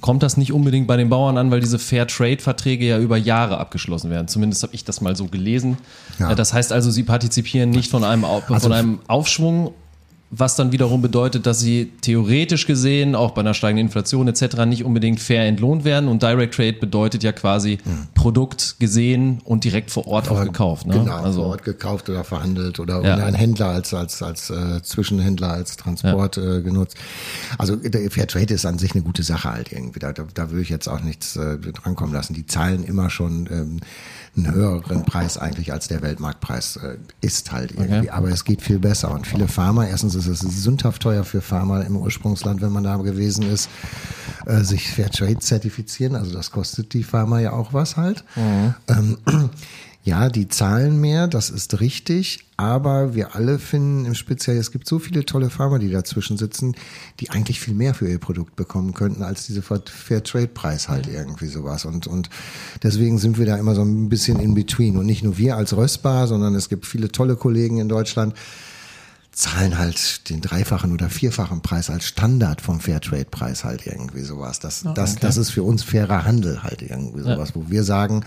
kommt 0.00 0.22
das 0.22 0.36
nicht 0.36 0.52
unbedingt 0.52 0.86
bei 0.88 0.96
den 0.96 1.08
Bauern 1.10 1.36
an, 1.38 1.50
weil 1.50 1.60
diese 1.60 1.78
Fair 1.78 2.06
Trade 2.06 2.38
Verträge 2.38 2.86
ja 2.88 2.98
über 2.98 3.16
Jahre 3.16 3.58
abgeschlossen 3.58 4.10
werden. 4.10 4.26
Zumindest 4.28 4.62
habe 4.62 4.74
ich 4.74 4.84
das 4.84 5.00
mal 5.00 5.14
so 5.14 5.26
gelesen. 5.26 5.76
Ja. 6.18 6.32
Äh, 6.32 6.34
Das 6.34 6.52
heißt 6.52 6.72
also, 6.72 6.90
sie 6.90 7.02
partizipieren 7.04 7.70
nicht 7.70 7.90
von 7.90 8.02
einem, 8.02 8.24
Au- 8.24 8.42
Also- 8.48 8.60
von 8.68 8.72
einem 8.72 8.98
Aufschwung, 9.06 9.72
was 10.34 10.56
dann 10.56 10.72
wiederum 10.72 11.02
bedeutet, 11.02 11.44
dass 11.44 11.60
sie 11.60 11.92
theoretisch 12.00 12.66
gesehen 12.66 13.14
auch 13.14 13.32
bei 13.32 13.42
einer 13.42 13.52
steigenden 13.52 13.88
Inflation 13.88 14.26
etc. 14.28 14.64
nicht 14.64 14.82
unbedingt 14.82 15.20
fair 15.20 15.44
entlohnt 15.44 15.84
werden. 15.84 16.08
Und 16.08 16.22
Direct 16.22 16.54
Trade 16.54 16.72
bedeutet 16.72 17.22
ja 17.22 17.32
quasi 17.32 17.78
Produkt 18.14 18.76
gesehen 18.78 19.42
und 19.44 19.64
direkt 19.64 19.90
vor 19.90 20.06
Ort 20.06 20.30
auch 20.30 20.42
gekauft. 20.42 20.86
Ne? 20.86 20.94
Genau, 20.94 21.16
also, 21.16 21.42
vor 21.42 21.50
Ort 21.50 21.64
gekauft 21.64 22.08
oder 22.08 22.24
verhandelt 22.24 22.80
oder, 22.80 23.04
Ja. 23.04 23.16
ein 23.16 23.34
Händler 23.34 23.66
als, 23.66 23.92
als, 23.92 24.22
als 24.22 24.48
äh, 24.48 24.82
Zwischenhändler, 24.82 25.52
als 25.52 25.76
Transport 25.76 26.38
äh, 26.38 26.62
genutzt. 26.62 26.96
Also 27.58 27.76
der 27.76 28.10
Fairtrade 28.10 28.54
ist 28.54 28.64
an 28.64 28.78
sich 28.78 28.94
eine 28.94 29.02
gute 29.02 29.22
Sache 29.22 29.52
halt 29.52 29.70
irgendwie. 29.70 29.98
Da, 29.98 30.14
da, 30.14 30.24
da 30.32 30.50
würde 30.50 30.62
ich 30.62 30.70
jetzt 30.70 30.88
auch 30.88 31.02
nichts 31.02 31.36
äh, 31.36 31.58
drankommen 31.58 32.14
lassen. 32.14 32.32
Die 32.32 32.46
zahlen 32.46 32.84
immer 32.84 33.10
schon 33.10 33.48
ähm, 33.52 33.80
einen 34.34 34.54
höheren 34.54 35.04
Preis 35.04 35.36
eigentlich 35.36 35.72
als 35.74 35.88
der 35.88 36.00
Weltmarktpreis 36.00 36.76
äh, 36.76 36.96
ist 37.20 37.52
halt 37.52 37.72
irgendwie. 37.72 38.08
Okay. 38.08 38.10
Aber 38.10 38.28
es 38.30 38.44
geht 38.44 38.62
viel 38.62 38.78
besser. 38.78 39.10
Und 39.10 39.26
viele 39.26 39.46
Farmer, 39.46 39.86
erstens 39.86 40.21
ist 40.26 40.42
es 40.42 40.62
sündhaft 40.62 41.02
teuer 41.02 41.24
für 41.24 41.40
Farmer 41.40 41.84
im 41.84 41.96
Ursprungsland, 41.96 42.60
wenn 42.60 42.72
man 42.72 42.84
da 42.84 42.96
gewesen 42.96 43.44
ist, 43.44 43.68
äh, 44.46 44.60
sich 44.60 44.90
Fairtrade 44.90 45.38
zertifizieren. 45.38 46.16
Also 46.16 46.32
das 46.32 46.50
kostet 46.50 46.92
die 46.94 47.02
Farmer 47.02 47.40
ja 47.40 47.52
auch 47.52 47.72
was 47.72 47.96
halt. 47.96 48.24
Ähm, 48.88 49.18
ja, 50.04 50.28
die 50.28 50.48
zahlen 50.48 51.00
mehr, 51.00 51.28
das 51.28 51.48
ist 51.48 51.80
richtig, 51.80 52.46
aber 52.56 53.14
wir 53.14 53.36
alle 53.36 53.60
finden 53.60 54.04
im 54.04 54.14
Speziellen, 54.14 54.58
es 54.58 54.72
gibt 54.72 54.88
so 54.88 54.98
viele 54.98 55.24
tolle 55.24 55.48
Farmer, 55.48 55.78
die 55.78 55.90
dazwischen 55.90 56.36
sitzen, 56.36 56.74
die 57.20 57.30
eigentlich 57.30 57.60
viel 57.60 57.74
mehr 57.74 57.94
für 57.94 58.08
ihr 58.08 58.18
Produkt 58.18 58.56
bekommen 58.56 58.94
könnten 58.94 59.22
als 59.22 59.46
diese 59.46 59.62
Fairtrade-Preis 59.62 60.88
halt 60.88 61.06
irgendwie 61.06 61.46
sowas. 61.46 61.84
Und, 61.84 62.08
und 62.08 62.30
deswegen 62.82 63.18
sind 63.18 63.38
wir 63.38 63.46
da 63.46 63.56
immer 63.56 63.76
so 63.76 63.82
ein 63.82 64.08
bisschen 64.08 64.40
in 64.40 64.54
between. 64.54 64.96
Und 64.96 65.06
nicht 65.06 65.22
nur 65.22 65.38
wir 65.38 65.56
als 65.56 65.76
Röstbar, 65.76 66.26
sondern 66.26 66.56
es 66.56 66.68
gibt 66.68 66.84
viele 66.84 67.12
tolle 67.12 67.36
Kollegen 67.36 67.78
in 67.78 67.88
Deutschland, 67.88 68.34
zahlen 69.32 69.78
halt 69.78 70.28
den 70.28 70.42
dreifachen 70.42 70.92
oder 70.92 71.08
vierfachen 71.08 71.62
Preis 71.62 71.88
als 71.88 72.04
Standard 72.04 72.60
vom 72.60 72.80
Fairtrade-Preis 72.80 73.64
halt 73.64 73.86
irgendwie 73.86 74.22
sowas. 74.22 74.60
Das, 74.60 74.84
das, 74.94 75.16
das 75.16 75.36
ist 75.38 75.50
für 75.50 75.62
uns 75.62 75.82
fairer 75.82 76.24
Handel 76.24 76.62
halt 76.62 76.82
irgendwie 76.82 77.22
sowas, 77.22 77.54
wo 77.54 77.70
wir 77.70 77.82
sagen, 77.82 78.24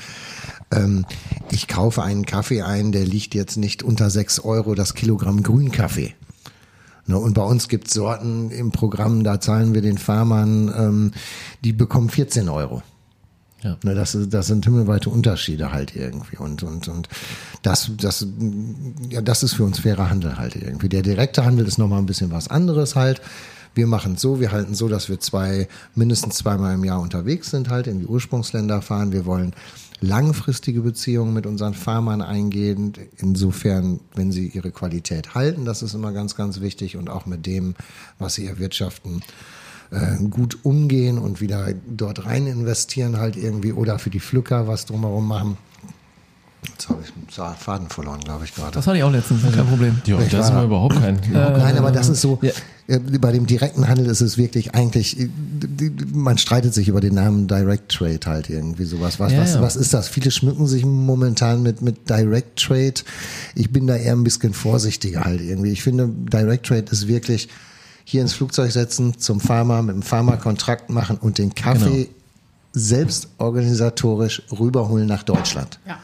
ähm, 0.71 1.05
ich 1.51 1.67
kaufe 1.67 2.01
einen 2.01 2.25
Kaffee 2.25 2.63
ein, 2.63 2.91
der 2.91 3.05
liegt 3.05 3.35
jetzt 3.35 3.55
nicht 3.55 3.83
unter 3.83 4.09
sechs 4.09 4.39
Euro 4.39 4.73
das 4.73 4.95
Kilogramm 4.95 5.43
Grünkaffee. 5.43 6.15
Ne, 7.07 7.19
und 7.19 7.35
bei 7.35 7.43
uns 7.43 7.67
gibt's 7.67 7.93
Sorten 7.93 8.49
im 8.49 8.71
Programm, 8.71 9.23
da 9.23 9.39
zahlen 9.39 9.75
wir 9.75 9.81
den 9.81 9.99
Farmern, 9.99 10.73
ähm, 10.75 11.11
die 11.63 11.71
bekommen 11.71 12.09
14 12.09 12.49
Euro. 12.49 12.81
Ja. 13.65 13.77
Ne, 13.83 13.95
das, 13.95 14.15
das 14.29 14.45
sind 14.45 14.63
himmelweite 14.63 15.09
Unterschiede 15.09 15.71
halt 15.71 15.95
irgendwie. 15.95 16.37
Und, 16.37 16.61
und, 16.61 16.87
und 16.87 17.09
das, 17.63 17.89
das, 17.97 18.27
ja, 19.09 19.21
das 19.21 19.41
ist 19.41 19.55
für 19.55 19.63
uns 19.63 19.79
fairer 19.79 20.11
Handel 20.11 20.37
halt 20.37 20.55
irgendwie. 20.55 20.87
Der 20.87 21.01
direkte 21.01 21.45
Handel 21.45 21.65
ist 21.65 21.79
nochmal 21.79 21.97
ein 21.97 22.05
bisschen 22.05 22.31
was 22.31 22.47
anderes 22.47 22.95
halt. 22.95 23.21
Wir 23.73 23.87
machen 23.87 24.17
so, 24.17 24.39
wir 24.39 24.51
halten 24.51 24.75
so, 24.75 24.87
dass 24.87 25.09
wir 25.09 25.19
zwei, 25.19 25.67
mindestens 25.95 26.35
zweimal 26.35 26.75
im 26.75 26.83
Jahr 26.83 27.01
unterwegs 27.01 27.49
sind, 27.49 27.69
halt 27.69 27.87
in 27.87 27.99
die 27.99 28.05
Ursprungsländer 28.05 28.83
fahren. 28.83 29.11
Wir 29.11 29.25
wollen 29.25 29.53
langfristige 29.99 30.81
Beziehungen 30.81 31.33
mit 31.33 31.47
unseren 31.47 31.73
Farmern 31.73 32.21
eingehen. 32.21 32.93
Insofern, 33.17 33.99
wenn 34.13 34.31
sie 34.31 34.47
ihre 34.47 34.69
Qualität 34.69 35.33
halten, 35.33 35.65
das 35.65 35.81
ist 35.81 35.95
immer 35.95 36.11
ganz, 36.11 36.35
ganz 36.35 36.61
wichtig 36.61 36.97
und 36.97 37.09
auch 37.09 37.25
mit 37.25 37.47
dem, 37.47 37.73
was 38.19 38.35
sie 38.35 38.45
erwirtschaften, 38.45 39.23
äh, 39.91 40.23
gut 40.29 40.59
umgehen 40.63 41.17
und 41.17 41.41
wieder 41.41 41.67
dort 41.89 42.25
rein 42.25 42.47
investieren 42.47 43.17
halt 43.17 43.35
irgendwie 43.37 43.73
oder 43.73 43.99
für 43.99 44.09
die 44.09 44.19
Pflücker 44.19 44.67
was 44.67 44.85
drumherum 44.85 45.27
machen. 45.27 45.57
Jetzt 46.67 46.89
habe 46.89 47.03
ich 47.05 47.11
den 47.13 47.55
Faden 47.55 47.89
verloren, 47.89 48.19
glaube 48.21 48.43
ich 48.45 48.55
gerade. 48.55 48.71
Das 48.71 48.87
hatte 48.87 48.97
ich 48.97 49.03
auch 49.03 49.11
letztens, 49.11 49.43
kein 49.53 49.67
Problem. 49.67 50.01
ja, 50.07 50.19
Ich 50.19 50.29
das 50.31 50.45
ist 50.47 50.51
war- 50.51 50.61
mal 50.61 50.65
überhaupt 50.65 50.95
kein. 50.99 51.19
Nein, 51.31 51.77
aber 51.77 51.91
das 51.91 52.09
ist 52.09 52.21
so, 52.21 52.39
Ja. 52.41 52.51
äh, 52.87 52.97
bei 53.19 53.31
dem 53.31 53.45
direkten 53.45 53.87
Handel 53.87 54.07
ist 54.07 54.21
es 54.21 54.35
wirklich 54.39 54.73
eigentlich, 54.73 55.19
äh, 55.19 55.29
man 56.11 56.39
streitet 56.39 56.73
sich 56.73 56.87
über 56.87 57.01
den 57.01 57.13
Namen 57.13 57.47
Direct 57.47 57.91
Trade 57.91 58.19
halt 58.25 58.49
irgendwie 58.49 58.85
sowas. 58.85 59.19
Was, 59.19 59.31
Ja, 59.33 59.41
was, 59.41 59.53
ja. 59.53 59.61
was 59.61 59.75
ist 59.75 59.93
das? 59.93 60.07
Viele 60.09 60.31
schmücken 60.31 60.65
sich 60.65 60.83
momentan 60.85 61.61
mit, 61.61 61.83
mit 61.83 62.09
Direct 62.09 62.57
Trade. 62.59 62.95
Ich 63.53 63.71
bin 63.71 63.85
da 63.85 63.95
eher 63.95 64.13
ein 64.13 64.23
bisschen 64.23 64.53
vorsichtiger 64.53 65.23
halt 65.23 65.41
irgendwie. 65.41 65.71
Ich 65.71 65.83
finde, 65.83 66.09
Direct 66.09 66.65
Trade 66.65 66.85
ist 66.89 67.07
wirklich 67.07 67.47
hier 68.05 68.21
ins 68.21 68.33
Flugzeug 68.33 68.71
setzen, 68.71 69.17
zum 69.19 69.41
Farmer, 69.41 69.81
mit 69.81 69.95
dem 69.95 70.03
Farmer 70.03 70.37
Kontrakt 70.37 70.89
machen 70.89 71.17
und 71.17 71.37
den 71.37 71.53
Kaffee 71.53 72.09
selbst 72.71 73.29
organisatorisch 73.37 74.43
rüberholen 74.57 75.07
nach 75.07 75.23
Deutschland. 75.23 75.79
Ja. 75.85 75.99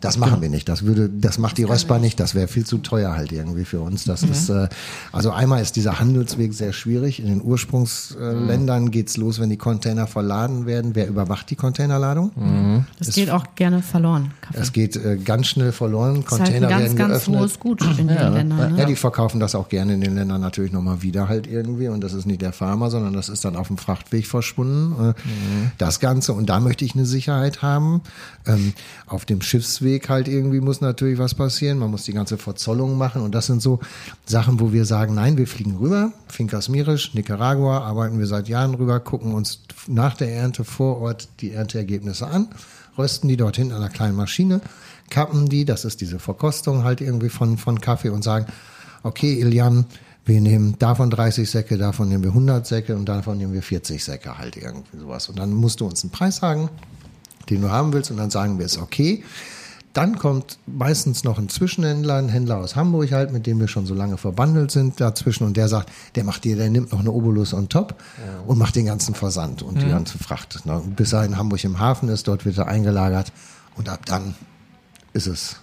Das 0.00 0.16
machen 0.16 0.40
wir 0.40 0.48
nicht. 0.48 0.68
Das 0.68 0.84
würde, 0.84 1.08
das 1.08 1.38
macht 1.38 1.58
die 1.58 1.64
Röstbar 1.64 1.98
nicht. 1.98 2.20
Das 2.20 2.34
wäre 2.34 2.46
viel 2.46 2.64
zu 2.64 2.78
teuer 2.78 3.16
halt 3.16 3.32
irgendwie 3.32 3.64
für 3.64 3.80
uns. 3.80 4.04
Das 4.04 4.22
ist, 4.22 4.48
äh, 4.48 4.68
also 5.12 5.32
einmal 5.32 5.60
ist 5.60 5.74
dieser 5.76 5.98
Handelsweg 5.98 6.54
sehr 6.54 6.72
schwierig. 6.72 7.18
In 7.20 7.26
den 7.26 7.42
Ursprungsländern 7.42 8.90
geht's 8.90 9.16
los, 9.16 9.40
wenn 9.40 9.50
die 9.50 9.56
Container 9.56 10.06
verladen 10.06 10.66
werden. 10.66 10.94
Wer 10.94 11.08
überwacht 11.08 11.50
die 11.50 11.56
Containerladung? 11.56 12.84
Das 12.98 13.12
geht 13.14 13.30
auch 13.30 13.44
gerne 13.56 13.82
verloren. 13.82 14.30
Kaffee. 14.40 14.58
Es 14.60 14.72
geht 14.72 14.96
äh, 14.96 15.16
ganz 15.16 15.48
schnell 15.48 15.72
verloren. 15.72 16.22
Das 16.22 16.24
ist 16.24 16.30
halt 16.32 16.40
ein 16.40 16.46
Container 16.46 16.68
ganz, 16.68 16.82
werden 16.84 16.96
ganz 16.96 17.10
geöffnet. 17.24 17.40
hohes 17.40 17.58
Gut 17.58 17.82
in 17.98 18.08
den 18.08 18.08
Ländern. 18.08 18.58
Ja, 18.58 18.84
Ne? 18.84 18.86
die 18.86 18.96
verkaufen 18.96 19.40
das 19.40 19.54
auch 19.54 19.68
gerne 19.68 19.94
in 19.94 20.00
den 20.00 20.14
Ländern 20.14 20.40
natürlich 20.40 20.72
nochmal 20.72 21.02
wieder 21.02 21.28
halt 21.28 21.46
irgendwie. 21.48 21.88
Und 21.88 22.02
das 22.02 22.12
ist 22.12 22.26
nicht 22.26 22.40
der 22.42 22.52
Farmer, 22.52 22.90
sondern 22.90 23.14
das 23.14 23.28
ist 23.28 23.44
dann 23.44 23.56
auf 23.56 23.66
dem 23.68 23.78
Frachtweg 23.78 24.26
verschwunden. 24.26 25.10
Äh, 25.10 25.14
Das 25.78 25.98
Ganze. 26.00 26.32
Und 26.34 26.46
da 26.48 26.60
möchte 26.60 26.84
ich 26.84 26.94
eine 26.94 27.04
Sicherheit 27.06 27.62
haben. 27.62 28.02
Ähm, 28.46 28.74
auf 29.06 29.24
dem 29.24 29.40
Schiffsweg 29.42 29.87
halt 29.96 30.28
irgendwie 30.28 30.60
muss 30.60 30.80
natürlich 30.80 31.18
was 31.18 31.34
passieren. 31.34 31.78
Man 31.78 31.90
muss 31.90 32.04
die 32.04 32.12
ganze 32.12 32.38
Verzollung 32.38 32.96
machen. 32.96 33.22
Und 33.22 33.34
das 33.34 33.46
sind 33.46 33.62
so 33.62 33.80
Sachen, 34.26 34.60
wo 34.60 34.72
wir 34.72 34.84
sagen, 34.84 35.14
nein, 35.14 35.36
wir 35.36 35.46
fliegen 35.46 35.76
rüber. 35.76 36.12
Fincas 36.28 36.68
Mirisch, 36.68 37.14
Nicaragua, 37.14 37.80
arbeiten 37.80 38.18
wir 38.18 38.26
seit 38.26 38.48
Jahren 38.48 38.74
rüber, 38.74 39.00
gucken 39.00 39.34
uns 39.34 39.60
nach 39.86 40.14
der 40.14 40.32
Ernte 40.32 40.64
vor 40.64 41.00
Ort 41.00 41.28
die 41.40 41.52
Ernteergebnisse 41.52 42.26
an, 42.26 42.48
rösten 42.96 43.28
die 43.28 43.36
dorthin 43.36 43.72
an 43.72 43.78
einer 43.78 43.88
kleinen 43.88 44.16
Maschine, 44.16 44.60
kappen 45.10 45.48
die, 45.48 45.64
das 45.64 45.84
ist 45.84 46.00
diese 46.00 46.18
Verkostung 46.18 46.84
halt 46.84 47.00
irgendwie 47.00 47.30
von, 47.30 47.58
von 47.58 47.80
Kaffee 47.80 48.10
und 48.10 48.22
sagen, 48.22 48.46
okay, 49.02 49.40
Ilian, 49.40 49.86
wir 50.24 50.40
nehmen 50.42 50.78
davon 50.78 51.08
30 51.08 51.50
Säcke, 51.50 51.78
davon 51.78 52.10
nehmen 52.10 52.22
wir 52.22 52.30
100 52.30 52.66
Säcke 52.66 52.94
und 52.96 53.06
davon 53.06 53.38
nehmen 53.38 53.54
wir 53.54 53.62
40 53.62 54.04
Säcke 54.04 54.36
halt 54.36 54.58
irgendwie 54.58 54.98
sowas. 54.98 55.28
Und 55.30 55.38
dann 55.38 55.54
musst 55.54 55.80
du 55.80 55.86
uns 55.86 56.02
einen 56.02 56.10
Preis 56.10 56.36
sagen, 56.36 56.68
den 57.48 57.62
du 57.62 57.70
haben 57.70 57.94
willst 57.94 58.10
und 58.10 58.18
dann 58.18 58.30
sagen 58.30 58.58
wir 58.58 58.66
es 58.66 58.78
okay. 58.78 59.24
Dann 59.94 60.18
kommt 60.18 60.58
meistens 60.66 61.24
noch 61.24 61.38
ein 61.38 61.48
Zwischenhändler, 61.48 62.16
ein 62.16 62.28
Händler 62.28 62.58
aus 62.58 62.76
Hamburg 62.76 63.10
halt, 63.10 63.32
mit 63.32 63.46
dem 63.46 63.58
wir 63.58 63.68
schon 63.68 63.86
so 63.86 63.94
lange 63.94 64.16
verbandelt 64.16 64.70
sind 64.70 65.00
dazwischen 65.00 65.44
und 65.44 65.56
der 65.56 65.68
sagt, 65.68 65.90
der 66.14 66.24
macht 66.24 66.44
dir, 66.44 66.56
der 66.56 66.70
nimmt 66.70 66.92
noch 66.92 67.00
eine 67.00 67.10
Obolus 67.10 67.54
on 67.54 67.68
top 67.68 67.96
und 68.46 68.58
macht 68.58 68.76
den 68.76 68.86
ganzen 68.86 69.14
Versand 69.14 69.62
und 69.62 69.80
die 69.82 69.88
ganze 69.88 70.18
Fracht. 70.18 70.64
Ne? 70.66 70.82
Bis 70.94 71.12
er 71.12 71.24
in 71.24 71.36
Hamburg 71.36 71.64
im 71.64 71.78
Hafen 71.80 72.08
ist, 72.10 72.28
dort 72.28 72.44
wird 72.44 72.58
er 72.58 72.68
eingelagert 72.68 73.32
und 73.76 73.88
ab 73.88 74.04
dann 74.06 74.34
ist 75.12 75.26
es, 75.26 75.56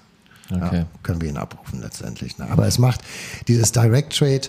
Okay. 0.51 0.78
ja, 0.78 0.86
können 1.01 1.21
wir 1.21 1.30
ihn 1.30 1.38
abrufen 1.38 1.82
letztendlich. 1.82 2.38
Ne? 2.38 2.47
Aber 2.51 2.67
es 2.67 2.78
macht 2.78 3.01
dieses 3.47 3.71
Direct 3.71 4.15
Trade 4.15 4.41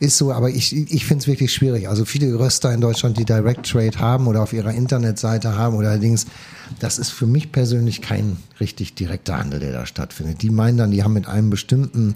ist 0.00 0.18
so, 0.18 0.32
aber 0.32 0.50
ich, 0.50 0.74
ich 0.74 1.06
finde 1.06 1.22
es 1.22 1.26
wirklich 1.26 1.52
schwierig. 1.52 1.88
Also 1.88 2.04
viele 2.04 2.38
Röster 2.38 2.72
in 2.72 2.80
Deutschland, 2.80 3.18
die 3.18 3.24
Direct 3.24 3.70
Trade 3.70 3.98
haben 3.98 4.26
oder 4.26 4.42
auf 4.42 4.52
ihrer 4.52 4.72
Internetseite 4.72 5.56
haben 5.56 5.76
oder 5.76 5.98
Dings, 5.98 6.26
das 6.80 6.98
ist 6.98 7.10
für 7.10 7.26
mich 7.26 7.52
persönlich 7.52 8.02
kein 8.02 8.36
richtig 8.60 8.94
direkter 8.94 9.38
Handel, 9.38 9.60
der 9.60 9.72
da 9.72 9.86
stattfindet. 9.86 10.42
Die 10.42 10.50
meinen 10.50 10.76
dann, 10.76 10.90
die 10.90 11.02
haben 11.02 11.14
mit 11.14 11.28
einem 11.28 11.50
bestimmten 11.50 12.14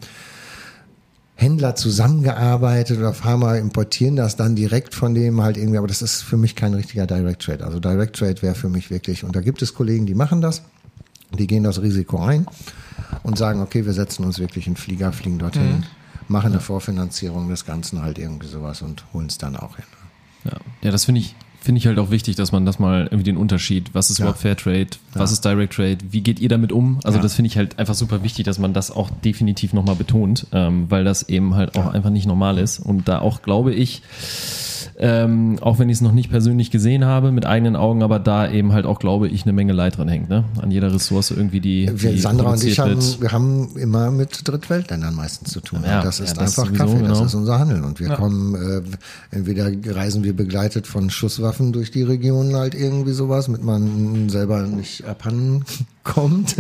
Händler 1.41 1.75
zusammengearbeitet 1.75 2.99
oder 2.99 3.15
Farmer 3.15 3.57
importieren 3.57 4.15
das 4.15 4.37
dann 4.37 4.57
direkt 4.57 4.95
von 4.95 5.15
dem 5.15 5.43
halt 5.43 5.57
irgendwie, 5.57 5.79
aber 5.79 5.87
das 5.87 6.03
ist 6.03 6.21
für 6.21 6.37
mich 6.37 6.55
kein 6.55 6.75
richtiger 6.75 7.07
Direct 7.07 7.43
Trade. 7.43 7.65
Also 7.65 7.81
Direct 7.81 8.17
Trade 8.17 8.43
wäre 8.43 8.55
für 8.55 8.69
mich 8.69 8.91
wirklich, 8.91 9.25
und 9.25 9.35
da 9.35 9.41
gibt 9.41 9.63
es 9.63 9.73
Kollegen, 9.73 10.05
die 10.05 10.15
machen 10.15 10.43
das, 10.43 10.63
die 11.39 11.47
gehen 11.47 11.65
das 11.65 11.81
Risiko 11.81 12.23
ein 12.23 12.47
und 13.23 13.39
sagen, 13.39 13.63
okay, 13.63 13.87
wir 13.87 13.95
setzen 13.95 14.25
uns 14.25 14.39
wirklich 14.39 14.67
in 14.67 14.77
Flieger, 14.77 15.13
fliegen 15.13 15.39
dorthin, 15.39 15.85
machen 16.31 16.53
eine 16.53 16.61
Vorfinanzierung 16.61 17.49
des 17.49 17.67
Ganzen 17.67 18.03
halt 18.03 18.19
irgendwie 18.19 18.47
sowas 18.47 18.83
und 18.83 19.05
holen 19.13 19.27
es 19.27 19.37
dann 19.37 19.57
auch 19.57 19.77
hin. 19.77 19.85
Ja, 20.45 20.57
ja 20.83 20.91
das 20.91 21.05
finde 21.05 21.21
ich, 21.21 21.35
finde 21.61 21.79
ich 21.79 21.87
halt 21.87 21.99
auch 21.99 22.11
wichtig, 22.11 22.37
dass 22.37 22.53
man 22.53 22.65
das 22.65 22.79
mal 22.79 23.05
irgendwie 23.05 23.25
den 23.25 23.37
Unterschied, 23.37 23.91
was 23.93 24.11
ist 24.11 24.19
Ja. 24.19 24.25
überhaupt 24.25 24.41
Fair 24.41 24.57
Trade, 24.57 24.89
was 25.15 25.33
ist 25.33 25.45
Direct 25.45 25.75
Trade, 25.75 25.99
wie 26.11 26.21
geht 26.21 26.41
ihr 26.41 26.49
damit 26.49 26.73
um? 26.73 26.99
Also 27.05 27.19
Ja. 27.19 27.23
das 27.23 27.35
finde 27.35 27.49
ich 27.49 27.57
halt 27.57 27.79
einfach 27.79 27.95
super 27.95 28.23
wichtig, 28.23 28.45
dass 28.45 28.59
man 28.59 28.73
das 28.73 28.91
auch 28.91 29.11
definitiv 29.25 29.73
nochmal 29.73 29.97
betont, 29.97 30.47
ähm, 30.53 30.87
weil 30.89 31.05
das 31.05 31.29
eben 31.29 31.55
halt 31.55 31.77
auch 31.77 31.87
einfach 31.93 32.11
nicht 32.11 32.27
normal 32.27 32.59
ist 32.59 32.79
und 32.81 33.09
da 33.09 33.19
auch, 33.21 33.43
glaube 33.43 33.73
ich, 33.75 34.03
ähm, 34.99 35.59
auch 35.61 35.79
wenn 35.79 35.89
ich 35.89 35.97
es 35.97 36.01
noch 36.01 36.13
nicht 36.13 36.31
persönlich 36.31 36.71
gesehen 36.71 37.05
habe 37.05 37.33
mit 37.33 37.47
eigenen 37.47 37.77
Augen, 37.77 38.03
aber 38.03 38.19
da 38.19 38.51
eben 38.51 38.73
halt 38.73 38.87
auch 38.87 38.99
glaube 38.99 39.29
ich 39.29 39.43
eine 39.45 39.53
Menge 39.53 39.73
Leid 39.73 39.97
dran 39.97 40.09
hängt, 40.09 40.29
ne? 40.29 40.45
An 40.61 40.71
jeder 40.71 40.93
Ressource 40.93 41.31
irgendwie 41.31 41.61
die. 41.61 41.91
Wir, 41.95 42.13
die 42.13 42.19
Sandra 42.19 42.53
und 42.53 42.63
ich 42.63 42.79
haben, 42.79 42.97
wird. 42.97 43.21
wir 43.21 43.33
haben 43.33 43.77
immer 43.77 44.11
mit 44.11 44.47
Drittweltländern 44.47 45.15
meistens 45.15 45.51
zu 45.53 45.61
tun. 45.61 45.81
Ja, 45.85 46.03
das 46.03 46.19
ja, 46.19 46.25
ist 46.25 46.37
das 46.37 46.59
einfach 46.59 46.67
sowieso, 46.67 46.85
Kaffee, 46.85 47.03
das 47.03 47.13
genau. 47.19 47.25
ist 47.25 47.35
unser 47.35 47.59
Handeln. 47.59 47.85
Und 47.85 48.01
wir 48.01 48.11
kommen, 48.11 48.55
äh, 48.55 48.83
entweder 49.37 49.71
reisen 49.95 50.23
wir 50.23 50.35
begleitet 50.37 50.87
von 50.87 51.11
Schusswaffen 51.11 51.50
durch 51.59 51.91
die 51.91 52.03
Region 52.03 52.55
halt 52.57 52.75
irgendwie 52.75 53.13
sowas, 53.13 53.49
mit 53.49 53.63
man 53.63 54.29
selber 54.29 54.63
nicht 54.63 55.05
abhanden 55.05 55.65
kommt. 56.05 56.57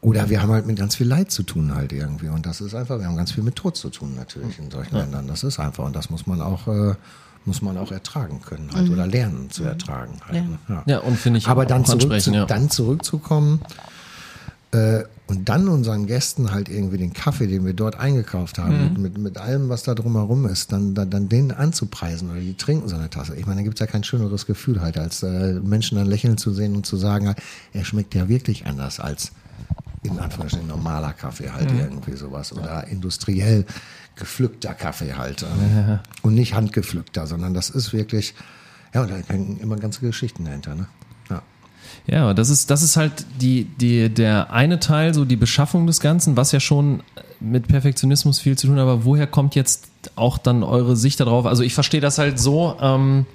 Oder 0.00 0.30
wir 0.30 0.42
haben 0.42 0.52
halt 0.52 0.66
mit 0.66 0.78
ganz 0.78 0.94
viel 0.94 1.08
Leid 1.08 1.30
zu 1.30 1.42
tun 1.42 1.74
halt 1.74 1.92
irgendwie. 1.92 2.28
Und 2.28 2.46
das 2.46 2.60
ist 2.60 2.74
einfach, 2.74 2.98
wir 3.00 3.06
haben 3.06 3.16
ganz 3.16 3.32
viel 3.32 3.42
mit 3.42 3.56
Tod 3.56 3.76
zu 3.76 3.90
tun 3.90 4.14
natürlich 4.16 4.58
in 4.58 4.70
solchen 4.70 4.96
Ländern. 4.96 5.26
Das 5.26 5.42
ist 5.42 5.58
einfach. 5.58 5.84
Und 5.84 5.96
das 5.96 6.08
muss 6.08 6.26
man 6.26 6.40
auch, 6.40 6.68
äh, 6.68 6.94
muss 7.44 7.62
man 7.62 7.76
auch 7.76 7.90
ertragen 7.90 8.40
können 8.40 8.70
halt. 8.72 8.90
Oder 8.90 9.06
lernen 9.06 9.50
zu 9.50 9.64
ertragen 9.64 10.20
halt. 10.24 10.36
Ja. 10.36 10.42
Ne? 10.42 10.58
Ja. 10.68 10.82
Ja, 10.86 10.98
und 11.00 11.16
finde 11.18 11.38
ich 11.38 11.48
Aber 11.48 11.62
auch 11.62 11.66
dann, 11.66 11.84
zurück 11.84 12.20
zu, 12.20 12.32
ja. 12.32 12.46
dann 12.46 12.70
zurückzukommen 12.70 13.60
äh, 14.72 15.04
und 15.26 15.48
dann 15.48 15.68
unseren 15.68 16.06
Gästen 16.06 16.52
halt 16.52 16.68
irgendwie 16.70 16.96
den 16.96 17.12
Kaffee, 17.12 17.46
den 17.46 17.64
wir 17.66 17.74
dort 17.74 17.96
eingekauft 17.96 18.58
haben, 18.58 18.94
mit, 18.94 18.98
mit, 18.98 19.18
mit 19.18 19.38
allem, 19.38 19.68
was 19.68 19.82
da 19.82 19.94
drumherum 19.94 20.46
ist, 20.46 20.72
dann, 20.72 20.94
dann, 20.94 21.10
dann 21.10 21.28
den 21.28 21.52
anzupreisen 21.52 22.30
oder 22.30 22.40
die 22.40 22.54
trinken 22.54 22.88
so 22.88 22.96
eine 22.96 23.10
Tasse. 23.10 23.36
Ich 23.36 23.46
meine, 23.46 23.60
da 23.60 23.64
gibt's 23.64 23.80
ja 23.80 23.86
kein 23.86 24.04
schöneres 24.04 24.46
Gefühl 24.46 24.80
halt, 24.80 24.96
als 24.96 25.22
äh, 25.22 25.54
Menschen 25.60 25.98
dann 25.98 26.06
lächeln 26.06 26.38
zu 26.38 26.52
sehen 26.52 26.74
und 26.74 26.86
zu 26.86 26.96
sagen, 26.96 27.34
er 27.74 27.84
schmeckt 27.84 28.14
ja 28.14 28.28
wirklich 28.28 28.66
anders 28.66 29.00
als 29.00 29.32
in 30.02 30.18
Anführungsstrichen 30.18 30.68
normaler 30.68 31.12
Kaffee 31.12 31.50
halt 31.50 31.70
irgendwie 31.72 32.16
sowas 32.16 32.52
oder 32.52 32.86
industriell 32.86 33.66
gepflückter 34.16 34.74
Kaffee 34.74 35.14
halt. 35.14 35.42
ähm, 35.42 35.98
Und 36.22 36.34
nicht 36.34 36.54
handgepflückter, 36.54 37.26
sondern 37.26 37.52
das 37.52 37.68
ist 37.70 37.92
wirklich, 37.92 38.34
ja, 38.94 39.02
und 39.02 39.10
da 39.10 39.16
hängen 39.26 39.58
immer 39.60 39.76
ganze 39.76 40.00
Geschichten 40.00 40.44
dahinter, 40.44 40.74
ne? 40.74 40.86
Ja. 42.10 42.34
Das 42.34 42.50
ist, 42.50 42.70
das 42.70 42.82
ist 42.82 42.96
halt 42.96 43.12
die, 43.40 43.64
die, 43.64 44.08
der 44.08 44.52
eine 44.52 44.80
Teil, 44.80 45.14
so 45.14 45.24
die 45.24 45.36
Beschaffung 45.36 45.86
des 45.86 46.00
Ganzen, 46.00 46.36
was 46.36 46.52
ja 46.52 46.60
schon 46.60 47.02
mit 47.40 47.68
Perfektionismus 47.68 48.40
viel 48.40 48.56
zu 48.58 48.66
tun 48.66 48.76
hat, 48.76 48.82
aber 48.82 49.04
woher 49.04 49.26
kommt 49.26 49.54
jetzt 49.54 49.88
auch 50.16 50.38
dann 50.38 50.62
eure 50.62 50.96
Sicht 50.96 51.20
darauf? 51.20 51.46
Also 51.46 51.62
ich 51.62 51.74
verstehe 51.74 52.00
das 52.00 52.18
halt 52.18 52.40
so, 52.40 52.74
ähm, 52.80 53.26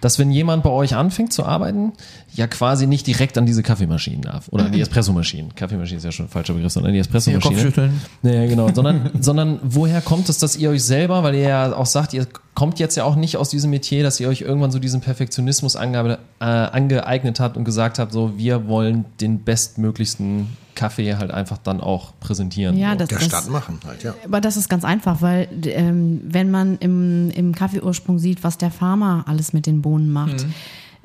dass 0.00 0.18
wenn 0.18 0.30
jemand 0.30 0.62
bei 0.62 0.70
euch 0.70 0.94
anfängt 0.94 1.32
zu 1.32 1.44
arbeiten, 1.44 1.92
ja 2.34 2.48
quasi 2.48 2.86
nicht 2.86 3.06
direkt 3.06 3.38
an 3.38 3.46
diese 3.46 3.62
Kaffeemaschinen 3.62 4.22
darf. 4.22 4.48
Oder 4.48 4.66
an 4.66 4.72
die 4.72 4.80
Espressomaschinen. 4.80 5.54
Kaffeemaschine 5.54 5.98
ist 5.98 6.04
ja 6.04 6.12
schon 6.12 6.26
ein 6.26 6.28
falscher 6.28 6.54
Begriff, 6.54 6.72
sondern 6.72 6.90
an 6.90 6.94
die 6.94 7.00
Espressomaschine. 7.00 7.54
Kopfschütteln. 7.54 8.00
Ja, 8.22 8.46
genau. 8.46 8.72
Sondern, 8.72 9.10
sondern 9.20 9.60
woher 9.62 10.00
kommt 10.00 10.28
es, 10.28 10.38
dass 10.38 10.56
ihr 10.56 10.70
euch 10.70 10.82
selber, 10.82 11.22
weil 11.22 11.36
ihr 11.36 11.48
ja 11.48 11.76
auch 11.76 11.86
sagt, 11.86 12.12
ihr 12.12 12.26
kommt 12.54 12.80
jetzt 12.80 12.96
ja 12.96 13.04
auch 13.04 13.14
nicht 13.14 13.36
aus 13.36 13.50
diesem 13.50 13.70
Metier, 13.70 14.02
dass 14.02 14.18
ihr 14.18 14.28
euch 14.28 14.40
irgendwann 14.40 14.72
so 14.72 14.80
diesen 14.80 15.00
Perfektionismus 15.00 15.76
ange, 15.76 16.18
äh, 16.40 16.44
angeeignet 16.44 17.38
habt 17.38 17.56
und 17.56 17.64
gesagt 17.64 17.98
habt, 17.98 18.12
so 18.12 18.36
wir 18.36 18.66
wollen 18.66 19.04
den 19.20 19.44
bestmöglichsten 19.44 20.48
Kaffee 20.74 21.14
halt 21.14 21.30
einfach 21.30 21.58
dann 21.58 21.80
auch 21.80 22.12
präsentieren. 22.18 22.76
Ja, 22.76 22.96
das, 22.96 23.08
Der 23.08 23.18
das, 23.18 23.26
Stadt 23.28 23.48
machen 23.48 23.78
halt, 23.86 24.02
ja. 24.02 24.14
Aber 24.24 24.40
das 24.40 24.56
ist 24.56 24.68
ganz 24.68 24.84
einfach, 24.84 25.22
weil 25.22 25.48
ähm, 25.66 26.20
wenn 26.24 26.50
man 26.50 26.78
im, 26.78 27.30
im 27.30 27.54
Kaffeeursprung 27.54 28.18
sieht, 28.18 28.42
was 28.42 28.58
der 28.58 28.72
Farmer 28.72 29.24
alles 29.28 29.52
mit 29.52 29.66
den 29.66 29.82
Bohnen 29.82 30.10
macht, 30.10 30.42
ähm, 30.42 30.54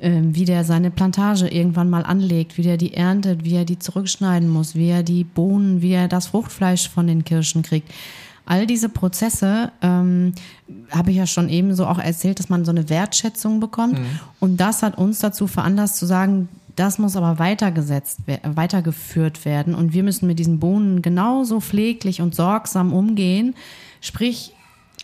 wie 0.00 0.46
der 0.46 0.64
seine 0.64 0.90
Plantage 0.90 1.48
irgendwann 1.48 1.90
mal 1.90 2.04
anlegt, 2.04 2.56
wie 2.56 2.62
der 2.62 2.78
die 2.78 2.94
erntet, 2.94 3.44
wie 3.44 3.54
er 3.54 3.66
die 3.66 3.78
zurückschneiden 3.78 4.48
muss, 4.48 4.74
wie 4.74 4.88
er 4.88 5.02
die 5.02 5.24
Bohnen, 5.24 5.82
wie 5.82 5.92
er 5.92 6.08
das 6.08 6.28
Fruchtfleisch 6.28 6.88
von 6.88 7.06
den 7.06 7.24
Kirschen 7.24 7.62
kriegt. 7.62 7.92
All 8.46 8.66
diese 8.66 8.88
Prozesse 8.88 9.70
ähm, 9.82 10.32
habe 10.90 11.10
ich 11.10 11.18
ja 11.18 11.26
schon 11.26 11.48
eben 11.48 11.74
so 11.74 11.86
auch 11.86 11.98
erzählt, 11.98 12.38
dass 12.38 12.48
man 12.48 12.64
so 12.64 12.70
eine 12.70 12.88
Wertschätzung 12.88 13.60
bekommt. 13.60 14.00
Und 14.40 14.56
das 14.56 14.82
hat 14.82 14.98
uns 14.98 15.20
dazu 15.20 15.46
veranlasst 15.46 15.98
zu 15.98 16.06
sagen, 16.06 16.48
das 16.76 16.98
muss 16.98 17.14
aber 17.14 17.38
weitergesetzt, 17.38 18.20
weitergeführt 18.42 19.44
werden. 19.44 19.74
Und 19.74 19.92
wir 19.92 20.02
müssen 20.02 20.26
mit 20.26 20.38
diesen 20.38 20.58
Bohnen 20.58 21.02
genauso 21.02 21.60
pfleglich 21.60 22.22
und 22.22 22.34
sorgsam 22.34 22.92
umgehen. 22.92 23.54
Sprich, 24.00 24.54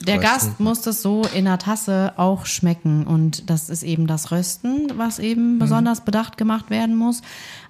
der 0.05 0.17
Rösten. 0.17 0.31
Gast 0.31 0.61
muss 0.61 0.81
das 0.83 1.03
so 1.03 1.23
in 1.35 1.47
der 1.47 1.59
Tasse 1.59 2.13
auch 2.17 2.47
schmecken. 2.47 3.07
Und 3.07 3.49
das 3.49 3.71
ist 3.71 3.83
eben 3.83 4.07
das 4.07 4.31
Rösten, 4.31 4.93
was 4.97 5.19
eben 5.19 5.59
besonders 5.59 6.03
bedacht 6.03 6.37
gemacht 6.37 6.71
werden 6.71 6.97
muss. 6.97 7.23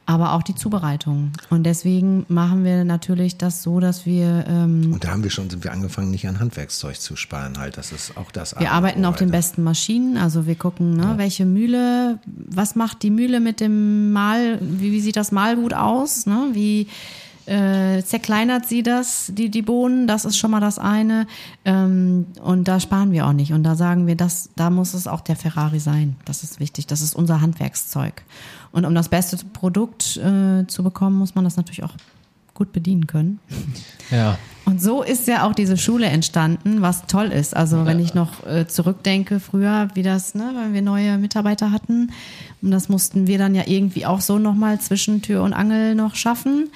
Aber 0.08 0.34
auch 0.34 0.42
die 0.44 0.54
Zubereitung. 0.54 1.32
Und 1.50 1.64
deswegen 1.64 2.26
machen 2.28 2.62
wir 2.64 2.84
natürlich 2.84 3.38
das 3.38 3.64
so, 3.64 3.80
dass 3.80 4.06
wir 4.06 4.44
ähm, 4.48 4.92
Und 4.92 5.02
da 5.02 5.08
haben 5.08 5.24
wir 5.24 5.30
schon, 5.30 5.50
sind 5.50 5.64
wir 5.64 5.72
angefangen, 5.72 6.12
nicht 6.12 6.28
an 6.28 6.38
Handwerkszeug 6.38 7.00
zu 7.00 7.16
sparen 7.16 7.58
halt. 7.58 7.76
Das 7.76 7.90
ist 7.90 8.16
auch 8.16 8.30
das. 8.30 8.56
Wir 8.58 8.70
arbeiten 8.70 9.04
auf 9.04 9.16
den 9.16 9.32
besten 9.32 9.64
Maschinen, 9.64 10.16
also 10.16 10.46
wir 10.46 10.54
gucken, 10.54 10.96
ne, 10.96 11.14
welche 11.16 11.44
Mühle, 11.44 12.20
was 12.24 12.76
macht 12.76 13.02
die 13.02 13.10
Mühle 13.10 13.40
mit 13.40 13.58
dem 13.58 14.12
Mal, 14.12 14.58
wie, 14.60 14.92
wie 14.92 15.00
sieht 15.00 15.16
das 15.16 15.32
Mahlgut 15.32 15.74
aus, 15.74 16.26
ne? 16.26 16.50
wie 16.52 16.86
äh, 17.46 18.02
zerkleinert 18.02 18.66
sie 18.66 18.82
das, 18.82 19.32
die, 19.34 19.50
die 19.50 19.62
Bohnen, 19.62 20.06
das 20.06 20.24
ist 20.24 20.36
schon 20.36 20.50
mal 20.50 20.60
das 20.60 20.78
eine 20.78 21.26
ähm, 21.64 22.26
und 22.42 22.68
da 22.68 22.80
sparen 22.80 23.12
wir 23.12 23.26
auch 23.26 23.32
nicht 23.32 23.52
und 23.52 23.62
da 23.62 23.74
sagen 23.74 24.06
wir, 24.06 24.16
das, 24.16 24.50
da 24.56 24.70
muss 24.70 24.94
es 24.94 25.06
auch 25.06 25.20
der 25.20 25.36
Ferrari 25.36 25.80
sein, 25.80 26.16
das 26.24 26.42
ist 26.42 26.60
wichtig, 26.60 26.86
das 26.86 27.02
ist 27.02 27.14
unser 27.14 27.40
Handwerkszeug 27.40 28.22
und 28.72 28.84
um 28.84 28.94
das 28.94 29.08
beste 29.08 29.36
Produkt 29.52 30.16
äh, 30.16 30.66
zu 30.66 30.82
bekommen, 30.82 31.16
muss 31.16 31.34
man 31.34 31.44
das 31.44 31.56
natürlich 31.56 31.84
auch 31.84 31.94
gut 32.56 32.72
bedienen 32.72 33.06
können. 33.06 33.38
Ja. 34.12 34.38
Und 34.64 34.80
so 34.80 35.02
ist 35.02 35.26
ja 35.26 35.44
auch 35.44 35.52
diese 35.52 35.76
Schule 35.76 36.06
entstanden, 36.06 36.80
was 36.80 37.06
toll 37.06 37.32
ist. 37.32 37.56
Also 37.56 37.86
wenn 37.86 37.98
ich 37.98 38.14
noch 38.14 38.46
äh, 38.46 38.68
zurückdenke, 38.68 39.40
früher, 39.40 39.88
wie 39.94 40.04
das, 40.04 40.36
ne, 40.36 40.52
wenn 40.56 40.74
wir 40.74 40.82
neue 40.82 41.18
Mitarbeiter 41.18 41.72
hatten, 41.72 42.12
und 42.62 42.70
das 42.70 42.88
mussten 42.88 43.26
wir 43.26 43.38
dann 43.38 43.56
ja 43.56 43.64
irgendwie 43.66 44.06
auch 44.06 44.20
so 44.20 44.38
nochmal 44.38 44.80
zwischen 44.80 45.22
Tür 45.22 45.42
und 45.42 45.54
Angel 45.54 45.96
noch 45.96 46.14
schaffen. 46.14 46.70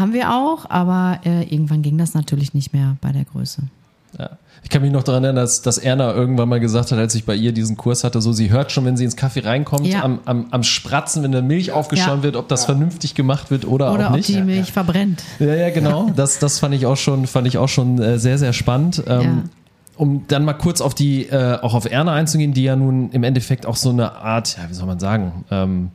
Haben 0.00 0.12
wir 0.14 0.32
auch, 0.34 0.68
aber 0.68 1.20
äh, 1.24 1.42
irgendwann 1.44 1.82
ging 1.82 1.98
das 1.98 2.14
natürlich 2.14 2.54
nicht 2.54 2.72
mehr 2.72 2.96
bei 3.00 3.12
der 3.12 3.24
Größe. 3.24 3.62
Ja. 4.18 4.30
Ich 4.62 4.68
kann 4.68 4.82
mich 4.82 4.90
noch 4.92 5.04
daran 5.04 5.24
erinnern, 5.24 5.42
dass, 5.44 5.62
dass 5.62 5.78
Erna 5.78 6.12
irgendwann 6.12 6.48
mal 6.48 6.60
gesagt 6.60 6.90
hat, 6.92 6.98
als 6.98 7.14
ich 7.14 7.24
bei 7.24 7.34
ihr 7.34 7.52
diesen 7.52 7.76
Kurs 7.76 8.02
hatte, 8.04 8.20
so 8.20 8.32
sie 8.32 8.50
hört 8.50 8.72
schon, 8.72 8.84
wenn 8.84 8.96
sie 8.96 9.04
ins 9.04 9.16
Kaffee 9.16 9.40
reinkommt, 9.40 9.86
Ja. 9.86 10.02
am, 10.02 10.18
am, 10.26 10.46
am 10.50 10.62
Spratzen, 10.64 11.22
wenn 11.22 11.32
der 11.32 11.42
Milch 11.42 11.72
aufgeschäumt 11.72 12.18
Ja. 12.18 12.22
wird, 12.24 12.36
ob 12.36 12.48
das 12.48 12.64
vernünftig 12.66 13.14
gemacht 13.14 13.50
wird 13.50 13.64
oder, 13.66 13.92
Oder 13.94 14.06
auch 14.08 14.10
ob 14.10 14.16
nicht. 14.16 14.28
die 14.28 14.40
Milch 14.42 14.72
verbrennt. 14.72 15.22
Ja, 15.38 15.54
ja, 15.54 15.70
genau. 15.70 16.10
Das, 16.16 16.38
das 16.40 16.58
fand 16.58 16.74
ich 16.74 16.84
auch 16.86 16.96
schon, 16.96 17.26
fand 17.26 17.46
ich 17.46 17.56
auch 17.56 17.68
schon 17.68 18.00
äh, 18.02 18.18
sehr, 18.18 18.36
sehr 18.38 18.52
spannend. 18.52 19.02
Ähm, 19.06 19.20
Ja. 19.22 19.30
Um 19.96 20.24
dann 20.28 20.46
mal 20.46 20.54
kurz 20.54 20.80
auf 20.80 20.94
die, 20.94 21.26
äh, 21.26 21.58
auch 21.60 21.74
auf 21.74 21.84
Erna 21.90 22.14
einzugehen, 22.14 22.54
die 22.54 22.62
ja 22.64 22.74
nun 22.74 23.10
im 23.10 23.22
Endeffekt 23.22 23.66
auch 23.66 23.76
so 23.76 23.90
eine 23.90 24.12
Art, 24.12 24.56
ja, 24.56 24.68
wie 24.70 24.74
soll 24.74 24.86
man 24.86 24.98
sagen, 24.98 25.44
ähm, 25.50 25.90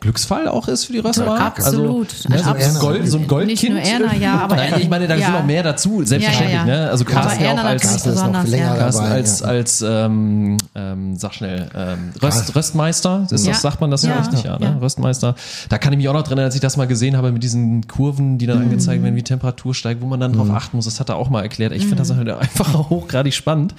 Glücksfall 0.00 0.46
auch 0.46 0.68
ist 0.68 0.84
für 0.84 0.92
die 0.92 1.00
Rösterei. 1.00 1.38
Absolut. 1.38 2.08
Also, 2.30 2.50
ne, 2.50 2.56
Ein 2.56 2.72
so. 2.72 2.78
Gold, 2.80 3.08
so 3.08 3.18
ein 3.18 3.26
Goldkind. 3.26 3.62
Nicht 3.62 3.70
nur 3.70 3.80
Erna, 3.80 4.14
ja, 4.14 4.38
aber 4.38 4.56
Nein, 4.56 4.74
ich 4.78 4.88
meine, 4.88 5.08
da 5.08 5.16
ja. 5.16 5.26
sind 5.26 5.34
noch 5.34 5.44
mehr 5.44 5.62
dazu, 5.64 6.04
selbstverständlich. 6.04 6.56
Ja, 6.56 6.66
ja, 6.66 6.72
ja. 6.74 6.82
Ne? 6.84 6.90
Also 6.90 7.04
Carsten 7.04 7.42
ja 7.42 7.48
Erna 7.48 7.62
auch 7.62 7.66
als, 7.66 7.82
Carsten 7.82 7.96
ist 7.96 8.04
noch 8.06 8.12
besonders, 8.12 8.48
länger 8.48 8.66
ja. 8.66 8.76
Carsten 8.76 9.02
dabei, 9.02 9.14
als, 9.16 9.42
als 9.42 9.84
ähm, 9.86 10.56
ähm, 10.76 11.16
sag 11.16 11.34
schnell, 11.34 11.68
ähm, 11.74 12.12
Röst, 12.22 12.54
Röstmeister, 12.54 13.26
ist 13.28 13.44
Ja. 13.44 13.52
das, 13.52 13.62
sagt 13.62 13.80
man 13.80 13.90
das 13.90 14.02
so 14.02 14.08
Ja. 14.08 14.18
richtig? 14.18 14.44
Ja, 14.44 14.58
ne? 14.58 14.66
Ja. 14.66 14.78
Röstmeister. 14.78 15.34
Da 15.68 15.78
kann 15.78 15.92
ich 15.92 15.96
mich 15.96 16.08
auch 16.08 16.12
noch 16.12 16.22
dran 16.22 16.38
erinnern, 16.38 16.44
als 16.46 16.54
ich 16.54 16.60
das 16.60 16.76
mal 16.76 16.86
gesehen 16.86 17.16
habe 17.16 17.32
mit 17.32 17.42
diesen 17.42 17.88
Kurven, 17.88 18.38
die 18.38 18.46
dann 18.46 18.58
angezeigt 18.62 19.02
werden, 19.02 19.16
wie 19.16 19.22
Temperatur 19.24 19.74
steigt, 19.74 20.00
wo 20.00 20.06
man 20.06 20.20
dann 20.20 20.32
drauf 20.32 20.50
achten 20.50 20.76
muss. 20.76 20.84
Das 20.84 21.00
hat 21.00 21.08
er 21.08 21.16
auch 21.16 21.28
mal 21.28 21.42
erklärt. 21.42 21.72
Ich 21.72 21.82
finde 21.82 21.96
das 21.96 22.14
halt 22.14 22.28
einfach 22.28 22.72
hochgradig 22.90 23.34
spannend. 23.34 23.74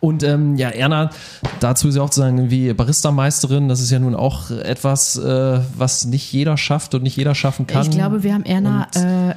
Und 0.00 0.22
ähm, 0.22 0.56
ja, 0.56 0.68
Erna, 0.68 1.10
dazu 1.60 1.88
ist 1.88 1.96
ja 1.96 2.02
auch 2.02 2.10
zu 2.10 2.20
sagen, 2.20 2.50
wie 2.50 2.74
Barista-Meisterin, 2.74 3.70
das 3.70 3.80
ist 3.80 3.90
ja 3.90 3.98
nun 3.98 4.14
auch 4.14 4.50
etwas, 4.50 5.16
äh, 5.16 5.60
was 5.76 6.04
nicht 6.04 6.32
jeder 6.32 6.56
schafft 6.56 6.94
und 6.94 7.02
nicht 7.02 7.16
jeder 7.16 7.34
schaffen 7.34 7.66
kann. 7.66 7.82
Ich 7.82 7.90
glaube, 7.90 8.22
wir 8.22 8.34
haben 8.34 8.44
Erna 8.44 8.88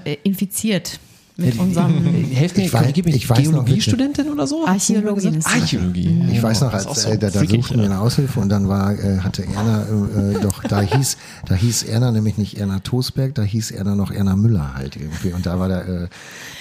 äh, 0.05 0.17
infiziert 0.23 0.99
mit 1.37 1.59
unserem 1.59 2.03
Helft 2.33 2.57
mir, 2.57 2.63
Ich 2.65 2.73
weiß- 2.73 2.91
gib 2.93 3.07
ich 3.07 3.29
weiß 3.29 3.39
noch, 3.49 3.65
Geologiestudentin 3.65 4.29
oder 4.29 4.47
so? 4.47 4.65
Archäologin 4.65 5.41
sie. 5.41 5.47
Archäologie. 5.47 6.23
Ich 6.31 6.41
weiß 6.41 6.61
noch, 6.61 6.73
als 6.73 6.83
so 7.01 7.09
äh, 7.09 7.17
da, 7.17 7.29
da 7.29 7.39
suchten 7.45 7.77
wir 7.77 7.85
eine 7.85 7.99
Aushilfe 7.99 8.39
und 8.39 8.49
dann 8.49 8.69
war, 8.69 8.93
äh, 8.93 9.19
hatte 9.19 9.45
Erna 9.45 9.83
äh, 9.83 10.39
doch, 10.41 10.63
da 10.63 10.79
hieß, 10.95 11.17
da 11.47 11.55
hieß 11.55 11.83
Erna 11.83 12.11
nämlich 12.11 12.37
nicht 12.37 12.57
Erna 12.57 12.79
Tosberg, 12.79 13.35
da 13.35 13.41
hieß 13.43 13.71
Erna 13.71 13.95
noch 13.95 14.11
Erna 14.11 14.35
Müller 14.35 14.75
halt 14.75 14.95
irgendwie. 14.95 15.33
Und 15.33 15.45
da 15.45 15.59
war 15.59 15.67
da, 15.67 15.81
äh, 15.81 16.07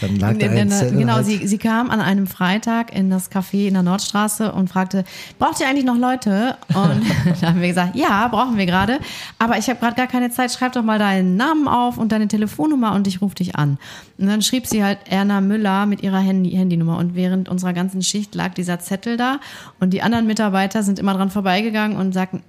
dann 0.01 0.17
lag 0.17 0.37
da 0.39 0.47
ein 0.49 0.71
Zettel 0.71 0.99
Genau, 0.99 1.15
halt, 1.15 1.27
sie, 1.27 1.47
sie 1.47 1.59
kam 1.59 1.91
an 1.91 2.01
einem 2.01 2.27
Freitag 2.27 2.93
in 2.95 3.11
das 3.11 3.31
Café 3.31 3.69
in 3.69 3.75
der 3.75 3.83
Nordstraße 3.85 4.51
und 4.53 4.69
fragte, 4.71 5.05
braucht 5.39 5.61
ihr 5.61 5.69
eigentlich 5.69 5.85
noch 5.85 5.99
Leute? 5.99 6.57
Und 6.75 7.03
da 7.41 7.49
haben 7.49 7.61
wir 7.61 7.69
gesagt, 7.69 7.95
ja, 7.95 8.27
brauchen 8.29 8.57
wir 8.57 8.67
gerade. 8.67 8.99
Aber 9.39 9.57
ich 9.59 9.69
habe 9.69 9.79
gerade 9.79 9.95
gar 9.95 10.07
keine 10.09 10.31
Zeit, 10.31 10.51
schreib 10.53 10.73
doch 10.73 10.83
mal 10.83 10.99
deinen 10.99 11.37
Namen 11.37 11.69
auf 11.69 11.97
und 11.99 12.11
deine 12.11 12.27
Telefonnummer 12.29 12.93
und 12.95 13.07
ich 13.07 13.21
rufe 13.23 13.37
dich 13.37 13.55
an. 13.57 13.79
Und 14.19 14.27
dann 14.27 14.43
schrieb 14.43 14.64
sie 14.67 14.83
halt 14.85 14.99
Erna 15.09 15.41
Müller 15.41 15.87
mit 15.87 16.03
ihrer 16.03 16.21
Handy 16.21 16.51
Handynummer. 16.51 16.99
Und 16.99 17.15
während 17.15 17.49
unserer 17.49 17.73
ganzen 17.73 18.03
Schicht 18.03 18.35
lag 18.35 18.55
dieser 18.55 18.79
Zettel 18.81 19.17
da 19.17 19.41
und 19.81 19.91
die 19.91 20.03
anderen 20.03 20.27
Mitarbeiter 20.27 20.83
sind 20.83 20.99
immer 20.99 21.15
dran 21.15 21.31
vorbeigegangen 21.31 21.97
und 21.97 22.13
sagten, 22.13 22.43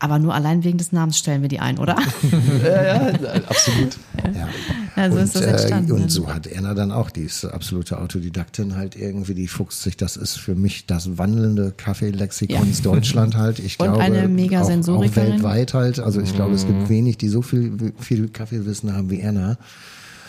aber 0.00 0.20
nur 0.20 0.32
allein 0.32 0.62
wegen 0.62 0.78
des 0.78 0.92
Namens 0.92 1.18
stellen 1.18 1.42
wir 1.42 1.48
die 1.48 1.58
ein, 1.58 1.76
oder? 1.78 1.96
Absolut. 3.48 3.96
ja. 4.34 4.48
Ja, 4.96 5.10
so 5.10 5.16
und, 5.18 5.22
ist 5.24 5.36
das 5.36 5.42
entstanden. 5.44 5.90
Äh, 5.90 5.94
und 6.02 6.10
so 6.10 6.32
hat 6.32 6.46
Erna 6.46 6.74
dann 6.74 6.90
auch, 6.92 7.10
die 7.10 7.22
ist 7.22 7.44
absolute 7.44 8.00
Autodidaktin 8.00 8.74
halt 8.76 8.96
irgendwie, 8.96 9.34
die 9.34 9.46
fuchst 9.46 9.82
sich, 9.82 9.96
das 9.96 10.16
ist 10.16 10.36
für 10.38 10.54
mich 10.54 10.86
das 10.86 11.18
wandelnde 11.18 11.72
Kaffeelexikons 11.76 12.78
Ja. 12.78 12.84
Deutschland 12.84 13.36
halt. 13.36 13.58
Ich 13.60 13.78
Und 13.78 13.86
glaube, 13.86 14.00
eine 14.00 14.28
mega 14.28 14.62
auch, 14.62 14.70
auch 14.70 15.16
weltweit 15.16 15.74
halt. 15.74 16.00
Also 16.00 16.20
ich 16.20 16.34
glaube, 16.34 16.54
es 16.54 16.64
Mhm. 16.64 16.68
gibt 16.78 16.88
wenig, 16.88 17.18
die 17.18 17.28
so 17.28 17.42
viel, 17.42 17.92
viel 17.98 18.28
Kaffeewissen 18.28 18.92
haben 18.94 19.10
wie 19.10 19.20
Erna. 19.20 19.56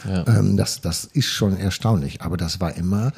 Ja. 0.07 0.25
Ähm, 0.27 0.57
das, 0.57 0.81
das 0.81 1.05
ist 1.05 1.27
schon 1.27 1.57
erstaunlich. 1.57 2.21
Aber 2.21 2.37
das 2.37 2.59
war 2.59 2.75
immer, 2.75 3.11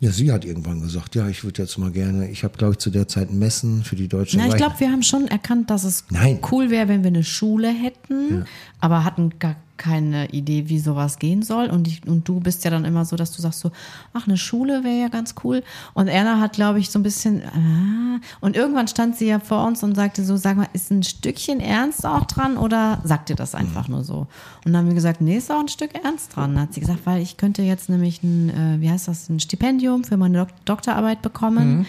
ja, 0.00 0.10
sie 0.10 0.32
hat 0.32 0.44
irgendwann 0.44 0.80
gesagt, 0.80 1.14
ja, 1.14 1.28
ich 1.28 1.44
würde 1.44 1.62
jetzt 1.62 1.76
mal 1.78 1.90
gerne, 1.90 2.30
ich 2.30 2.44
habe, 2.44 2.56
glaube 2.56 2.72
ich, 2.72 2.78
zu 2.78 2.90
der 2.90 3.06
Zeit 3.06 3.30
Messen 3.30 3.84
für 3.84 3.96
die 3.96 4.08
Deutsche 4.08 4.38
Na, 4.38 4.48
ich 4.48 4.56
glaube, 4.56 4.78
wir 4.78 4.90
haben 4.90 5.02
schon 5.02 5.28
erkannt, 5.28 5.70
dass 5.70 5.84
es 5.84 6.04
Nein. 6.10 6.38
cool 6.50 6.70
wäre, 6.70 6.88
wenn 6.88 7.02
wir 7.02 7.08
eine 7.08 7.24
Schule 7.24 7.68
hätten, 7.68 8.46
aber 8.80 9.04
hatten 9.04 9.38
gar 9.38 9.56
keine 9.80 10.28
Idee, 10.28 10.68
wie 10.68 10.78
sowas 10.78 11.18
gehen 11.18 11.42
soll. 11.42 11.68
Und, 11.68 11.88
ich, 11.88 12.06
und 12.06 12.28
du 12.28 12.38
bist 12.38 12.64
ja 12.64 12.70
dann 12.70 12.84
immer 12.84 13.06
so, 13.06 13.16
dass 13.16 13.32
du 13.32 13.40
sagst 13.40 13.60
so, 13.60 13.72
ach, 14.12 14.28
eine 14.28 14.36
Schule 14.36 14.84
wäre 14.84 15.00
ja 15.00 15.08
ganz 15.08 15.34
cool. 15.42 15.62
Und 15.94 16.08
Erna 16.08 16.38
hat, 16.38 16.52
glaube 16.52 16.78
ich, 16.78 16.90
so 16.90 16.98
ein 16.98 17.02
bisschen, 17.02 17.42
ah, 17.42 18.20
und 18.40 18.56
irgendwann 18.56 18.88
stand 18.88 19.16
sie 19.16 19.26
ja 19.26 19.40
vor 19.40 19.66
uns 19.66 19.82
und 19.82 19.94
sagte 19.94 20.22
so, 20.22 20.36
sag 20.36 20.58
mal, 20.58 20.68
ist 20.74 20.90
ein 20.90 21.02
Stückchen 21.02 21.60
Ernst 21.60 22.04
auch 22.04 22.26
dran 22.26 22.58
oder 22.58 23.00
sagt 23.04 23.30
ihr 23.30 23.36
das 23.36 23.54
einfach 23.54 23.88
nur 23.88 24.04
so? 24.04 24.26
Und 24.66 24.72
dann 24.72 24.76
haben 24.76 24.88
wir 24.88 24.94
gesagt, 24.94 25.22
nee, 25.22 25.38
ist 25.38 25.50
auch 25.50 25.60
ein 25.60 25.68
Stück 25.68 25.94
Ernst 25.94 26.36
dran. 26.36 26.54
Dann 26.54 26.64
hat 26.64 26.74
sie 26.74 26.80
gesagt, 26.80 27.00
weil 27.06 27.22
ich 27.22 27.38
könnte 27.38 27.62
jetzt 27.62 27.88
nämlich 27.88 28.22
ein, 28.22 28.50
äh, 28.50 28.80
wie 28.80 28.90
heißt 28.90 29.08
das, 29.08 29.30
ein 29.30 29.40
Stipendium 29.40 30.04
für 30.04 30.18
meine 30.18 30.38
Dok 30.38 30.48
Doktorarbeit 30.66 31.22
bekommen. 31.22 31.86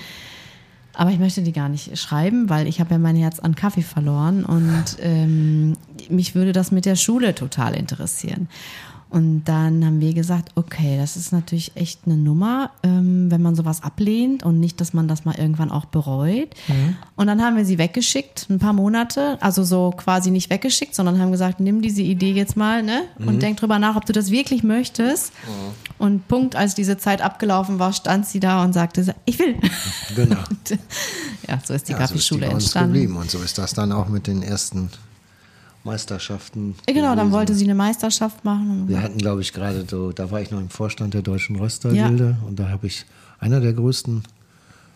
Aber 0.94 1.12
ich 1.12 1.20
möchte 1.20 1.42
die 1.42 1.54
gar 1.54 1.70
nicht 1.70 1.98
schreiben, 1.98 2.50
weil 2.50 2.68
ich 2.68 2.80
habe 2.80 2.92
ja 2.92 2.98
mein 2.98 3.16
Herz 3.16 3.39
an 3.39 3.56
Kaffee 3.56 3.82
verloren 3.82 4.44
und 4.44 4.98
ähm, 5.00 5.78
mich 6.10 6.36
würde 6.36 6.52
das 6.52 6.72
mit 6.72 6.86
der 6.86 6.96
Schule 6.96 7.34
total 7.34 7.76
interessieren. 7.76 8.50
Und 9.12 9.43
dann 9.43 9.86
haben 9.86 9.99
wir 9.99 10.14
gesagt, 10.14 10.51
okay, 10.55 10.95
das 10.97 11.18
ist 11.18 11.34
natürlich 11.34 11.74
echt 11.76 12.03
eine 12.05 12.16
Nummer, 12.16 12.72
ähm, 12.82 13.30
wenn 13.30 13.41
man 13.41 13.55
sowas 13.55 13.84
ablehnt 13.84 14.43
und 14.43 14.62
nicht, 14.62 14.80
dass 14.80 14.93
man 14.93 15.09
das 15.09 15.26
mal 15.26 15.36
irgendwann 15.38 15.70
auch 15.70 15.84
bereut. 15.84 16.47
Und 17.18 17.28
dann 17.28 17.41
haben 17.41 17.57
wir 17.57 17.66
sie 17.66 17.78
weggeschickt, 17.78 18.47
ein 18.49 18.57
paar 18.57 18.72
Monate, 18.72 19.38
also 19.41 19.66
so 19.66 19.91
quasi 19.91 20.32
nicht 20.32 20.49
weggeschickt, 20.49 20.95
sondern 20.95 21.20
haben 21.20 21.32
gesagt, 21.34 21.59
nimm 21.59 21.82
diese 21.82 22.01
Idee 22.01 22.32
jetzt 22.32 22.55
mal 22.55 22.84
ne? 22.84 23.01
und 23.20 23.41
denk 23.41 23.57
drüber 23.57 23.80
nach, 23.80 23.97
ob 23.97 24.05
du 24.05 24.14
das 24.14 24.32
wirklich 24.32 24.64
möchtest. 24.64 25.34
Und 25.97 26.30
Punkt, 26.30 26.55
als 26.55 26.74
diese 26.74 26.97
Zeit 26.97 27.22
abgelaufen 27.22 27.80
war, 27.80 27.91
stand 27.91 28.26
sie 28.26 28.39
da 28.39 28.64
und 28.64 28.72
sagte, 28.72 29.03
so, 29.03 29.12
ich 29.26 29.38
will. 29.39 29.55
Genau. 30.16 30.38
Und, 30.49 30.70
ja, 31.49 31.59
so 31.64 31.74
ist 31.74 31.89
die 31.89 31.91
Ja, 31.91 32.07
so 32.07 32.38
bei 32.38 32.45
uns 32.47 32.64
entstanden. 32.64 32.93
geblieben. 32.93 33.18
Und 33.18 33.30
so 33.30 33.39
ist 33.39 33.57
das 33.57 33.74
dann 33.74 33.91
auch 33.91 34.07
mit 34.07 34.28
den 34.28 34.41
ersten 34.41 34.89
Meisterschaften. 35.84 36.76
Genau, 36.86 37.10
dann 37.10 37.18
gewesen. 37.18 37.32
wollte 37.32 37.54
sie 37.56 37.64
eine 37.66 37.76
Meisterschaft 37.76 38.44
machen. 38.46 38.88
Wir 38.88 39.02
hatten, 39.02 39.18
glaube 39.18 39.42
ich, 39.42 39.52
gerade 39.54 39.86
so, 39.90 40.12
da 40.12 40.30
war 40.32 40.42
ich 40.42 40.52
noch 40.52 40.60
im 40.60 40.70
Vorstand 40.70 41.14
der 41.14 41.22
Deutschen 41.22 41.56
Röstergilde 41.56 42.38
und 42.48 42.60
da 42.60 42.70
habe 42.70 42.88
ich 42.88 43.06
einer 43.40 43.60
der 43.60 43.74
größten 43.74 44.24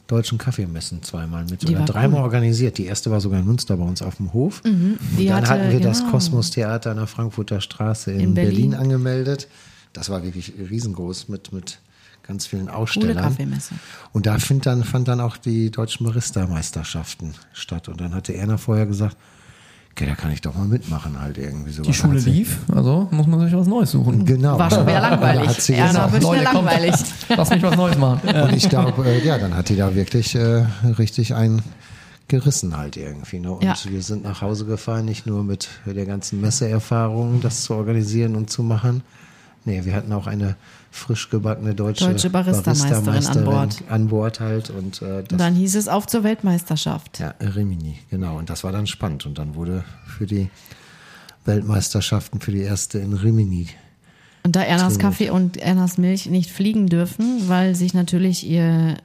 deutschen 0.07 0.37
Kaffeemessen 0.37 1.01
zweimal 1.01 1.45
mit 1.45 1.67
Die 1.67 1.75
oder 1.75 1.85
dreimal 1.85 2.19
cool. 2.19 2.25
organisiert. 2.25 2.77
Die 2.77 2.85
erste 2.85 3.09
war 3.09 3.19
sogar 3.21 3.39
in 3.39 3.45
Münster 3.47 3.75
bei 3.77 3.83
uns 3.85 4.03
auf 4.03 4.17
dem 4.17 4.33
Hof. 4.33 4.61
die 4.63 4.69
und 4.69 4.99
dann 5.17 5.37
hatte- 5.37 5.49
hatten 5.49 5.71
wir 5.71 5.79
das 5.79 5.99
genau. 5.99 6.11
Kosmos 6.11 6.51
Theater 6.51 6.91
an 6.91 6.97
der 6.97 7.07
Frankfurter 7.07 7.59
Straße 7.61 8.11
in, 8.11 8.19
In 8.19 8.33
Berlin. 8.35 8.69
Berlin. 8.69 8.73
angemeldet. 8.75 9.47
Das 9.93 10.09
war 10.09 10.21
wirklich 10.23 10.53
riesengroß 10.69 11.29
mit, 11.29 11.51
mit 11.53 11.79
ganz 12.21 12.45
vielen 12.45 12.65
Coole 12.67 12.77
Ausstellern. 12.77 13.17
Kaffeemesse. 13.17 13.73
Und 14.13 14.27
da 14.27 14.37
find 14.37 14.65
dann, 14.67 14.83
fand 14.83 15.07
dann 15.07 15.19
auch 15.21 15.37
die 15.37 15.71
deutschen 15.71 16.05
Barista-Meisterschaften 16.05 17.33
statt. 17.53 17.87
Und 17.89 17.99
dann 18.01 18.13
hatte 18.13 18.35
Erna 18.35 18.57
vorher 18.57 18.85
gesagt, 18.85 19.17
okay, 19.95 20.05
da 20.07 20.15
kann 20.15 20.31
ich 20.31 20.41
doch 20.41 20.53
mal 20.55 20.67
mitmachen 20.67 21.19
halt 21.19 21.37
irgendwie 21.37 21.71
so. 21.71 21.81
Die 21.83 21.93
Schule 21.93 22.19
lief, 22.19 22.59
also 22.73 23.07
muss 23.11 23.27
man 23.27 23.39
sich 23.39 23.53
was 23.55 23.65
Neues 23.67 23.91
suchen. 23.91 24.25
Genau. 24.25 24.59
War 24.59 24.69
schon 24.69 24.85
wieder 24.85 24.99
langweilig. 24.99 25.47
hat 25.47 25.61
sie 25.61 25.73
Erna 25.73 25.87
gesagt, 25.87 26.13
wird 26.13 26.23
schnell 26.23 26.43
langweilig. 26.43 26.93
Lass 27.29 27.49
mich 27.49 27.63
was 27.63 27.75
Neues 27.77 27.97
machen. 27.97 28.29
Und 28.29 28.53
ich 28.53 28.67
glaube, 28.69 29.05
äh, 29.07 29.25
ja, 29.25 29.37
dann 29.37 29.55
hat 29.55 29.69
die 29.69 29.77
da 29.77 29.95
wirklich 29.95 30.35
äh, 30.35 30.65
richtig 30.97 31.33
ein 31.33 31.61
gerissen 32.27 32.75
halt 32.75 32.97
irgendwie. 32.97 33.39
Ne? 33.39 33.51
Und 33.51 33.63
Ja. 33.63 33.75
wir 33.87 34.01
sind 34.01 34.23
nach 34.23 34.41
Hause 34.41 34.65
gefahren, 34.65 35.05
nicht 35.05 35.25
nur 35.27 35.43
mit 35.43 35.69
der 35.85 36.05
ganzen 36.05 36.41
Messeerfahrung, 36.41 37.39
das 37.41 37.63
zu 37.63 37.75
organisieren 37.75 38.35
und 38.35 38.49
zu 38.49 38.63
machen. 38.63 39.01
Nee, 39.63 39.85
wir 39.85 39.95
hatten 39.95 40.11
auch 40.11 40.27
eine 40.27 40.55
frisch 40.95 41.29
gebackene 41.29 41.75
deutsche, 41.75 42.05
Deutsche 42.05 42.29
Barista-Meisterin 42.29 42.95
an 42.95 43.05
Barista-Meisterin 43.05 43.45
Bord. 43.45 43.83
an 43.89 44.07
Bord 44.07 44.39
halt. 44.39 44.69
Und, 44.69 45.01
äh, 45.01 45.23
Und 45.29 45.37
dann 45.39 45.53
hieß 45.55 45.75
es 45.75 45.87
auf 45.87 46.07
zur 46.07 46.23
Weltmeisterschaft. 46.23 47.19
Ja, 47.19 47.35
Rimini, 47.41 47.99
genau. 48.09 48.37
Und 48.37 48.49
das 48.49 48.63
war 48.63 48.71
dann 48.71 48.87
spannend. 48.87 49.25
Und 49.25 49.37
dann 49.37 49.55
wurde 49.55 49.83
für 50.07 50.25
die 50.25 50.49
Weltmeisterschaften, 51.43 52.39
für 52.39 52.51
die 52.51 52.61
erste 52.61 52.99
in 52.99 53.13
Rimini. 53.13 53.67
Und 54.43 54.55
da 54.55 54.61
Ernas. 54.61 54.99
Kaffee 54.99 55.31
und 55.31 55.57
Ernas 55.57 55.97
Milch 55.97 56.27
nicht 56.27 56.51
fliegen 56.51 56.87
dürfen, 56.87 57.49
weil 57.49 57.75
sich 57.75 57.93
natürlich 57.93 58.47
ihr 58.47 58.97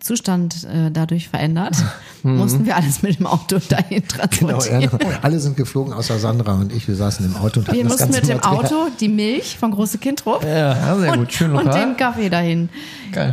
Zustand 0.00 0.64
äh, 0.64 0.90
dadurch 0.92 1.28
verändert, 1.28 1.76
mussten 2.22 2.64
wir 2.66 2.76
alles 2.76 3.02
mit 3.02 3.18
dem 3.18 3.26
Auto 3.26 3.58
dahin 3.58 4.02
Genau, 4.08 4.58
transportieren. 4.58 4.82
ja, 4.82 4.90
alle 5.22 5.40
sind 5.40 5.56
geflogen, 5.56 5.92
außer 5.92 6.18
Sandra 6.18 6.54
und 6.54 6.72
ich. 6.72 6.86
Wir 6.86 6.94
saßen 6.94 7.26
im 7.26 7.36
Auto 7.36 7.60
und 7.60 7.68
hatten 7.68 7.76
Wir 7.78 7.84
mussten 7.84 8.10
mit 8.10 8.28
dem 8.28 8.36
Material. 8.36 8.64
Auto 8.64 8.74
die 9.00 9.08
Milch 9.08 9.58
von 9.58 9.72
Große 9.72 9.98
Kindrup 9.98 10.44
Ja, 10.44 10.96
sehr 10.96 11.16
gut. 11.16 11.32
Schön 11.32 11.50
und 11.52 11.64
lokal. 11.64 11.80
den 11.86 11.96
Kaffee 11.96 12.28
dahin. 12.28 12.68
Geil. 13.12 13.32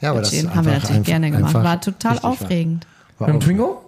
Äh, 0.00 0.04
Ja, 0.04 0.10
aber 0.10 0.20
das 0.20 0.32
haben 0.32 0.42
wir 0.44 0.50
einfach- 0.72 0.82
natürlich 0.90 1.04
gerne 1.06 1.26
einfach- 1.26 1.38
gemacht. 1.48 1.64
War 1.64 1.80
total 1.80 2.18
aufregend. 2.20 2.86
War 3.18 3.28
Mit 3.28 3.42
dem 3.42 3.44
Twingo? 3.46 3.82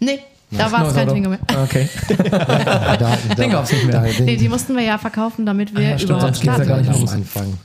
Nee, 0.00 0.18
da 0.50 0.70
war 0.72 0.86
es 0.86 0.94
kein 0.94 1.08
Twingo 1.08 1.30
mehr. 1.30 1.38
Ah, 1.48 1.64
Okay. 1.64 1.88
Da, 2.30 2.96
da, 2.96 3.16
Den 3.34 3.50
gab's 3.50 3.72
nicht 3.72 3.86
mehr. 3.86 4.00
Nee, 4.20 4.36
die 4.36 4.48
mussten 4.48 4.74
wir 4.76 4.82
ja 4.82 4.98
verkaufen, 4.98 5.44
damit 5.46 5.74
wir 5.74 5.82
ja, 5.82 5.98
stimmt, 5.98 6.10
überhaupt 6.10 6.36
sonst 6.36 6.42
geht's 6.42 6.58
ja 6.58 6.64
gar 6.64 6.82
starten. 6.84 6.88
nicht 6.88 6.94
am 6.94 7.00
los. 7.00 7.12
Anfang. 7.12 7.58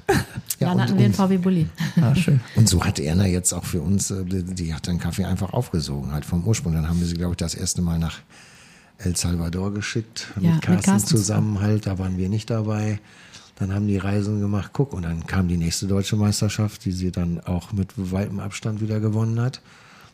Ja, 0.59 0.67
Dann 0.67 0.75
und, 0.75 0.81
hatten 0.83 0.97
wir 0.97 1.05
einen 1.05 1.13
VW 1.13 1.37
Bulli. 1.37 1.67
Ah, 2.01 2.15
schön. 2.15 2.39
und 2.55 2.67
so 2.69 2.83
hat 2.83 2.99
Erna 2.99 3.25
jetzt 3.27 3.53
auch 3.53 3.63
für 3.65 3.81
uns, 3.81 4.11
äh, 4.11 4.23
die, 4.25 4.73
hat 4.73 4.87
den 4.87 4.99
Kaffee 4.99 5.25
einfach 5.25 5.53
aufgesogen, 5.53 6.11
halt 6.11 6.25
vom 6.25 6.43
Ursprung. 6.45 6.73
Dann 6.73 6.87
haben 6.89 6.99
wir 6.99 7.07
sie, 7.07 7.15
glaube 7.15 7.33
ich, 7.33 7.37
das 7.37 7.55
erste 7.55 7.81
Mal 7.81 7.97
nach 7.99 8.19
El 8.97 9.15
Salvador 9.15 9.73
geschickt, 9.73 10.27
Ja, 10.35 10.41
mit 10.41 10.53
mit 10.53 10.61
Carsten 10.63 10.91
Carsten 10.91 11.07
zusammen 11.17 11.59
halt, 11.61 11.87
da 11.87 11.97
waren 11.97 12.17
wir 12.17 12.29
nicht 12.29 12.49
dabei. 12.49 12.99
Dann 13.57 13.73
haben 13.73 13.87
die 13.87 13.97
Reisen 13.97 14.39
gemacht, 14.39 14.71
guck, 14.73 14.93
und 14.93 15.03
dann 15.03 15.25
kam 15.27 15.47
die 15.47 15.57
nächste 15.57 15.85
deutsche 15.87 16.15
Meisterschaft, 16.15 16.85
die 16.85 16.91
sie 16.91 17.11
dann 17.11 17.39
auch 17.41 17.73
mit 17.73 17.89
weitem 17.95 18.39
Abstand 18.39 18.81
wieder 18.81 18.99
gewonnen 18.99 19.39
hat. 19.39 19.61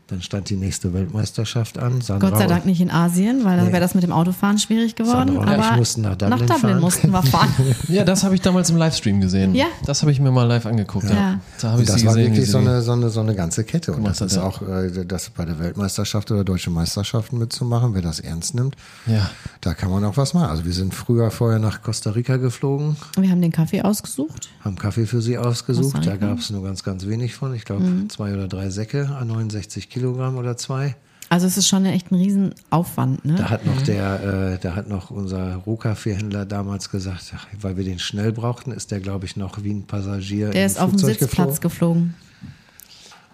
Dann 0.09 0.21
stand 0.21 0.49
die 0.49 0.55
nächste 0.55 0.93
Weltmeisterschaft 0.93 1.77
an. 1.77 1.99
Sandra 1.99 2.29
Gott 2.29 2.39
sei 2.39 2.47
Dank 2.47 2.65
nicht 2.65 2.79
in 2.79 2.89
Asien, 2.89 3.43
weil 3.43 3.57
dann 3.57 3.67
wäre 3.67 3.81
das 3.81 3.93
mit 3.93 4.03
dem 4.03 4.13
Autofahren 4.13 4.57
schwierig 4.57 4.95
geworden. 4.95 5.33
Sandra 5.35 5.41
und 5.53 5.59
ich 5.59 5.65
aber 5.65 5.77
mussten 5.77 6.01
nach 6.01 6.15
Dublin 6.15 6.47
fahren. 6.47 6.79
mussten 6.79 7.11
wir 7.11 7.23
fahren. 7.23 7.49
Ja, 7.89 8.05
das 8.05 8.23
habe 8.23 8.33
ich 8.35 8.41
damals 8.41 8.69
im 8.69 8.77
Livestream 8.77 9.19
gesehen. 9.19 9.53
Ja. 9.53 9.65
Das 9.85 10.01
habe 10.01 10.11
ich 10.13 10.21
mir 10.21 10.31
mal 10.31 10.43
live 10.45 10.65
angeguckt. 10.65 11.09
Ja. 11.09 11.15
Ja. 11.15 11.39
Da 11.59 11.71
habe 11.71 11.81
ich 11.81 11.87
das 11.89 11.99
sie 11.99 12.05
war 12.05 12.15
gesehen. 12.15 12.31
wirklich 12.33 12.49
so 12.49 12.57
eine, 12.59 12.81
so, 12.81 12.93
eine, 12.93 13.09
so 13.09 13.19
eine 13.19 13.35
ganze 13.35 13.65
Kette. 13.65 13.91
Und 13.91 14.05
das 14.05 14.21
ist 14.21 14.37
auch, 14.37 14.61
äh, 14.61 15.05
das 15.05 15.29
bei 15.29 15.43
der 15.43 15.59
Weltmeisterschaft 15.59 16.31
oder 16.31 16.45
deutsche 16.45 16.69
Meisterschaften 16.69 17.37
mitzumachen, 17.37 17.93
wer 17.93 18.01
das 18.01 18.21
ernst 18.21 18.55
nimmt, 18.55 18.75
Ja. 19.07 19.29
da 19.59 19.73
kann 19.73 19.91
man 19.91 20.05
auch 20.05 20.15
was 20.15 20.33
machen. 20.33 20.47
Also 20.49 20.63
wir 20.63 20.73
sind 20.73 20.93
früher 20.93 21.31
vorher 21.31 21.59
nach 21.59 21.81
Costa 21.81 22.11
Rica 22.11 22.37
geflogen, 22.37 22.95
Wir 23.19 23.29
haben 23.29 23.41
den 23.41 23.51
Kaffee 23.51 23.81
ausgesucht. 23.81 24.47
Haben 24.67 24.77
Kaffee 24.77 25.05
für 25.07 25.21
sie 25.21 25.37
ausgesucht. 25.37 26.05
Da 26.05 26.15
gab 26.17 26.37
es 26.39 26.49
nur 26.51 26.63
ganz, 26.63 26.83
ganz 26.83 27.07
wenig 27.07 27.33
von. 27.35 27.53
Ich 27.55 27.65
glaube 27.65 27.83
Mhm. 27.83 28.09
zwei 28.09 28.33
oder 28.33 28.47
drei 28.47 28.69
Säcke 28.69 29.09
an 29.19 29.27
69 29.27 29.89
Kilogramm 29.89 30.37
oder 30.37 30.55
zwei. 30.57 30.95
Also 31.29 31.45
es 31.45 31.57
ist 31.57 31.67
schon 31.67 31.85
echt 31.85 32.09
ein 32.11 32.15
Riesenaufwand. 32.15 33.25
Ne? 33.25 33.35
Da 33.35 33.49
hat 33.49 33.65
noch 33.65 33.81
der, 33.81 34.53
äh, 34.53 34.59
da 34.61 34.75
hat 34.75 34.87
noch 34.87 35.09
unser 35.11 35.55
Rohkaffeehändler 35.55 36.45
damals 36.45 36.89
gesagt, 36.89 37.33
ach, 37.35 37.47
weil 37.59 37.75
wir 37.75 37.83
den 37.83 37.99
schnell 37.99 38.31
brauchten, 38.31 38.71
ist 38.71 38.91
der, 38.91 39.01
glaube 39.01 39.25
ich, 39.25 39.35
noch 39.35 39.61
wie 39.63 39.71
ein 39.73 39.83
Passagier 39.87 40.51
Der 40.51 40.61
in 40.61 40.67
ist 40.67 40.79
auf 40.79 40.91
dem 40.91 40.99
Sitzplatz 40.99 41.59
geflogen. 41.59 42.13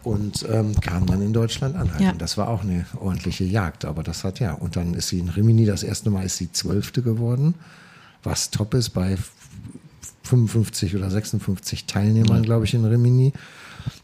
und 0.03 0.45
ähm, 0.51 0.73
kam 0.81 1.05
dann 1.05 1.21
in 1.21 1.33
Deutschland 1.33 1.75
an. 1.75 1.89
Ja. 1.99 2.11
Und 2.11 2.21
das 2.21 2.37
war 2.37 2.47
auch 2.49 2.63
eine 2.63 2.85
ordentliche 2.99 3.43
Jagd. 3.43 3.85
Aber 3.85 4.03
das 4.03 4.23
hat 4.23 4.39
ja. 4.39 4.53
Und 4.53 4.75
dann 4.75 4.93
ist 4.95 5.09
sie 5.09 5.19
in 5.19 5.29
Rimini, 5.29 5.65
das 5.65 5.83
erste 5.83 6.09
Mal 6.09 6.25
ist 6.25 6.37
sie 6.37 6.51
Zwölfte 6.51 7.01
geworden, 7.03 7.53
was 8.23 8.49
top 8.49 8.73
ist 8.73 8.89
bei 8.89 9.17
55 10.23 10.95
oder 10.95 11.09
56 11.09 11.85
Teilnehmern, 11.85 12.43
glaube 12.43 12.65
ich, 12.65 12.73
in 12.73 12.85
Rimini. 12.85 13.33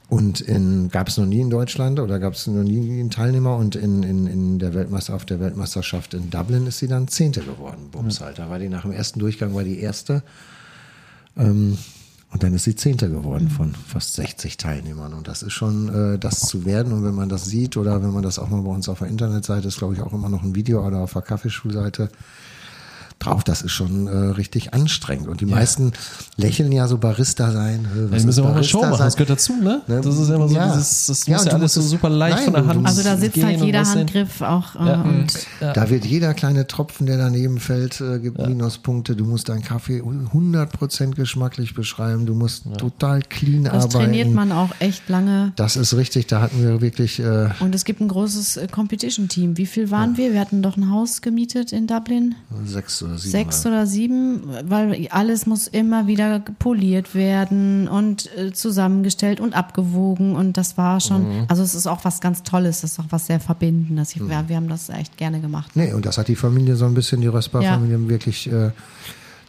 Und 0.09 0.41
in, 0.41 0.89
gab 0.89 1.07
es 1.07 1.17
noch 1.17 1.27
nie 1.27 1.39
in 1.39 1.51
Deutschland 1.51 1.99
oder 1.99 2.17
gab 2.17 2.33
es 2.33 2.47
noch 2.47 2.63
nie 2.63 2.99
einen 2.99 3.11
Teilnehmer 3.11 3.55
und 3.57 3.75
in, 3.75 4.01
in, 4.01 4.25
in 4.25 4.59
der 4.59 4.73
Weltmeister, 4.73 5.13
auf 5.13 5.25
der 5.25 5.39
Weltmeisterschaft 5.39 6.15
in 6.15 6.31
Dublin 6.31 6.65
ist 6.65 6.79
sie 6.79 6.87
dann 6.87 7.07
Zehnte 7.07 7.41
geworden. 7.41 7.89
Bums 7.91 8.19
halt. 8.19 8.39
Da 8.39 8.49
war 8.49 8.57
die 8.57 8.69
nach 8.69 8.81
dem 8.81 8.91
ersten 8.91 9.19
Durchgang 9.19 9.53
war 9.53 9.63
die 9.63 9.79
erste. 9.79 10.23
Ähm, 11.37 11.77
und 12.31 12.43
dann 12.43 12.53
ist 12.53 12.63
sie 12.63 12.75
Zehnte 12.75 13.09
geworden 13.09 13.49
von 13.49 13.73
fast 13.73 14.15
60 14.15 14.57
Teilnehmern. 14.57 15.13
Und 15.13 15.27
das 15.27 15.43
ist 15.43 15.53
schon 15.53 16.13
äh, 16.13 16.19
das 16.19 16.41
zu 16.41 16.65
werden. 16.65 16.93
Und 16.93 17.03
wenn 17.03 17.15
man 17.15 17.29
das 17.29 17.45
sieht 17.45 17.77
oder 17.77 18.03
wenn 18.03 18.11
man 18.11 18.23
das 18.23 18.39
auch 18.39 18.49
mal 18.49 18.61
bei 18.61 18.71
uns 18.71 18.89
auf 18.89 18.99
der 18.99 19.07
Internetseite 19.07 19.67
ist, 19.67 19.77
glaube 19.77 19.95
ich, 19.95 20.01
auch 20.01 20.13
immer 20.13 20.29
noch 20.29 20.43
ein 20.43 20.55
Video 20.55 20.85
oder 20.85 20.99
auf 20.99 21.13
der 21.13 21.23
Kaffeeschulseite, 21.23 22.09
drauf. 23.19 23.43
Das 23.43 23.61
ist 23.61 23.71
schon 23.71 24.07
äh, 24.07 24.11
richtig 24.11 24.73
anstrengend. 24.73 25.27
Und 25.27 25.41
die 25.41 25.45
meisten 25.45 25.93
lächeln 26.37 26.71
ja 26.71 26.87
so 26.87 26.97
Barista 26.97 27.51
sein. 27.51 27.85
äh, 27.85 28.11
was 28.11 28.21
Wir 28.21 28.25
müssen 28.25 28.29
ist 28.29 28.39
auch 28.39 28.43
mal 28.45 28.53
Barista 28.53 28.71
Show 28.71 28.81
machen, 28.81 28.97
sein? 28.97 29.07
das 29.07 29.15
gehört 29.15 29.29
dazu, 29.29 29.53
ne? 29.61 29.81
Ne? 29.87 30.01
Das 30.01 30.17
ist 30.17 30.29
ja 30.29 30.35
immer 30.35 30.47
so 30.47 30.55
Ja. 30.55 30.67
dieses, 30.73 31.05
das 31.07 31.25
Ja, 31.27 31.35
muss 31.37 31.45
ja 31.45 31.51
du 31.51 31.55
alles 31.57 31.73
so 31.73 31.81
super 31.81 32.09
leicht 32.09 32.35
Nein, 32.37 32.43
von 32.45 32.53
der 32.53 32.65
Hand 32.67 32.85
Also 32.87 33.03
da 33.03 33.17
sitzt 33.17 33.43
halt 33.43 33.61
jeder. 33.61 33.83
Handgriff 33.85 34.41
auch 34.41 34.75
äh, 34.75 34.85
Ja. 34.87 35.01
und 35.01 35.47
Da 35.59 35.89
wird 35.89 36.05
jeder 36.05 36.33
kleine 36.33 36.67
Tropfen, 36.67 37.05
der 37.05 37.17
daneben 37.17 37.59
fällt, 37.59 37.99
äh, 38.01 38.19
gibt 38.19 38.37
Minuspunkte. 38.39 39.15
Du 39.15 39.25
musst 39.25 39.49
deinen 39.49 39.63
Kaffee 39.63 40.01
100% 40.01 41.15
geschmacklich 41.15 41.73
beschreiben. 41.73 42.25
Du 42.25 42.33
musst 42.35 42.63
total 42.77 43.21
clean 43.21 43.63
das 43.65 43.73
arbeiten. 43.73 43.89
trainiert 43.91 44.31
man 44.33 44.51
auch 44.51 44.69
echt 44.79 45.07
lange. 45.09 45.53
Das 45.55 45.75
ist 45.75 45.95
richtig. 45.95 46.27
Da 46.27 46.41
hatten 46.41 46.61
wir 46.61 46.81
wirklich 46.81 47.19
äh, 47.19 47.49
Und 47.59 47.75
es 47.75 47.85
gibt 47.85 48.01
ein 48.01 48.07
großes 48.07 48.57
äh, 48.57 48.67
Competition-Team. 48.67 49.57
Wie 49.57 49.65
viel 49.65 49.91
waren 49.91 50.17
wir? 50.17 50.33
Wir 50.33 50.39
hatten 50.39 50.61
doch 50.61 50.77
ein 50.77 50.89
Haus 50.89 51.21
gemietet 51.21 51.71
in 51.71 51.87
Dublin. 51.87 52.35
sechs 52.65 52.97
oder 53.09 53.17
sieben. 53.17 53.31
Sechs 53.31 53.65
oder 53.65 53.85
sieben, 53.85 54.43
weil 54.65 55.07
alles 55.11 55.45
muss 55.45 55.67
immer 55.67 56.07
wieder 56.07 56.39
poliert 56.59 57.15
werden 57.15 57.87
und 57.87 58.29
äh, 58.37 58.51
zusammengestellt 58.53 59.39
und 59.39 59.53
abgewogen. 59.55 60.35
Und 60.35 60.57
das 60.57 60.77
war 60.77 60.99
schon, 60.99 61.23
Mhm. 61.41 61.45
also 61.47 61.61
es 61.63 61.75
ist 61.75 61.87
auch 61.87 62.05
was 62.05 62.21
ganz 62.21 62.43
Tolles, 62.43 62.81
das 62.81 62.93
ist 62.93 62.99
auch 62.99 63.05
was 63.09 63.25
sehr 63.27 63.39
Verbindendes. 63.39 64.15
Ich, 64.15 64.21
wir, 64.27 64.43
wir 64.47 64.55
haben 64.55 64.69
das 64.69 64.89
echt 64.89 65.17
gerne 65.17 65.39
gemacht. 65.41 65.71
Nee, 65.75 65.93
und 65.93 66.05
das 66.05 66.17
hat 66.17 66.27
die 66.27 66.35
Familie 66.35 66.75
so 66.75 66.85
ein 66.85 66.93
bisschen, 66.93 67.21
die 67.21 67.27
Röstbar-Familie 67.27 68.07
wirklich 68.09 68.51
äh, 68.51 68.71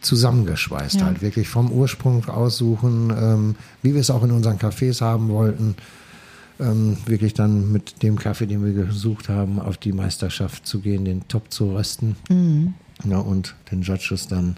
zusammengeschweißt 0.01 0.95
Ja. 0.95 1.05
halt. 1.05 1.21
Wirklich 1.21 1.47
vom 1.47 1.71
Ursprung 1.71 2.27
aussuchen, 2.27 3.13
ähm, 3.15 3.55
wie 3.83 3.93
wir 3.93 4.01
es 4.01 4.09
auch 4.09 4.23
in 4.23 4.31
unseren 4.31 4.57
Cafés 4.57 5.01
haben 5.01 5.29
wollten. 5.29 5.75
Ähm, 6.59 6.97
wirklich 7.05 7.33
dann 7.33 7.71
mit 7.71 8.03
dem 8.03 8.17
Kaffee, 8.19 8.45
den 8.45 8.63
wir 8.63 8.73
gesucht 8.85 9.29
haben, 9.29 9.59
auf 9.59 9.77
die 9.77 9.93
Meisterschaft 9.93 10.67
zu 10.67 10.79
gehen, 10.79 11.05
den 11.05 11.27
Top 11.27 11.51
zu 11.51 11.73
rösten. 11.75 12.15
Ja, 13.03 13.17
und 13.17 13.55
den 13.71 13.81
Judges 13.81 14.27
dann 14.27 14.55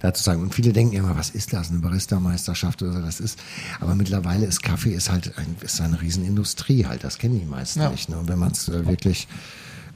dazu 0.00 0.22
sagen. 0.22 0.42
Und 0.42 0.54
viele 0.54 0.72
denken 0.72 0.94
immer, 0.94 1.16
was 1.16 1.30
ist 1.30 1.52
das, 1.52 1.70
eine 1.70 1.80
Barista-Meisterschaft 1.80 2.82
oder 2.82 2.92
so, 2.92 3.00
das 3.00 3.20
ist, 3.20 3.38
aber 3.80 3.94
mittlerweile 3.94 4.46
ist 4.46 4.62
Kaffee 4.62 4.94
ist 4.94 5.10
halt 5.10 5.36
ein, 5.36 5.56
ist 5.60 5.80
eine 5.80 6.00
Riesenindustrie 6.00 6.86
halt, 6.86 7.04
das 7.04 7.18
kennen 7.18 7.38
die 7.38 7.46
meisten 7.46 7.88
nicht. 7.90 8.08
Ne? 8.08 8.18
Und 8.18 8.28
wenn 8.28 8.38
man 8.38 8.52
es 8.52 8.68
äh, 8.68 8.86
wirklich 8.86 9.28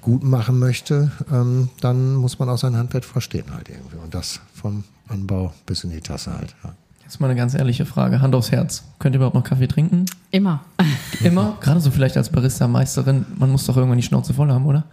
gut 0.01 0.23
machen 0.23 0.59
möchte, 0.59 1.11
ähm, 1.33 1.71
dann 1.81 2.15
muss 2.17 2.39
man 2.39 2.49
auch 2.49 2.59
sein 2.59 2.77
Handwerk 2.77 3.05
verstehen 3.05 3.47
halt 3.55 3.69
irgendwie. 3.69 3.97
Und 3.97 4.15
das 4.15 4.41
vom 4.53 4.85
Anbau 5.09 5.55
bis 5.67 5.85
in 5.85 5.91
die 5.91 6.01
Tasse 6.01 6.37
halt. 6.37 6.55
Ja. 6.63 6.75
Jetzt 7.03 7.21
mal 7.21 7.29
eine 7.29 7.37
ganz 7.37 7.55
ehrliche 7.55 7.87
Frage, 7.87 8.21
Hand 8.21 8.35
aufs 8.35 8.51
Herz. 8.51 8.83
Könnt 8.99 9.15
ihr 9.15 9.17
überhaupt 9.17 9.35
noch 9.35 9.45
Kaffee 9.45 9.67
trinken? 9.67 10.07
Immer. 10.31 10.65
Immer? 11.23 11.57
Gerade 11.61 11.81
so 11.81 11.91
vielleicht 11.91 12.17
als 12.17 12.31
Barista-Meisterin, 12.31 13.27
man 13.39 13.51
muss 13.51 13.67
doch 13.67 13.77
irgendwann 13.77 13.99
die 13.99 14.03
Schnauze 14.03 14.35
voll 14.35 14.51
haben, 14.51 14.67
oder? 14.67 14.85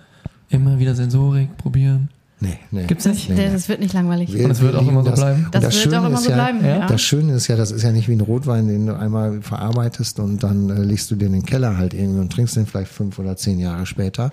Immer 0.49 0.79
wieder 0.79 0.93
Sensorik 0.95 1.57
probieren. 1.57 2.09
Nee, 2.43 2.57
nee. 2.71 2.85
Gibt's 2.87 3.05
nicht? 3.05 3.29
Nee. 3.29 3.49
Das 3.53 3.69
wird 3.69 3.79
nicht 3.79 3.93
langweilig. 3.93 4.33
Wir- 4.33 4.45
Und 4.45 4.51
es 4.51 4.61
wird 4.61 4.73
wir 4.73 4.79
auch 4.81 4.87
immer 4.87 5.03
so 5.05 5.11
bleiben? 5.11 5.45
Und 5.45 5.53
Das 5.55 5.63
wird 5.63 5.73
Schöne 5.75 6.01
auch 6.01 6.05
immer 6.07 6.17
ist 6.17 6.23
so 6.23 6.29
ja, 6.31 6.35
bleiben, 6.35 6.65
ja. 6.65 6.87
Das 6.87 7.01
Schöne 7.01 7.33
ist 7.35 7.47
ja, 7.47 7.55
das 7.55 7.71
ist 7.71 7.83
ja 7.83 7.91
nicht 7.91 8.07
wie 8.09 8.13
ein 8.13 8.19
Rotwein, 8.21 8.67
den 8.67 8.87
du 8.87 8.97
einmal 8.97 9.41
verarbeitest 9.41 10.19
und 10.19 10.41
dann 10.43 10.69
äh, 10.71 10.81
legst 10.81 11.11
du 11.11 11.15
den 11.15 11.27
in 11.27 11.33
den 11.41 11.45
Keller 11.45 11.77
halt 11.77 11.93
irgendwie 11.93 12.19
und 12.19 12.33
trinkst 12.33 12.55
den 12.55 12.65
vielleicht 12.65 12.91
fünf 12.91 13.19
oder 13.19 13.37
zehn 13.37 13.59
Jahre 13.59 13.85
später. 13.85 14.31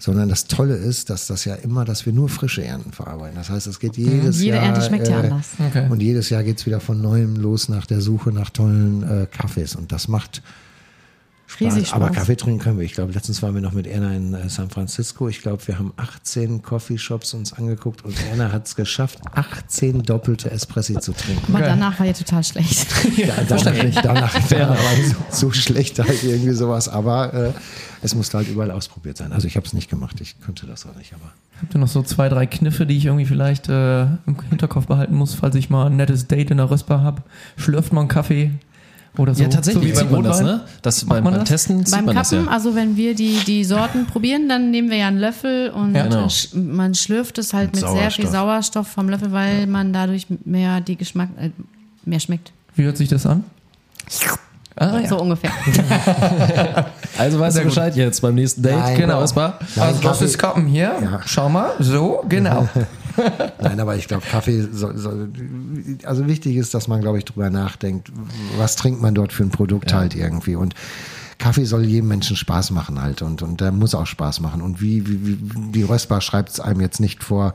Sondern 0.00 0.28
das 0.28 0.46
Tolle 0.48 0.74
ist, 0.74 1.10
dass 1.10 1.28
das 1.28 1.44
ja 1.44 1.54
immer, 1.54 1.84
dass 1.84 2.06
wir 2.06 2.12
nur 2.12 2.28
frische 2.28 2.64
Ernten 2.64 2.90
verarbeiten. 2.90 3.36
Das 3.36 3.50
heißt, 3.50 3.68
es 3.68 3.78
geht 3.78 3.96
jedes 3.96 4.40
Jede 4.42 4.56
Jahr. 4.56 4.64
Ernte 4.66 4.82
schmeckt 4.82 5.06
ja 5.06 5.20
anders. 5.20 5.50
Okay. 5.64 5.86
Und 5.88 6.02
jedes 6.02 6.28
Jahr 6.28 6.42
geht's 6.42 6.66
wieder 6.66 6.80
von 6.80 7.00
neuem 7.00 7.36
los 7.36 7.68
nach 7.68 7.86
der 7.86 8.00
Suche 8.00 8.32
nach 8.32 8.50
tollen 8.50 9.04
äh, 9.04 9.26
Kaffees. 9.30 9.76
Und 9.76 9.92
das 9.92 10.08
macht 10.08 10.42
Riesig 11.60 11.88
Spaß. 11.88 11.94
Aber. 11.94 12.10
Kaffee 12.10 12.36
trinken 12.36 12.60
können 12.60 12.78
wir. 12.78 12.84
Ich 12.84 12.94
glaube, 12.94 13.12
letztens 13.12 13.42
waren 13.42 13.54
wir 13.54 13.60
noch 13.60 13.72
mit 13.72 13.86
Erna 13.86 14.14
in 14.14 14.34
äh, 14.34 14.48
San 14.48 14.70
Francisco. 14.70 15.28
Ich 15.28 15.42
glaube, 15.42 15.66
wir 15.66 15.78
haben 15.78 15.92
18 15.96 16.62
Coffeeshops 16.62 17.34
uns 17.34 17.52
angeguckt 17.52 18.04
und 18.04 18.14
Erna 18.30 18.52
hat 18.52 18.66
es 18.66 18.76
geschafft, 18.76 19.18
18 19.32 20.02
doppelte 20.02 20.50
Espressi 20.50 20.98
zu 20.98 21.12
trinken. 21.12 21.54
Aber 21.54 21.64
danach 21.64 21.98
war 21.98 22.06
ihr 22.06 22.14
total 22.14 22.44
schlecht. 22.44 22.86
Ja, 23.16 23.34
danach, 23.48 23.74
danach, 24.02 24.34
danach 24.48 24.70
war 24.70 24.96
so, 25.30 25.48
so 25.48 25.52
schlecht 25.52 25.98
halt 25.98 26.22
irgendwie 26.22 26.52
sowas. 26.52 26.88
Aber 26.88 27.32
äh, 27.34 27.52
es 28.02 28.14
musste 28.14 28.38
halt 28.38 28.48
überall 28.48 28.70
ausprobiert 28.70 29.16
sein. 29.16 29.32
Also 29.32 29.46
ich 29.46 29.56
habe 29.56 29.66
es 29.66 29.72
nicht 29.72 29.88
gemacht. 29.88 30.20
Ich 30.20 30.40
könnte 30.40 30.66
das 30.66 30.86
auch 30.86 30.96
nicht. 30.96 31.12
Aber 31.14 31.32
Habt 31.60 31.74
ihr 31.74 31.78
noch 31.78 31.88
so 31.88 32.02
zwei, 32.02 32.28
drei 32.28 32.46
Kniffe, 32.46 32.86
die 32.86 32.96
ich 32.96 33.06
irgendwie 33.06 33.24
vielleicht 33.24 33.68
äh, 33.68 34.02
im 34.02 34.36
Hinterkopf 34.48 34.86
behalten 34.86 35.14
muss, 35.14 35.34
falls 35.34 35.54
ich 35.54 35.70
mal 35.70 35.86
ein 35.86 35.96
nettes 35.96 36.26
Date 36.26 36.50
in 36.50 36.56
der 36.56 36.70
Röstbar 36.70 37.02
habe? 37.02 37.22
Schlürft 37.56 37.92
man 37.92 38.08
Kaffee? 38.08 38.50
Oder 39.18 39.34
so? 39.34 39.42
Ja, 39.42 39.48
tatsächlich 39.50 39.82
so 39.82 39.88
wie 39.90 39.94
sieht 40.00 40.10
beim 40.10 40.22
man 40.22 40.30
das, 40.30 40.40
ne? 40.40 40.60
Das 40.80 41.04
beim, 41.04 41.22
man 41.22 41.32
beim 41.34 41.40
das? 41.40 41.48
Testen 41.50 41.84
Beim 41.90 42.06
man 42.06 42.14
das 42.16 42.30
Kappen, 42.30 42.46
ja. 42.46 42.50
also 42.50 42.74
wenn 42.74 42.96
wir 42.96 43.14
die, 43.14 43.36
die 43.46 43.62
Sorten 43.64 44.06
probieren, 44.06 44.48
dann 44.48 44.70
nehmen 44.70 44.88
wir 44.90 44.96
ja 44.96 45.08
einen 45.08 45.18
Löffel 45.18 45.68
und 45.70 45.94
Ja. 45.94 46.04
Genau. 46.04 46.24
sch- 46.26 46.56
man 46.56 46.94
schlürft 46.94 47.36
es 47.38 47.52
halt 47.52 47.74
Mit 47.74 47.82
mit, 47.84 47.92
sehr 47.92 48.10
viel 48.10 48.26
Sauerstoff. 48.26 48.88
Vom 48.88 49.10
Löffel, 49.10 49.30
weil 49.32 49.66
man 49.66 49.92
dadurch 49.92 50.26
mehr 50.44 50.80
die 50.80 50.96
Geschmack, 50.96 51.28
äh, 51.38 51.50
mehr 52.06 52.20
schmeckt. 52.20 52.52
Wie 52.74 52.84
hört 52.84 52.96
sich 52.96 53.10
das 53.10 53.26
an? 53.26 53.44
Ah, 54.76 54.98
ja. 55.00 55.06
So 55.06 55.18
ungefähr. 55.20 55.50
Also 57.18 57.38
weißt 57.38 57.58
du 57.58 57.64
Bescheid 57.64 57.94
jetzt 57.94 58.20
beim 58.22 58.34
nächsten 58.34 58.62
Date. 58.62 58.74
Nein, 58.78 58.96
genau. 58.96 59.20
Ausbar. 59.20 59.58
Also 59.78 60.00
das 60.00 60.22
ist 60.22 60.38
Kappen 60.38 60.66
hier. 60.66 60.92
Ja. 61.02 61.20
Schau 61.26 61.50
mal. 61.50 61.72
So, 61.78 62.24
genau. 62.26 62.66
Nein, 63.60 63.80
aber 63.80 63.96
ich 63.96 64.08
glaube, 64.08 64.24
Kaffee 64.26 64.62
soll, 64.72 64.96
soll, 64.96 65.28
also 66.04 66.26
wichtig 66.26 66.56
ist, 66.56 66.74
dass 66.74 66.88
man, 66.88 67.00
glaube 67.00 67.18
ich, 67.18 67.24
drüber 67.24 67.50
nachdenkt, 67.50 68.12
was 68.56 68.76
trinkt 68.76 69.02
man 69.02 69.14
dort 69.14 69.32
für 69.32 69.42
ein 69.42 69.50
Produkt 69.50 69.92
halt 69.92 70.14
irgendwie 70.14 70.56
und 70.56 70.74
Kaffee 71.42 71.64
soll 71.64 71.84
jedem 71.84 72.06
Menschen 72.06 72.36
Spaß 72.36 72.70
machen 72.70 73.02
halt 73.02 73.20
und, 73.20 73.42
und 73.42 73.60
der 73.60 73.72
muss 73.72 73.96
auch 73.96 74.06
Spaß 74.06 74.38
machen. 74.38 74.62
Und 74.62 74.80
wie, 74.80 75.08
wie, 75.08 75.26
wie 75.26 75.72
die 75.72 75.82
Röstbar 75.82 76.20
schreibt 76.20 76.50
es 76.50 76.60
einem 76.60 76.80
jetzt 76.80 77.00
nicht 77.00 77.24
vor, 77.24 77.54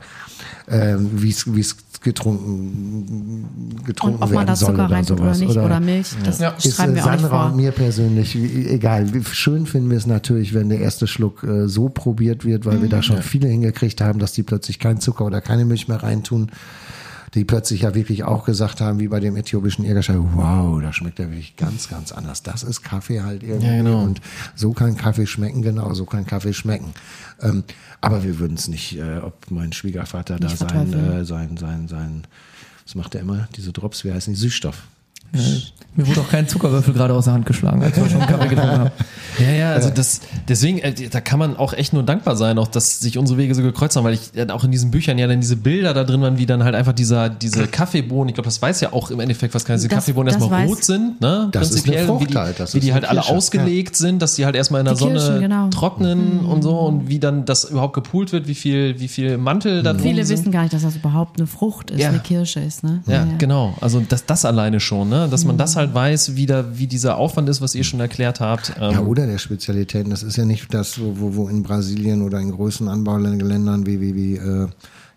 äh, 0.66 0.96
wie 0.98 1.30
es 1.30 1.54
wie 1.54 1.60
es 1.60 1.76
getrunken, 2.00 3.80
getrunken 3.84 4.16
Und 4.16 4.22
ob 4.22 4.28
man 4.30 4.38
werden 4.38 4.46
da 4.46 4.56
soll 4.56 4.68
Zucker 4.70 4.84
oder 4.86 4.94
reintut 4.94 5.18
sowas. 5.18 5.38
oder 5.40 5.46
nicht 5.46 5.56
oder, 5.58 5.80
Milch, 5.80 6.08
das 6.24 6.38
Ja. 6.38 6.50
ist 6.50 6.74
schreiben 6.76 6.92
äh, 6.92 6.96
wir 6.96 7.02
auch 7.04 7.06
Sandra 7.18 7.42
und 7.44 7.48
vor. 7.50 7.56
mir 7.56 7.70
persönlich 7.72 8.36
egal. 8.36 9.06
Schön 9.32 9.66
finden 9.66 9.90
wir 9.90 9.96
es 9.98 10.06
natürlich, 10.06 10.54
wenn 10.54 10.68
der 10.68 10.80
erste 10.80 11.06
Schluck 11.06 11.42
äh, 11.44 11.68
so 11.68 11.88
probiert 11.88 12.44
wird, 12.44 12.66
weil 12.66 12.78
Mhm. 12.78 12.82
wir 12.82 12.88
da 12.88 13.02
schon 13.02 13.22
viele 13.22 13.48
hingekriegt 13.48 14.00
haben, 14.00 14.18
dass 14.18 14.32
die 14.32 14.42
plötzlich 14.42 14.78
keinen 14.78 15.00
Zucker 15.00 15.24
oder 15.24 15.40
keine 15.40 15.64
Milch 15.64 15.88
mehr 15.88 16.02
reintun. 16.02 16.50
Die 17.34 17.44
plötzlich 17.44 17.82
ja 17.82 17.94
wirklich 17.94 18.24
auch 18.24 18.44
gesagt 18.44 18.80
haben, 18.80 18.98
wie 18.98 19.08
bei 19.08 19.20
dem 19.20 19.36
äthiopischen 19.36 19.84
Irgerschei, 19.84 20.16
wow, 20.18 20.80
da 20.80 20.92
schmeckt 20.92 21.18
er 21.20 21.30
wirklich 21.30 21.56
ganz, 21.56 21.88
ganz 21.88 22.12
anders. 22.12 22.42
Das 22.42 22.62
ist 22.62 22.82
Kaffee 22.82 23.22
halt 23.22 23.42
irgendwie. 23.42 23.66
Ja, 23.66 23.76
genau. 23.76 24.02
Und 24.02 24.20
so 24.54 24.72
kann 24.72 24.96
Kaffee 24.96 25.26
schmecken, 25.26 25.62
genau, 25.62 25.92
so 25.94 26.04
kann 26.04 26.26
Kaffee 26.26 26.52
schmecken. 26.52 26.92
Ähm, 27.40 27.64
aber 28.00 28.22
wir 28.24 28.38
würden 28.38 28.56
es 28.56 28.68
nicht, 28.68 28.96
äh, 28.98 29.18
ob 29.18 29.50
mein 29.50 29.72
Schwiegervater 29.72 30.38
da 30.38 30.46
Nicht 30.46 30.58
sein, 30.58 30.68
verteufeln. 30.68 31.12
äh, 31.20 31.24
sein, 31.24 31.56
sein, 31.56 31.88
sein, 31.88 32.22
was 32.84 32.94
macht 32.94 33.14
er 33.14 33.20
immer? 33.22 33.48
Diese 33.56 33.72
Drops, 33.72 34.04
wie 34.04 34.12
heißen 34.12 34.32
die? 34.34 34.40
Süßstoff. 34.40 34.82
Mir 35.94 36.06
wurde 36.06 36.20
auch 36.20 36.28
kein 36.30 36.46
Zuckerwürfel 36.46 36.94
gerade 36.94 37.12
aus 37.12 37.24
der 37.24 37.34
Hand 37.34 37.44
geschlagen, 37.46 37.82
als 37.82 37.96
wir 37.96 38.08
schon 38.08 38.20
Kaffee 38.20 38.48
getrunken 38.48 38.78
haben. 38.78 38.90
Ja, 39.38 39.52
ja, 39.52 39.72
also 39.72 39.90
das, 39.90 40.20
deswegen, 40.48 40.78
äh, 40.78 40.92
da 41.10 41.20
kann 41.20 41.38
man 41.38 41.56
auch 41.56 41.72
echt 41.72 41.92
nur 41.92 42.02
dankbar 42.02 42.34
sein, 42.34 42.58
auch 42.58 42.66
dass 42.66 42.98
sich 42.98 43.18
unsere 43.18 43.38
Wege 43.38 43.54
so 43.54 43.62
gekreuzt 43.62 43.94
haben, 43.94 44.02
weil 44.02 44.14
ich 44.14 44.34
äh, 44.34 44.48
auch 44.50 44.64
in 44.64 44.72
diesen 44.72 44.90
Büchern 44.90 45.16
ja 45.16 45.28
dann 45.28 45.40
diese 45.40 45.54
Bilder 45.54 45.94
da 45.94 46.02
drin 46.02 46.20
waren, 46.22 46.38
wie 46.38 46.46
dann 46.46 46.64
halt 46.64 46.74
einfach 46.74 46.92
dieser, 46.92 47.28
diese 47.28 47.68
Kaffeebohnen, 47.68 48.30
ich 48.30 48.34
glaube, 48.34 48.46
das 48.48 48.60
weiß 48.60 48.80
ja 48.80 48.92
auch 48.92 49.12
im 49.12 49.20
Endeffekt, 49.20 49.54
was 49.54 49.64
kann 49.64 49.76
diese 49.76 49.86
Das- 49.86 49.98
Kaffeebohnen 49.98 50.32
das 50.32 50.42
erstmal 50.42 50.64
weiß- 50.64 50.68
rot 50.68 50.82
sind, 50.82 51.20
ne? 51.20 51.48
Das 51.52 51.70
ist 51.70 51.74
eine 51.74 51.82
Prinzipiell, 51.82 52.06
Frucht 52.06 52.20
wie 52.22 52.26
die, 52.26 52.36
halt, 52.36 52.58
das 52.58 52.74
wie 52.74 52.78
ist 52.78 52.84
die 52.84 52.92
halt 52.92 53.04
alle 53.08 53.24
ausgelegt 53.28 53.94
sind, 53.94 54.20
dass 54.22 54.34
die 54.34 54.44
halt 54.44 54.56
erstmal 54.56 54.80
in 54.80 54.86
der 54.86 54.94
Die 54.94 54.98
Sonne 55.00 55.12
Kirschen, 55.20 55.40
genau. 55.40 55.68
trocknen 55.68 56.40
und 56.40 56.62
so 56.62 56.76
und 56.80 57.08
wie 57.08 57.20
dann 57.20 57.44
das 57.44 57.62
überhaupt 57.62 57.94
gepult 57.94 58.32
wird, 58.32 58.48
wie 58.48 58.56
viel, 58.56 58.98
wie 58.98 59.06
viel 59.08 59.38
Mantel 59.38 59.84
da 59.84 59.92
drin 59.92 60.02
Viele 60.02 60.24
sind. 60.24 60.38
wissen 60.38 60.50
gar 60.52 60.62
nicht, 60.62 60.72
dass 60.74 60.82
das 60.82 60.96
überhaupt 60.96 61.38
eine 61.38 61.46
Frucht 61.46 61.92
ist, 61.92 62.00
Ja. 62.00 62.08
eine 62.08 62.18
Kirsche 62.18 62.58
ist. 62.58 62.82
Ne? 62.82 63.02
Ja, 63.06 63.24
genau. 63.38 63.74
Also 63.80 64.00
das, 64.00 64.26
das 64.26 64.44
alleine 64.44 64.80
schon, 64.80 65.10
ne? 65.10 65.17
Dass 65.26 65.44
man 65.44 65.56
Mhm. 65.56 65.58
das 65.58 65.74
halt 65.76 65.94
weiß, 65.94 66.36
wie, 66.36 66.46
da, 66.46 66.64
wie 66.78 66.86
dieser 66.86 67.16
Aufwand 67.16 67.48
ist, 67.48 67.60
was 67.60 67.74
ihr 67.74 67.84
schon 67.84 67.98
erklärt 68.00 68.38
habt. 68.40 68.74
Ähm, 68.80 68.92
Ja, 68.92 69.00
oder 69.00 69.26
der 69.26 69.38
Spezialitäten. 69.38 70.10
Das 70.10 70.22
ist 70.22 70.36
ja 70.36 70.44
nicht 70.44 70.72
das, 70.72 71.00
wo, 71.00 71.34
wo, 71.34 71.48
in 71.48 71.62
Brasilien 71.62 72.22
oder 72.22 72.38
in 72.38 72.50
großen 72.52 72.86
Anbauländern 72.88 73.86
wie, 73.86 74.00
wie, 74.00 74.14
wie 74.14 74.36
äh, 74.36 74.68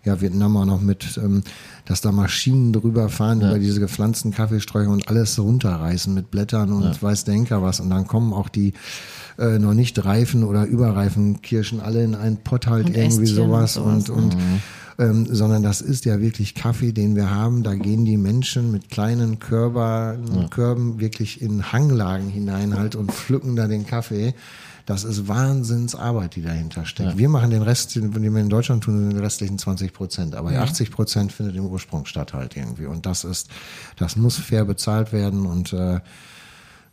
ja, 0.04 0.20
Vietnam 0.20 0.56
auch 0.56 0.64
noch 0.64 0.80
mit, 0.80 1.16
ähm, 1.22 1.44
dass 1.84 2.00
da 2.00 2.10
Maschinen 2.10 2.72
drüber 2.72 3.08
fahren 3.08 3.40
über 3.40 3.58
diese 3.60 3.78
gepflanzten 3.78 4.32
Kaffeesträucher 4.32 4.90
und 4.90 5.08
alles 5.08 5.38
runterreißen 5.38 6.12
mit 6.12 6.30
Blättern 6.30 6.72
und 6.72 7.00
weiß 7.00 7.24
der 7.24 7.34
Henker 7.34 7.62
was. 7.62 7.78
Und 7.78 7.90
dann 7.90 8.06
kommen 8.08 8.32
auch 8.32 8.48
die 8.48 8.72
äh, 9.38 9.58
noch 9.58 9.74
nicht 9.74 10.04
reifen 10.04 10.42
oder 10.44 10.64
überreifen 10.64 11.40
Kirschen 11.40 11.80
alle 11.80 12.02
in 12.02 12.14
einen 12.16 12.38
Pott 12.38 12.66
halt 12.66 12.86
Und 12.86 12.96
irgendwie 12.96 13.22
Ästchen 13.24 13.36
sowas 13.36 13.76
und 13.76 13.84
und, 13.84 14.06
sowas, 14.06 14.22
und 14.24 14.36
ähm, 14.98 15.26
sondern 15.30 15.62
das 15.62 15.80
ist 15.80 16.04
ja 16.04 16.20
wirklich 16.20 16.54
Kaffee, 16.54 16.92
den 16.92 17.16
wir 17.16 17.30
haben. 17.30 17.62
Da 17.62 17.74
gehen 17.74 18.04
die 18.04 18.16
Menschen 18.16 18.70
mit 18.70 18.90
kleinen 18.90 19.38
Körber, 19.38 20.16
Körben 20.50 21.00
wirklich 21.00 21.40
in 21.40 21.72
Hanglagen 21.72 22.28
hinein 22.28 22.76
halt 22.76 22.94
und 22.94 23.12
pflücken 23.12 23.56
da 23.56 23.66
den 23.66 23.86
Kaffee. 23.86 24.34
Das 24.86 25.04
ist 25.04 25.28
Wahnsinnsarbeit, 25.28 26.34
die 26.34 26.42
dahinter 26.42 26.84
steckt. 26.84 27.16
Wir 27.16 27.28
machen 27.28 27.50
den 27.50 27.62
Rest, 27.62 27.94
den 27.94 28.14
wir 28.14 28.40
in 28.40 28.48
Deutschland 28.48 28.82
tun, 28.82 29.10
den 29.10 29.18
restlichen 29.18 29.58
20 29.58 29.92
Prozent. 29.92 30.34
Aber 30.34 30.50
80 30.50 30.90
Prozent 30.90 31.32
findet 31.32 31.54
im 31.54 31.66
Ursprung 31.66 32.04
statt 32.04 32.34
halt 32.34 32.56
irgendwie. 32.56 32.86
Und 32.86 33.06
das 33.06 33.22
ist, 33.22 33.48
das 33.96 34.16
muss 34.16 34.38
fair 34.38 34.64
bezahlt 34.64 35.12
werden 35.12 35.46
und 35.46 35.72
äh, 35.72 36.00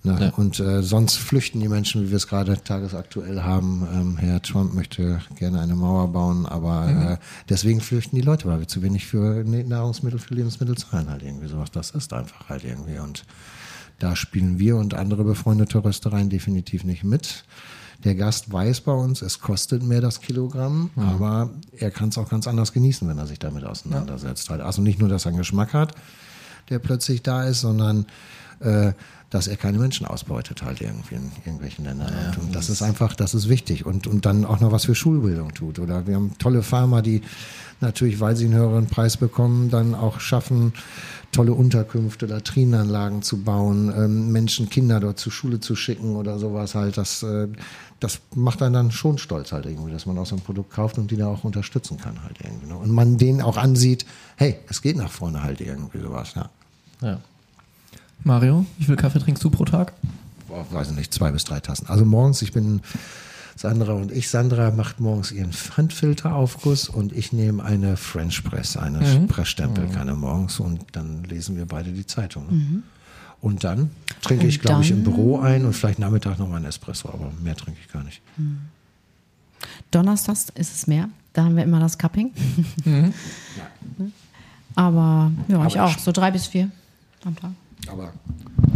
Ne? 0.03 0.17
Ja. 0.19 0.29
Und 0.29 0.59
äh, 0.59 0.81
sonst 0.81 1.17
flüchten 1.17 1.59
die 1.59 1.67
Menschen, 1.67 2.03
wie 2.03 2.09
wir 2.09 2.17
es 2.17 2.27
gerade 2.27 2.61
tagesaktuell 2.63 3.41
haben. 3.41 3.85
Ähm, 3.93 4.17
Herr 4.17 4.41
Trump 4.41 4.73
möchte 4.73 5.19
gerne 5.35 5.59
eine 5.59 5.75
Mauer 5.75 6.07
bauen, 6.11 6.45
aber 6.45 6.87
äh, 6.89 7.17
deswegen 7.49 7.81
flüchten 7.81 8.15
die 8.15 8.21
Leute, 8.21 8.47
weil 8.47 8.59
wir 8.59 8.67
zu 8.67 8.81
wenig 8.81 9.05
für 9.05 9.43
Ne- 9.43 9.65
Nahrungsmittel, 9.65 10.19
für 10.19 10.35
Lebensmittel 10.35 10.77
zahlen 10.77 11.09
halt 11.09 11.23
irgendwie 11.23 11.47
sowas. 11.47 11.71
Das 11.71 11.91
ist 11.91 12.13
einfach 12.13 12.47
halt 12.47 12.63
irgendwie. 12.63 12.97
Und 12.99 13.25
da 13.99 14.15
spielen 14.15 14.57
wir 14.57 14.77
und 14.77 14.93
andere 14.93 15.25
befreundete 15.25 15.83
Röstereien 15.83 16.29
definitiv 16.29 16.85
nicht 16.85 17.03
mit. 17.03 17.43
Der 18.05 18.15
Gast 18.15 18.53
weiß 18.53 18.79
bei 18.81 18.93
uns, 18.93 19.21
es 19.21 19.41
kostet 19.41 19.83
mehr 19.83 19.99
das 19.99 20.21
Kilogramm, 20.21 20.89
aber 20.95 21.49
er 21.77 21.91
kann 21.91 22.07
es 22.07 22.17
auch 22.17 22.29
ganz 22.29 22.47
anders 22.47 22.71
genießen, 22.71 23.05
wenn 23.09 23.17
er 23.17 23.27
sich 23.27 23.39
damit 23.39 23.65
auseinandersetzt. 23.65 24.49
Halt. 24.49 24.61
Also 24.61 24.81
nicht 24.81 24.99
nur, 24.99 25.09
dass 25.09 25.25
er 25.25 25.29
einen 25.29 25.37
Geschmack 25.37 25.73
hat, 25.73 25.95
der 26.69 26.79
plötzlich 26.79 27.23
da 27.23 27.43
ist, 27.43 27.59
sondern 27.59 28.05
äh, 28.61 28.93
dass 29.29 29.47
er 29.47 29.57
keine 29.57 29.77
Menschen 29.77 30.07
ausbeutet 30.07 30.63
halt 30.63 30.81
irgendwie 30.81 31.15
in 31.15 31.31
irgendwelchen 31.45 31.85
Ländern. 31.85 32.11
und, 32.35 32.45
und 32.45 32.55
das 32.55 32.69
ist 32.69 32.81
einfach, 32.81 33.15
das 33.15 33.33
ist 33.33 33.47
wichtig. 33.47 33.85
Und, 33.85 34.07
und 34.07 34.25
dann 34.25 34.43
auch 34.43 34.59
noch 34.59 34.71
was 34.71 34.85
für 34.85 34.95
Schulbildung 34.95 35.53
tut. 35.53 35.79
Oder 35.79 36.07
wir 36.07 36.15
haben 36.15 36.35
tolle 36.39 36.63
Farmer, 36.63 37.01
die 37.01 37.21
natürlich, 37.79 38.19
weil 38.19 38.35
sie 38.35 38.45
einen 38.45 38.55
höheren 38.55 38.87
Preis 38.87 39.17
bekommen, 39.17 39.69
dann 39.69 39.93
auch 39.93 40.19
schaffen, 40.19 40.73
tolle 41.31 41.53
Unterkünfte, 41.53 42.25
Latrinenanlagen 42.25 43.21
zu 43.21 43.43
bauen, 43.43 43.93
ähm, 43.95 44.31
Menschen, 44.31 44.69
Kinder 44.69 44.99
dort 44.99 45.19
zur 45.19 45.31
Schule 45.31 45.59
zu 45.59 45.75
schicken 45.75 46.15
oder 46.15 46.39
sowas 46.39 46.73
halt. 46.73 46.97
Das, 46.97 47.21
äh, 47.21 47.47
das 47.99 48.21
macht 48.33 48.63
einen 48.63 48.73
dann 48.73 48.91
schon 48.91 49.19
stolz 49.19 49.51
halt 49.51 49.65
irgendwie, 49.65 49.91
dass 49.91 50.07
man 50.07 50.17
auch 50.17 50.25
so 50.25 50.35
ein 50.35 50.41
Produkt 50.41 50.71
kauft 50.71 50.97
und 50.97 51.11
die 51.11 51.17
da 51.17 51.27
auch 51.27 51.43
unterstützen 51.43 51.97
kann 51.97 52.23
halt 52.23 52.37
irgendwie. 52.43 52.67
Ne? 52.67 52.75
Und 52.75 52.89
man 52.89 53.17
denen 53.17 53.41
auch 53.41 53.57
ansieht, 53.57 54.05
hey, 54.37 54.57
es 54.67 54.81
geht 54.81 54.97
nach 54.97 55.11
vorne 55.11 55.43
halt 55.43 55.61
irgendwie 55.61 55.99
sowas, 55.99 56.33
ja. 56.35 56.49
Ja. 57.01 57.19
Mario, 58.23 58.65
wie 58.77 58.85
viel 58.85 58.95
Kaffee 58.95 59.19
trinkst 59.19 59.43
du 59.43 59.49
pro 59.49 59.65
Tag? 59.65 59.93
boah, 60.47 60.65
weiß 60.71 60.89
ich 60.91 60.95
nicht, 60.97 61.13
zwei 61.13 61.31
bis 61.31 61.43
drei 61.43 61.59
Tassen. 61.59 61.87
Also 61.87 62.05
morgens, 62.05 62.41
ich 62.41 62.51
bin 62.51 62.81
Sandra 63.55 63.93
und 63.93 64.11
ich. 64.11 64.29
Sandra 64.29 64.71
macht 64.71 64.99
morgens 64.99 65.31
ihren 65.31 65.51
Handfilteraufguss 65.77 66.89
und 66.89 67.13
ich 67.13 67.33
nehme 67.33 67.63
eine 67.63 67.97
French 67.97 68.43
Press, 68.43 68.75
eine 68.75 69.27
Pressstempelkanne 69.27 70.15
morgens 70.15 70.59
und 70.59 70.81
dann 70.93 71.23
lesen 71.25 71.55
wir 71.55 71.65
beide 71.65 71.91
die 71.91 72.05
Zeitung. 72.05 72.47
ne? 72.47 72.83
Und 73.41 73.63
dann 73.63 73.91
trinke 74.21 74.47
ich, 74.47 74.55
Und 74.57 74.61
glaube 74.63 74.83
ich, 74.83 74.91
im 74.91 75.03
Büro 75.03 75.39
ein 75.39 75.65
und 75.65 75.73
vielleicht 75.73 75.99
Nachmittag 75.99 76.39
noch 76.39 76.47
mal 76.49 76.57
einen 76.57 76.65
Espresso, 76.65 77.09
aber 77.09 77.31
mehr 77.41 77.55
trinke 77.55 77.79
ich 77.85 77.91
gar 77.91 78.03
nicht. 78.03 78.21
Donnerstags 79.91 80.47
ist 80.55 80.75
es 80.75 80.87
mehr. 80.87 81.09
Da 81.33 81.43
haben 81.43 81.55
wir 81.55 81.63
immer 81.63 81.79
das 81.79 81.97
Cupping. 81.97 82.31
Aber 84.75 85.31
ja, 85.47 85.65
ich 85.67 85.79
Aber 85.79 85.91
auch. 85.91 85.97
So 85.99 86.11
drei 86.11 86.31
bis 86.31 86.47
vier 86.47 86.69
am 87.25 87.35
Tag. 87.35 87.51
Aber 87.91 88.09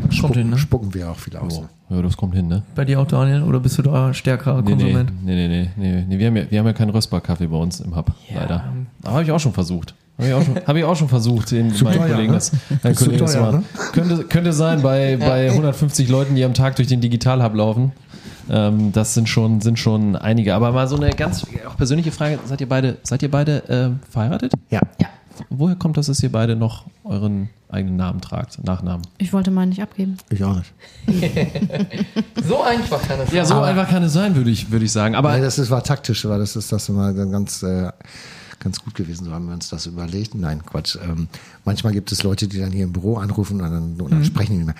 Kommt 0.01 0.13
spucken, 0.15 0.33
hin, 0.35 0.49
ne? 0.49 0.57
spucken 0.57 0.93
wir 0.93 1.11
auch 1.11 1.15
viel 1.17 1.35
aus. 1.37 1.59
ne? 1.61 1.69
Ja, 1.89 2.01
das 2.01 2.17
kommt 2.17 2.33
hin, 2.35 2.47
ne? 2.47 2.63
Bei 2.75 2.85
dir 2.85 2.99
auch, 2.99 3.07
Daniel? 3.07 3.43
Oder 3.43 3.59
bist 3.59 3.77
du 3.77 3.81
da 3.81 4.13
stärkerer 4.13 4.61
Nee, 4.61 4.71
Konsument? 4.71 5.11
nee, 5.23 5.35
nee, 5.35 5.47
nee, 5.47 5.69
nee, 5.77 6.05
nee. 6.07 6.17
Wir 6.19 6.27
haben 6.27 6.37
ja, 6.37 6.43
wir 6.49 6.59
haben 6.59 6.65
ja 6.67 6.73
keinen 6.73 6.89
Röstbar-Kaffee 6.91 7.47
bei 7.47 7.57
uns 7.57 7.79
im 7.81 7.95
Hub, 7.95 8.11
leider. 8.33 8.63
Aber 9.03 9.11
habe 9.13 9.23
ich 9.23 9.31
auch 9.31 9.39
schon 9.39 9.53
versucht. 9.53 9.93
Habe 10.17 10.27
ich, 10.27 10.33
auch 10.33 10.43
schon- 10.43 10.55
hab 10.67 10.75
ich 10.75 10.83
auch 10.83 10.95
schon 10.95 11.09
versucht, 11.09 11.51
den 11.51 11.67
meinen 11.67 11.77
teuer, 11.97 12.07
Kollegen 12.07 12.31
ne? 12.31 12.37
das, 12.37 12.51
zu 12.97 13.05
Kollegen 13.05 13.23
das 13.25 13.33
teuer, 13.33 13.41
mal. 13.41 13.51
ne? 13.59 13.63
Könnte, 13.93 14.23
könnte 14.25 14.53
sein, 14.53 14.81
bei, 14.81 15.17
bei 15.17 15.49
150 15.51 16.07
Leuten, 16.09 16.35
die 16.35 16.43
am 16.45 16.53
Tag 16.53 16.75
durch 16.75 16.87
den 16.87 17.01
Digital-Hub 17.01 17.55
laufen. 17.55 17.91
Ähm, 18.49 18.91
das 18.91 19.13
sind 19.13 19.27
schon, 19.29 19.61
sind 19.61 19.79
schon 19.79 20.15
einige. 20.15 20.53
Aber 20.55 20.71
mal 20.71 20.87
so 20.87 20.95
eine 20.97 21.09
ganz 21.11 21.45
auch 21.67 21.77
persönliche 21.77 22.11
Frage: 22.11 22.39
Seid 22.45 22.59
ihr 22.61 22.69
beide, 22.69 22.97
seid 23.03 23.23
ihr 23.23 23.31
beide 23.31 23.63
ähm, 23.69 23.99
verheiratet? 24.09 24.53
Ja. 24.69 24.81
Ja. 25.01 25.07
Woher 25.49 25.75
kommt 25.75 25.97
das, 25.97 26.07
dass 26.07 26.21
ihr 26.21 26.31
beide 26.31 26.55
noch 26.55 26.85
euren 27.05 27.49
eigenen 27.73 27.97
Namen 27.97 28.21
tragt, 28.21 28.63
Nachnamen? 28.63 29.05
Ich 29.17 29.33
wollte 29.33 29.51
meinen 29.51 29.69
nicht 29.69 29.81
abgeben. 29.81 30.17
Ich 30.29 30.43
auch 30.43 30.55
nicht. 30.55 30.73
So 32.45 32.61
einfach 32.61 33.01
kann 33.01 33.19
es 33.21 33.31
Ja, 33.31 33.45
so 33.45 33.61
einfach 33.61 33.87
kann 33.87 34.03
es 34.03 34.13
sein, 34.13 34.35
würde 34.35 34.49
ich, 34.49 34.69
würde 34.71 34.85
ich 34.85 34.91
sagen. 34.91 35.15
Aber 35.15 35.31
Nein, 35.31 35.43
das 35.43 35.59
ist, 35.59 35.69
war 35.69 35.83
taktisch, 35.83 36.25
weil 36.25 36.39
das 36.39 36.55
ist 36.55 36.71
das 36.71 36.89
immer 36.89 37.13
ganz, 37.13 37.63
äh, 37.63 37.89
ganz 38.59 38.83
gut 38.83 38.95
gewesen. 38.95 39.25
So 39.25 39.31
haben 39.31 39.45
wir 39.45 39.53
uns 39.53 39.69
das 39.69 39.85
überlegt. 39.85 40.35
Nein, 40.35 40.65
Quatsch. 40.65 40.97
Ähm, 41.03 41.27
manchmal 41.63 41.93
gibt 41.93 42.11
es 42.11 42.23
Leute, 42.23 42.47
die 42.47 42.59
dann 42.59 42.71
hier 42.71 42.83
im 42.85 42.93
Büro 42.93 43.17
anrufen 43.17 43.61
und 43.61 43.71
dann, 43.71 44.01
und 44.01 44.11
dann 44.11 44.25
sprechen 44.25 44.59
die 44.59 44.65
mir. 44.65 44.75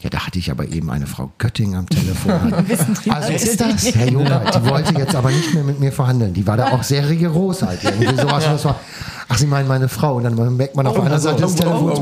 Ja, 0.00 0.10
da 0.10 0.26
hatte 0.26 0.38
ich 0.38 0.50
aber 0.50 0.68
eben 0.68 0.90
eine 0.90 1.06
Frau 1.06 1.32
Götting 1.38 1.74
am 1.74 1.88
Telefon. 1.88 2.52
also 3.10 3.32
ist 3.32 3.60
das, 3.60 3.94
Herr 3.94 4.08
Junge, 4.08 4.44
die 4.54 4.70
wollte 4.70 4.94
jetzt 4.94 5.14
aber 5.14 5.30
nicht 5.30 5.54
mehr 5.54 5.64
mit 5.64 5.80
mir 5.80 5.90
verhandeln. 5.90 6.34
Die 6.34 6.46
war 6.46 6.56
da 6.56 6.68
auch 6.68 6.84
sehr 6.84 7.08
rigoros 7.08 7.62
halt. 7.62 7.82
Irgendwie 7.82 8.14
sowas. 8.14 8.44
Und 8.44 8.52
das 8.52 8.64
war, 8.64 8.80
ach, 9.28 9.38
Sie 9.38 9.46
meinen 9.46 9.68
meine 9.68 9.88
Frau. 9.88 10.16
Und 10.16 10.24
dann 10.24 10.56
merkt 10.56 10.74
man 10.76 10.86
auf 10.86 10.94
der 10.94 11.02
anderen 11.04 11.22
Seite 11.22 11.42
des 11.42 11.54
Telefons, 11.54 12.00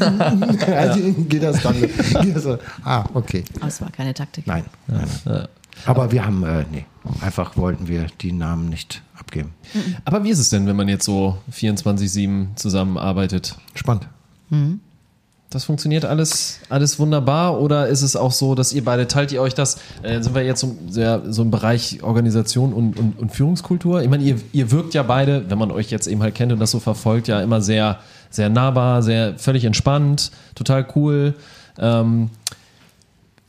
also 0.66 1.00
geht 1.28 1.42
das 1.42 1.62
dann. 1.62 1.80
Geht 1.80 2.36
das. 2.36 2.46
Ah, 2.84 3.04
okay. 3.14 3.44
Aber 3.56 3.68
es 3.68 3.80
war 3.80 3.90
keine 3.90 4.14
Taktik. 4.14 4.46
Nein. 4.46 4.64
nein, 4.86 5.06
nein. 5.24 5.48
Aber 5.86 6.12
wir 6.12 6.24
haben, 6.24 6.44
äh, 6.44 6.64
nee, 6.70 6.86
einfach 7.20 7.56
wollten 7.56 7.88
wir 7.88 8.06
die 8.20 8.32
Namen 8.32 8.68
nicht 8.68 9.02
abgeben. 9.18 9.54
Aber 10.04 10.22
wie 10.24 10.30
ist 10.30 10.38
es 10.38 10.50
denn, 10.50 10.66
wenn 10.66 10.76
man 10.76 10.88
jetzt 10.88 11.04
so 11.04 11.38
24-7 11.52 12.54
zusammenarbeitet? 12.56 13.56
Spannend. 13.74 14.08
Das 15.54 15.62
funktioniert 15.62 16.04
alles, 16.04 16.58
alles 16.68 16.98
wunderbar 16.98 17.60
oder 17.60 17.86
ist 17.86 18.02
es 18.02 18.16
auch 18.16 18.32
so, 18.32 18.56
dass 18.56 18.72
ihr 18.72 18.84
beide 18.84 19.06
teilt 19.06 19.30
ihr 19.30 19.40
euch 19.40 19.54
das? 19.54 19.76
Äh, 20.02 20.20
sind 20.20 20.34
wir 20.34 20.42
jetzt 20.42 20.58
so, 20.58 20.74
sehr, 20.88 21.22
so 21.28 21.42
im 21.42 21.52
Bereich 21.52 22.02
Organisation 22.02 22.72
und, 22.72 22.98
und, 22.98 23.20
und 23.20 23.30
Führungskultur? 23.30 24.02
Ich 24.02 24.08
meine, 24.08 24.24
ihr, 24.24 24.40
ihr 24.50 24.72
wirkt 24.72 24.94
ja 24.94 25.04
beide, 25.04 25.48
wenn 25.48 25.56
man 25.56 25.70
euch 25.70 25.92
jetzt 25.92 26.08
eben 26.08 26.24
halt 26.24 26.34
kennt 26.34 26.50
und 26.50 26.58
das 26.58 26.72
so 26.72 26.80
verfolgt, 26.80 27.28
ja 27.28 27.40
immer 27.40 27.62
sehr, 27.62 28.00
sehr 28.30 28.48
nahbar, 28.48 29.04
sehr 29.04 29.38
völlig 29.38 29.64
entspannt, 29.64 30.32
total 30.56 30.88
cool. 30.96 31.34
Ähm, 31.78 32.30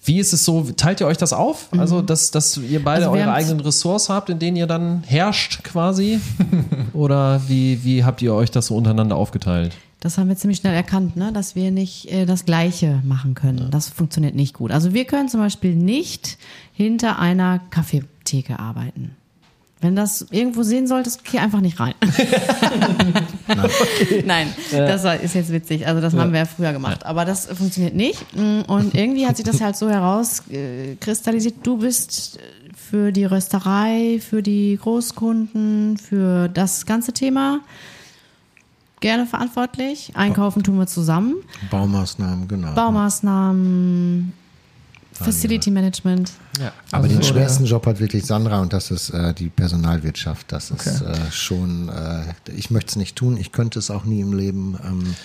wie 0.04 0.20
ist 0.20 0.32
es 0.32 0.46
so? 0.46 0.62
Teilt 0.78 1.02
ihr 1.02 1.08
euch 1.08 1.18
das 1.18 1.34
auf? 1.34 1.70
Also, 1.76 2.04
dass, 2.04 2.30
dass 2.30 2.58
ihr 2.58 2.84
beide 2.84 3.08
Also 3.08 3.18
eure 3.18 3.34
eigenen 3.34 3.62
Ressorts 3.62 4.10
habt, 4.10 4.30
in 4.30 4.38
denen 4.38 4.58
ihr 4.58 4.68
dann 4.68 5.02
herrscht 5.08 5.64
quasi? 5.64 6.20
Oder 6.94 7.42
wie, 7.48 7.84
wie 7.84 8.04
habt 8.04 8.22
ihr 8.22 8.36
euch 8.36 8.52
das 8.52 8.68
so 8.68 8.78
untereinander 8.78 9.16
aufgeteilt? 9.16 9.76
Das 10.06 10.20
haben 10.20 10.30
wir 10.30 10.38
ziemlich 10.38 10.60
schnell 10.60 10.76
erkannt, 10.76 11.16
ne? 11.16 11.34
dass 11.34 11.56
wir 11.56 11.72
nicht 11.72 12.12
äh, 12.12 12.28
das 12.28 12.46
Gleiche 12.46 13.02
machen 13.04 13.34
können. 13.34 13.72
Das 13.72 13.90
funktioniert 13.90 14.36
nicht 14.36 14.54
gut. 14.54 14.70
Also 14.70 14.94
wir 14.94 15.06
können 15.06 15.30
zum 15.30 15.40
Beispiel 15.40 15.74
nicht 15.74 16.38
hinter 16.74 17.18
einer 17.18 17.60
Kaffeetheke 17.72 18.60
arbeiten. 18.60 19.16
Wenn 19.82 19.96
das 19.96 20.28
irgendwo 20.30 20.62
sehen 20.62 20.86
solltest, 20.86 21.26
geh 21.26 21.40
einfach 21.40 21.60
nicht 21.60 21.80
rein. 21.80 21.96
Nein, 24.26 24.54
das 24.70 25.06
ist 25.24 25.34
jetzt 25.34 25.52
witzig. 25.52 25.88
Also 25.88 26.02
das 26.02 26.14
haben 26.14 26.34
wir 26.34 26.42
ja 26.42 26.46
früher 26.46 26.72
gemacht. 26.72 27.04
Aber 27.04 27.26
das 27.26 27.48
funktioniert 27.48 27.96
nicht. 27.96 28.24
Und 28.36 28.94
irgendwie 28.94 29.26
hat 29.26 29.38
sich 29.38 29.46
das 29.46 29.60
halt 29.60 29.76
so 29.76 29.90
herauskristallisiert. 29.90 31.56
Du 31.64 31.80
bist 31.80 32.38
für 32.76 33.12
die 33.12 33.26
Rösterei, 33.26 34.20
für 34.22 34.44
die 34.44 34.78
Großkunden, 34.80 35.98
für 35.98 36.48
das 36.48 36.86
ganze 36.86 37.12
Thema 37.12 37.62
gerne 39.06 39.28
verantwortlich. 39.28 40.14
Einkaufen 40.16 40.64
tun 40.64 40.80
wir 40.80 40.88
zusammen. 40.88 41.36
Baumaßnahmen, 41.70 42.48
genau. 42.48 42.74
Baumaßnahmen, 42.74 44.34
Facility 45.14 45.70
Management. 45.70 46.32
Aber 46.92 47.08
den 47.08 47.18
Also, 47.18 47.34
schwersten 47.34 47.66
Job 47.66 47.86
hat 47.86 48.00
wirklich 48.00 48.26
Sandra 48.26 48.62
und 48.62 48.74
das 48.74 48.90
ist 48.90 49.12
äh, 49.12 49.36
die 49.36 49.50
Personalwirtschaft. 49.50 50.52
Das 50.52 50.72
ist 50.72 51.02
äh, 51.02 51.16
schon, 51.32 51.90
äh, 51.90 52.34
ich 52.56 52.72
möchte 52.72 52.90
es 52.90 52.96
nicht 52.96 53.16
tun, 53.16 53.38
ich 53.38 53.52
könnte 53.52 53.78
es 53.78 53.92
auch 53.92 54.06
nie 54.06 54.22
im 54.22 54.34
Leben. 54.34 54.76
Ähm, 54.84 55.16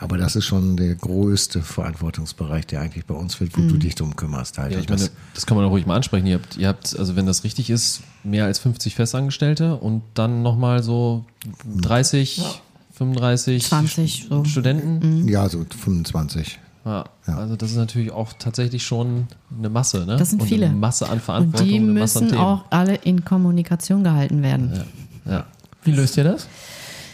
aber 0.00 0.18
das 0.18 0.34
ist 0.34 0.46
schon 0.46 0.76
der 0.76 0.96
größte 0.96 1.62
Verantwortungsbereich, 1.62 2.66
der 2.66 2.80
eigentlich 2.80 3.06
bei 3.06 3.14
uns 3.14 3.38
wird, 3.40 3.56
wo 3.56 3.62
du 3.62 3.76
dich 3.78 3.94
drum 3.94 4.16
kümmerst. 4.16 4.58
Halt. 4.58 4.72
Ja, 4.72 4.78
ich 4.78 4.90
Und 4.90 4.90
das, 4.90 5.02
meine, 5.02 5.12
das 5.34 5.46
kann 5.46 5.56
man 5.56 5.64
auch 5.66 5.70
ruhig 5.70 5.86
mal 5.86 5.94
ansprechen. 5.94 6.26
Ihr 6.26 6.34
habt, 6.34 6.56
ihr 6.56 6.66
habt, 6.66 6.98
also 6.98 7.14
wenn 7.14 7.26
das 7.26 7.44
richtig 7.44 7.70
ist, 7.70 8.00
mehr 8.24 8.44
als 8.44 8.58
50 8.58 8.96
Festangestellte 8.96 9.76
und 9.76 10.02
dann 10.14 10.42
nochmal 10.42 10.82
so 10.82 11.24
30, 11.80 12.42
35 12.94 13.64
20 13.64 14.26
so. 14.28 14.44
Studenten. 14.44 15.26
ja, 15.28 15.48
so 15.48 15.64
25. 15.64 16.58
Ja. 16.84 17.04
Ja. 17.26 17.36
Also 17.38 17.56
das 17.56 17.70
ist 17.70 17.76
natürlich 17.76 18.10
auch 18.12 18.32
tatsächlich 18.38 18.84
schon 18.84 19.26
eine 19.56 19.70
Masse, 19.70 20.04
ne? 20.06 20.16
Das 20.16 20.30
sind 20.30 20.42
und 20.42 20.48
viele. 20.48 20.66
Eine 20.66 20.74
Masse 20.76 21.06
an 21.06 21.12
Und 21.14 21.22
Verantwortung. 21.22 21.68
die 21.68 21.80
Masse 21.80 22.18
an 22.18 22.24
müssen 22.24 22.28
Themen. 22.28 22.40
auch 22.42 22.64
alle 22.70 22.94
in 22.96 23.24
Kommunikation 23.24 24.04
gehalten 24.04 24.42
werden. 24.42 24.84
Ja. 25.24 25.44
Wie 25.82 25.92
löst 25.92 26.16
ihr 26.18 26.24
das? 26.24 26.46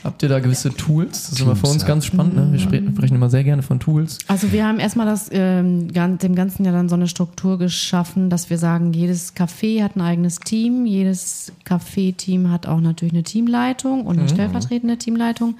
Habt 0.02 0.22
ihr 0.22 0.28
da 0.28 0.40
gewisse 0.40 0.70
Tools? 0.70 1.24
Das 1.24 1.32
ist 1.32 1.40
immer 1.40 1.56
für 1.56 1.66
uns 1.66 1.82
ja. 1.82 1.88
ganz 1.88 2.06
spannend. 2.06 2.34
Ne? 2.34 2.48
Wir 2.52 2.60
spre- 2.60 2.94
sprechen 2.94 3.14
immer 3.14 3.28
sehr 3.28 3.44
gerne 3.44 3.62
von 3.62 3.80
Tools. 3.80 4.18
Also 4.28 4.50
wir 4.52 4.66
haben 4.66 4.78
erstmal 4.78 5.06
das, 5.06 5.28
ähm, 5.32 5.92
dem 5.92 6.34
Ganzen 6.34 6.64
ja 6.64 6.72
dann 6.72 6.88
so 6.88 6.94
eine 6.94 7.06
Struktur 7.06 7.58
geschaffen, 7.58 8.30
dass 8.30 8.48
wir 8.48 8.58
sagen, 8.58 8.92
jedes 8.92 9.36
Café 9.36 9.82
hat 9.82 9.96
ein 9.96 10.00
eigenes 10.00 10.40
Team, 10.40 10.86
jedes 10.86 11.52
Café-Team 11.66 12.50
hat 12.50 12.66
auch 12.66 12.80
natürlich 12.80 13.12
eine 13.12 13.24
Teamleitung 13.24 14.06
und 14.06 14.18
eine 14.18 14.28
stellvertretende 14.28 14.96
Teamleitung. 14.96 15.56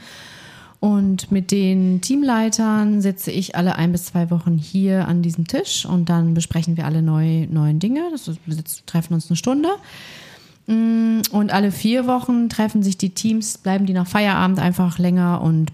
Und 0.81 1.31
mit 1.31 1.51
den 1.51 2.01
Teamleitern 2.01 3.03
sitze 3.03 3.31
ich 3.31 3.55
alle 3.55 3.77
ein 3.77 3.93
bis 3.93 4.07
zwei 4.07 4.31
Wochen 4.31 4.57
hier 4.57 5.07
an 5.07 5.21
diesem 5.21 5.47
Tisch 5.47 5.85
und 5.85 6.09
dann 6.09 6.33
besprechen 6.33 6.79
wir 6.79 6.87
alle 6.87 7.03
neu, 7.03 7.47
neuen 7.51 7.81
Dinge. 7.81 8.01
Das 8.13 8.29
ist, 8.29 8.39
wir 8.47 8.57
treffen 8.87 9.13
uns 9.13 9.29
eine 9.29 9.37
Stunde. 9.37 9.69
Mm, 10.71 11.23
Und 11.33 11.53
alle 11.53 11.73
vier 11.73 12.07
Wochen 12.07 12.49
treffen 12.49 12.83
sich 12.83 12.97
die 12.97 13.11
Teams, 13.11 13.59
bleiben 13.59 13.87
die 13.87 13.93
nach 13.93 14.07
Feierabend 14.07 14.61
einfach 14.61 14.99
länger 14.99 15.41
und 15.43 15.73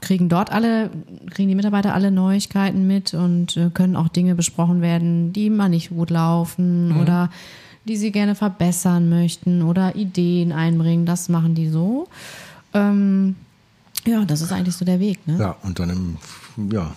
kriegen 0.00 0.28
dort 0.28 0.50
alle, 0.52 0.90
kriegen 1.30 1.48
die 1.48 1.54
Mitarbeiter 1.54 1.94
alle 1.94 2.10
Neuigkeiten 2.10 2.86
mit 2.86 3.14
und 3.14 3.56
äh, 3.56 3.70
können 3.72 3.96
auch 3.96 4.08
Dinge 4.08 4.34
besprochen 4.34 4.80
werden, 4.80 5.32
die 5.32 5.48
mal 5.48 5.68
nicht 5.68 5.90
gut 5.90 6.10
laufen 6.10 7.00
oder 7.00 7.30
die 7.86 7.96
sie 7.96 8.10
gerne 8.10 8.34
verbessern 8.34 9.08
möchten 9.08 9.62
oder 9.62 9.94
Ideen 9.94 10.52
einbringen. 10.52 11.06
Das 11.06 11.28
machen 11.28 11.54
die 11.54 11.68
so. 11.68 12.08
Ähm, 12.74 13.36
ja, 14.04 14.24
das 14.24 14.42
ist 14.42 14.52
eigentlich 14.52 14.74
so 14.74 14.84
der 14.84 14.98
Weg. 15.00 15.24
Ne? 15.26 15.38
Ja, 15.38 15.56
und 15.62 15.78
dann 15.78 15.90
im, 15.90 16.16
ja, 16.72 16.94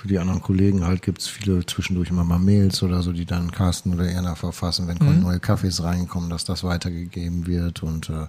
für 0.00 0.08
die 0.08 0.18
anderen 0.18 0.40
Kollegen 0.42 0.86
halt 0.86 1.02
gibt 1.02 1.20
es 1.20 1.28
viele 1.28 1.64
zwischendurch 1.66 2.10
immer 2.10 2.24
mal 2.24 2.38
Mails 2.38 2.82
oder 2.82 3.02
so, 3.02 3.12
die 3.12 3.24
dann 3.26 3.50
Carsten 3.52 3.94
oder 3.94 4.06
Erna 4.08 4.34
verfassen, 4.34 4.86
wenn 4.88 4.98
Mhm. 4.98 5.22
neue 5.22 5.40
Kaffees 5.40 5.82
reinkommen, 5.82 6.30
dass 6.30 6.44
das 6.44 6.62
weitergegeben 6.64 7.46
wird 7.46 7.82
und 7.82 8.08
äh, 8.10 8.26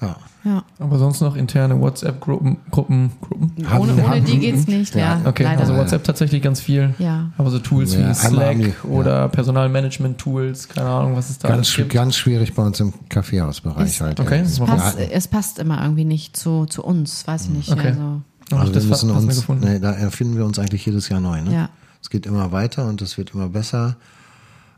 ja. 0.00 0.16
Ja. 0.44 0.64
Aber 0.80 0.98
sonst 0.98 1.20
noch 1.20 1.36
interne 1.36 1.80
WhatsApp-Gruppen, 1.80 2.56
Gruppen, 2.72 3.12
Gruppen? 3.20 3.52
Ohne, 3.78 4.04
ohne 4.04 4.20
die 4.20 4.38
geht's 4.40 4.66
nicht, 4.66 4.94
ja. 4.96 5.20
Ja, 5.22 5.28
Okay, 5.28 5.44
leider. 5.44 5.60
also 5.60 5.76
WhatsApp 5.76 6.02
tatsächlich 6.02 6.42
ganz 6.42 6.60
viel. 6.60 6.92
Ja. 6.98 7.30
Aber 7.38 7.50
so 7.50 7.60
Tools 7.60 7.94
Ja, 7.94 8.08
wie 8.10 8.14
Slack 8.14 8.56
die- 8.58 8.62
ja. 8.64 8.90
oder 8.90 9.28
Personalmanagement-Tools, 9.28 10.68
keine 10.68 10.88
Ahnung, 10.88 11.16
was 11.16 11.30
es 11.30 11.38
da 11.38 11.48
Ganz, 11.48 11.72
gibt. 11.74 11.92
ganz 11.92 12.16
schwierig 12.16 12.54
bei 12.54 12.64
uns 12.64 12.80
im 12.80 12.92
Kaffeehausbereich 13.08 13.86
Ist- 13.86 14.00
halt. 14.00 14.18
Okay, 14.18 14.40
Es 14.40 14.58
passt, 14.58 14.98
es 14.98 15.28
passt 15.28 15.58
immer 15.60 15.80
irgendwie 15.82 16.04
nicht 16.04 16.36
zu, 16.36 16.66
zu 16.66 16.82
uns, 16.82 17.26
weiß 17.26 17.44
ich 17.44 17.50
nicht. 17.50 17.70
Okay. 17.70 17.88
Also, 17.88 18.22
Oh, 18.52 18.56
Also 18.58 18.72
das 18.72 18.84
wir 18.84 18.90
müssen 18.90 19.10
uns, 19.10 19.36
gefunden. 19.36 19.64
nee, 19.64 19.78
da 19.78 19.92
erfinden 19.92 20.36
wir 20.36 20.44
uns 20.44 20.58
eigentlich 20.58 20.84
jedes 20.86 21.08
Jahr 21.08 21.20
neu. 21.20 21.40
Ne? 21.42 21.52
Ja. 21.54 21.68
Es 22.00 22.10
geht 22.10 22.26
immer 22.26 22.52
weiter 22.52 22.86
und 22.88 23.00
es 23.02 23.16
wird 23.16 23.32
immer 23.34 23.48
besser, 23.48 23.96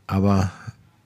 aber 0.07 0.51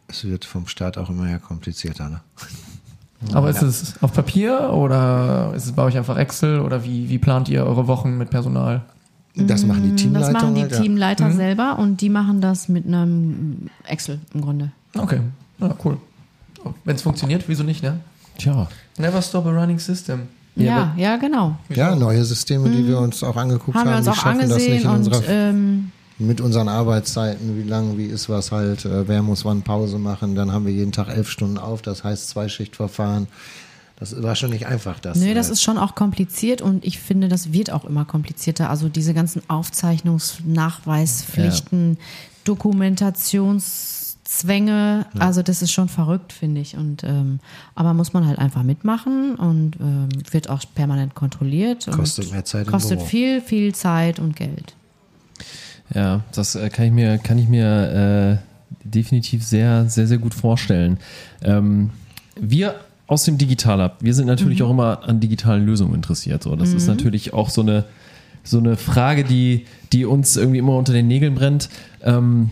es 0.08 0.24
wird 0.26 0.46
vom 0.46 0.68
Staat 0.68 0.98
auch 0.98 1.10
immer 1.10 1.30
ja 1.30 1.38
komplizierter. 1.40 2.10
Ne? 2.10 2.22
Aber 3.34 3.50
ist 3.50 3.62
es 3.62 4.02
auf 4.02 4.14
Papier 4.14 4.72
oder 4.72 5.52
ist 5.54 5.66
es 5.66 5.74
bei 5.74 5.84
euch 5.84 5.98
einfach 5.98 6.16
Excel 6.18 6.62
oder 6.62 6.86
wie, 6.86 7.10
wie 7.10 7.18
plant 7.18 7.50
ihr 7.50 7.66
eure 7.66 7.86
Wochen 7.88 8.18
mit 8.18 8.30
Personal? 8.30 8.82
Das 9.36 9.66
machen 9.66 9.84
die 9.84 9.92
das 9.92 10.02
Teamleiter. 10.02 10.32
machen 10.32 10.56
die 10.56 10.62
halt, 10.62 10.72
ja. 10.72 10.80
Teamleiter 10.80 11.32
selber 11.34 11.80
und 11.80 12.00
die 12.00 12.08
machen 12.10 12.40
das 12.40 12.70
mit 12.70 12.86
einem 12.86 13.68
Excel 13.86 14.20
im 14.34 14.40
Grunde. 14.42 14.72
Okay, 14.98 15.20
ja, 15.60 15.76
cool. 15.84 15.98
Wenn 16.86 16.96
es 16.96 17.02
funktioniert, 17.02 17.44
wieso 17.48 17.64
nicht, 17.64 17.84
ne? 17.84 18.00
Tja, 18.38 18.68
Never 18.98 19.22
stop 19.22 19.46
a 19.46 19.50
running 19.52 19.80
system. 19.80 20.22
Ja, 20.66 20.94
ja, 20.98 21.18
genau. 21.18 21.58
Ja, 21.70 21.96
neue 21.96 22.24
Systeme, 22.24 22.70
die 22.70 22.88
wir 22.88 23.00
uns 23.00 23.24
auch 23.24 23.36
angeguckt 23.36 23.78
Haben 23.78 23.90
haben, 23.90 23.92
wir 23.92 23.98
uns 23.98 24.06
die 24.06 24.12
auch 24.12 24.16
schaffen 24.16 24.50
das 24.50 24.58
nicht 24.58 24.84
in 24.84 24.90
und 24.90 24.96
unserer, 24.96 25.28
ähm, 25.28 25.92
mit 26.20 26.42
unseren 26.42 26.68
Arbeitszeiten, 26.68 27.58
wie 27.58 27.68
lang, 27.68 27.98
wie 27.98 28.06
ist 28.06 28.30
was 28.30 28.52
halt, 28.52 28.86
äh, 28.86 29.08
wer 29.08 29.22
muss 29.24 29.46
wann 29.46 29.62
Pause 29.62 29.98
machen, 29.98 30.36
dann 30.36 30.52
haben 30.52 30.66
wir 30.66 30.74
jeden 30.74 30.92
Tag 30.92 31.08
elf 31.08 31.30
Stunden 31.30 31.58
auf, 31.58 31.82
das 31.82 32.04
heißt 32.04 32.30
Zweischichtverfahren. 32.30 33.28
Das 34.00 34.22
war 34.22 34.36
schon 34.36 34.52
nicht 34.52 34.66
einfach, 34.66 35.00
das. 35.00 35.18
nee, 35.18 35.34
das 35.34 35.50
äh, 35.50 35.54
ist 35.54 35.62
schon 35.62 35.78
auch 35.78 35.94
kompliziert 35.94 36.62
und 36.62 36.86
ich 36.86 37.00
finde, 37.00 37.28
das 37.28 37.52
wird 37.52 37.72
auch 37.72 37.84
immer 37.84 38.06
komplizierter. 38.06 38.70
Also 38.70 38.88
diese 38.88 39.14
ganzen 39.14 39.42
Aufzeichnungs-, 39.50 40.36
Nachweispflichten, 40.46 41.98
Dokumentationszwänge, 44.30 45.06
also 45.18 45.42
das 45.42 45.62
ist 45.62 45.72
schon 45.72 45.90
verrückt, 45.90 46.34
finde 46.34 46.62
ich. 46.62 46.76
Und 46.78 47.04
ähm, 47.04 47.40
aber 47.76 47.94
muss 47.94 48.14
man 48.14 48.28
halt 48.28 48.40
einfach 48.40 48.64
mitmachen 48.64 49.36
und 49.36 49.76
ähm, 49.80 50.10
wird 50.32 50.50
auch 50.50 50.62
permanent 50.76 51.16
kontrolliert. 51.16 51.88
Kostet 51.92 52.32
mehr 52.32 52.46
Zeit 52.46 52.68
Kostet 52.68 53.02
viel, 53.02 53.42
viel 53.42 53.74
Zeit 53.74 54.20
und 54.20 54.36
Geld. 54.36 54.76
Ja, 55.94 56.22
das 56.34 56.56
äh, 56.56 56.70
kann 56.70 56.86
ich 56.86 56.92
mir, 56.92 57.18
kann 57.18 57.38
ich 57.38 57.48
mir 57.48 58.40
äh, 58.42 58.88
definitiv 58.88 59.44
sehr, 59.44 59.90
sehr, 59.90 60.08
sehr 60.08 60.20
gut 60.20 60.34
vorstellen. 60.34 61.00
Ähm, 61.42 61.90
wir 62.40 62.76
aus 63.08 63.24
dem 63.24 63.40
Digital-Hub, 63.40 63.98
wir 64.02 64.14
sind 64.14 64.28
natürlich 64.28 64.62
auch 64.62 64.70
immer 64.70 65.04
an 65.04 65.20
digitalen 65.20 65.66
Lösungen 65.66 65.96
interessiert. 65.96 66.44
So. 66.44 66.56
Das 66.56 66.74
ist 66.74 66.86
natürlich 66.86 67.34
auch 67.34 67.50
so 67.50 67.62
eine, 67.62 67.86
so 68.44 68.60
eine 68.60 68.78
Frage, 68.78 69.24
die, 69.24 69.66
die 69.92 70.06
uns 70.06 70.38
irgendwie 70.38 70.60
immer 70.60 70.76
unter 70.76 70.94
den 70.94 71.08
Nägeln 71.08 71.34
brennt. 71.34 71.70
Ähm, 72.04 72.52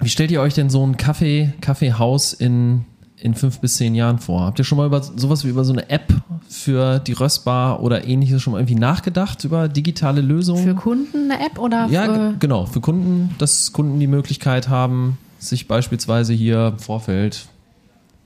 wie 0.00 0.08
stellt 0.08 0.30
ihr 0.30 0.40
euch 0.40 0.54
denn 0.54 0.70
so 0.70 0.84
ein 0.86 0.96
Kaffee, 0.96 1.52
Kaffeehaus 1.60 2.32
in, 2.32 2.84
in 3.16 3.34
fünf 3.34 3.60
bis 3.60 3.76
zehn 3.76 3.94
Jahren 3.94 4.18
vor? 4.18 4.42
Habt 4.42 4.58
ihr 4.58 4.64
schon 4.64 4.78
mal 4.78 4.86
über 4.86 5.02
sowas 5.02 5.44
wie 5.44 5.48
über 5.48 5.64
so 5.64 5.72
eine 5.72 5.88
App 5.90 6.12
für 6.48 6.98
die 7.00 7.12
Röstbar 7.12 7.82
oder 7.82 8.06
ähnliches 8.06 8.40
schon 8.42 8.52
mal 8.52 8.60
irgendwie 8.60 8.76
nachgedacht 8.76 9.44
über 9.44 9.68
digitale 9.68 10.20
Lösungen? 10.20 10.62
Für 10.64 10.74
Kunden 10.74 11.30
eine 11.30 11.44
App 11.44 11.58
oder 11.58 11.86
Ja, 11.88 12.32
genau. 12.38 12.66
Für 12.66 12.80
Kunden, 12.80 13.34
dass 13.38 13.72
Kunden 13.72 13.98
die 14.00 14.06
Möglichkeit 14.06 14.68
haben, 14.68 15.18
sich 15.38 15.68
beispielsweise 15.68 16.32
hier 16.32 16.68
im 16.68 16.78
Vorfeld 16.78 17.46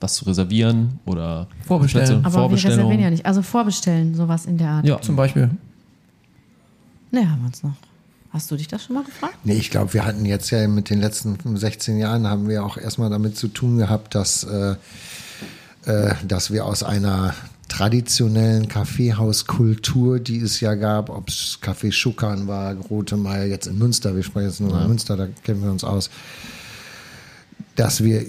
was 0.00 0.14
zu 0.16 0.24
reservieren 0.24 0.98
oder 1.06 1.46
Vorbestellen. 1.64 2.22
Plätze- 2.22 2.26
aber 2.26 2.50
wir 2.50 2.56
reservieren 2.56 3.00
ja 3.00 3.10
nicht. 3.10 3.24
Also 3.24 3.40
vorbestellen, 3.42 4.14
sowas 4.14 4.46
in 4.46 4.58
der 4.58 4.68
Art. 4.68 4.84
Ja, 4.86 5.00
Zum 5.00 5.14
Beispiel. 5.14 5.50
Ne, 7.12 7.30
haben 7.30 7.40
wir 7.40 7.46
uns 7.46 7.62
noch. 7.62 7.74
Hast 8.32 8.50
du 8.50 8.56
dich 8.56 8.66
das 8.66 8.84
schon 8.84 8.94
mal 8.94 9.04
gefragt? 9.04 9.36
Nee, 9.44 9.56
ich 9.56 9.70
glaube, 9.70 9.92
wir 9.92 10.06
hatten 10.06 10.24
jetzt 10.24 10.50
ja 10.50 10.66
mit 10.66 10.88
den 10.88 11.00
letzten 11.00 11.36
16 11.56 11.98
Jahren 11.98 12.26
haben 12.26 12.48
wir 12.48 12.64
auch 12.64 12.78
erstmal 12.78 13.10
damit 13.10 13.36
zu 13.36 13.48
tun 13.48 13.76
gehabt, 13.76 14.14
dass, 14.14 14.44
äh, 14.44 14.76
äh, 15.84 16.14
dass 16.26 16.50
wir 16.50 16.64
aus 16.64 16.82
einer 16.82 17.34
traditionellen 17.68 18.68
Kaffeehauskultur, 18.68 20.18
die 20.18 20.38
es 20.38 20.60
ja 20.60 20.74
gab, 20.74 21.10
ob 21.10 21.28
es 21.28 21.58
Café 21.62 21.92
Schuckern 21.92 22.46
war, 22.46 22.74
Rote 22.74 23.18
Meier, 23.18 23.44
jetzt 23.44 23.66
in 23.66 23.78
Münster, 23.78 24.16
wir 24.16 24.22
sprechen 24.22 24.48
jetzt 24.48 24.60
nur 24.60 24.70
über 24.70 24.88
Münster, 24.88 25.16
da 25.16 25.26
kennen 25.44 25.62
wir 25.62 25.70
uns 25.70 25.84
aus, 25.84 26.08
dass 27.76 28.02
wir 28.02 28.24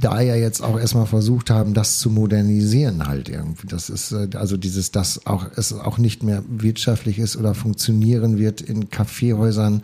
da 0.00 0.20
ja 0.20 0.34
jetzt 0.34 0.62
auch 0.62 0.78
erstmal 0.78 1.06
versucht 1.06 1.50
haben, 1.50 1.74
das 1.74 1.98
zu 1.98 2.10
modernisieren 2.10 3.06
halt 3.06 3.28
irgendwie. 3.28 3.66
Das 3.66 3.88
ist 3.90 4.12
äh, 4.12 4.28
also 4.34 4.56
dieses, 4.56 4.90
dass 4.90 5.26
auch 5.26 5.46
es 5.56 5.72
auch 5.72 5.98
nicht 5.98 6.22
mehr 6.22 6.42
wirtschaftlich 6.48 7.18
ist 7.18 7.36
oder 7.36 7.54
funktionieren 7.54 8.38
wird 8.38 8.60
in 8.60 8.90
Kaffeehäusern 8.90 9.82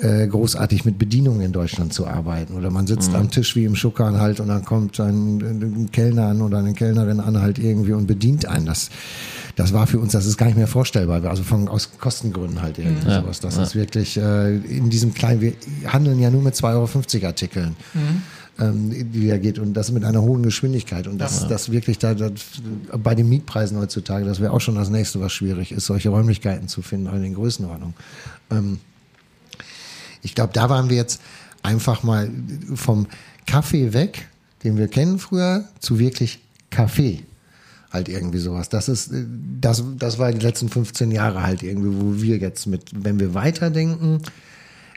äh, 0.00 0.28
großartig 0.28 0.84
mit 0.84 0.98
Bedienungen 0.98 1.40
in 1.40 1.52
Deutschland 1.52 1.92
zu 1.92 2.06
arbeiten. 2.06 2.54
Oder 2.54 2.70
man 2.70 2.86
sitzt 2.86 3.14
am 3.14 3.30
Tisch 3.30 3.56
wie 3.56 3.64
im 3.64 3.74
Schuckern 3.74 4.20
halt 4.20 4.38
und 4.38 4.46
dann 4.48 4.64
kommt 4.64 4.98
ein, 5.00 5.38
ein 5.40 5.88
Kellner 5.90 6.28
an 6.28 6.40
oder 6.40 6.58
eine 6.58 6.72
Kellnerin 6.72 7.18
an 7.18 7.40
halt 7.40 7.58
irgendwie 7.58 7.92
und 7.92 8.06
bedient 8.06 8.46
einen. 8.46 8.66
Das, 8.66 8.90
das 9.56 9.72
war 9.72 9.88
für 9.88 9.98
uns, 9.98 10.12
das 10.12 10.26
ist 10.26 10.36
gar 10.36 10.46
nicht 10.46 10.56
mehr 10.56 10.68
vorstellbar. 10.68 11.24
Also 11.24 11.42
von, 11.42 11.66
aus 11.66 11.90
Kostengründen 11.98 12.62
halt 12.62 12.78
irgendwie 12.78 13.08
Ja. 13.08 13.22
sowas. 13.22 13.40
Das 13.40 13.56
ist 13.56 13.74
wirklich 13.74 14.16
äh, 14.16 14.56
in 14.58 14.88
diesem 14.88 15.14
kleinen, 15.14 15.40
wir 15.40 15.54
handeln 15.86 16.20
ja 16.20 16.30
nur 16.30 16.42
mit 16.42 16.54
2,50 16.54 17.16
Euro 17.16 17.26
Artikeln 17.26 17.76
ähm, 18.58 19.12
die 19.12 19.28
da 19.28 19.38
geht 19.38 19.58
und 19.58 19.74
das 19.74 19.92
mit 19.92 20.04
einer 20.04 20.22
hohen 20.22 20.42
Geschwindigkeit 20.42 21.06
und 21.06 21.18
das, 21.18 21.46
das 21.46 21.70
wirklich 21.70 21.98
da 21.98 22.14
das, 22.14 22.32
bei 23.02 23.14
den 23.14 23.28
Mietpreisen 23.28 23.78
heutzutage, 23.78 24.24
das 24.24 24.40
wäre 24.40 24.52
auch 24.52 24.60
schon 24.60 24.74
das 24.74 24.90
nächste, 24.90 25.20
was 25.20 25.32
schwierig 25.32 25.72
ist, 25.72 25.86
solche 25.86 26.08
Räumlichkeiten 26.08 26.68
zu 26.68 26.82
finden, 26.82 27.08
auch 27.08 27.14
in 27.14 27.22
den 27.22 27.34
Größenordnungen. 27.34 27.94
Ähm, 28.50 28.80
ich 30.22 30.34
glaube, 30.34 30.52
da 30.52 30.68
waren 30.68 30.90
wir 30.90 30.96
jetzt 30.96 31.20
einfach 31.62 32.02
mal 32.02 32.30
vom 32.74 33.06
Kaffee 33.46 33.92
weg, 33.92 34.28
den 34.64 34.76
wir 34.76 34.88
kennen 34.88 35.18
früher, 35.18 35.64
zu 35.78 35.98
wirklich 35.98 36.40
Kaffee. 36.70 37.22
Halt 37.90 38.10
irgendwie 38.10 38.38
sowas. 38.38 38.68
Das 38.68 38.88
ist, 38.88 39.12
äh, 39.12 39.24
das, 39.60 39.82
das 39.98 40.18
war 40.18 40.32
die 40.32 40.44
letzten 40.44 40.68
15 40.68 41.10
Jahre 41.10 41.42
halt 41.42 41.62
irgendwie, 41.62 41.90
wo 42.00 42.20
wir 42.20 42.36
jetzt 42.38 42.66
mit, 42.66 42.90
wenn 42.92 43.18
wir 43.18 43.34
weiterdenken, 43.34 44.20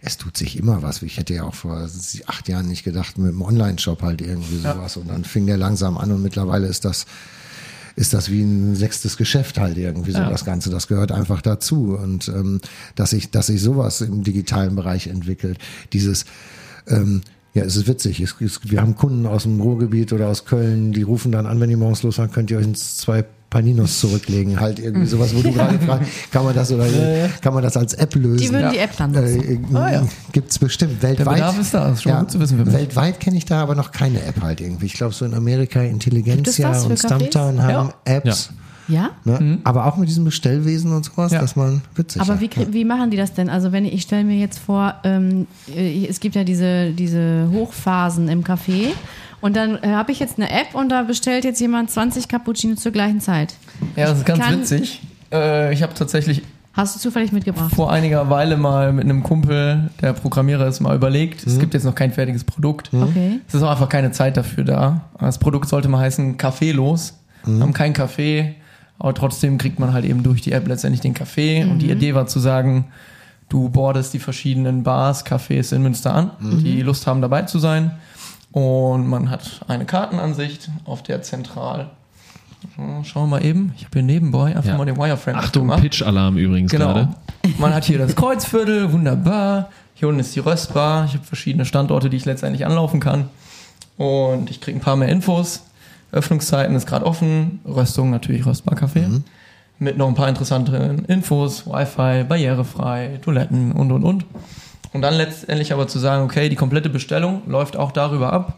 es 0.02 0.18
tut 0.18 0.36
sich 0.36 0.58
immer 0.58 0.82
was. 0.82 1.02
Ich 1.04 1.18
hätte 1.18 1.34
ja 1.36 1.44
auch 1.44 1.54
vor 1.54 1.88
acht 2.26 2.48
Jahren 2.48 2.68
nicht 2.68 2.84
gedacht, 2.84 3.18
mit 3.18 3.30
einem 3.30 3.42
Online-Shop 3.42 4.02
halt 4.02 4.22
irgendwie 4.22 4.58
sowas. 4.58 4.98
Und 4.98 5.10
dann 5.10 5.24
fing 5.24 5.46
der 5.46 5.58
langsam 5.58 5.98
an 5.98 6.12
und 6.12 6.24
mittlerweile 6.24 6.68
ist 6.68 6.86
das, 6.86 7.06
ist 7.96 8.14
das 8.14 8.32
wie 8.32 8.42
ein 8.42 8.76
sechstes 8.76 9.16
Geschäft 9.16 9.60
halt 9.60 9.78
irgendwie 9.78 10.12
so 10.12 10.20
das 10.20 10.44
Ganze. 10.44 10.72
Das 10.72 10.88
gehört 10.88 11.12
einfach 11.12 11.42
dazu. 11.42 11.96
Und 12.02 12.28
ähm, 12.30 12.62
dass 12.96 13.12
sich, 13.12 13.30
dass 13.30 13.48
sich 13.48 13.62
sowas 13.62 14.02
im 14.02 14.24
digitalen 14.24 14.76
Bereich 14.76 15.06
entwickelt, 15.06 15.60
dieses 15.94 16.26
ähm, 16.88 17.22
ja, 17.54 17.64
es 17.64 17.76
ist 17.76 17.88
witzig. 17.88 18.22
Es, 18.22 18.36
es, 18.40 18.60
wir 18.64 18.82
haben 18.82 18.96
Kunden 18.96 19.28
aus 19.28 19.44
dem 19.44 19.60
Ruhrgebiet 19.60 20.14
oder 20.14 20.30
aus 20.30 20.46
Köln, 20.46 20.94
die 20.94 21.04
rufen 21.04 21.32
dann 21.32 21.46
an, 21.46 21.60
wenn 21.60 21.70
die 21.70 21.76
morgens 21.76 22.02
losfahren, 22.02 22.32
könnt 22.32 22.50
ihr 22.50 22.58
euch 22.58 22.66
ins 22.66 22.98
zwei 22.98 23.26
Paninos 23.52 24.00
zurücklegen. 24.00 24.60
Halt 24.60 24.80
irgendwie 24.80 25.06
sowas, 25.06 25.36
wo 25.36 25.42
du 25.44 25.52
gerade 25.52 25.78
fragst, 25.86 26.10
kann 26.32 26.44
man 26.44 26.56
das 26.56 26.72
oder 26.72 26.86
kann 27.42 27.54
man 27.54 27.62
das 27.62 27.78
als 27.78 27.94
App 27.94 28.16
lösen? 28.16 28.38
Die 28.38 28.50
würden 28.52 28.72
die 28.72 28.80
App 28.80 28.98
dann 28.98 29.12
nutzen. 29.12 29.42
Äh, 29.74 29.78
Ah, 29.78 29.92
ja. 29.92 30.08
Gibt's 30.32 30.58
bestimmt 30.58 31.04
weltweit. 31.04 31.36
Bedarf 31.36 31.60
ist 31.60 31.74
da, 31.74 31.90
ist 31.92 32.02
schon 32.02 32.18
gut 32.18 32.32
zu 32.32 32.40
wissen 32.40 32.58
für 32.58 32.66
mich. 32.66 32.74
Weltweit 32.74 33.20
kenne 33.20 33.38
ich 33.38 33.46
da 33.46 33.62
aber 33.62 33.76
noch 33.76 33.92
keine 33.92 34.24
App 34.24 34.42
halt 34.42 34.62
irgendwie. 34.62 34.88
Ich 34.88 34.94
glaube, 34.94 35.14
so 35.14 35.26
in 35.26 35.36
Amerika 35.36 35.82
für 36.86 36.90
und? 36.90 36.98
Stumptown 36.98 37.62
haben 37.62 37.90
Apps. 38.06 38.50
Ja? 38.88 39.12
Ne? 39.26 39.60
Aber 39.64 39.86
auch 39.86 39.96
mit 39.98 40.10
diesem 40.10 40.26
Bestellwesen 40.26 40.92
und 40.94 41.06
sowas, 41.06 41.32
Mhm. 41.32 41.36
Ja. 41.36 41.42
dass 41.42 41.56
man 41.56 41.82
witzig 41.96 42.22
Aber 42.22 42.36
ja. 42.36 42.42
wie, 42.42 42.74
wie 42.74 42.86
machen 42.86 43.12
die 43.12 43.18
das 43.18 43.34
denn? 43.34 43.50
Also 43.50 43.72
wenn 43.72 43.86
ich, 43.86 43.94
ich 43.94 44.02
stelle 44.02 44.24
mir 44.24 44.38
jetzt 44.38 44.60
vor, 44.60 44.96
ähm, 45.04 45.48
äh, 45.74 46.06
es 46.08 46.20
gibt 46.20 46.36
ja 46.36 46.44
diese, 46.44 46.92
diese 46.92 47.50
Hochphasen 47.54 48.28
im 48.28 48.44
Café 48.44 48.88
und 49.42 49.56
dann 49.56 49.78
äh, 49.84 49.88
habe 49.90 50.12
ich 50.12 50.20
jetzt 50.20 50.38
eine 50.38 50.50
App 50.50 50.74
und 50.74 50.90
da 50.90 51.04
bestellt 51.04 51.44
jetzt 51.44 51.60
jemand 51.60 51.90
20 51.92 52.28
Cappuccino 52.28 52.76
zur 52.76 52.92
gleichen 52.92 53.20
Zeit. 53.22 53.54
Ja, 53.96 54.08
das 54.08 54.20
ist 54.20 54.26
ganz 54.26 54.40
Kann- 54.44 54.60
witzig. 54.62 55.02
Äh, 55.32 55.74
ich 55.74 55.84
habe 55.84 55.94
tatsächlich 55.94 56.42
Hast 56.74 56.96
du 56.96 57.00
zufällig 57.02 57.32
mitgebracht? 57.34 57.74
vor 57.76 57.92
einiger 57.92 58.30
Weile 58.30 58.56
mal 58.56 58.94
mit 58.94 59.04
einem 59.04 59.24
Kumpel, 59.24 59.90
der 60.02 60.14
Programmierer 60.14 60.68
ist, 60.68 60.80
mal 60.80 60.96
überlegt. 60.96 61.46
Es 61.46 61.60
gibt 61.60 61.74
jetzt 61.74 61.84
noch 61.84 61.96
kein 61.96 62.12
fertiges 62.14 62.46
Produkt. 62.46 62.92
Okay. 62.94 63.40
Es 63.48 63.54
ist 63.54 63.62
auch 63.64 63.72
einfach 63.72 63.90
keine 63.90 64.12
Zeit 64.12 64.38
dafür 64.38 64.64
da. 64.64 65.02
Das 65.20 65.38
Produkt 65.38 65.68
sollte 65.68 65.90
mal 65.90 66.00
heißen 66.00 66.38
Kaffee 66.38 66.72
los. 66.72 67.18
Haben 67.46 67.74
keinen 67.74 67.94
Kaffee, 67.94 68.56
Aber 69.00 69.14
trotzdem 69.14 69.58
kriegt 69.58 69.80
man 69.80 69.92
halt 69.94 70.06
eben 70.06 70.24
durch 70.24 70.42
die 70.42 70.52
App 70.54 70.68
letztendlich 70.68 71.02
den 71.02 71.14
Kaffee. 71.14 71.64
Und 71.66 71.80
die 71.80 71.90
Idee 71.92 72.14
war 72.16 72.28
zu 72.28 72.40
sagen, 72.40 72.86
du 73.50 73.68
bordest 73.68 74.14
die 74.14 74.20
verschiedenen 74.20 74.84
Bars, 74.84 75.26
Cafés 75.26 75.76
in 75.76 75.82
Münster 75.82 76.14
an, 76.14 76.32
die 76.40 76.82
Lust 76.84 77.06
haben 77.06 77.22
dabei 77.22 77.42
zu 77.42 77.60
sein. 77.60 77.92
Und 78.52 79.08
man 79.08 79.30
hat 79.30 79.62
eine 79.68 79.86
Kartenansicht, 79.86 80.70
auf 80.86 81.04
der 81.04 81.22
zentral. 81.22 81.90
Schauen 83.04 83.24
wir 83.24 83.28
mal 83.40 83.46
eben. 83.46 83.74
Ich 83.78 83.86
habe 83.86 83.94
hier 83.94 84.04
nebenbei 84.04 84.48
einfach 84.56 84.66
Ja. 84.66 84.78
mal 84.78 84.86
den 84.86 84.98
Wireframe 84.98 85.36
Achtung. 85.38 85.70
Pitch-Alarm 85.70 86.38
übrigens 86.38 86.72
Genau. 86.72 86.94
gerade. 86.94 87.10
Man 87.58 87.74
hat 87.74 87.86
hier 87.86 87.98
das 87.98 88.16
Kreuzviertel, 88.16 88.92
wunderbar. 88.92 89.70
Hier 89.96 90.08
unten 90.08 90.20
ist 90.20 90.36
die 90.36 90.40
Röstbar. 90.42 91.06
Ich 91.06 91.14
habe 91.14 91.24
verschiedene 91.24 91.66
Standorte, 91.66 92.10
die 92.10 92.18
ich 92.18 92.26
letztendlich 92.26 92.66
anlaufen 92.66 93.00
kann. 93.00 93.30
Und 93.98 94.50
ich 94.50 94.62
kriege 94.62 94.78
ein 94.78 94.82
paar 94.82 94.96
mehr 94.96 95.10
Infos. 95.10 95.64
Öffnungszeiten 96.12 96.76
ist 96.76 96.88
gerade 96.88 97.06
offen. 97.06 97.62
Röstung 97.66 98.10
natürlich 98.12 98.46
Röstbar-Café. 98.46 99.22
Mit 99.80 99.98
noch 99.98 100.08
ein 100.08 100.16
paar 100.16 100.28
interessanten 100.30 101.06
Infos. 101.06 101.66
Wi-Fi, 101.66 102.26
barrierefrei, 102.26 103.20
Toiletten 103.24 103.72
und, 103.72 103.92
und, 103.92 104.04
und. 104.04 104.26
Und 104.94 105.02
dann 105.02 105.14
letztendlich 105.14 105.72
aber 105.74 105.88
zu 105.88 106.00
sagen, 106.00 106.24
okay, 106.24 106.50
die 106.50 106.56
komplette 106.56 106.90
Bestellung 106.90 107.44
läuft 107.48 107.78
auch 107.78 107.92
darüber 107.92 108.34
ab. 108.34 108.58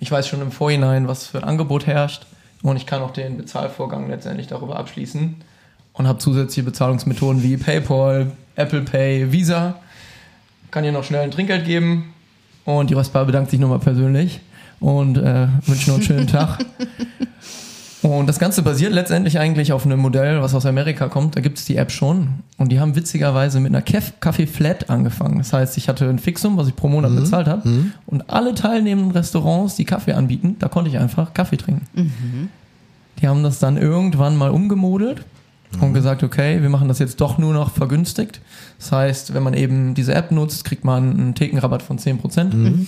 Ich 0.00 0.10
weiß 0.10 0.26
schon 0.26 0.42
im 0.42 0.50
Vorhinein, 0.50 1.06
was 1.06 1.26
für 1.28 1.38
ein 1.38 1.44
Angebot 1.44 1.86
herrscht. 1.86 2.26
Und 2.62 2.76
ich 2.76 2.86
kann 2.86 3.02
auch 3.02 3.12
den 3.12 3.36
Bezahlvorgang 3.36 4.08
letztendlich 4.08 4.48
darüber 4.48 4.76
abschließen. 4.76 5.36
Und 5.92 6.08
habe 6.08 6.18
zusätzliche 6.18 6.64
Bezahlungsmethoden 6.64 7.42
wie 7.42 7.56
PayPal, 7.56 8.32
Apple 8.56 8.82
Pay, 8.82 9.30
Visa. 9.30 9.74
Kann 10.70 10.84
ihr 10.84 10.92
noch 10.92 11.04
schnell 11.04 11.22
ein 11.22 11.30
Trinkgeld 11.30 11.64
geben. 11.64 12.14
Und 12.64 12.90
die 12.90 12.94
Rostbar 12.94 13.24
bedankt 13.24 13.50
sich 13.50 13.60
nochmal 13.60 13.80
persönlich 13.80 14.40
und 14.80 15.16
äh, 15.18 15.48
wünscht 15.66 15.88
noch 15.88 15.94
einen 15.94 16.02
schönen 16.02 16.26
Tag. 16.28 16.58
Und 18.02 18.26
das 18.26 18.40
Ganze 18.40 18.62
basiert 18.62 18.92
letztendlich 18.92 19.38
eigentlich 19.38 19.72
auf 19.72 19.86
einem 19.86 20.00
Modell, 20.00 20.42
was 20.42 20.54
aus 20.54 20.66
Amerika 20.66 21.08
kommt. 21.08 21.36
Da 21.36 21.40
gibt 21.40 21.58
es 21.58 21.64
die 21.66 21.76
App 21.76 21.92
schon. 21.92 22.28
Und 22.58 22.72
die 22.72 22.80
haben 22.80 22.96
witzigerweise 22.96 23.60
mit 23.60 23.72
einer 23.72 23.82
Kaffee 23.82 24.48
Flat 24.48 24.90
angefangen. 24.90 25.38
Das 25.38 25.52
heißt, 25.52 25.78
ich 25.78 25.88
hatte 25.88 26.08
ein 26.08 26.18
Fixum, 26.18 26.56
was 26.56 26.66
ich 26.66 26.74
pro 26.74 26.88
Monat 26.88 27.14
bezahlt 27.14 27.46
habe. 27.46 27.62
Und 28.06 28.28
alle 28.28 28.54
teilnehmenden 28.54 29.12
Restaurants, 29.12 29.76
die 29.76 29.84
Kaffee 29.84 30.14
anbieten, 30.14 30.56
da 30.58 30.66
konnte 30.68 30.90
ich 30.90 30.98
einfach 30.98 31.32
Kaffee 31.32 31.56
trinken. 31.56 31.86
Die 33.20 33.28
haben 33.28 33.44
das 33.44 33.60
dann 33.60 33.76
irgendwann 33.76 34.36
mal 34.36 34.50
umgemodelt 34.50 35.24
und 35.80 35.94
gesagt, 35.94 36.24
okay, 36.24 36.60
wir 36.60 36.68
machen 36.70 36.88
das 36.88 36.98
jetzt 36.98 37.20
doch 37.20 37.38
nur 37.38 37.54
noch 37.54 37.70
vergünstigt. 37.70 38.40
Das 38.78 38.90
heißt, 38.90 39.32
wenn 39.32 39.44
man 39.44 39.54
eben 39.54 39.94
diese 39.94 40.12
App 40.12 40.32
nutzt, 40.32 40.64
kriegt 40.64 40.84
man 40.84 41.12
einen 41.12 41.34
Thekenrabatt 41.36 41.82
von 41.82 41.98
10%. 41.98 42.86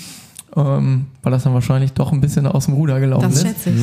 Ähm, 0.57 1.07
weil 1.23 1.33
das 1.33 1.43
dann 1.43 1.53
wahrscheinlich 1.55 1.95
doch 1.95 2.13
ein 2.13 2.21
bisschen 2.21 2.47
aus 2.47 2.67
dem 2.67 2.75
Ruder 2.75 3.01
gelaufen 3.01 3.23
Das 3.29 3.39
ist. 3.39 3.43
schätze 3.47 3.71
ich. 3.71 3.77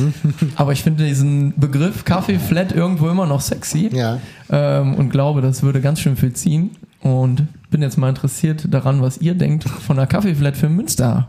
Aber 0.56 0.72
ich 0.72 0.82
finde 0.82 1.04
diesen 1.04 1.52
Begriff 1.60 2.04
Kaffee 2.06 2.38
Flat 2.38 2.72
irgendwo 2.72 3.08
immer 3.10 3.26
noch 3.26 3.42
sexy 3.42 3.90
Ja. 3.92 4.18
ähm, 4.50 4.94
und 4.94 5.10
glaube, 5.10 5.42
das 5.42 5.62
würde 5.62 5.80
ganz 5.82 6.00
schön 6.00 6.16
viel 6.16 6.32
ziehen. 6.32 6.70
Und 7.02 7.46
bin 7.70 7.82
jetzt 7.82 7.98
mal 7.98 8.08
interessiert 8.08 8.66
daran, 8.72 9.02
was 9.02 9.18
ihr 9.18 9.34
denkt 9.34 9.64
von 9.68 9.96
der 9.96 10.06
Kaffee 10.06 10.34
Flat 10.34 10.56
für 10.56 10.68
Münster. 10.70 11.28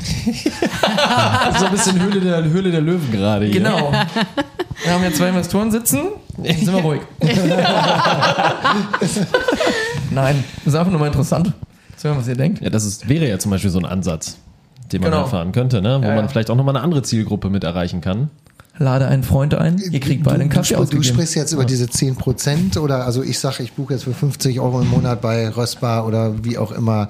So 1.58 1.64
ein 1.66 1.72
bisschen 1.72 2.00
Höhle 2.00 2.20
der, 2.20 2.44
Höhle 2.44 2.70
der 2.70 2.80
Löwen 2.80 3.10
gerade 3.10 3.46
hier. 3.46 3.54
Genau. 3.54 3.92
Wir 4.84 4.92
haben 4.92 5.00
hier 5.02 5.12
zwei 5.12 5.28
Investoren 5.30 5.70
sitzen. 5.72 6.00
Sind 6.36 6.66
wir 6.72 6.80
ruhig. 6.80 7.00
Nein, 10.10 10.44
das 10.64 10.74
ist 10.74 10.78
einfach 10.78 10.90
nur 10.92 11.00
mal 11.00 11.06
interessant. 11.08 11.52
Zu 11.98 12.08
hören, 12.08 12.18
was 12.18 12.28
ihr 12.28 12.36
denkt. 12.36 12.62
Ja, 12.62 12.70
das 12.70 12.84
ist, 12.84 13.08
wäre 13.08 13.28
ja 13.28 13.38
zum 13.38 13.50
Beispiel 13.50 13.70
so 13.70 13.78
ein 13.78 13.84
Ansatz, 13.84 14.38
den 14.92 15.02
man 15.02 15.10
Genau. 15.10 15.22
erfahren 15.24 15.52
könnte, 15.52 15.82
ne? 15.82 15.98
wo 16.00 16.06
Ja, 16.06 16.14
man 16.14 16.24
ja. 16.24 16.28
vielleicht 16.28 16.48
auch 16.50 16.56
nochmal 16.56 16.74
eine 16.76 16.84
andere 16.84 17.02
Zielgruppe 17.02 17.50
mit 17.50 17.64
erreichen 17.64 18.00
kann. 18.00 18.30
Lade 18.80 19.08
einen 19.08 19.24
Freund 19.24 19.54
ein, 19.54 19.78
ihr 19.78 19.98
kriegt 19.98 20.22
beide 20.22 20.40
einen 20.40 20.50
du, 20.50 20.56
Kaffee 20.56 20.74
du, 20.76 20.84
du 20.84 21.02
sprichst 21.02 21.34
jetzt 21.34 21.52
über 21.52 21.64
diese 21.64 21.86
10% 21.86 22.78
oder 22.78 23.04
also 23.04 23.24
ich 23.24 23.40
sage, 23.40 23.64
ich 23.64 23.72
buche 23.72 23.94
jetzt 23.94 24.04
für 24.04 24.14
50 24.14 24.60
Euro 24.60 24.80
im 24.80 24.88
Monat 24.88 25.20
bei 25.20 25.48
Röstbar 25.48 26.06
oder 26.06 26.44
wie 26.44 26.56
auch 26.58 26.70
immer, 26.70 27.08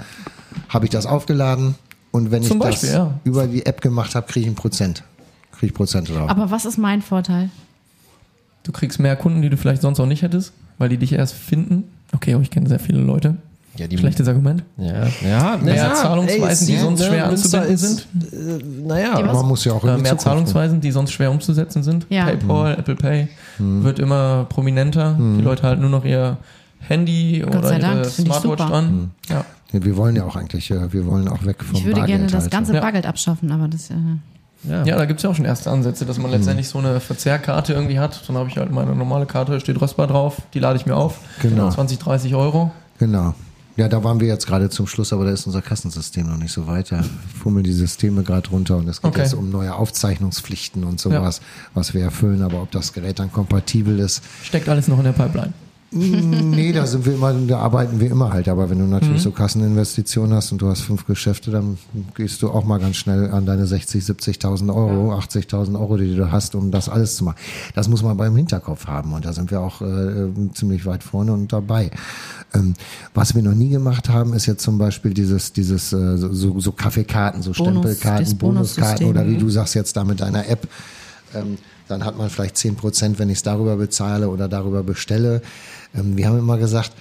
habe 0.71 0.87
ich 0.87 0.91
das 0.91 1.05
aufgeladen 1.05 1.75
und 2.11 2.31
wenn 2.31 2.43
Zum 2.43 2.57
ich 2.57 2.63
Beispiel, 2.63 2.89
das 2.89 2.97
ja. 2.99 3.21
über 3.25 3.47
die 3.47 3.67
App 3.67 3.83
gemacht 3.83 4.15
habe, 4.15 4.27
kriege 4.27 4.47
ich 4.47 4.53
ein 4.53 4.55
Prozent. 4.55 5.05
Kriege 5.53 5.67
ich 5.67 5.75
Prozent 5.75 6.09
drauf. 6.09 6.31
Aber 6.31 6.51
was 6.51 6.65
ist 6.65 6.79
mein 6.79 7.03
Vorteil? 7.03 7.51
Du 8.63 8.73
kriegst 8.73 8.99
mehr 8.99 9.17
Kunden, 9.17 9.43
die 9.43 9.51
du 9.51 9.59
vielleicht 9.59 9.83
sonst 9.83 10.01
auch 10.01 10.07
nicht 10.07 10.23
hättest, 10.23 10.53
weil 10.79 10.89
die 10.89 10.97
dich 10.97 11.13
erst 11.13 11.35
finden. 11.35 11.85
Okay, 12.15 12.33
aber 12.33 12.43
ich 12.43 12.51
kenne 12.51 12.67
sehr 12.69 12.79
viele 12.79 13.01
Leute. 13.01 13.37
Ja, 13.79 13.87
die 13.87 13.97
Schlechtes 13.99 14.27
Argument. 14.29 14.65
Ja, 14.77 15.07
ja, 15.27 15.57
Mehr 15.63 15.75
ja, 15.77 15.95
Zahlungsweisen, 15.95 16.67
die 16.67 16.75
ey, 16.75 16.81
sonst 16.81 17.01
ne, 17.01 17.07
schwer 17.07 17.27
Münster 17.29 17.61
anzubinden 17.63 17.75
ist, 17.75 18.07
sind. 18.31 18.33
Äh, 18.33 18.87
naja, 18.89 19.17
Die? 19.17 19.23
Man 19.25 19.47
muss 19.47 19.65
ja 19.65 19.73
auch 19.73 19.85
Äh, 19.85 19.87
die 19.97 20.03
mehr 20.03 20.05
Zukunft 20.05 20.21
Zahlungsweisen, 20.23 20.81
die 20.81 20.91
sonst 20.91 21.13
schwer 21.13 21.31
umzusetzen 21.31 21.83
sind. 21.83 22.07
Ja. 22.11 22.25
PayPal, 22.25 22.79
Apple 22.79 22.97
Pay 22.97 23.29
wird 23.59 23.99
immer 23.99 24.47
prominenter. 24.49 25.17
Die 25.19 25.43
Leute 25.43 25.63
halten 25.63 25.81
nur 25.83 25.91
noch 25.91 26.05
ihr 26.05 26.37
Handy 26.81 27.41
Gott 27.45 27.57
oder 27.57 27.79
Dank, 27.79 27.97
ihre 28.01 28.05
Smartwatch 28.05 28.67
dran. 28.67 29.11
Ja. 29.29 29.45
Ja, 29.73 29.85
wir 29.85 29.97
wollen 29.97 30.17
ja 30.17 30.25
auch 30.25 30.37
eigentlich, 30.37 30.71
äh, 30.71 30.93
wir 30.93 31.05
wollen 31.07 31.29
auch 31.29 31.45
weg 31.45 31.63
vom 31.63 31.77
Ich 31.77 31.85
würde 31.85 32.01
Bargeld 32.01 32.19
gerne 32.21 32.33
das 32.33 32.43
halt. 32.45 32.53
ganze 32.53 32.75
Ja. 32.75 32.81
Bargeld 32.81 33.05
abschaffen, 33.07 33.53
aber 33.53 33.69
das. 33.69 33.91
Äh, 33.91 33.95
ja. 34.65 34.83
ja, 34.85 34.97
da 34.97 35.05
gibt 35.05 35.21
es 35.21 35.25
ja 35.25 35.31
auch 35.31 35.35
schon 35.35 35.45
erste 35.45 35.71
Ansätze, 35.71 36.05
dass 36.07 36.19
man 36.19 36.31
letztendlich 36.33 36.69
so 36.69 36.79
eine 36.79 36.99
Verzehrkarte 37.01 37.75
irgendwie 37.75 37.99
hat. 38.01 38.23
Dann 38.27 38.37
habe 38.37 38.49
ich 38.49 38.57
halt 38.57 38.73
meine 38.73 38.95
normale 38.95 39.27
Karte, 39.27 39.61
steht 39.61 39.81
Röstbar 39.81 40.07
drauf, 40.09 40.39
die 40.55 40.59
lade 40.59 40.77
ich 40.79 40.87
mir 40.87 40.97
auf. 40.97 41.19
Genau. 41.43 41.69
20, 41.71 41.99
30 41.99 42.35
Euro. 42.35 42.73
Genau. 42.99 43.35
Ja, 43.79 43.89
da 43.89 44.03
waren 44.03 44.19
wir 44.19 44.27
jetzt 44.27 44.47
gerade 44.49 44.71
zum 44.71 44.89
Schluss, 44.89 45.13
aber 45.13 45.25
da 45.25 45.31
ist 45.31 45.47
unser 45.47 45.63
Kassensystem 45.63 46.27
noch 46.27 46.37
nicht 46.37 46.53
so 46.53 46.67
weit. 46.67 46.91
Da 46.91 47.05
fummeln 47.41 47.63
die 47.63 47.73
Systeme 47.73 48.25
gerade 48.25 48.51
runter 48.51 48.77
und 48.77 48.89
es 48.89 49.01
geht 49.01 49.13
Okay. 49.13 49.21
jetzt 49.23 49.35
um 49.35 49.51
neue 49.51 49.73
Aufzeichnungspflichten 49.73 50.83
und 50.83 50.99
sowas, 50.99 51.41
was 51.75 51.95
wir 51.95 52.03
erfüllen, 52.03 52.43
aber 52.43 52.61
ob 52.61 52.73
das 52.73 52.93
Gerät 52.93 53.21
dann 53.21 53.33
kompatibel 53.33 54.01
ist, 54.01 54.23
Steckt 54.43 54.69
alles 54.69 54.89
noch 54.89 54.99
in 54.99 55.05
der 55.05 55.13
Pipeline. 55.13 55.53
Nee, 55.91 56.73
da 56.73 56.87
sind 56.87 57.07
wir 57.07 57.15
immer, 57.15 57.33
da 57.33 57.59
arbeiten 57.61 57.99
wir 58.01 58.11
immer 58.11 58.33
halt. 58.33 58.49
Aber 58.49 58.69
wenn 58.69 58.79
du 58.79 58.85
natürlich 58.85 59.23
so 59.23 59.31
Kasseninvestitionen 59.31 60.35
hast 60.35 60.53
und 60.53 60.61
du 60.61 60.69
hast 60.69 60.83
fünf 60.83 61.07
Geschäfte, 61.07 61.51
dann 61.51 61.79
gehst 62.15 62.43
du 62.43 62.51
auch 62.51 62.65
mal 62.65 62.79
ganz 62.79 62.97
schnell 62.97 63.31
an 63.31 63.47
deine 63.47 63.67
60, 63.67 64.05
70.000 64.05 64.69
Euro, 64.75 65.15
80.000 65.15 65.79
Euro, 65.81 65.97
die 65.97 66.15
du 66.15 66.31
hast, 66.31 66.55
um 66.55 66.71
das 66.71 66.89
alles 66.89 67.17
zu 67.17 67.25
machen. 67.25 67.37
Das 67.75 67.89
muss 67.89 68.03
man 68.03 68.17
beim 68.17 68.37
Hinterkopf 68.37 68.87
haben 68.87 69.13
und 69.13 69.25
da 69.25 69.33
sind 69.33 69.51
wir 69.51 69.61
auch 69.61 69.81
äh, 69.81 70.29
ziemlich 70.55 70.85
weit 70.85 71.03
vorne 71.03 71.33
und 71.33 71.53
dabei. 71.53 71.91
Ähm, 72.55 72.75
was 73.15 73.35
wir 73.35 73.43
noch 73.43 73.55
nie 73.55 73.69
gemacht 73.71 74.09
haben, 74.09 74.35
ist 74.35 74.47
jetzt 74.47 74.63
zum 74.63 74.79
Beispiel 74.79 75.15
dieses, 75.15 75.53
dieses 75.53 75.93
äh, 75.93 76.17
so, 76.17 76.61
so 76.61 76.73
Kaffeekarten, 76.73 77.43
so 77.43 77.53
Bonus- 77.53 77.71
Stempelkarten, 77.73 78.39
Bonuskarten 78.39 79.07
oder 79.07 79.27
wie 79.27 79.37
du 79.37 79.49
sagst 79.49 79.75
jetzt 79.75 79.97
da 79.97 80.05
mit 80.05 80.21
deiner 80.21 80.49
App. 80.49 80.69
Ähm, 81.35 81.59
dann 81.89 82.05
hat 82.05 82.17
man 82.17 82.31
vielleicht 82.31 82.57
10 82.57 82.77
Prozent, 82.77 83.19
wenn 83.19 83.31
ich 83.31 83.39
es 83.39 83.43
darüber 83.43 83.77
bezahle 83.77 84.29
oder 84.29 84.49
darüber 84.49 84.83
bestelle. 84.83 85.43
Ähm, 85.95 86.17
wir 86.17 86.29
haben 86.29 86.39
immer 86.39 86.59
gesagt, 86.59 86.93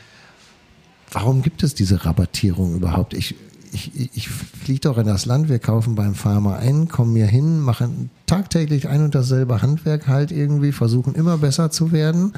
warum 1.11 1.41
gibt 1.41 1.63
es 1.63 1.75
diese 1.75 2.05
Rabattierung 2.05 2.75
überhaupt? 2.75 3.13
Ich, 3.13 3.35
ich, 3.71 3.91
ich 4.15 4.29
fliege 4.29 4.81
doch 4.81 4.97
in 4.97 5.05
das 5.05 5.25
Land, 5.25 5.49
wir 5.49 5.59
kaufen 5.59 5.95
beim 5.95 6.15
Farmer 6.15 6.57
ein, 6.57 6.87
kommen 6.87 7.15
hier 7.15 7.27
hin, 7.27 7.59
machen 7.59 8.09
tagtäglich 8.25 8.87
ein 8.87 9.03
und 9.03 9.13
dasselbe 9.13 9.61
Handwerk 9.61 10.07
halt 10.07 10.31
irgendwie, 10.31 10.71
versuchen 10.71 11.15
immer 11.15 11.37
besser 11.37 11.69
zu 11.69 11.91
werden. 11.91 12.33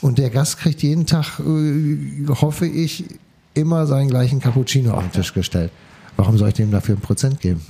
Und 0.00 0.18
der 0.18 0.30
Gast 0.30 0.58
kriegt 0.58 0.82
jeden 0.82 1.06
Tag, 1.06 1.40
äh, 1.40 2.26
hoffe 2.28 2.66
ich, 2.66 3.04
immer 3.52 3.86
seinen 3.86 4.08
gleichen 4.08 4.40
Cappuccino 4.40 4.92
auf 4.92 5.02
den 5.02 5.12
Tisch 5.12 5.34
gestellt. 5.34 5.72
Warum 6.16 6.38
soll 6.38 6.48
ich 6.48 6.54
dem 6.54 6.70
dafür 6.70 6.94
ein 6.94 7.00
Prozent 7.00 7.40
geben? 7.40 7.60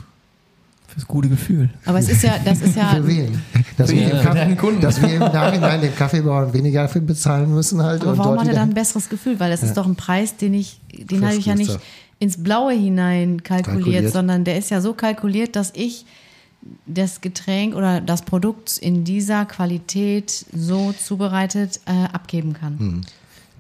Fürs 0.93 1.07
gute 1.07 1.29
Gefühl. 1.29 1.71
aber 1.85 1.99
es 1.99 2.09
ist 2.09 2.23
ja, 2.23 2.37
das 2.45 2.61
ist 2.61 2.77
ja. 2.77 2.91
Für 2.95 3.07
wen? 3.07 3.41
Dass, 3.77 3.91
Für 3.91 3.97
wir, 3.97 4.09
für 4.09 4.23
Kaffee, 4.23 4.81
dass 4.81 5.01
wir 5.01 5.15
im 5.15 5.21
Nachhinein 5.21 5.81
den 5.81 5.95
Kaffeebauern 5.95 6.53
weniger 6.53 6.83
dafür 6.83 7.01
bezahlen 7.01 7.55
müssen 7.55 7.83
halt. 7.83 8.03
Aber 8.03 8.13
und 8.13 8.19
warum 8.19 8.41
hat 8.41 8.49
er 8.49 8.55
dann 8.55 8.71
ein 8.71 8.75
besseres 8.75 9.09
Gefühl? 9.09 9.39
Weil 9.41 9.51
das 9.51 9.63
ist 9.63 9.77
doch 9.77 9.87
ein 9.87 9.95
Preis, 9.95 10.37
den 10.37 10.55
ich, 10.55 10.81
den 10.93 11.25
habe 11.25 11.37
ich 11.37 11.47
ja 11.47 11.55
nicht 11.55 11.79
ins 12.19 12.43
Blaue 12.43 12.73
hinein 12.73 13.43
kalkuliert, 13.43 13.85
Kalkuliert. 13.85 14.13
sondern 14.13 14.45
der 14.45 14.59
ist 14.59 14.71
ja 14.71 14.81
so 14.81 14.93
kalkuliert, 14.93 15.57
dass 15.57 15.73
ich 15.75 16.05
das 16.87 17.21
Getränk 17.21 17.75
oder 17.75 18.01
das 18.01 18.23
Produkt 18.23 18.77
in 18.77 19.05
dieser 19.05 19.47
Qualität 19.47 20.45
so 20.55 20.93
zubereitet 20.93 21.81
äh, 21.87 22.13
abgeben 22.13 22.53
kann. 22.53 22.79
Hm. 22.79 23.01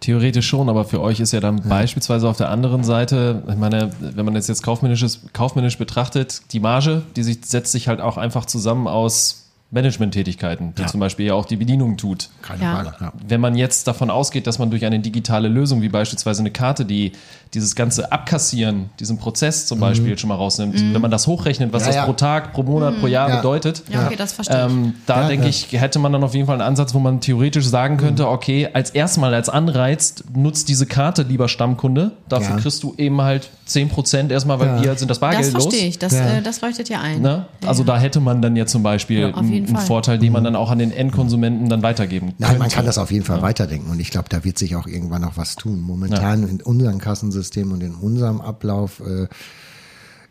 Theoretisch 0.00 0.48
schon, 0.48 0.68
aber 0.70 0.84
für 0.86 1.00
euch 1.00 1.20
ist 1.20 1.32
ja 1.32 1.40
dann 1.40 1.60
beispielsweise 1.68 2.26
auf 2.28 2.38
der 2.38 2.48
anderen 2.48 2.84
Seite, 2.84 3.42
ich 3.48 3.56
meine, 3.56 3.90
wenn 4.00 4.24
man 4.24 4.34
das 4.34 4.48
jetzt 4.48 4.62
kaufmännisches, 4.62 5.20
kaufmännisch 5.34 5.76
betrachtet, 5.76 6.40
die 6.52 6.60
Marge, 6.60 7.02
die 7.16 7.22
sich, 7.22 7.40
setzt 7.44 7.72
sich 7.72 7.86
halt 7.86 8.00
auch 8.00 8.16
einfach 8.16 8.46
zusammen 8.46 8.88
aus 8.88 9.49
Management-Tätigkeiten, 9.72 10.74
die 10.76 10.86
zum 10.86 10.98
Beispiel 11.00 11.26
ja 11.26 11.34
auch 11.34 11.44
die 11.44 11.56
Bedienung 11.56 11.96
tut. 11.96 12.28
Keine 12.42 12.62
Ja. 12.62 12.74
Frage. 12.74 12.94
Ja. 13.00 13.12
Wenn 13.26 13.40
man 13.40 13.54
jetzt 13.54 13.86
davon 13.86 14.10
ausgeht, 14.10 14.46
dass 14.46 14.58
man 14.58 14.70
durch 14.70 14.84
eine 14.84 14.98
digitale 15.00 15.48
Lösung, 15.48 15.82
wie 15.82 15.88
beispielsweise 15.88 16.40
eine 16.40 16.50
Karte, 16.50 16.84
die 16.84 17.12
dieses 17.54 17.74
ganze 17.74 18.10
Abkassieren, 18.12 18.90
diesen 19.00 19.18
Prozess 19.18 19.66
zum 19.66 19.80
Beispiel 19.80 20.16
schon 20.18 20.28
mal 20.28 20.34
rausnimmt, 20.36 20.74
wenn 20.94 21.00
man 21.00 21.10
das 21.10 21.26
hochrechnet, 21.26 21.72
was 21.72 21.82
Ja, 21.82 21.86
das 21.88 21.96
ja. 21.96 22.04
pro 22.04 22.12
Tag, 22.14 22.52
pro 22.52 22.62
Monat, 22.62 23.00
pro 23.00 23.06
Jahr 23.06 23.28
Ja. 23.28 23.36
bedeutet, 23.36 23.82
Ja, 23.88 24.06
okay, 24.06 24.16
das 24.16 24.32
verstehe 24.32 24.66
ich. 24.66 24.72
ähm, 24.72 24.94
da 25.06 25.22
Ja, 25.22 25.28
denke 25.28 25.44
ja. 25.44 25.50
ich, 25.50 25.72
hätte 25.72 25.98
man 25.98 26.12
dann 26.12 26.22
auf 26.24 26.34
jeden 26.34 26.46
Fall 26.46 26.54
einen 26.60 26.68
Ansatz, 26.68 26.94
wo 26.94 26.98
man 26.98 27.20
theoretisch 27.20 27.66
sagen 27.66 27.96
könnte, 27.96 28.28
okay, 28.28 28.68
als 28.72 28.90
erstmal 28.90 29.34
als 29.34 29.48
Anreiz 29.48 30.22
nutzt 30.34 30.68
diese 30.68 30.86
Karte, 30.86 31.22
lieber 31.22 31.48
Stammkunde. 31.48 32.12
Dafür 32.28 32.56
Ja. 32.56 32.60
kriegst 32.60 32.82
du 32.82 32.94
eben 32.98 33.20
halt 33.22 33.50
10% 33.70 34.30
erstmal, 34.30 34.58
weil 34.58 34.66
Ja. 34.68 34.82
wir 34.82 34.94
sind 34.96 35.10
das 35.10 35.18
Das 35.18 35.18
Bargeld 35.20 35.52
los. 35.52 35.64
verstehe 35.64 35.88
ich. 35.88 35.98
Das, 35.98 36.12
Ja. 36.12 36.38
äh, 36.38 36.42
das 36.42 36.60
leuchtet 36.60 36.88
ja 36.88 37.00
ein. 37.00 37.22
Ne? 37.22 37.46
Also 37.64 37.82
Ja, 37.82 37.86
da 37.94 37.98
hätte 37.98 38.20
man 38.20 38.42
dann 38.42 38.56
ja 38.56 38.66
zum 38.66 38.82
Beispiel 38.82 39.20
Ja, 39.20 39.34
einen, 39.34 39.52
einen 39.52 39.66
Fall. 39.68 39.86
Vorteil, 39.86 40.18
den 40.18 40.32
man 40.32 40.44
dann 40.44 40.56
auch 40.56 40.70
an 40.70 40.78
den 40.78 40.90
Endkonsumenten 40.92 41.68
dann 41.68 41.82
weitergeben 41.82 42.34
Nein, 42.38 42.48
könnte. 42.50 42.58
man 42.58 42.68
kann 42.70 42.86
das 42.86 42.98
auf 42.98 43.10
jeden 43.10 43.24
Fall 43.24 43.42
weiterdenken 43.42 43.90
und 43.90 44.00
ich 44.00 44.10
glaube, 44.10 44.28
da 44.28 44.44
wird 44.44 44.58
sich 44.58 44.76
auch 44.76 44.86
irgendwann 44.86 45.22
noch 45.22 45.36
was 45.36 45.56
tun. 45.56 45.80
Momentan 45.80 46.48
in 46.48 46.60
unserem 46.62 46.98
Kassensystem 46.98 47.72
und 47.72 47.82
in 47.82 47.94
unserem 47.94 48.40
Ablauf 48.40 49.00
äh, 49.00 49.26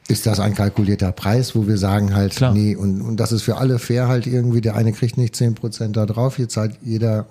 ist 0.07 0.25
das 0.25 0.39
ein 0.39 0.55
kalkulierter 0.55 1.11
Preis, 1.11 1.55
wo 1.55 1.67
wir 1.67 1.77
sagen 1.77 2.15
halt, 2.15 2.35
Klar. 2.35 2.51
nee, 2.53 2.75
und, 2.75 3.01
und 3.01 3.17
das 3.19 3.31
ist 3.31 3.43
für 3.43 3.57
alle 3.57 3.77
fair 3.77 4.07
halt 4.07 4.25
irgendwie, 4.25 4.59
der 4.59 4.75
eine 4.75 4.91
kriegt 4.91 5.17
nicht 5.17 5.35
10% 5.35 5.91
da 5.93 6.05
drauf, 6.07 6.35
hier 6.37 6.49
zahlt 6.49 6.77
jeder 6.81 7.27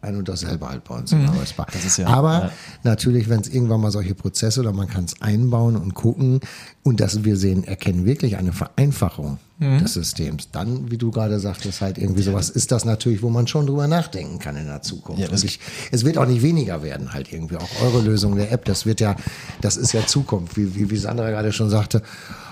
ein 0.00 0.16
und 0.16 0.28
dasselbe 0.28 0.68
halt 0.68 0.84
bei 0.84 0.94
uns 0.94 1.10
im. 1.12 1.26
Das 1.26 1.84
ist 1.84 1.96
ja- 1.98 2.06
Aber 2.06 2.32
ja. 2.44 2.50
natürlich, 2.84 3.28
wenn 3.28 3.40
es 3.40 3.48
irgendwann 3.48 3.80
mal 3.80 3.90
solche 3.90 4.14
Prozesse 4.14 4.60
oder 4.60 4.72
man 4.72 4.88
kann 4.88 5.04
es 5.04 5.20
einbauen 5.20 5.76
und 5.76 5.94
gucken 5.94 6.40
und 6.84 7.00
dass 7.00 7.24
wir 7.24 7.36
sehen, 7.36 7.64
erkennen 7.64 8.04
wirklich 8.04 8.36
eine 8.36 8.52
Vereinfachung 8.52 9.38
Mhm. 9.60 9.80
des 9.80 9.94
Systems, 9.94 10.50
dann, 10.52 10.88
wie 10.92 10.98
du 10.98 11.10
gerade 11.10 11.40
sagtest, 11.40 11.80
halt 11.80 11.98
irgendwie 11.98 12.22
sowas, 12.22 12.48
ist 12.48 12.70
das 12.70 12.84
natürlich, 12.84 13.22
wo 13.22 13.28
man 13.28 13.48
schon 13.48 13.66
drüber 13.66 13.88
nachdenken 13.88 14.38
kann 14.38 14.56
in 14.56 14.66
der 14.66 14.82
Zukunft. 14.82 15.20
Ja, 15.20 15.26
das- 15.26 15.42
ich, 15.42 15.58
es 15.90 16.04
wird 16.04 16.16
auch 16.16 16.26
nicht 16.26 16.42
weniger 16.42 16.84
werden, 16.84 17.12
halt 17.12 17.32
irgendwie. 17.32 17.56
Auch 17.56 17.68
eure 17.82 18.00
Lösung 18.00 18.36
der 18.36 18.52
App, 18.52 18.64
das 18.66 18.86
wird 18.86 19.00
ja, 19.00 19.16
das 19.60 19.76
ist 19.76 19.92
ja 19.92 20.06
Zukunft, 20.06 20.56
wie, 20.56 20.76
wie, 20.76 20.90
wie 20.90 20.96
Sandra 20.96 21.28
gerade 21.30 21.52
schon 21.52 21.70
sagte. 21.70 22.02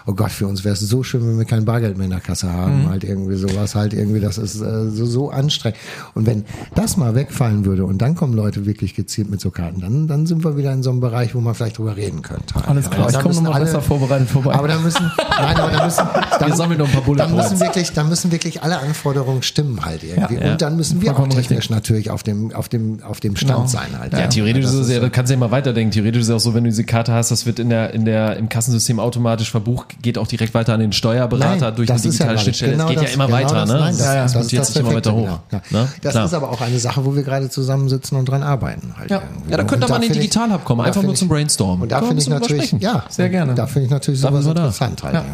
Oh 0.08 0.14
Gott, 0.14 0.30
für 0.30 0.46
uns 0.46 0.64
wäre 0.64 0.74
es 0.74 0.80
so 0.80 1.02
schön, 1.02 1.26
wenn 1.26 1.36
wir 1.36 1.44
kein 1.44 1.64
Bargeld 1.64 1.96
mehr 1.96 2.04
in 2.04 2.10
der 2.12 2.20
Kasse 2.20 2.52
haben. 2.52 2.82
Mhm. 2.82 2.88
Halt 2.90 3.02
irgendwie 3.04 3.34
sowas, 3.36 3.74
halt 3.74 3.92
irgendwie, 3.92 4.20
das 4.20 4.38
ist 4.38 4.60
äh, 4.60 4.88
so, 4.90 5.04
so 5.04 5.30
anstrengend. 5.30 5.78
Und 6.14 6.26
wenn 6.26 6.44
das 6.76 6.96
mal 6.96 7.14
wegfallen 7.16 7.64
würde 7.64 7.84
und 7.84 7.98
dann 7.98 8.14
kommen 8.14 8.32
Leute 8.34 8.66
wirklich 8.66 8.94
gezielt 8.94 9.28
mit 9.30 9.40
so 9.40 9.50
Karten, 9.50 9.80
dann, 9.80 10.06
dann 10.06 10.26
sind 10.26 10.44
wir 10.44 10.56
wieder 10.56 10.72
in 10.72 10.82
so 10.84 10.90
einem 10.90 11.00
Bereich, 11.00 11.34
wo 11.34 11.40
man 11.40 11.54
vielleicht 11.54 11.78
drüber 11.78 11.96
reden 11.96 12.22
könnte. 12.22 12.54
Halt. 12.54 12.68
Alles 12.68 12.88
klar, 12.88 13.08
ich 13.08 13.14
da 13.14 13.18
komme 13.20 13.34
müssen 13.34 13.44
nochmal 13.44 13.62
besser 13.62 13.82
vorbereitet 13.82 14.28
vorbei. 14.28 14.54
Aber 14.54 14.68
da 14.68 14.78
müssen, 14.78 15.10
nein, 15.40 15.56
aber 15.56 15.72
da 15.72 15.84
müssen, 15.84 16.04
dann, 16.38 16.48
Wir 16.48 16.56
sammeln 16.56 16.78
noch 16.78 16.86
ein 16.86 16.92
paar 16.92 17.02
Bullet 17.02 17.18
dann 17.18 17.34
müssen 17.34 17.58
wirklich, 17.60 17.92
dann 17.92 18.08
müssen 18.08 18.30
wirklich 18.30 18.62
alle 18.62 18.78
Anforderungen 18.78 19.42
stimmen 19.42 19.84
halt 19.84 20.04
irgendwie. 20.04 20.36
Ja. 20.36 20.52
und 20.52 20.62
dann 20.62 20.76
müssen 20.76 21.02
wir 21.02 21.10
auch 21.10 21.16
Vollkommen 21.16 21.36
technisch 21.36 21.58
richtig. 21.58 21.70
natürlich 21.70 22.10
auf 22.10 22.22
dem, 22.22 22.52
auf 22.54 22.68
dem, 22.68 23.02
auf 23.02 23.18
dem 23.20 23.34
Stand 23.34 23.56
Genau. 23.56 23.66
sein 23.66 23.98
halt. 23.98 24.12
Ja, 24.12 24.26
theoretisch 24.28 24.64
Das 24.66 24.74
ist 24.74 24.80
es 24.86 24.90
ja, 24.90 25.00
da 25.00 25.08
kannst 25.08 25.30
du 25.30 25.34
ja 25.34 25.40
mal 25.40 25.50
weiterdenken. 25.50 25.90
Theoretisch 25.90 26.22
ist 26.22 26.28
es 26.28 26.34
auch 26.34 26.38
so, 26.40 26.54
wenn 26.54 26.62
du 26.64 26.70
diese 26.70 26.84
Karte 26.84 27.12
hast, 27.12 27.30
das 27.30 27.44
wird 27.46 27.58
in 27.58 27.70
der, 27.70 27.92
in 27.94 28.04
der, 28.04 28.36
im 28.36 28.48
Kassensystem 28.48 29.00
automatisch 29.00 29.50
verbucht, 29.50 29.95
geht 30.02 30.18
auch 30.18 30.26
direkt 30.26 30.54
weiter 30.54 30.74
an 30.74 30.80
den 30.80 30.92
Steuerberater 30.92 31.66
Nein, 31.66 31.76
durch 31.76 31.90
eine 31.90 31.98
ja 31.98 32.02
digitale 32.04 32.32
nicht. 32.32 32.42
Schnittstelle. 32.42 32.72
Genau 32.72 32.84
es 32.84 32.90
geht 32.90 32.98
das- 33.02 33.08
ja 33.08 33.14
immer 33.14 33.26
genau 33.26 33.38
weiter, 33.38 33.54
das, 33.54 33.68
ne? 33.68 33.74
Nein, 33.80 33.86
das, 33.86 33.98
das, 33.98 34.32
das, 34.32 34.32
das 34.32 34.50
das 34.58 34.66
sich 34.68 34.76
immer 34.76 34.94
weiter 34.94 35.12
hoch. 35.14 35.22
genau. 35.24 35.40
Ja. 35.50 35.60
Ne? 35.70 35.88
Das 36.02 36.12
Klar. 36.12 36.24
ist 36.26 36.34
aber 36.34 36.50
auch 36.50 36.60
eine 36.60 36.78
Sache, 36.78 37.04
wo 37.04 37.14
wir 37.16 37.22
gerade 37.22 37.48
zusammensitzen 37.50 38.18
und 38.18 38.24
dran 38.26 38.42
arbeiten. 38.42 38.94
Halt 38.98 39.10
Ja. 39.10 39.22
Ja, 39.48 39.56
da 39.56 39.64
könnte 39.64 39.88
man 39.88 39.96
in 39.96 40.08
den 40.08 40.12
finde 40.12 40.24
ich- 40.24 40.30
Digital-Hub 40.30 40.64
kommen, 40.64 40.80
einfach 40.82 41.02
nur 41.02 41.14
zum 41.14 41.28
Brainstormen. 41.28 41.82
Und 41.82 41.92
da 41.92 42.02
finde 42.02 42.22
ich 42.22 42.28
natürlich, 42.28 42.72
ja, 42.78 43.04
Sehr 43.08 43.28
gerne. 43.28 43.54
Da 43.54 43.66
finde 43.66 43.86
ich 43.86 43.90
natürlich 43.90 44.20
sowas 44.20 44.46
interessant 44.46 45.02
halt. 45.02 45.24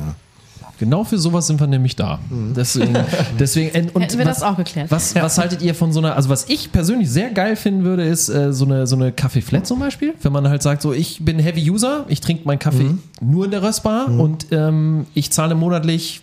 Genau 0.83 1.05
für 1.05 1.17
sowas 1.17 1.47
sind 1.47 1.61
wir 1.61 1.69
nämlich 1.69 1.95
da. 1.95 2.19
Deswegen, 2.57 2.97
deswegen 3.39 3.89
und 3.91 4.03
Hätten 4.03 4.19
wir 4.19 4.27
was, 4.27 4.41
das 4.41 4.43
auch 4.43 4.57
geklärt. 4.57 4.91
Was, 4.91 5.15
was 5.15 5.39
haltet 5.39 5.63
ihr 5.63 5.77
von 5.77 5.93
so 5.93 6.01
einer, 6.01 6.17
also 6.17 6.29
was 6.29 6.49
ich 6.49 6.73
persönlich 6.73 7.09
sehr 7.09 7.31
geil 7.31 7.55
finden 7.55 7.85
würde, 7.85 8.03
ist 8.03 8.29
äh, 8.29 8.53
so 8.53 8.65
eine, 8.65 8.89
so 8.89 8.97
eine 8.97 9.13
Kaffee-Flat 9.13 9.65
zum 9.65 9.79
Beispiel. 9.79 10.15
Wenn 10.23 10.33
man 10.33 10.49
halt 10.49 10.61
sagt, 10.61 10.83
so 10.83 10.93
ich 10.93 11.25
bin 11.25 11.39
Heavy-User, 11.39 12.05
ich 12.09 12.21
trinke 12.21 12.45
meinen 12.49 12.59
Kaffee 12.59 12.95
nur 13.21 13.45
in 13.45 13.53
der 13.53 13.63
Röstbar 13.63 14.09
und 14.09 14.47
ähm, 14.51 15.07
ich 15.15 15.31
zahle 15.31 15.55
monatlich 15.55 16.23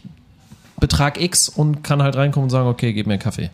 Betrag 0.81 1.22
X 1.22 1.48
und 1.48 1.81
kann 1.81 2.03
halt 2.03 2.18
reinkommen 2.18 2.48
und 2.48 2.49
sagen, 2.49 2.68
okay, 2.68 2.91
gib 2.91 3.07
mir 3.07 3.14
einen 3.14 3.22
Kaffee. 3.22 3.49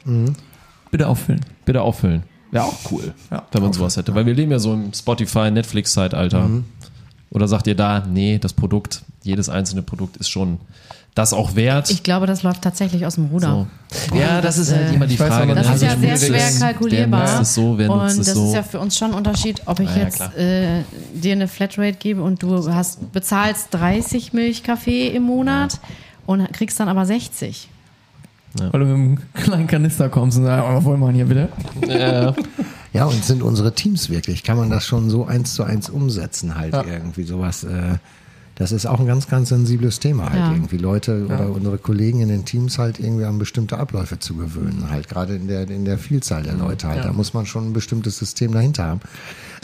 Bitte 0.90 1.08
auffüllen. 1.08 1.42
Bitte 1.66 1.84
auffüllen. 1.84 2.24
Wäre 2.50 2.66
auch 2.66 2.74
cool, 2.92 3.14
Ja. 3.30 3.44
wenn 3.52 3.62
man 3.62 3.74
sowas 3.74 3.96
hätte. 3.96 4.16
Weil 4.16 4.26
wir 4.26 4.34
leben 4.34 4.52
ja 4.52 4.58
so 4.58 4.74
im 4.74 4.92
Spotify, 4.92 5.52
Netflix-Zeitalter. 5.52 6.50
Oder 7.36 7.50
sagt 7.50 7.68
ihr 7.68 7.76
da, 7.76 8.02
nee, 8.10 8.40
das 8.40 8.54
Produkt, 8.54 9.04
jedes 9.22 9.50
einzelne 9.50 9.82
Produkt 9.82 10.16
ist 10.16 10.30
schon 10.30 10.58
das 11.16 11.34
auch 11.34 11.56
wert? 11.56 11.90
Ich 11.90 12.02
glaube, 12.02 12.28
das 12.28 12.44
läuft 12.44 12.62
tatsächlich 12.62 13.06
aus 13.06 13.16
dem 13.16 13.26
Ruder. 13.26 13.68
so. 14.10 14.16
Ja, 14.16 14.40
das 14.40 14.58
ist 14.58 14.72
halt 14.74 14.92
äh, 14.92 14.94
immer 14.96 15.06
die 15.06 15.20
weiß 15.20 15.28
Frage. 15.28 15.44
aber, 15.52 15.56
ne? 15.56 15.62
Das 15.62 15.76
ist 15.76 15.82
ja 15.84 15.90
Also 15.90 16.02
sehr 16.02 16.12
wer 16.12 16.18
schwer 16.50 16.60
kalkulierbar. 16.60 17.22
Wer 17.26 17.30
nutzt 17.32 17.42
es 17.42 17.54
so, 17.56 17.78
wer 17.78 17.90
und 17.90 17.98
nutzt 18.00 18.20
es 18.20 18.26
das 18.28 18.36
so? 18.36 18.48
ist 18.48 18.54
ja 18.56 18.64
für 18.64 18.80
uns 18.80 18.98
schon 18.98 19.12
ein 19.12 19.18
Unterschied, 19.18 19.62
ob 19.66 19.82
ich 19.82 19.90
Ja, 19.90 19.98
ja, 19.98 20.04
jetzt 20.04 20.22
äh, 20.38 20.84
dir 21.14 21.34
eine 21.34 21.50
Flatrate 21.50 21.98
gebe 22.00 22.22
und 22.24 22.42
du 22.42 22.74
hast 22.74 23.12
bezahlst 23.12 23.68
30 23.72 24.32
Milchkaffee 24.32 25.10
im 25.10 25.24
Monat 25.24 25.80
und 26.26 26.52
kriegst 26.54 26.80
dann 26.80 26.88
aber 26.88 27.06
60. 27.06 27.70
Weil 28.72 28.80
du 28.80 28.86
mit 28.86 28.96
einem 28.96 29.20
kleinen 29.34 29.68
Kanister 29.68 30.08
kommst 30.08 30.38
und 30.38 30.46
sagst, 30.46 30.66
oh, 30.70 30.76
was 30.76 30.84
wollen 30.86 31.02
wir 31.02 31.12
hier 31.12 31.26
bitte? 31.26 31.50
Ja, 31.88 32.34
und 33.04 33.26
sind 33.26 33.44
unsere 33.44 33.76
Teams 33.76 34.10
wirklich? 34.10 34.44
Kann 34.44 34.56
man 34.58 34.70
das 34.70 34.86
schon 34.86 35.10
so 35.10 35.26
eins 35.26 35.54
zu 35.54 35.64
eins 35.64 35.90
umsetzen 35.90 36.56
halt 36.56 36.74
Ja. 36.74 36.84
irgendwie 36.86 37.24
sowas? 37.24 37.66
Äh, 37.66 37.98
das 38.58 38.72
ist 38.72 38.86
auch 38.86 39.02
ein 39.02 39.06
ganz, 39.06 39.28
ganz 39.28 39.50
sensibles 39.50 40.00
Thema 40.00 40.30
halt 40.30 40.40
Ja. 40.40 40.52
irgendwie. 40.54 40.78
Leute 40.78 41.26
oder 41.26 41.50
unsere 41.50 41.78
Kollegen 41.78 42.22
in 42.22 42.30
den 42.30 42.46
Teams 42.46 42.78
halt 42.78 43.00
irgendwie 43.02 43.26
an 43.26 43.38
bestimmte 43.38 43.78
Abläufe 43.78 44.18
zu 44.20 44.36
gewöhnen 44.38 44.90
halt. 44.90 45.10
Gerade 45.10 45.36
in 45.36 45.50
der, 45.50 45.70
in 45.70 45.84
der 45.84 45.98
Vielzahl 45.98 46.44
der 46.44 46.54
Leute 46.54 46.88
halt. 46.88 47.04
Da 47.04 47.12
muss 47.12 47.34
man 47.34 47.46
schon 47.46 47.68
ein 47.70 47.74
bestimmtes 47.74 48.18
System 48.18 48.54
dahinter 48.54 48.86
haben. 48.86 49.02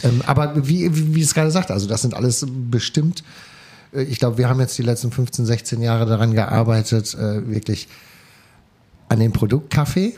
Ähm, 0.04 0.22
aber 0.28 0.68
wie, 0.68 0.94
wie, 0.94 1.16
wie 1.16 1.22
es 1.22 1.34
gerade 1.34 1.52
sagt, 1.52 1.72
also 1.72 1.88
das 1.88 2.02
sind 2.02 2.14
alles 2.16 2.46
bestimmt 2.70 3.24
äh, 3.94 4.04
ich 4.04 4.20
glaube, 4.20 4.38
wir 4.38 4.50
haben 4.50 4.60
jetzt 4.60 4.78
die 4.78 4.84
letzten 4.84 5.12
15, 5.12 5.46
16 5.46 5.82
Jahre 5.82 6.06
daran 6.06 6.34
gearbeitet, 6.34 7.14
äh, 7.14 7.48
wirklich 7.50 7.88
an 9.12 9.20
dem 9.20 9.34
Produkt 9.34 9.72
Kaffee, 9.72 10.14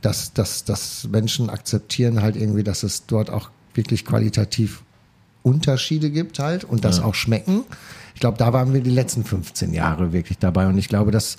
dass, 0.00 0.32
dass, 0.32 0.64
dass 0.64 1.08
Menschen 1.10 1.50
akzeptieren 1.50 2.22
halt 2.22 2.36
irgendwie, 2.36 2.62
dass 2.62 2.84
es 2.84 3.04
dort 3.04 3.30
auch 3.30 3.50
wirklich 3.74 4.04
qualitativ 4.04 4.82
Unterschiede 5.42 6.08
gibt 6.08 6.38
halt 6.38 6.62
und 6.62 6.84
das 6.84 7.00
auch 7.00 7.16
schmecken. 7.16 7.64
Ich 8.14 8.20
glaube, 8.20 8.38
da 8.38 8.52
waren 8.52 8.72
wir 8.72 8.80
die 8.80 8.90
letzten 8.90 9.24
15 9.24 9.74
Jahre 9.74 10.12
wirklich 10.12 10.38
dabei 10.38 10.68
und 10.68 10.78
ich 10.78 10.88
glaube, 10.88 11.10
das 11.10 11.36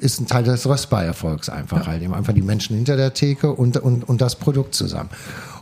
ist 0.00 0.20
ein 0.20 0.26
Teil 0.26 0.42
des 0.42 0.66
Röstbar-Erfolgs 0.66 1.48
einfach 1.48 1.86
halt. 1.86 2.02
Eben 2.02 2.14
einfach 2.14 2.34
die 2.34 2.42
Menschen 2.42 2.74
hinter 2.74 2.96
der 2.96 3.14
Theke 3.14 3.52
und, 3.52 3.76
und, 3.76 4.02
und 4.02 4.20
das 4.20 4.34
Produkt 4.34 4.74
zusammen. 4.74 5.10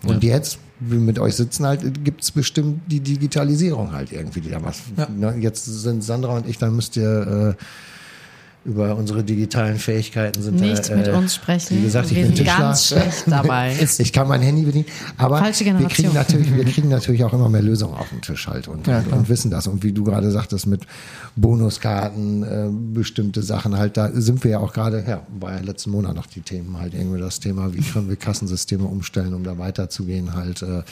Und 0.07 0.25
jetzt, 0.25 0.59
wie 0.81 0.93
wir 0.93 1.01
mit 1.01 1.19
euch 1.19 1.37
sitzen 1.37 1.67
halt, 1.67 2.03
gibt's 2.03 2.31
bestimmt 2.31 2.81
die 2.87 3.01
Digitalisierung 3.01 3.93
halt 3.93 4.11
irgendwie, 4.11 4.41
die 4.41 4.51
da 4.51 4.65
was. 4.65 4.81
Ne, 5.15 5.37
jetzt 5.39 5.67
sind 5.67 6.03
Sandra 6.03 6.35
und 6.35 6.49
ich, 6.49 6.57
dann 6.57 6.75
müsst 6.75 6.97
ihr 6.97 7.57
äh, 7.59 7.63
über 8.65 8.97
unsere 8.97 9.25
digitalen 9.25 9.77
Fähigkeiten 9.77 10.41
sind 10.41 10.61
Nicht 10.61 10.89
da, 10.89 10.95
mit 10.97 11.09
äh, 11.09 11.13
uns 11.13 11.35
sprechen. 11.35 11.79
Wie 11.79 11.83
gesagt, 11.83 12.11
ich 12.11 12.17
wir 12.17 12.27
bin 12.27 12.37
sind 12.37 12.45
Tischler. 12.47 12.59
ganz 12.61 12.87
schlecht 12.87 13.25
dabei. 13.27 13.77
Ich 13.99 14.13
kann 14.13 14.29
mein 14.29 14.41
Handy 14.41 14.63
bedienen, 14.63 14.87
aber 15.19 15.39
Falsche 15.39 15.65
wir 15.65 15.73
kriegen 15.89 16.11
Generation. 16.11 16.15
natürlich, 16.15 16.55
wir 16.55 16.65
kriegen 16.73 16.89
natürlich 16.89 17.25
auch 17.25 17.33
immer 17.33 17.49
mehr 17.49 17.63
Lösungen 17.63 17.95
auf 17.95 18.09
den 18.11 18.21
Tisch 18.21 18.47
halt 18.47 18.69
und, 18.69 18.87
Ja, 18.87 19.03
und 19.11 19.29
wissen 19.29 19.51
das. 19.51 19.67
Und 19.67 19.83
wie 19.83 19.93
du 19.93 20.05
gerade 20.05 20.31
sagtest, 20.31 20.67
mit 20.67 20.83
Bonuskarten, 21.37 22.43
äh, 22.43 22.69
bestimmte 22.71 23.43
Sachen 23.43 23.77
halt, 23.77 23.97
da 23.97 24.11
sind 24.13 24.45
wir 24.45 24.53
ja 24.53 24.59
auch 24.61 24.73
gerade, 24.73 25.05
ja, 25.07 25.23
war 25.39 25.53
ja 25.55 25.61
letzten 25.61 25.91
Monat 25.91 26.15
noch 26.15 26.27
die 26.27 26.41
Themen 26.41 26.79
halt 26.79 26.95
irgendwie 26.95 27.19
das 27.19 27.41
Thema, 27.41 27.75
wie 27.75 27.81
können 27.81 28.09
wir 28.09 28.17
Kassensysteme 28.17 28.85
umstellen, 28.85 29.35
um 29.35 29.43
da 29.45 29.59
weiterzugehen 29.59 30.35
halt, 30.35 30.63
äh, 30.63 30.83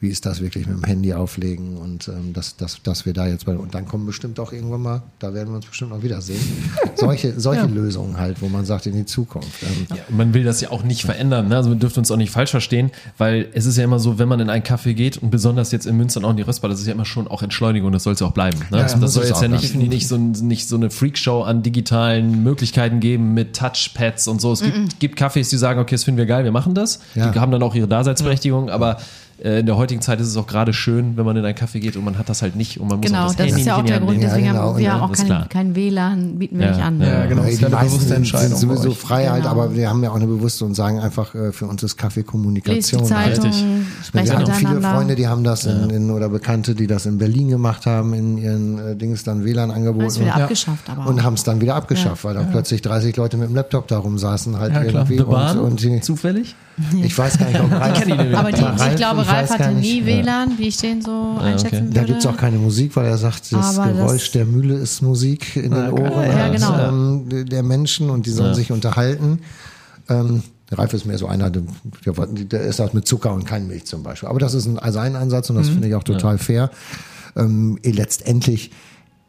wie 0.00 0.08
ist 0.08 0.24
das 0.24 0.40
wirklich 0.40 0.66
mit 0.66 0.78
dem 0.78 0.84
Handy 0.84 1.12
auflegen 1.12 1.76
und 1.76 2.08
ähm, 2.08 2.32
dass, 2.32 2.56
dass, 2.56 2.82
dass 2.82 3.04
wir 3.04 3.12
da 3.12 3.26
jetzt 3.26 3.44
bei, 3.44 3.56
und 3.56 3.74
dann 3.74 3.86
kommen 3.86 4.06
bestimmt 4.06 4.40
auch 4.40 4.50
irgendwann 4.52 4.80
mal, 4.80 5.02
da 5.18 5.34
werden 5.34 5.50
wir 5.50 5.56
uns 5.56 5.66
bestimmt 5.66 5.90
noch 5.90 6.02
wiedersehen, 6.02 6.40
solche, 6.94 7.38
solche 7.38 7.66
Lösungen 7.66 8.16
halt, 8.16 8.40
wo 8.40 8.48
man 8.48 8.64
sagt 8.64 8.86
in 8.86 8.94
die 8.94 9.04
Zukunft. 9.04 9.62
Ähm, 9.62 9.86
Ja, 9.90 10.02
und 10.08 10.16
man 10.16 10.32
will 10.32 10.42
das 10.42 10.62
ja 10.62 10.70
auch 10.70 10.82
nicht 10.82 11.02
verändern. 11.02 11.48
Ne? 11.48 11.56
Also 11.56 11.68
man 11.68 11.78
dürfte 11.78 12.00
uns 12.00 12.10
auch 12.10 12.16
nicht 12.16 12.30
falsch 12.30 12.50
verstehen, 12.50 12.90
weil 13.18 13.48
es 13.52 13.66
ist 13.66 13.76
ja 13.76 13.84
immer 13.84 13.98
so, 13.98 14.18
wenn 14.18 14.28
man 14.28 14.40
in 14.40 14.48
einen 14.48 14.62
Café 14.62 14.94
geht 14.94 15.18
und 15.18 15.30
besonders 15.30 15.70
jetzt 15.70 15.86
in 15.86 15.98
Münster 15.98 16.20
und 16.20 16.24
auch 16.24 16.30
in 16.30 16.38
die 16.38 16.42
Röstbar, 16.42 16.70
das 16.70 16.80
ist 16.80 16.86
ja 16.86 16.94
immer 16.94 17.04
schon 17.04 17.28
auch 17.28 17.42
Entschleunigung, 17.42 17.92
das 17.92 18.04
soll 18.04 18.14
es 18.14 18.20
ja 18.20 18.26
auch 18.26 18.32
bleiben. 18.32 18.58
Ne? 18.70 18.78
Ja, 18.78 18.84
also 18.84 18.98
das 18.98 19.12
soll 19.12 19.24
es 19.24 19.28
jetzt 19.28 19.42
ja 19.42 19.48
ja. 19.48 19.54
nicht, 19.54 19.74
nicht, 19.74 20.08
so, 20.08 20.16
nicht 20.16 20.66
so 20.66 20.76
eine 20.76 20.88
Freakshow 20.88 21.42
an 21.42 21.62
digitalen 21.62 22.42
Möglichkeiten 22.42 23.00
geben 23.00 23.34
mit 23.34 23.54
Touchpads 23.54 24.28
und 24.28 24.40
so. 24.40 24.52
Es 24.52 24.62
gibt, 24.62 24.98
gibt 25.00 25.20
Cafés, 25.20 25.50
die 25.50 25.58
sagen, 25.58 25.78
okay, 25.78 25.94
das 25.94 26.04
finden 26.04 26.16
wir 26.16 26.26
geil, 26.26 26.44
wir 26.44 26.52
machen 26.52 26.74
das. 26.74 27.00
Ja. 27.14 27.30
Die 27.30 27.38
haben 27.38 27.52
dann 27.52 27.62
auch 27.62 27.74
ihre 27.74 27.88
Daseinsberechtigung, 27.88 28.70
aber 28.70 28.96
in 29.60 29.66
der 29.66 29.76
heutigen 29.76 30.02
Zeit 30.02 30.20
ist 30.20 30.28
es 30.28 30.36
auch 30.36 30.46
gerade 30.46 30.72
schön, 30.74 31.16
wenn 31.16 31.24
man 31.24 31.36
in 31.36 31.44
einen 31.44 31.56
Café 31.56 31.78
geht 31.80 31.96
und 31.96 32.04
man 32.04 32.18
hat 32.18 32.28
das 32.28 32.42
halt 32.42 32.56
nicht 32.56 32.78
und 32.78 32.88
man 32.88 32.98
muss 32.98 33.06
Genau, 33.06 33.22
auch 33.22 33.26
das, 33.28 33.36
das 33.36 33.46
Handy 33.46 33.60
ist 33.62 33.66
ja 33.66 33.76
auch 33.76 33.82
der 33.84 34.00
Grund, 34.00 34.22
deswegen 34.22 34.46
Ja, 34.46 34.52
genau, 34.52 34.64
haben 34.68 34.76
wir 34.76 34.84
ja, 34.84 35.00
auch 35.00 35.10
ist 35.10 35.26
kein, 35.26 35.48
kein 35.48 35.74
WLAN, 35.74 36.38
bieten 36.38 36.58
wir 36.58 36.66
Ja, 36.66 36.72
nicht 36.72 36.84
an. 36.84 37.00
Ja, 37.00 37.24
genau. 37.26 37.42
Das 37.42 37.50
die 37.54 37.60
wäre 37.62 37.66
eine 37.66 37.74
meisten 37.76 37.88
bewusste 37.90 38.08
sind 38.08 38.16
Entscheidung. 38.18 38.58
sowieso. 38.58 38.90
Freiheit, 38.92 39.42
Genau. 39.42 39.50
aber 39.50 39.74
wir 39.74 39.88
haben 39.88 40.02
ja 40.04 40.10
auch 40.10 40.16
eine 40.16 40.26
bewusste 40.26 40.64
und 40.66 40.74
sagen 40.74 41.00
einfach, 41.00 41.34
äh, 41.34 41.52
für 41.52 41.66
uns 41.66 41.82
ist 41.82 41.96
Kaffee 41.96 42.22
Kommunikation. 42.22 43.04
Zeitung, 43.06 43.46
Richtig. 43.46 43.64
wir 44.12 44.32
haben 44.36 44.52
viele. 44.52 44.80
Freunde, 44.80 45.14
die 45.16 45.26
haben 45.26 45.42
das 45.44 45.64
in, 45.64 45.88
in, 45.90 46.10
oder 46.10 46.28
Bekannte, 46.28 46.74
die 46.74 46.86
das 46.86 47.06
in 47.06 47.16
Berlin 47.16 47.48
gemacht 47.48 47.86
haben, 47.86 48.12
in 48.12 48.36
ihren 48.36 48.78
äh, 48.78 48.96
Dings 48.96 49.24
dann 49.24 49.44
WLAN 49.44 49.70
angeboten 49.70 50.04
ist 50.06 50.20
wieder 50.20 50.34
und, 50.34 50.42
abgeschafft, 50.42 50.90
aber 50.90 51.06
und 51.06 51.22
haben 51.22 51.34
es 51.34 51.44
dann 51.44 51.60
wieder 51.60 51.76
abgeschafft, 51.76 52.24
weil 52.24 52.34
dann 52.34 52.50
plötzlich 52.50 52.82
30 52.82 53.16
Leute 53.16 53.36
mit 53.38 53.48
dem 53.48 53.54
Laptop 53.54 53.88
da 53.88 53.98
rumsaßen 53.98 54.58
halt 54.58 54.74
irgendwie 54.74 55.20
und, 55.20 55.58
und 55.58 55.82
die, 55.82 56.00
Zufällig? 56.00 56.54
ich 57.02 57.16
weiß 57.16 57.38
gar 57.38 57.48
nicht, 57.48 57.60
ob 57.60 57.70
Ralf, 57.72 58.02
aber 58.34 58.52
die, 58.52 58.62
ich 58.90 58.96
glaube, 58.96 59.24
Ralf 59.32 59.50
hatte 59.50 59.72
nicht, 59.72 59.82
nie 60.04 60.06
WLAN, 60.06 60.58
wie 60.58 60.68
ich 60.68 60.76
den 60.78 61.02
so 61.02 61.36
einschätzen 61.40 61.90
Da 61.90 62.00
würde. 62.00 62.12
gibt's 62.12 62.26
auch 62.26 62.36
keine 62.36 62.58
Musik, 62.58 62.94
weil 62.96 63.06
er 63.06 63.18
sagt, 63.18 63.52
das 63.52 63.78
Aber 63.78 63.92
Geräusch 63.92 64.24
das- 64.24 64.32
der 64.32 64.44
Mühle 64.46 64.74
ist 64.74 65.02
Musik 65.02 65.56
in 65.56 65.70
den 65.72 65.90
Ohren 65.92 66.26
Ja, 66.36 66.48
genau. 66.48 66.88
ähm, 66.88 67.26
der 67.48 67.62
Menschen 67.62 68.10
und 68.10 68.26
die 68.26 68.30
sollen 68.30 68.54
sich 68.54 68.70
unterhalten. 68.72 69.40
Ähm, 70.08 70.42
Ralf 70.72 70.92
ist 70.92 71.04
mehr 71.04 71.18
so 71.18 71.26
einer, 71.26 71.50
der, 71.50 72.60
ist 72.62 72.78
das 72.78 72.92
mit 72.94 73.06
Zucker 73.06 73.32
und 73.34 73.44
kein 73.44 73.66
Milch 73.66 73.86
zum 73.86 74.02
Beispiel. 74.02 74.28
Aber 74.28 74.38
das 74.38 74.54
ist 74.54 74.66
ein, 74.66 74.78
also 74.78 74.98
ein 75.00 75.16
Ansatz 75.16 75.50
und 75.50 75.56
das 75.56 75.68
finde 75.68 75.88
ich 75.88 75.94
auch 75.94 76.04
total 76.04 76.38
fair. 76.38 76.70
Ähm, 77.36 77.78
eh, 77.82 77.90
letztendlich 77.90 78.70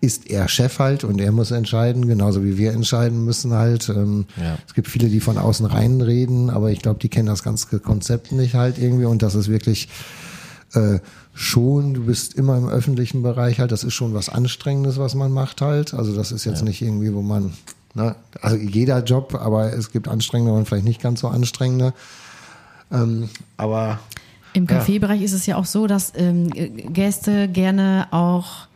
ist 0.01 0.29
er 0.29 0.47
Chef 0.47 0.79
halt 0.79 1.03
und 1.03 1.21
er 1.21 1.31
muss 1.31 1.51
entscheiden, 1.51 2.07
genauso 2.07 2.43
wie 2.43 2.57
wir 2.57 2.73
entscheiden 2.73 3.23
müssen 3.23 3.53
halt. 3.53 3.87
Ähm, 3.89 4.25
Ja. 4.35 4.57
Es 4.67 4.73
gibt 4.73 4.87
viele, 4.87 5.07
die 5.09 5.19
von 5.19 5.37
außen 5.37 5.65
reinreden, 5.65 6.49
aber 6.49 6.71
ich 6.71 6.81
glaube, 6.81 6.99
die 6.99 7.07
kennen 7.09 7.27
das 7.27 7.43
ganze 7.43 7.79
Konzept 7.79 8.31
nicht 8.31 8.55
halt 8.55 8.79
irgendwie 8.79 9.05
und 9.05 9.21
das 9.21 9.35
ist 9.35 9.47
wirklich 9.47 9.87
äh, 10.73 10.99
schon, 11.33 11.93
du 11.93 12.05
bist 12.05 12.33
immer 12.33 12.57
im 12.57 12.67
öffentlichen 12.67 13.21
Bereich 13.21 13.59
halt, 13.59 13.71
das 13.71 13.83
ist 13.83 13.93
schon 13.93 14.13
was 14.13 14.27
Anstrengendes, 14.29 14.97
was 14.97 15.15
man 15.15 15.31
macht 15.31 15.61
halt. 15.61 15.93
Also 15.93 16.15
das 16.15 16.31
ist 16.31 16.45
jetzt 16.45 16.63
nicht 16.63 16.81
irgendwie, 16.81 17.13
wo 17.13 17.21
man, 17.21 17.53
ne, 17.93 18.15
also 18.41 18.57
jeder 18.57 19.03
Job, 19.03 19.35
aber 19.39 19.71
es 19.71 19.91
gibt 19.91 20.07
anstrengende 20.07 20.53
und 20.53 20.67
vielleicht 20.67 20.85
nicht 20.85 21.01
ganz 21.01 21.19
so 21.21 21.27
anstrengende. 21.27 21.93
Ähm, 22.91 23.29
aber 23.57 23.99
Im 24.53 24.63
Ja. 24.65 24.77
Kaffeebereich 24.77 25.21
ist 25.21 25.33
es 25.33 25.45
ja 25.45 25.55
auch 25.57 25.65
so, 25.65 25.87
dass 25.87 26.11
ähm, 26.15 26.49
Gäste 26.91 27.47
gerne 27.47 28.07
auch 28.11 28.67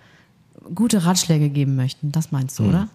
gute 0.73 1.05
Ratschläge 1.05 1.49
geben 1.49 1.75
möchten. 1.75 2.11
Das 2.11 2.31
meinst 2.31 2.57
du, 2.59 2.63
Mhm. 2.63 2.69
oder? 2.69 2.87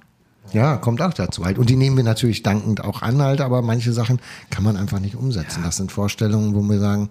Ja, 0.53 0.77
kommt 0.79 1.01
auch 1.03 1.13
dazu 1.15 1.45
halt. 1.45 1.59
Und 1.59 1.71
die 1.71 1.77
nehmen 1.77 1.97
wir 1.97 2.03
natürlich 2.05 2.43
dankend 2.43 2.83
auch 2.83 3.03
an 3.03 3.23
halt, 3.23 3.41
aber 3.41 3.63
manche 3.63 3.93
Sachen 3.93 4.19
kann 4.51 4.65
man 4.65 4.77
einfach 4.77 4.99
nicht 4.99 5.15
umsetzen. 5.15 5.63
Das 5.63 5.77
sind 5.77 5.93
Vorstellungen, 5.93 6.55
wo 6.57 6.63
wir 6.63 6.81
sagen, 6.81 7.09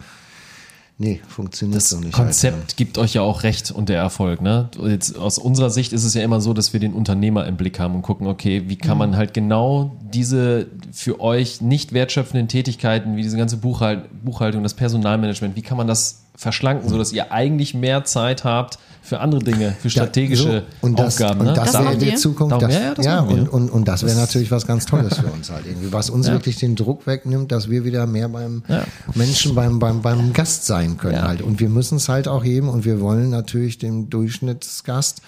nee, 0.97 1.21
funktioniert 1.25 1.77
Das 1.77 1.89
so 1.89 1.99
nicht. 1.99 2.11
Konzept 2.11 2.57
Halt. 2.57 2.75
gibt 2.77 2.97
euch 2.97 3.13
ja 3.13 3.21
auch 3.21 3.43
recht 3.43 3.71
und 3.71 3.87
der 3.87 3.97
Erfolg. 3.99 4.41
Ne? 4.41 4.67
Jetzt 4.83 5.17
aus 5.17 5.37
unserer 5.37 5.69
Sicht 5.69 5.93
ist 5.93 6.03
es 6.03 6.13
ja 6.15 6.23
immer 6.23 6.41
so, 6.41 6.53
dass 6.53 6.73
wir 6.73 6.81
den 6.81 6.91
Unternehmer 6.91 7.45
im 7.47 7.55
Blick 7.55 7.79
haben 7.79 7.95
und 7.95 8.01
gucken, 8.01 8.27
okay, 8.27 8.63
wie 8.67 8.75
kann 8.75 8.97
man 8.97 9.15
halt 9.15 9.33
genau 9.33 9.95
diese 10.13 10.67
für 10.91 11.21
euch 11.21 11.61
nicht 11.61 11.93
wertschöpfenden 11.93 12.49
Tätigkeiten, 12.49 13.15
wie 13.15 13.21
diese 13.21 13.37
ganze 13.37 13.55
Buchhalt 13.57 14.03
Buchhaltung, 14.25 14.63
das 14.63 14.73
Personalmanagement, 14.73 15.55
wie 15.55 15.61
kann 15.61 15.77
man 15.77 15.87
das 15.87 16.23
verschlanken, 16.35 16.89
sodass 16.89 17.13
ihr 17.13 17.31
eigentlich 17.31 17.73
mehr 17.73 18.03
Zeit 18.03 18.43
habt 18.43 18.79
für 19.09 19.19
andere 19.19 19.41
Dinge, 19.41 19.75
für 19.81 19.89
strategische 19.89 20.49
Ja, 20.53 20.59
so. 20.59 20.65
und 20.81 20.97
das, 20.99 21.15
Aufgaben. 21.15 21.39
Und 21.41 21.45
ne? 21.47 21.53
das 21.53 21.71
Das 21.71 21.83
wäre 21.83 21.97
die. 21.97 22.15
Zukunft. 22.15 22.51
Darum- 22.53 22.67
Das, 22.67 22.73
ja, 22.75 22.81
ja, 22.81 22.93
das 22.93 23.05
ja, 23.05 23.19
und, 23.21 23.49
und, 23.49 23.69
und 23.69 23.87
das 23.87 24.03
wäre 24.03 24.15
natürlich 24.17 24.51
was 24.51 24.65
ganz 24.67 24.85
Tolles 24.85 25.17
für 25.17 25.27
uns 25.33 25.49
halt 25.49 25.65
irgendwie, 25.65 25.91
was 25.91 26.09
uns 26.09 26.27
wirklich 26.29 26.55
den 26.57 26.75
Druck 26.75 27.07
wegnimmt, 27.07 27.51
dass 27.51 27.69
wir 27.69 27.83
wieder 27.83 28.05
mehr 28.07 28.29
beim 28.29 28.63
Ja. 28.67 28.83
Menschen, 29.15 29.55
beim, 29.55 29.79
beim, 29.79 30.01
beim 30.01 30.31
Gast 30.33 30.65
sein 30.65 30.97
können 30.97 31.15
Ja. 31.15 31.27
halt. 31.27 31.41
Und 31.41 31.59
wir 31.59 31.69
müssen 31.69 31.95
es 31.97 32.07
halt 32.07 32.27
auch 32.27 32.43
heben 32.43 32.69
und 32.69 32.85
wir 32.85 33.01
wollen 33.01 33.29
natürlich 33.31 33.77
dem 33.79 34.09
Durchschnittsgast 34.09 35.21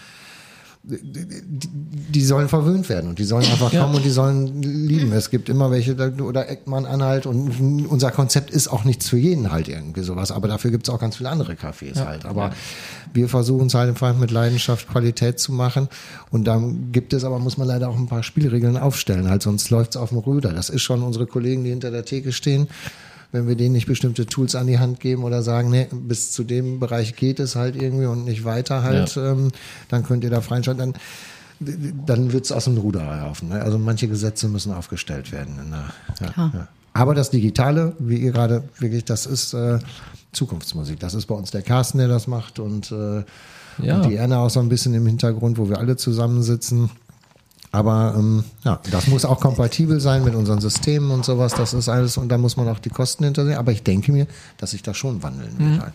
die 0.83 2.23
sollen 2.23 2.49
verwöhnt 2.49 2.89
werden 2.89 3.09
und 3.09 3.19
die 3.19 3.23
sollen 3.23 3.45
einfach 3.45 3.69
kommen 3.69 3.93
und 3.95 4.03
die 4.03 4.09
sollen 4.09 4.63
lieben. 4.63 5.11
Es 5.11 5.29
gibt 5.29 5.47
immer 5.47 5.69
welche, 5.69 5.95
oder 6.21 6.49
Eckmann 6.49 6.87
Anhalt 6.87 7.27
und 7.27 7.87
unser 7.87 8.09
Konzept 8.09 8.49
ist 8.49 8.67
auch 8.67 8.83
nicht 8.83 9.03
für 9.03 9.17
jeden 9.17 9.51
halt 9.51 9.67
irgendwie 9.67 10.01
sowas, 10.01 10.31
aber 10.31 10.47
dafür 10.47 10.71
gibt 10.71 10.87
es 10.87 10.93
auch 10.93 10.99
ganz 10.99 11.17
viele 11.17 11.29
andere 11.29 11.53
Cafés 11.53 12.03
halt. 12.03 12.25
Aber 12.25 12.51
wir 13.13 13.29
versuchen 13.29 13.67
es 13.67 13.75
halt 13.75 13.89
einfach 13.89 14.17
mit 14.17 14.31
Leidenschaft 14.31 14.89
Qualität 14.89 15.39
zu 15.39 15.51
machen 15.51 15.87
und 16.31 16.45
dann 16.45 16.91
gibt 16.91 17.13
es 17.13 17.23
aber, 17.23 17.37
muss 17.37 17.57
man 17.57 17.67
leider 17.67 17.87
auch 17.87 17.97
ein 17.97 18.07
paar 18.07 18.23
Spielregeln 18.23 18.75
aufstellen, 18.75 19.29
halt 19.29 19.43
sonst 19.43 19.69
läuft 19.69 19.91
es 19.91 19.97
auf 19.97 20.09
dem 20.09 20.17
Röder. 20.17 20.51
Das 20.51 20.69
ist 20.69 20.81
schon 20.81 21.03
unsere 21.03 21.27
Kollegen, 21.27 21.63
die 21.63 21.69
hinter 21.69 21.91
der 21.91 22.05
Theke 22.05 22.31
stehen 22.31 22.67
wenn 23.31 23.47
wir 23.47 23.55
denen 23.55 23.73
nicht 23.73 23.87
bestimmte 23.87 24.25
Tools 24.25 24.55
an 24.55 24.67
die 24.67 24.79
Hand 24.79 24.99
geben 24.99 25.23
oder 25.23 25.41
sagen, 25.41 25.69
nee, 25.69 25.87
bis 25.91 26.31
zu 26.31 26.43
dem 26.43 26.79
Bereich 26.79 27.15
geht 27.15 27.39
es 27.39 27.55
halt 27.55 27.75
irgendwie 27.75 28.05
und 28.05 28.25
nicht 28.25 28.43
weiter 28.43 28.83
halt, 28.83 29.15
ähm, 29.17 29.51
dann 29.89 30.03
könnt 30.03 30.23
ihr 30.23 30.29
da 30.29 30.41
freischalten, 30.41 30.93
dann, 31.59 31.95
dann 32.05 32.33
wird 32.33 32.45
es 32.45 32.51
aus 32.51 32.65
dem 32.65 32.77
Ruder 32.77 33.05
laufen. 33.05 33.49
Ne? 33.49 33.61
Also 33.61 33.77
manche 33.77 34.07
Gesetze 34.07 34.47
müssen 34.47 34.73
aufgestellt 34.73 35.31
werden. 35.31 35.59
In 35.63 35.71
der, 35.71 35.93
ja, 36.19 36.51
ja. 36.53 36.67
Aber 36.93 37.15
das 37.15 37.29
Digitale, 37.29 37.93
wie 37.99 38.17
ihr 38.17 38.31
gerade 38.31 38.63
wirklich, 38.79 39.05
das 39.05 39.25
ist 39.25 39.53
äh, 39.53 39.79
Zukunftsmusik. 40.33 40.99
Das 40.99 41.13
ist 41.13 41.25
bei 41.25 41.35
uns 41.35 41.51
der 41.51 41.61
Carsten, 41.61 41.99
der 41.99 42.07
das 42.09 42.27
macht 42.27 42.59
und, 42.59 42.91
äh, 42.91 43.23
Ja. 43.81 43.95
und 44.01 44.09
die 44.09 44.15
Erna 44.15 44.39
auch 44.39 44.49
so 44.49 44.59
ein 44.59 44.67
bisschen 44.67 44.93
im 44.93 45.05
Hintergrund, 45.07 45.57
wo 45.57 45.69
wir 45.69 45.77
alle 45.77 45.95
zusammensitzen. 45.95 46.89
Aber 47.71 48.15
ähm, 48.17 48.43
ja, 48.63 48.79
das 48.91 49.07
muss 49.07 49.23
auch 49.23 49.39
kompatibel 49.39 49.99
sein 50.01 50.25
mit 50.25 50.35
unseren 50.35 50.59
Systemen 50.59 51.09
und 51.11 51.23
sowas. 51.23 51.53
Das 51.53 51.73
ist 51.73 51.87
alles 51.87 52.17
und 52.17 52.29
da 52.29 52.37
muss 52.37 52.57
man 52.57 52.67
auch 52.67 52.79
die 52.79 52.89
Kosten 52.89 53.23
hintersehen. 53.23 53.57
Aber 53.57 53.71
ich 53.71 53.83
denke 53.83 54.11
mir, 54.11 54.27
dass 54.57 54.71
sich 54.71 54.83
das 54.83 54.97
schon 54.97 55.23
wandeln 55.23 55.57
wird. 55.57 55.81
Halt. 55.81 55.93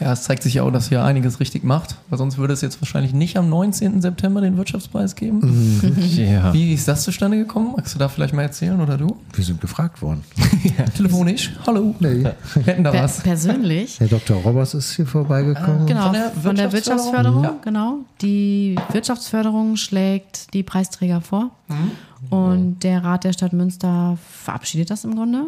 Ja, 0.00 0.12
es 0.12 0.22
zeigt 0.22 0.42
sich 0.44 0.54
ja 0.54 0.62
auch, 0.62 0.70
dass 0.70 0.90
ihr 0.90 1.02
einiges 1.02 1.40
richtig 1.40 1.64
macht, 1.64 1.96
weil 2.08 2.18
sonst 2.18 2.38
würde 2.38 2.52
es 2.54 2.60
jetzt 2.60 2.80
wahrscheinlich 2.80 3.12
nicht 3.12 3.36
am 3.36 3.48
19. 3.48 4.00
September 4.00 4.40
den 4.40 4.56
Wirtschaftspreis 4.56 5.16
geben. 5.16 5.40
Mhm. 5.40 5.96
Ja. 6.18 6.52
Wie 6.52 6.72
ist 6.72 6.86
das 6.88 7.02
zustande 7.04 7.36
gekommen? 7.36 7.72
Magst 7.76 7.94
du 7.94 7.98
da 7.98 8.08
vielleicht 8.08 8.34
mal 8.34 8.42
erzählen 8.42 8.80
oder 8.80 8.96
du? 8.96 9.16
Wir 9.32 9.44
sind 9.44 9.60
gefragt 9.60 10.00
worden. 10.02 10.22
Telefonisch? 10.96 11.52
Hallo? 11.66 11.94
Nee. 12.00 12.24
Wir 12.54 12.62
hätten 12.64 12.84
da 12.84 12.90
Per 12.90 13.04
was. 13.04 13.20
persönlich. 13.20 13.98
Der 13.98 14.08
Dr. 14.08 14.36
Roberts 14.38 14.74
ist 14.74 14.92
hier 14.96 15.06
vorbeigekommen. 15.06 15.86
Genau, 15.86 16.04
Von 16.04 16.12
der 16.12 16.30
von 16.30 16.56
der 16.56 16.72
Wirtschaftsförderung? 16.72 17.42
Wirtschaftsförderung, 17.42 17.42
Ja. 17.44 17.54
genau. 17.64 17.98
Die 18.22 18.76
Wirtschaftsförderung 18.92 19.76
schlägt 19.76 20.52
die 20.54 20.62
Preisträger 20.62 21.20
vor 21.20 21.50
Mhm. 21.68 22.32
und 22.32 22.78
der 22.84 23.04
Rat 23.04 23.24
der 23.24 23.32
Stadt 23.32 23.52
Münster 23.52 24.16
verabschiedet 24.42 24.90
das 24.90 25.04
im 25.04 25.14
Grunde 25.14 25.44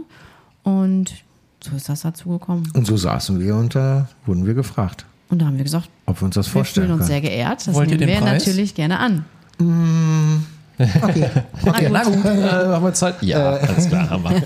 und 0.63 1.13
so 1.63 1.77
ist 1.77 1.89
das 1.89 2.03
dazu 2.03 2.31
gekommen. 2.31 2.71
Und 2.75 2.87
so 2.87 2.97
saßen 2.97 3.39
wir 3.41 3.55
und 3.57 3.75
da 3.75 4.09
wurden 4.27 4.47
wir 4.47 4.55
gefragt, 4.55 5.05
Und 5.29 5.41
da 5.43 5.47
haben 5.47 5.57
wir 5.57 5.65
gesagt, 5.65 5.89
ob 6.07 6.21
wir 6.21 6.27
uns 6.27 6.35
das 6.35 6.47
wir 6.47 6.53
vorstellen 6.53 6.87
fühlen 6.89 6.99
uns 7.01 7.09
können. 7.09 7.23
sehr 7.23 7.31
geehrt, 7.31 7.67
das 7.67 7.75
Wollt 7.75 7.91
ihr 7.91 7.99
nehmen 7.99 8.09
den 8.09 8.21
wir 8.21 8.27
Preis? 8.31 8.47
natürlich 8.47 8.75
gerne 8.75 8.99
an. 8.99 9.25
Okay. 11.03 11.29
Okay, 11.67 11.89
na 11.93 12.03
gut. 12.05 12.25
Äh, 12.25 12.49
haben 12.51 12.83
wir 12.85 12.95
Zeit? 12.95 13.23
Ja, 13.23 13.51
alles 13.51 13.87
klar, 13.89 14.09
haben 14.09 14.25
wir. 14.25 14.43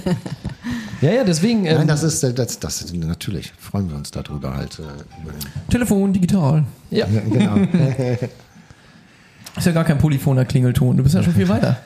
Ja, 1.01 1.13
ja, 1.19 1.23
deswegen. 1.25 1.65
Ähm, 1.67 1.77
Nein, 1.77 1.87
das 1.87 2.03
ist, 2.03 2.25
äh, 2.25 2.35
das, 2.35 2.59
das 2.59 2.93
natürlich 2.93 3.53
freuen 3.61 3.89
wir 3.89 3.97
uns 3.97 4.11
darüber 4.11 4.57
halt. 4.57 4.81
Äh, 4.81 4.83
über 5.23 5.31
den, 5.31 5.69
Telefon, 5.71 6.13
digital. 6.13 6.65
ja. 6.91 7.07
ja, 7.07 7.21
genau. 7.21 7.57
Ist 9.57 9.67
ja 9.67 9.71
gar 9.73 9.85
kein 9.85 9.99
polyphoner 9.99 10.45
Klingelton. 10.45 10.97
Du 10.97 11.05
bist 11.05 11.15
ja 11.15 11.23
schon 11.23 11.35
viel 11.35 11.49
weiter. 11.49 11.77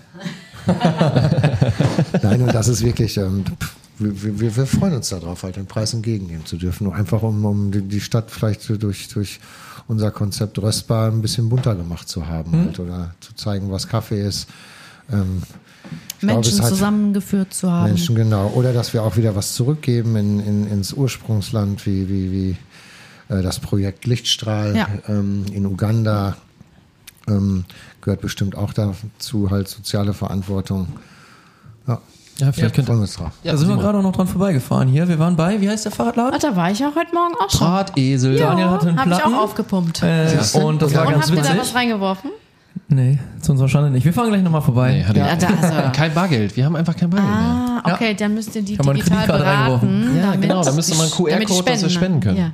Nein, 2.23 2.43
und 2.43 2.55
das 2.55 2.69
ist 2.69 2.83
wirklich, 2.83 3.17
ähm, 3.19 3.45
pff, 3.45 3.77
wir, 3.99 4.41
wir, 4.41 4.57
wir 4.57 4.67
freuen 4.67 4.95
uns 4.95 5.09
darauf, 5.09 5.43
halt 5.43 5.57
den 5.57 5.67
Preis 5.67 5.95
entgegennehmen 5.95 6.47
zu 6.47 6.57
dürfen. 6.57 6.85
Nur 6.85 6.95
einfach, 6.95 7.23
um, 7.23 7.45
um 7.45 7.71
die, 7.71 8.01
Stadt 8.01 8.31
vielleicht 8.31 8.69
durch, 8.83 9.09
durch 9.09 9.41
unser 9.87 10.11
Konzept 10.11 10.59
Röstbar 10.59 11.11
ein 11.11 11.23
bisschen 11.23 11.49
bunter 11.49 11.75
gemacht 11.75 12.09
zu 12.09 12.27
haben 12.27 12.53
halt, 12.53 12.79
oder 12.79 13.15
zu 13.21 13.35
zeigen, 13.35 13.71
was 13.71 13.89
Kaffee 13.89 14.23
ist. 14.23 14.49
Ähm, 15.11 15.43
glaube, 16.21 16.35
Menschen 16.35 16.61
hat- 16.63 16.69
zusammengeführt 16.69 17.55
zu 17.55 17.71
haben. 17.71 17.87
Menschen, 17.89 18.15
genau. 18.15 18.49
Oder 18.49 18.73
dass 18.73 18.93
wir 18.93 19.03
auch 19.03 19.17
wieder 19.17 19.35
was 19.35 19.55
zurückgeben 19.55 20.17
in, 20.17 20.41
in, 20.41 20.67
ins 20.71 20.93
Ursprungsland, 20.93 21.87
wie, 21.87 22.09
wie, 22.09 22.33
wie 22.33 23.35
äh, 23.35 23.43
das 23.43 23.59
Projekt 23.61 24.07
Lichtstrahl 24.07 24.77
Ja. 24.77 24.89
ähm, 25.09 25.47
in 25.53 25.65
Uganda. 25.67 26.37
Ähm, 27.27 27.65
gehört 28.01 28.21
bestimmt 28.23 28.55
auch 28.57 28.73
dazu, 28.73 29.51
halt 29.51 29.69
soziale 29.69 30.15
Verantwortung. 30.15 30.89
Ja, 31.87 32.01
ja, 32.41 32.53
vielleicht 32.53 32.75
könnt 32.75 32.87
freuen 32.87 32.99
ihr. 32.99 33.01
wir 33.01 33.03
uns 33.03 33.15
drauf. 33.17 33.31
Ja, 33.43 33.53
da 33.53 33.59
sind 33.59 33.69
wir 33.69 33.77
gerade 33.77 33.99
auch 33.99 34.03
noch 34.03 34.13
dran 34.13 34.27
vorbeigefahren 34.27 34.89
hier. 34.89 35.09
Wir 35.09 35.19
waren 35.19 35.37
bei, 35.37 35.61
wie 35.61 35.69
heißt 35.69 35.85
der 35.85 35.93
Fahrradladen? 35.93 36.33
Ach, 36.37 36.41
da 36.41 36.55
war 36.57 36.71
ich 36.71 36.79
ja 36.79 36.91
heute 36.95 37.15
Morgen 37.15 37.35
auch 37.39 37.51
schon. 37.51 37.61
Drahtesel. 37.67 38.37
Daniel 38.39 38.71
hatte 38.71 38.89
einen 38.89 38.99
Habe 38.99 39.11
ich 39.11 39.17
Platten. 39.19 39.35
auch 39.35 39.43
aufgepumpt. 39.43 40.03
Äh, 40.03 40.07
und 40.07 40.37
das 40.37 40.55
Und 40.55 40.63
war 40.63 41.07
Und 41.07 41.13
ganz 41.13 41.27
habt 41.27 41.37
ihr 41.37 41.43
da 41.43 41.49
was 41.51 41.57
witzig. 41.59 41.75
reingeworfen? 41.75 42.31
Nee, 42.91 43.19
zu 43.43 43.53
unserer 43.53 43.69
Schande 43.69 43.91
nicht. 43.91 44.05
Wir 44.05 44.13
fahren 44.15 44.29
gleich 44.29 44.43
nochmal 44.43 44.63
vorbei. 44.63 44.93
Nee, 44.93 45.05
hatte 45.05 45.19
Ja, 45.19 45.27
also, 45.27 45.47
kein 45.93 46.15
Bargeld. 46.15 46.57
Wir 46.57 46.65
haben 46.65 46.75
einfach 46.77 46.97
kein 46.97 47.11
Bargeld 47.11 47.29
mehr. 47.31 47.83
ah, 47.85 47.93
okay, 47.93 48.15
dann 48.15 48.33
müsst 48.35 48.55
ihr 48.57 48.63
die 48.63 48.75
Ich 48.75 48.79
hab 48.79 48.87
eine 48.89 48.95
digital 48.99 49.27
beraten. 49.27 49.45
reingeworfen. 49.47 50.17
Ja, 50.17 50.23
damit 50.23 50.41
genau, 50.43 50.63
da 50.65 50.73
müsste 50.73 50.95
man 50.95 51.03
einen 51.07 51.11
die- 51.17 51.31
damit 51.31 51.49
die 51.49 51.53
QR-Code, 51.53 51.71
dass 51.73 51.83
wir 51.83 51.91
spenden 51.91 52.21
können. 52.21 52.37
Ja. 52.39 52.51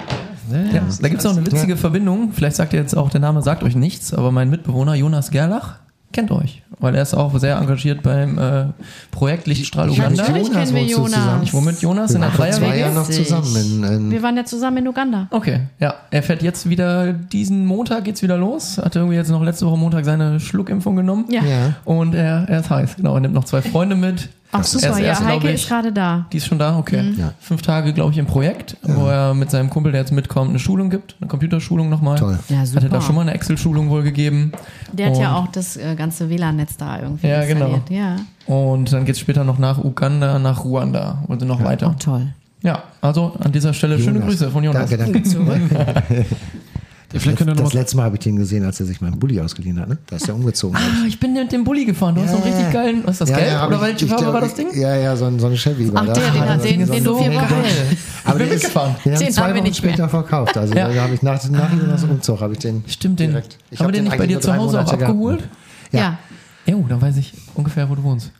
Ja, 0.52 0.82
da 1.01 1.09
gibt 1.09 1.20
es 1.20 1.27
auch 1.27 1.36
eine 1.36 1.47
witzige 1.47 1.77
Verbindung. 1.77 2.32
Vielleicht 2.32 2.56
sagt 2.56 2.73
ihr 2.74 2.81
jetzt 2.81 2.94
auch, 2.97 3.11
der 3.11 3.20
Name 3.20 3.43
sagt 3.43 3.62
euch 3.62 3.77
nichts, 3.77 4.12
aber 4.12 4.31
mein 4.32 4.51
Mitbewohner 4.51 4.94
Jonas 4.94 5.31
Gerlach 5.31 5.77
kennt 6.15 6.31
euch, 6.31 6.62
weil 6.78 6.95
er 6.95 7.03
ist 7.03 7.12
auch 7.12 7.39
sehr 7.39 7.57
engagiert 7.59 8.03
beim 8.03 8.39
äh, 8.39 8.65
Projekt 9.11 9.47
Lichtstrahl 9.47 9.89
Ja, 9.91 10.05
Uganda. 10.07 10.23
natürlich 10.23 10.51
kennen 10.51 10.74
wir 10.74 10.82
Jonas. 10.85 11.12
zusammen. 11.12 11.43
Ich 11.43 11.53
wohne 11.53 11.66
mit 11.66 11.81
Jonas 11.82 12.15
in 12.15 12.20
der 12.23 12.32
Wir 12.32 12.39
waren 12.39 12.53
vor 12.53 12.61
zwei. 12.62 12.78
Jahren 12.78 12.95
noch 12.95 13.11
zusammen. 13.11 13.57
In, 13.57 13.85
in, 13.85 14.11
Wir 14.11 14.23
waren 14.23 14.36
ja 14.36 14.45
zusammen 14.47 14.78
in 14.78 14.89
Uganda. 14.89 15.27
Okay, 15.31 15.61
ja. 15.81 15.95
Er 16.11 16.23
fährt 16.23 16.43
jetzt 16.43 16.69
wieder, 16.70 17.12
diesen 17.12 17.66
Montag 17.66 18.05
geht's 18.05 18.23
wieder 18.23 18.39
los. 18.39 18.78
Hat 18.78 18.97
irgendwie 18.97 19.16
jetzt 19.16 19.28
noch 19.31 19.43
letzte 19.43 19.66
Woche 19.66 19.77
Montag 19.77 20.05
seine 20.07 20.41
Schluckimpfung 20.41 20.97
genommen. 20.97 21.27
Ja. 21.28 21.43
ja. 21.45 21.74
Und 21.85 22.15
er, 22.15 22.49
er 22.49 22.61
ist 22.61 22.70
heiß, 22.70 22.97
genau. 22.97 23.15
Er 23.15 23.20
nimmt 23.20 23.35
noch 23.35 23.45
zwei 23.45 23.61
Freunde 23.61 23.97
mit. 23.97 24.28
Ach 24.60 24.64
super, 24.64 24.86
erst- 24.89 25.01
ja, 25.01 25.06
erst, 25.06 25.24
Heike 25.24 25.48
ich- 25.48 25.55
ist 25.55 25.68
gerade 25.68 25.93
da. 25.93 26.26
Die 26.32 26.36
ist 26.36 26.47
schon 26.47 26.59
da, 26.59 26.78
okay. 26.78 27.02
Mhm. 27.02 27.18
Ja. 27.18 27.32
Fünf 27.40 27.62
Tage, 27.62 27.93
glaube 27.93 28.12
ich, 28.12 28.18
im 28.18 28.26
Projekt, 28.26 28.76
wo 28.82 29.06
er 29.06 29.35
mit 29.35 29.51
seinem 29.51 29.68
Kumpel, 29.70 29.93
der 29.93 30.01
jetzt 30.02 30.12
mitkommt, 30.12 30.51
eine 30.51 30.59
Schulung 30.59 30.90
gibt, 30.90 31.16
eine 31.20 31.28
Computerschulung 31.28 31.89
nochmal. 31.89 32.18
Toll. 32.18 32.39
Ja, 32.48 32.59
Hat 32.59 32.74
er 32.74 32.81
da 32.82 32.89
super. 32.89 33.01
schon 33.02 33.14
mal 33.16 33.20
eine 33.22 33.35
Excel-Schulung 33.35 33.90
wohl 33.90 34.02
gegeben. 34.02 34.52
Der 34.93 35.09
hat 35.10 35.16
ja 35.18 35.31
Und- 35.36 35.44
auch 35.44 35.48
das 35.52 35.76
äh, 35.76 35.94
ganze 35.97 36.28
WLAN-Netz 36.31 36.76
da 36.76 37.01
irgendwie 37.01 37.26
Ja, 37.26 37.44
genau. 37.44 37.66
installiert. 37.74 37.90
Ja, 37.90 38.55
Und 38.55 38.93
dann 38.93 39.05
geht's 39.05 39.18
später 39.20 39.44
noch 39.44 39.59
nach 39.59 39.78
Uganda, 39.82 40.39
nach 40.39 40.64
Ruanda 40.64 41.18
und 41.28 41.40
dann 41.40 41.48
noch 41.48 41.62
weiter. 41.64 41.89
auch 41.89 41.94
toll. 41.97 42.28
Ja, 42.62 42.82
also 43.02 43.32
an 43.43 43.52
dieser 43.52 43.74
Stelle 43.74 43.98
schöne 43.98 44.20
Jonas. 44.20 44.28
Grüße 44.28 44.51
von 44.51 44.64
Jonas. 44.64 44.89
Danke, 44.89 45.05
danke. 45.12 45.22
Zurück. 45.22 45.60
Ja, 47.12 47.20
vielleicht 47.20 47.40
noch 47.47 47.55
das 47.55 47.72
mal- 47.74 47.78
letzte 47.81 47.97
Mal 47.97 48.02
habe 48.05 48.16
ich 48.16 48.22
den 48.22 48.36
gesehen, 48.36 48.64
als 48.64 48.81
er 48.81 48.86
sich 48.86 49.01
meinen 49.01 49.18
Bulli 49.18 49.40
ausgeliehen 49.40 49.78
hat. 49.78 49.89
Ne? 49.89 49.98
Da 50.09 50.16
ist 50.16 50.28
er 50.28 50.35
umgezogen. 50.35 50.76
Ah, 50.76 51.06
ich 51.06 51.20
bin 51.20 51.32
mit 51.32 51.52
dem 51.52 51.62
Bulli 51.62 51.85
gefahren. 51.85 52.14
Du 52.16 52.22
hast 52.22 52.31
so 52.31 52.36
einen 52.36 52.44
richtig 52.44 52.72
geilen. 52.72 53.02
Was 53.05 53.12
ist 53.12 53.20
das, 53.20 53.31
Ja, 53.31 53.36
gelb? 53.36 53.51
ja, 53.51 53.66
Oder 53.66 53.76
ich- 53.76 53.82
welche 53.82 54.06
Farbe 54.09 54.32
war 54.32 54.40
das 54.40 54.55
Ding? 54.55 54.66
Ja, 54.74 54.97
ja, 54.97 55.14
so 55.16 55.26
ein, 55.26 55.39
so 55.39 55.47
ein 55.47 55.56
Chevy 55.56 55.90
Ach, 55.94 56.06
das. 56.06 56.18
der, 56.18 56.31
den, 56.32 56.43
Aber 56.43 56.56
den, 56.56 56.86
so 56.86 56.93
den 56.93 57.05
du 57.05 57.18
vier 57.18 57.31
geil. 57.31 57.44
Aber 58.24 58.39
bin 58.39 58.47
den 58.48 58.56
ist- 58.56 58.62
mitgefahren. 58.64 58.97
Den 59.05 59.12
haben 59.14 59.20
Den 59.24 59.32
zwei 59.32 59.43
haben 59.43 59.55
wir 59.55 59.62
Wochen 59.62 59.74
später 59.74 60.09
verkauft. 60.09 60.56
Also 60.56 60.74
Ja. 60.74 60.89
da 60.93 61.02
habe 61.02 61.14
ich 61.14 61.22
nach, 61.22 61.51
nach 61.51 61.70
diesem 61.70 62.10
Umzug 62.10 62.40
habe 62.40 62.55
ich 62.55 62.59
den. 62.59 62.82
Stimmt, 62.89 63.20
den. 63.20 63.31
direkt. 63.31 63.59
Ich 63.70 63.78
haben 63.78 63.86
hab 63.86 63.93
wir 63.93 64.01
den 64.01 64.05
nicht 64.05 64.18
bei 64.18 64.26
dir 64.26 64.40
zu 64.40 64.55
Hause 64.56 64.81
auch 64.82 64.93
abgeholt? 64.93 65.44
Ja. 65.93 66.18
Ja, 66.66 66.74
dann 66.89 67.01
weiß 67.01 67.16
ich 67.18 67.32
ungefähr, 67.55 67.89
wo 67.89 67.94
du 67.94 68.02
wohnst. 68.02 68.32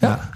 Ja. 0.00 0.20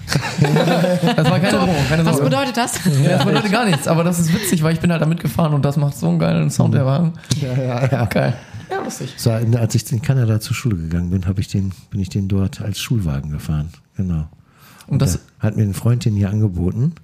Das 1.16 1.31
war 1.31 1.41
keine 1.41 1.59
Drohung, 1.59 1.74
keine 1.89 2.05
Was 2.05 2.20
bedeutet 2.20 2.57
das? 2.57 2.85
Ja, 3.03 3.16
das 3.16 3.24
bedeutet 3.24 3.53
gar 3.53 3.65
nichts, 3.65 3.89
aber 3.89 4.05
das 4.05 4.19
ist 4.19 4.32
witzig, 4.35 4.62
weil 4.62 4.74
ich 4.74 4.81
bin 4.81 4.93
halt 4.93 5.01
da 5.01 5.07
mitgefahren 5.07 5.55
und 5.55 5.65
das 5.65 5.77
macht 5.77 5.97
so 5.97 6.09
einen 6.09 6.19
geilen 6.19 6.51
Sound, 6.51 6.74
der 6.74 6.85
Wagen. 6.85 7.15
Ja, 7.41 7.55
ja, 7.55 7.86
ja. 7.86 8.05
Geil. 8.05 8.35
Ja, 8.70 8.82
lustig. 8.82 9.15
So, 9.16 9.31
als 9.31 9.74
ich 9.74 9.91
in 9.93 10.03
Kanada 10.03 10.41
zur 10.41 10.55
Schule 10.55 10.77
gegangen 10.77 11.11
bin, 11.11 11.24
ich 11.39 11.49
den, 11.49 11.73
bin 11.91 12.01
ich 12.01 12.09
den 12.09 12.28
dort 12.28 12.61
als 12.61 12.78
Schulwagen 12.81 13.31
gefahren. 13.31 13.70
Genau. 13.97 14.28
Und 14.86 15.01
das, 15.01 15.15
Da 15.41 15.49
hat 15.49 15.57
mir 15.57 15.62
ein 15.62 15.74
Freund 15.74 16.05
den 16.05 16.15
hier 16.15 16.31
angeboten. 16.31 16.95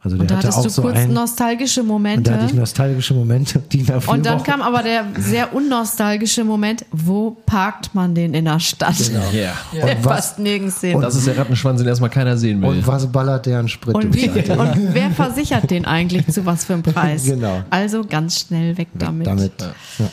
Also 0.00 0.16
der 0.16 0.22
Und 0.22 0.30
da 0.30 0.36
hatte 0.36 0.46
hattest 0.46 0.58
auch 0.58 0.62
du 0.62 0.68
so 0.70 0.82
kurz 0.82 0.96
einen. 0.96 1.12
nostalgische 1.12 1.80
Und 1.80 1.88
Momente. 1.88 2.30
da 2.30 2.36
hatte 2.36 2.46
ich 2.46 2.52
nostalgische 2.54 3.14
Momente, 3.14 3.58
die 3.72 3.82
nach 3.82 4.06
Und 4.06 4.24
dann 4.24 4.38
Wochen, 4.38 4.46
kam 4.46 4.62
aber 4.62 4.84
der 4.84 5.04
sehr 5.18 5.52
unnostalgische 5.52 6.44
Moment, 6.44 6.84
wo 6.92 7.32
parkt 7.46 7.94
man 7.96 8.14
den 8.14 8.32
in 8.32 8.44
der 8.44 8.60
Stadt? 8.60 8.94
Ja. 9.32 9.54
Der 9.72 9.96
Und 9.96 10.04
was- 10.04 10.16
fast 10.16 10.38
nirgends 10.38 10.80
sehen. 10.80 11.00
Das 11.00 11.16
ist 11.16 11.26
der 11.26 11.36
Rattenschwanz, 11.36 11.80
den 11.80 11.88
erstmal 11.88 12.10
keiner 12.10 12.36
sehen 12.36 12.62
will. 12.62 12.68
Und 12.68 12.86
was 12.86 13.06
ballert 13.10 13.46
der 13.46 13.58
an 13.58 13.68
Sprit 13.68 13.94
Und, 13.96 14.14
wie, 14.14 14.28
und 14.28 14.94
wer 14.94 15.10
versichert 15.10 15.68
den 15.70 15.84
eigentlich 15.84 16.26
zu 16.28 16.46
was 16.46 16.64
für 16.64 16.74
einem 16.74 16.82
Preis? 16.84 17.24
Genau. 17.24 17.62
Also 17.70 18.04
ganz 18.04 18.38
schnell 18.40 18.78
weg 18.78 18.88
damit. 18.94 19.26
Damit. 19.26 19.52
Ja. 19.98 20.06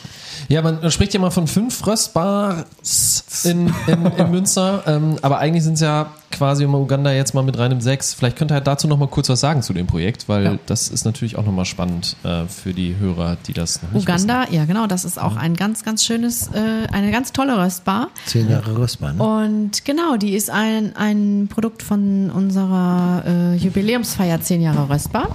Ja, 0.48 0.62
man 0.62 0.90
spricht 0.90 1.12
ja 1.14 1.20
mal 1.20 1.30
von 1.30 1.46
fünf 1.46 1.84
Röstbars 1.86 3.44
in, 3.44 3.72
in, 3.86 4.06
in 4.16 4.30
Münster, 4.30 4.82
ähm, 4.86 5.16
aber 5.22 5.38
eigentlich 5.38 5.64
sind 5.64 5.74
es 5.74 5.80
ja 5.80 6.10
quasi 6.30 6.64
um 6.64 6.74
Uganda 6.74 7.12
jetzt 7.12 7.34
mal 7.34 7.42
mit 7.42 7.56
reinem 7.58 7.80
sechs. 7.80 8.12
Vielleicht 8.14 8.36
könnt 8.36 8.50
ihr 8.50 8.54
halt 8.54 8.66
dazu 8.66 8.86
noch 8.88 8.98
mal 8.98 9.08
kurz 9.08 9.28
was 9.28 9.40
sagen 9.40 9.62
zu 9.62 9.72
dem 9.72 9.86
Projekt, 9.86 10.28
weil 10.28 10.44
Ja. 10.44 10.58
das 10.66 10.88
ist 10.88 11.04
natürlich 11.04 11.36
auch 11.36 11.44
noch 11.46 11.52
mal 11.52 11.64
spannend 11.64 12.16
äh, 12.24 12.44
für 12.46 12.72
die 12.74 12.96
Hörer, 12.96 13.36
die 13.46 13.52
das 13.52 13.82
noch 13.82 13.92
nicht 13.92 14.02
Uganda, 14.08 14.46
ja 14.50 14.64
genau, 14.66 14.86
das 14.86 15.04
ist 15.04 15.20
auch 15.20 15.36
ein 15.36 15.54
ganz, 15.56 15.82
ganz 15.84 16.04
schönes, 16.04 16.48
äh, 16.48 16.86
eine 16.92 17.10
ganz 17.10 17.32
tolle 17.32 17.56
Röstbar. 17.58 18.08
Zehn 18.26 18.50
Jahre 18.50 18.76
Röstbar, 18.76 19.12
ne? 19.14 19.22
Und 19.22 19.84
genau, 19.84 20.16
die 20.16 20.34
ist 20.34 20.50
ein, 20.50 20.94
ein 20.96 21.48
Produkt 21.48 21.82
von 21.82 22.30
unserer 22.30 23.22
äh, 23.26 23.56
Jubiläumsfeier 23.56 24.40
10 24.40 24.60
Jahre 24.62 24.88
Röstbar. 24.90 25.28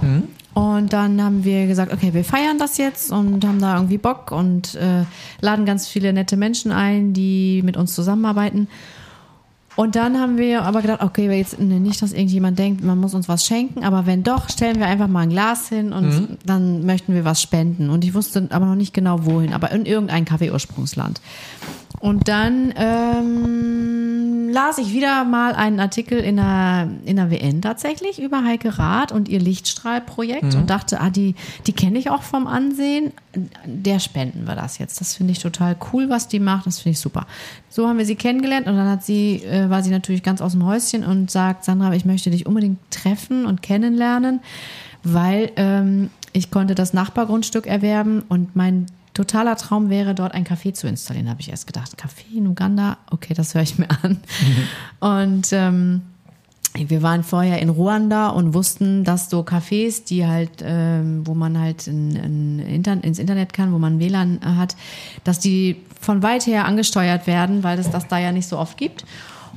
Und 0.54 0.92
dann 0.92 1.22
haben 1.22 1.44
wir 1.44 1.66
gesagt, 1.66 1.92
okay, 1.92 2.12
wir 2.12 2.24
feiern 2.24 2.58
das 2.58 2.76
jetzt 2.76 3.10
und 3.10 3.44
haben 3.44 3.60
da 3.60 3.76
irgendwie 3.76 3.98
Bock 3.98 4.32
und 4.32 4.74
äh, 4.74 5.04
laden 5.40 5.64
ganz 5.64 5.88
viele 5.88 6.12
nette 6.12 6.36
Menschen 6.36 6.72
ein, 6.72 7.14
die 7.14 7.62
mit 7.64 7.76
uns 7.76 7.94
zusammenarbeiten. 7.94 8.68
Und 9.74 9.96
dann 9.96 10.18
haben 10.18 10.36
wir 10.36 10.62
aber 10.62 10.82
gedacht, 10.82 11.02
okay, 11.02 11.30
jetzt 11.34 11.58
ne, 11.58 11.80
nicht, 11.80 12.02
dass 12.02 12.12
irgendjemand 12.12 12.58
denkt, 12.58 12.84
man 12.84 12.98
muss 12.98 13.14
uns 13.14 13.28
was 13.28 13.46
schenken, 13.46 13.84
aber 13.84 14.06
wenn 14.06 14.22
doch, 14.22 14.50
stellen 14.50 14.78
wir 14.78 14.86
einfach 14.86 15.08
mal 15.08 15.20
ein 15.20 15.30
Glas 15.30 15.68
hin 15.68 15.92
und 15.92 16.38
dann 16.44 16.84
möchten 16.84 17.14
wir 17.14 17.24
was 17.24 17.40
spenden. 17.40 17.88
Und 17.88 18.04
ich 18.04 18.12
wusste 18.12 18.48
aber 18.50 18.66
noch 18.66 18.74
nicht 18.74 18.92
genau 18.92 19.24
wohin, 19.24 19.54
aber 19.54 19.70
in 19.70 19.86
irgendein 19.86 20.24
Kaffeeursprungsland. 20.24 21.20
Und 22.02 22.26
dann 22.26 22.74
ähm, 22.76 24.48
las 24.50 24.78
ich 24.78 24.92
wieder 24.92 25.22
mal 25.22 25.54
einen 25.54 25.78
Artikel 25.78 26.18
in 26.18 26.34
der, 26.34 26.88
in 27.04 27.14
der 27.14 27.30
WN 27.30 27.62
tatsächlich 27.62 28.20
über 28.20 28.44
Heike 28.44 28.76
Rath 28.76 29.12
und 29.12 29.28
ihr 29.28 29.38
Lichtstrahlprojekt 29.38 30.56
und 30.56 30.68
dachte, 30.68 31.00
ah, 31.00 31.10
die, 31.10 31.36
die 31.68 31.72
kenne 31.72 32.00
ich 32.00 32.10
auch 32.10 32.22
vom 32.22 32.48
Ansehen. 32.48 33.12
Der 33.64 34.00
spenden 34.00 34.48
wir 34.48 34.56
das 34.56 34.78
jetzt. 34.78 35.00
Das 35.00 35.14
finde 35.14 35.30
ich 35.30 35.38
total 35.38 35.76
cool, 35.92 36.10
was 36.10 36.26
die 36.26 36.40
macht. 36.40 36.66
Das 36.66 36.80
finde 36.80 36.94
ich 36.94 37.00
super. 37.00 37.26
So 37.68 37.88
haben 37.88 37.98
wir 37.98 38.04
sie 38.04 38.16
kennengelernt 38.16 38.66
und 38.66 38.76
dann 38.76 38.88
hat 38.88 39.04
sie, 39.04 39.36
äh, 39.44 39.61
war 39.70 39.82
sie 39.82 39.90
natürlich 39.90 40.22
ganz 40.22 40.40
aus 40.40 40.52
dem 40.52 40.64
Häuschen 40.64 41.04
und 41.04 41.30
sagt, 41.30 41.64
Sandra, 41.64 41.92
ich 41.94 42.04
möchte 42.04 42.30
dich 42.30 42.46
unbedingt 42.46 42.78
treffen 42.90 43.46
und 43.46 43.62
kennenlernen, 43.62 44.40
weil 45.02 45.50
ähm, 45.56 46.10
ich 46.32 46.50
konnte 46.50 46.74
das 46.74 46.92
Nachbargrundstück 46.92 47.66
erwerben 47.66 48.22
und 48.28 48.56
mein 48.56 48.86
totaler 49.14 49.56
Traum 49.56 49.90
wäre, 49.90 50.14
dort 50.14 50.32
ein 50.32 50.44
Café 50.44 50.72
zu 50.72 50.86
installieren. 50.86 51.28
Habe 51.28 51.40
ich 51.40 51.50
erst 51.50 51.66
gedacht, 51.66 51.96
Café 52.00 52.36
in 52.36 52.46
Uganda, 52.46 52.96
okay, 53.10 53.34
das 53.34 53.54
höre 53.54 53.62
ich 53.62 53.78
mir 53.78 53.88
an. 54.02 54.20
Und 55.00 55.52
ähm, 55.52 56.02
wir 56.74 57.02
waren 57.02 57.22
vorher 57.22 57.60
in 57.60 57.68
Ruanda 57.68 58.28
und 58.28 58.54
wussten, 58.54 59.04
dass 59.04 59.28
so 59.28 59.40
Cafés, 59.40 60.04
die 60.06 60.26
halt, 60.26 60.62
ähm, 60.62 61.26
wo 61.26 61.34
man 61.34 61.58
halt 61.58 61.86
in, 61.86 62.16
in 62.16 62.58
Inter 62.60 63.04
ins 63.04 63.18
Internet 63.18 63.52
kann, 63.52 63.72
wo 63.74 63.78
man 63.78 63.98
WLAN 64.00 64.40
hat, 64.42 64.76
dass 65.24 65.38
die 65.38 65.76
von 66.00 66.22
weit 66.22 66.46
her 66.46 66.64
angesteuert 66.64 67.26
werden, 67.26 67.62
weil 67.62 67.78
es 67.78 67.90
das 67.90 68.08
da 68.08 68.18
ja 68.18 68.32
nicht 68.32 68.48
so 68.48 68.58
oft 68.58 68.78
gibt. 68.78 69.04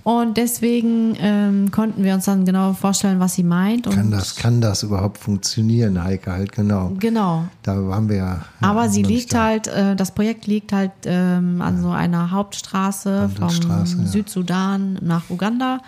Und 0.05 0.37
deswegen 0.37 1.17
ähm, 1.17 1.71
konnten 1.71 2.03
wir 2.03 2.13
uns 2.13 2.25
dann 2.25 2.45
genau 2.45 2.73
vorstellen, 2.73 3.19
was 3.19 3.33
sie 3.33 3.41
meint. 3.41 3.87
Und 3.87 3.95
Kann 3.95 4.11
das, 4.11 4.35
kann 4.35 4.61
das 4.61 4.83
überhaupt 4.83 5.17
funktionieren, 5.17 6.03
Heike, 6.03 6.31
halt, 6.31 6.51
genau. 6.51 6.91
Genau. 6.99 7.45
Da 7.63 7.87
waren 7.87 8.07
wir 8.07 8.17
ja. 8.17 8.45
Aber 8.61 8.83
ja, 8.83 8.89
sie 8.89 9.01
liegt 9.01 9.33
da. 9.33 9.45
halt, 9.45 9.65
äh, 9.65 9.95
das 9.95 10.11
Projekt 10.11 10.45
liegt 10.45 10.73
halt 10.73 10.91
ähm, 11.05 11.59
an 11.59 11.81
so 11.81 11.89
einer 11.89 12.29
Hauptstraße 12.29 13.31
vom 13.35 13.49
ja. 13.67 13.83
Südsudan 14.05 14.99
nach 15.01 15.31
Uganda. 15.31 15.79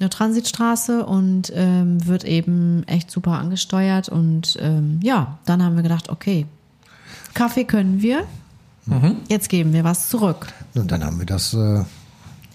Eine 0.00 0.10
Transitstraße 0.10 1.06
und 1.06 1.52
ähm, 1.54 2.04
wird 2.04 2.24
eben 2.24 2.82
echt 2.88 3.08
super 3.08 3.38
angesteuert. 3.38 4.08
Und 4.08 4.58
ähm, 4.60 4.98
ja, 5.00 5.38
dann 5.44 5.62
haben 5.62 5.76
wir 5.76 5.84
gedacht, 5.84 6.08
okay, 6.08 6.46
Kaffee 7.34 7.64
können 7.64 8.02
wir. 8.02 8.24
Jetzt 9.28 9.48
geben 9.48 9.72
wir 9.72 9.84
was 9.84 10.08
zurück. 10.08 10.48
Und 10.74 10.90
dann 10.90 11.04
haben 11.04 11.20
wir 11.20 11.26
das 11.26 11.54
äh, 11.54 11.84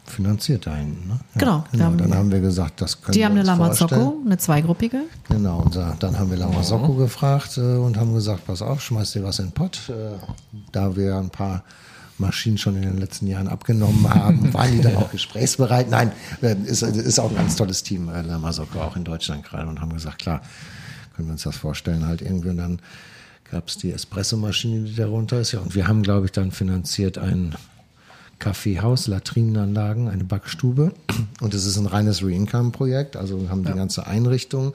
finanziert 0.09 0.65
da 0.67 0.75
hinten. 0.75 1.07
Ne? 1.07 1.19
Ja, 1.35 1.39
Genau, 1.39 1.63
genau. 1.71 1.84
haben- 1.85 1.97
Dann 1.97 2.13
haben 2.15 2.31
wir 2.31 2.39
gesagt, 2.39 2.81
das 2.81 3.01
können 3.01 3.13
Die 3.13 3.19
wir 3.19 3.25
haben 3.25 3.34
eine. 3.34 3.43
Lamazocco, 3.43 4.17
eine 4.25 4.38
zweigruppige. 4.38 5.01
Genau, 5.29 5.59
und 5.61 5.75
da- 5.75 5.95
dann 5.99 6.17
haben 6.17 6.29
wir 6.29 6.38
Lamazocco 6.38 6.93
gefragt 6.93 7.57
äh, 7.57 7.61
und 7.61 7.97
haben 7.97 8.13
gesagt, 8.13 8.45
pass 8.45 8.61
auf, 8.61 8.81
schmeiß 8.81 9.11
dir 9.11 9.23
was 9.23 9.39
in 9.39 9.47
den 9.47 9.51
Pott. 9.53 9.89
Äh, 9.89 10.17
da 10.71 10.95
wir 10.95 11.15
ein 11.17 11.29
paar 11.29 11.63
Maschinen 12.19 12.57
schon 12.57 12.75
in 12.77 12.81
den 12.84 12.97
letzten 12.97 13.27
Jahren 13.27 13.47
abgenommen 13.47 14.09
haben, 14.11 14.51
waren 14.53 14.71
die 14.71 14.81
dann 14.81 14.95
auch 14.95 15.11
gesprächsbereit. 15.11 15.89
Nein, 15.89 16.11
ist, 16.65 16.81
ist 16.81 17.19
auch 17.19 17.29
ein 17.29 17.35
ganz 17.35 17.55
tolles 17.55 17.84
Team, 17.84 18.09
äh, 18.09 18.21
Lamazocco, 18.21 18.79
auch 18.81 18.95
in 18.95 19.03
Deutschland 19.03 19.43
gerade 19.43 19.67
und 19.67 19.81
haben 19.81 19.93
gesagt, 19.93 20.19
klar, 20.19 20.41
können 21.15 21.27
wir 21.27 21.34
uns 21.34 21.43
das 21.43 21.55
vorstellen 21.57 22.05
halt 22.07 22.21
irgendwie. 22.21 22.49
Und 22.49 22.57
dann 22.57 22.79
gab 23.51 23.67
es 23.67 23.77
die 23.77 23.91
Espressomaschine, 23.91 24.85
die 24.88 24.95
darunter 24.95 25.39
ist. 25.39 25.51
Ja, 25.51 25.59
und 25.59 25.75
wir 25.75 25.88
haben, 25.88 26.01
glaube 26.03 26.25
ich, 26.25 26.31
dann 26.31 26.51
finanziert 26.51 27.17
ein 27.17 27.55
Kaffeehaus, 28.39 29.07
Latrinenanlagen, 29.07 30.07
eine 30.09 30.23
Backstube. 30.23 30.91
Und 31.41 31.53
es 31.53 31.65
ist 31.65 31.77
ein 31.77 31.85
reines 31.88 32.23
Re-Income-Projekt. 32.23 33.15
Also 33.18 33.41
wir 33.41 33.49
haben 33.49 33.64
die 33.64 33.73
ganze 33.73 34.05
Einrichtung. 34.07 34.73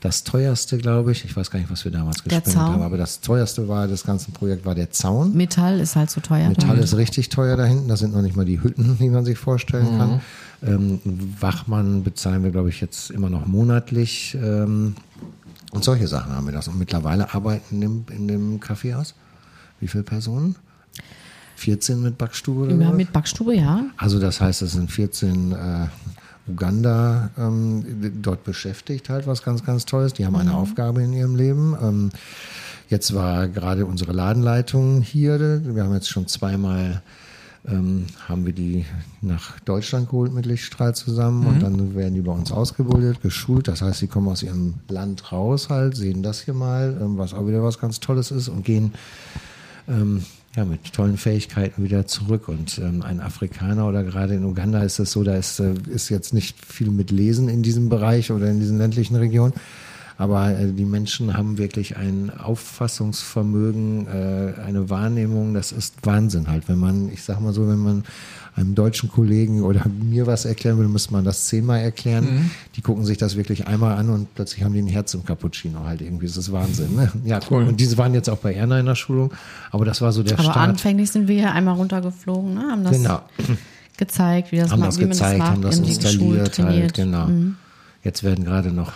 Das 0.00 0.22
teuerste, 0.24 0.78
glaube 0.78 1.10
ich, 1.12 1.24
ich 1.24 1.36
weiß 1.36 1.50
gar 1.50 1.58
nicht, 1.58 1.70
was 1.70 1.84
wir 1.84 1.90
damals 1.90 2.18
Der 2.18 2.24
gespendet 2.24 2.52
Zaun. 2.52 2.72
haben, 2.74 2.82
aber 2.82 2.96
das 2.98 3.20
teuerste 3.20 3.66
war 3.66 3.88
des 3.88 4.04
ganzen 4.04 4.32
Projekts 4.32 4.64
war 4.64 4.74
der 4.76 4.90
Zaun. 4.92 5.34
Metall 5.36 5.80
ist 5.80 5.96
halt 5.96 6.10
so 6.10 6.20
teuer. 6.20 6.48
Metall 6.48 6.78
ist 6.78 6.96
richtig 6.96 7.30
teuer 7.30 7.56
da 7.56 7.64
hinten. 7.64 7.88
Das 7.88 7.98
sind 8.00 8.12
noch 8.14 8.22
nicht 8.22 8.36
mal 8.36 8.44
die 8.44 8.62
Hütten, 8.62 8.96
die 9.00 9.08
man 9.08 9.24
sich 9.24 9.38
vorstellen 9.38 9.94
Mhm. 9.94 9.98
kann. 9.98 10.20
Ähm, 10.60 11.00
Wachmann 11.40 12.02
bezahlen 12.04 12.42
wir, 12.44 12.50
glaube 12.50 12.68
ich, 12.68 12.80
jetzt 12.80 13.10
immer 13.10 13.30
noch 13.30 13.46
monatlich. 13.46 14.36
Ähm, 14.40 14.94
und 15.72 15.82
solche 15.84 16.06
Sachen 16.08 16.32
haben 16.32 16.46
wir 16.46 16.52
das. 16.52 16.68
Und 16.68 16.78
mittlerweile 16.78 17.34
arbeiten 17.34 17.74
in 17.76 17.80
dem, 17.80 18.04
in 18.10 18.28
dem 18.28 18.60
Kaffeehaus. 18.60 19.14
Wie 19.80 19.88
viele 19.88 20.04
Personen? 20.04 20.56
14 21.58 22.00
mit 22.00 22.18
Backstube 22.18 22.60
oder 22.62 22.76
sowas? 22.76 22.94
mit 22.94 23.12
Backstube, 23.12 23.54
ja. 23.54 23.84
Also 23.96 24.18
das 24.18 24.40
heißt, 24.40 24.62
es 24.62 24.72
sind 24.72 24.90
14 24.90 25.52
äh, 25.52 25.86
Uganda 26.48 27.30
ähm, 27.36 27.84
dort 28.22 28.44
beschäftigt, 28.44 29.08
halt 29.10 29.26
was 29.26 29.42
ganz, 29.42 29.64
ganz 29.64 29.84
Tolles. 29.84 30.14
Die 30.14 30.24
haben 30.24 30.36
eine 30.36 30.54
Aufgabe 30.54 31.02
in 31.02 31.12
ihrem 31.12 31.36
Leben. 31.36 31.76
Ähm, 31.82 32.10
jetzt 32.88 33.14
war 33.14 33.48
gerade 33.48 33.86
unsere 33.86 34.12
Ladenleitung 34.12 35.02
hier. 35.02 35.38
Wir 35.64 35.84
haben 35.84 35.94
jetzt 35.94 36.08
schon 36.08 36.26
zweimal 36.26 37.02
ähm, 37.66 38.06
haben 38.28 38.46
wir 38.46 38.52
die 38.52 38.84
nach 39.20 39.58
Deutschland 39.60 40.08
geholt 40.08 40.32
mit 40.32 40.46
Lichtstrahl 40.46 40.94
zusammen 40.94 41.46
und 41.46 41.62
dann 41.62 41.94
werden 41.94 42.14
die 42.14 42.20
bei 42.20 42.32
uns 42.32 42.52
ausgebildet, 42.52 43.20
geschult. 43.20 43.68
Das 43.68 43.82
heißt, 43.82 43.98
sie 43.98 44.06
kommen 44.06 44.28
aus 44.28 44.42
ihrem 44.42 44.74
Land 44.88 45.32
raus 45.32 45.68
halt, 45.68 45.96
sehen 45.96 46.22
das 46.22 46.40
hier 46.40 46.54
mal, 46.54 46.96
ähm, 47.00 47.18
was 47.18 47.34
auch 47.34 47.46
wieder 47.46 47.62
was 47.62 47.78
ganz 47.78 48.00
Tolles 48.00 48.30
ist 48.30 48.48
und 48.48 48.64
gehen 48.64 48.94
ähm, 49.88 50.24
ja, 50.58 50.64
mit 50.64 50.92
tollen 50.92 51.16
Fähigkeiten 51.16 51.84
wieder 51.84 52.06
zurück. 52.06 52.48
Und 52.48 52.78
ähm, 52.78 53.02
ein 53.02 53.20
Afrikaner 53.20 53.86
oder 53.86 54.02
gerade 54.02 54.34
in 54.34 54.44
Uganda 54.44 54.82
ist 54.82 54.98
es 54.98 55.12
so, 55.12 55.22
da 55.22 55.36
ist, 55.36 55.60
äh, 55.60 55.74
ist 55.88 56.08
jetzt 56.08 56.34
nicht 56.34 56.64
viel 56.66 56.90
mit 56.90 57.12
Lesen 57.12 57.48
in 57.48 57.62
diesem 57.62 57.88
Bereich 57.88 58.32
oder 58.32 58.50
in 58.50 58.58
diesen 58.58 58.76
ländlichen 58.76 59.14
Regionen. 59.14 59.52
Aber 60.16 60.50
äh, 60.50 60.72
die 60.72 60.84
Menschen 60.84 61.36
haben 61.36 61.58
wirklich 61.58 61.96
ein 61.96 62.32
Auffassungsvermögen, 62.36 64.08
äh, 64.08 64.54
eine 64.66 64.90
Wahrnehmung, 64.90 65.54
das 65.54 65.70
ist 65.70 65.94
Wahnsinn 66.02 66.48
halt. 66.48 66.68
Wenn 66.68 66.78
man, 66.78 67.08
ich 67.08 67.22
sag 67.22 67.40
mal 67.40 67.52
so, 67.52 67.68
wenn 67.68 67.78
man 67.78 68.02
einem 68.58 68.74
deutschen 68.74 69.08
Kollegen 69.08 69.62
oder 69.62 69.86
mir 69.88 70.26
was 70.26 70.44
erklären 70.44 70.76
würde, 70.76 70.88
müsste 70.90 71.12
man 71.12 71.24
das 71.24 71.46
zehnmal 71.46 71.80
erklären. 71.80 72.24
Mhm. 72.24 72.50
Die 72.76 72.80
gucken 72.82 73.04
sich 73.04 73.16
das 73.18 73.36
wirklich 73.36 73.66
einmal 73.66 73.96
an 73.96 74.10
und 74.10 74.34
plötzlich 74.34 74.64
haben 74.64 74.72
die 74.74 74.82
ein 74.82 74.86
Herz 74.88 75.14
im 75.14 75.24
Cappuccino 75.24 75.84
halt 75.84 76.00
irgendwie. 76.00 76.26
Das 76.26 76.36
ist 76.36 76.50
Wahnsinn. 76.52 76.94
Ne? 76.96 77.10
Ja, 77.24 77.40
Cool. 77.50 77.64
Und 77.64 77.78
diese 77.80 77.96
waren 77.98 78.14
jetzt 78.14 78.28
auch 78.28 78.38
bei 78.38 78.54
Erna 78.54 78.80
in 78.80 78.86
der 78.86 78.94
Schulung, 78.96 79.32
aber 79.70 79.84
das 79.84 80.00
war 80.00 80.12
so 80.12 80.22
der 80.22 80.34
Aber 80.38 80.42
Start. 80.50 80.56
anfänglich 80.70 81.10
sind 81.10 81.28
wir 81.28 81.36
hier 81.36 81.52
einmal 81.52 81.74
runtergeflogen, 81.74 82.54
ne? 82.54 82.60
haben 82.70 82.84
das 82.84 82.92
Genau. 82.92 83.20
gezeigt, 83.96 84.52
wie 84.52 84.56
das, 84.58 84.70
haben 84.70 84.80
ma- 84.80 84.86
das 84.86 84.96
wie 84.98 85.02
man 85.02 85.10
gezeigt, 85.10 85.38
macht, 85.38 85.50
haben 85.50 85.62
das 85.62 85.76
geschult, 85.82 85.88
installiert 86.04 86.40
halt, 86.40 86.54
trainiert. 86.54 86.98
Mhm. 86.98 87.02
genau. 87.02 87.28
Jetzt 88.04 88.22
werden 88.22 88.44
gerade 88.44 88.70
noch 88.72 88.92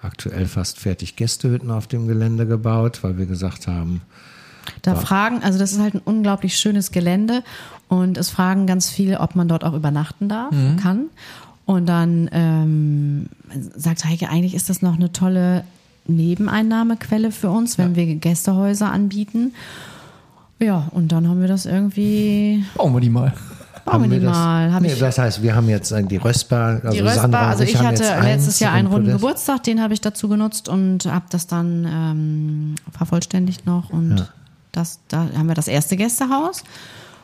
aktuell 0.00 0.46
fast 0.46 0.78
fertig 0.78 1.16
Gästehütten 1.16 1.70
auf 1.70 1.86
dem 1.86 2.06
Gelände 2.06 2.46
gebaut, 2.46 3.00
weil 3.02 3.18
wir 3.18 3.26
gesagt 3.26 3.66
haben, 3.66 4.00
Da 4.82 4.94
fragen, 4.94 5.42
also 5.42 5.58
das 5.58 5.72
ist 5.72 5.80
halt 5.80 5.94
ein 5.94 6.02
unglaublich 6.04 6.56
schönes 6.56 6.90
Gelände 6.92 7.42
und 7.88 8.18
es 8.18 8.30
fragen 8.30 8.66
ganz 8.66 8.90
viele, 8.90 9.20
ob 9.20 9.34
man 9.36 9.48
dort 9.48 9.64
auch 9.64 9.74
übernachten 9.74 10.28
darf, 10.28 10.52
Mhm. 10.52 10.76
kann. 10.76 11.04
Und 11.66 11.86
dann 11.86 12.28
ähm, 12.32 13.28
sagt 13.76 14.04
Heike, 14.04 14.28
eigentlich 14.30 14.54
ist 14.54 14.70
das 14.70 14.80
noch 14.82 14.94
eine 14.96 15.12
tolle 15.12 15.64
Nebeneinnahmequelle 16.06 17.30
für 17.32 17.50
uns, 17.50 17.76
wenn 17.78 17.94
wir 17.96 18.14
Gästehäuser 18.16 18.90
anbieten. 18.90 19.52
Ja, 20.60 20.88
und 20.92 21.12
dann 21.12 21.28
haben 21.28 21.40
wir 21.40 21.48
das 21.48 21.66
irgendwie, 21.66 22.64
Bauen 22.76 22.92
wir 22.94 23.00
die 23.00 23.10
mal. 23.10 23.32
bauen 23.84 24.02
wir 24.10 24.18
die 24.18 24.24
das, 24.24 24.34
mal. 24.34 24.72
Hab 24.72 24.82
nee, 24.82 24.92
ich, 24.92 24.98
das 24.98 25.18
heißt, 25.18 25.42
wir 25.42 25.54
haben 25.54 25.68
jetzt 25.68 25.92
äh, 25.92 26.02
die 26.02 26.16
Röstbar, 26.16 26.80
also 26.82 26.90
die 26.90 27.00
Röstbar, 27.00 27.22
Sandra 27.22 27.48
also 27.50 27.62
ich 27.64 27.76
haben 27.76 27.86
hatte 27.86 28.02
letztes 28.22 28.58
Jahr 28.60 28.72
einen 28.72 28.88
und 28.88 28.94
runden. 28.94 29.12
Geburtstag, 29.12 29.62
den 29.64 29.80
habe 29.82 29.94
ich 29.94 30.00
dazu 30.00 30.28
genutzt 30.28 30.68
und 30.68 31.06
habe 31.06 31.26
das 31.30 31.46
dann 31.46 31.86
ähm, 31.88 32.74
vervollständigt 32.96 33.66
noch 33.66 33.90
und 33.90 34.26
das, 34.78 35.00
da 35.08 35.28
haben 35.36 35.48
wir 35.48 35.54
das 35.54 35.68
erste 35.68 35.96
Gästehaus. 35.96 36.64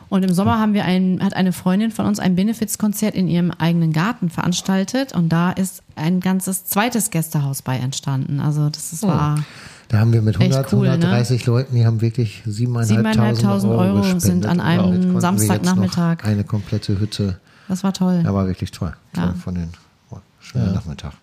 Und 0.07 0.23
im 0.23 0.33
Sommer 0.33 0.59
haben 0.59 0.73
wir 0.73 0.85
ein, 0.85 1.19
hat 1.23 1.35
eine 1.35 1.51
Freundin 1.51 1.91
von 1.91 2.05
uns 2.05 2.19
ein 2.19 2.35
Benefizkonzert 2.35 3.15
in 3.15 3.27
ihrem 3.27 3.51
eigenen 3.51 3.91
Garten 3.91 4.29
veranstaltet 4.29 5.13
und 5.13 5.29
da 5.29 5.51
ist 5.51 5.81
ein 5.95 6.19
ganzes 6.19 6.65
zweites 6.65 7.09
Gästehaus 7.09 7.63
bei 7.63 7.77
entstanden. 7.77 8.39
Also 8.39 8.69
das 8.69 8.93
ist, 8.93 9.03
war 9.03 9.43
Da 9.87 9.99
haben 9.99 10.13
wir 10.13 10.21
mit 10.21 10.39
Echt 10.39 10.53
100, 10.53 10.73
cool, 10.73 10.87
ne? 10.87 10.93
130 10.93 11.45
Leuten, 11.47 11.75
die 11.75 11.85
haben 11.85 12.01
wirklich 12.01 12.43
7.500 12.47 13.15
7.500 13.15 13.69
Euro, 13.69 13.81
Euro 13.81 13.97
gespendet. 13.97 14.21
sind 14.21 14.45
an 14.45 14.59
einem 14.59 15.19
Samstagnachmittag. 15.19 16.23
Eine 16.23 16.43
komplette 16.43 16.99
Hütte. 16.99 17.39
das 17.67 17.83
war 17.83 17.93
toll. 17.93 18.21
Ja, 18.23 18.33
war 18.33 18.45
wirklich 18.45 18.71
toll. 18.71 18.93
toll 19.13 19.23
Ja. 19.23 19.33
Von 19.33 19.55
den 19.55 19.69
oh, 20.11 20.17
schönen 20.39 20.73
Nachmittag. 20.73 21.13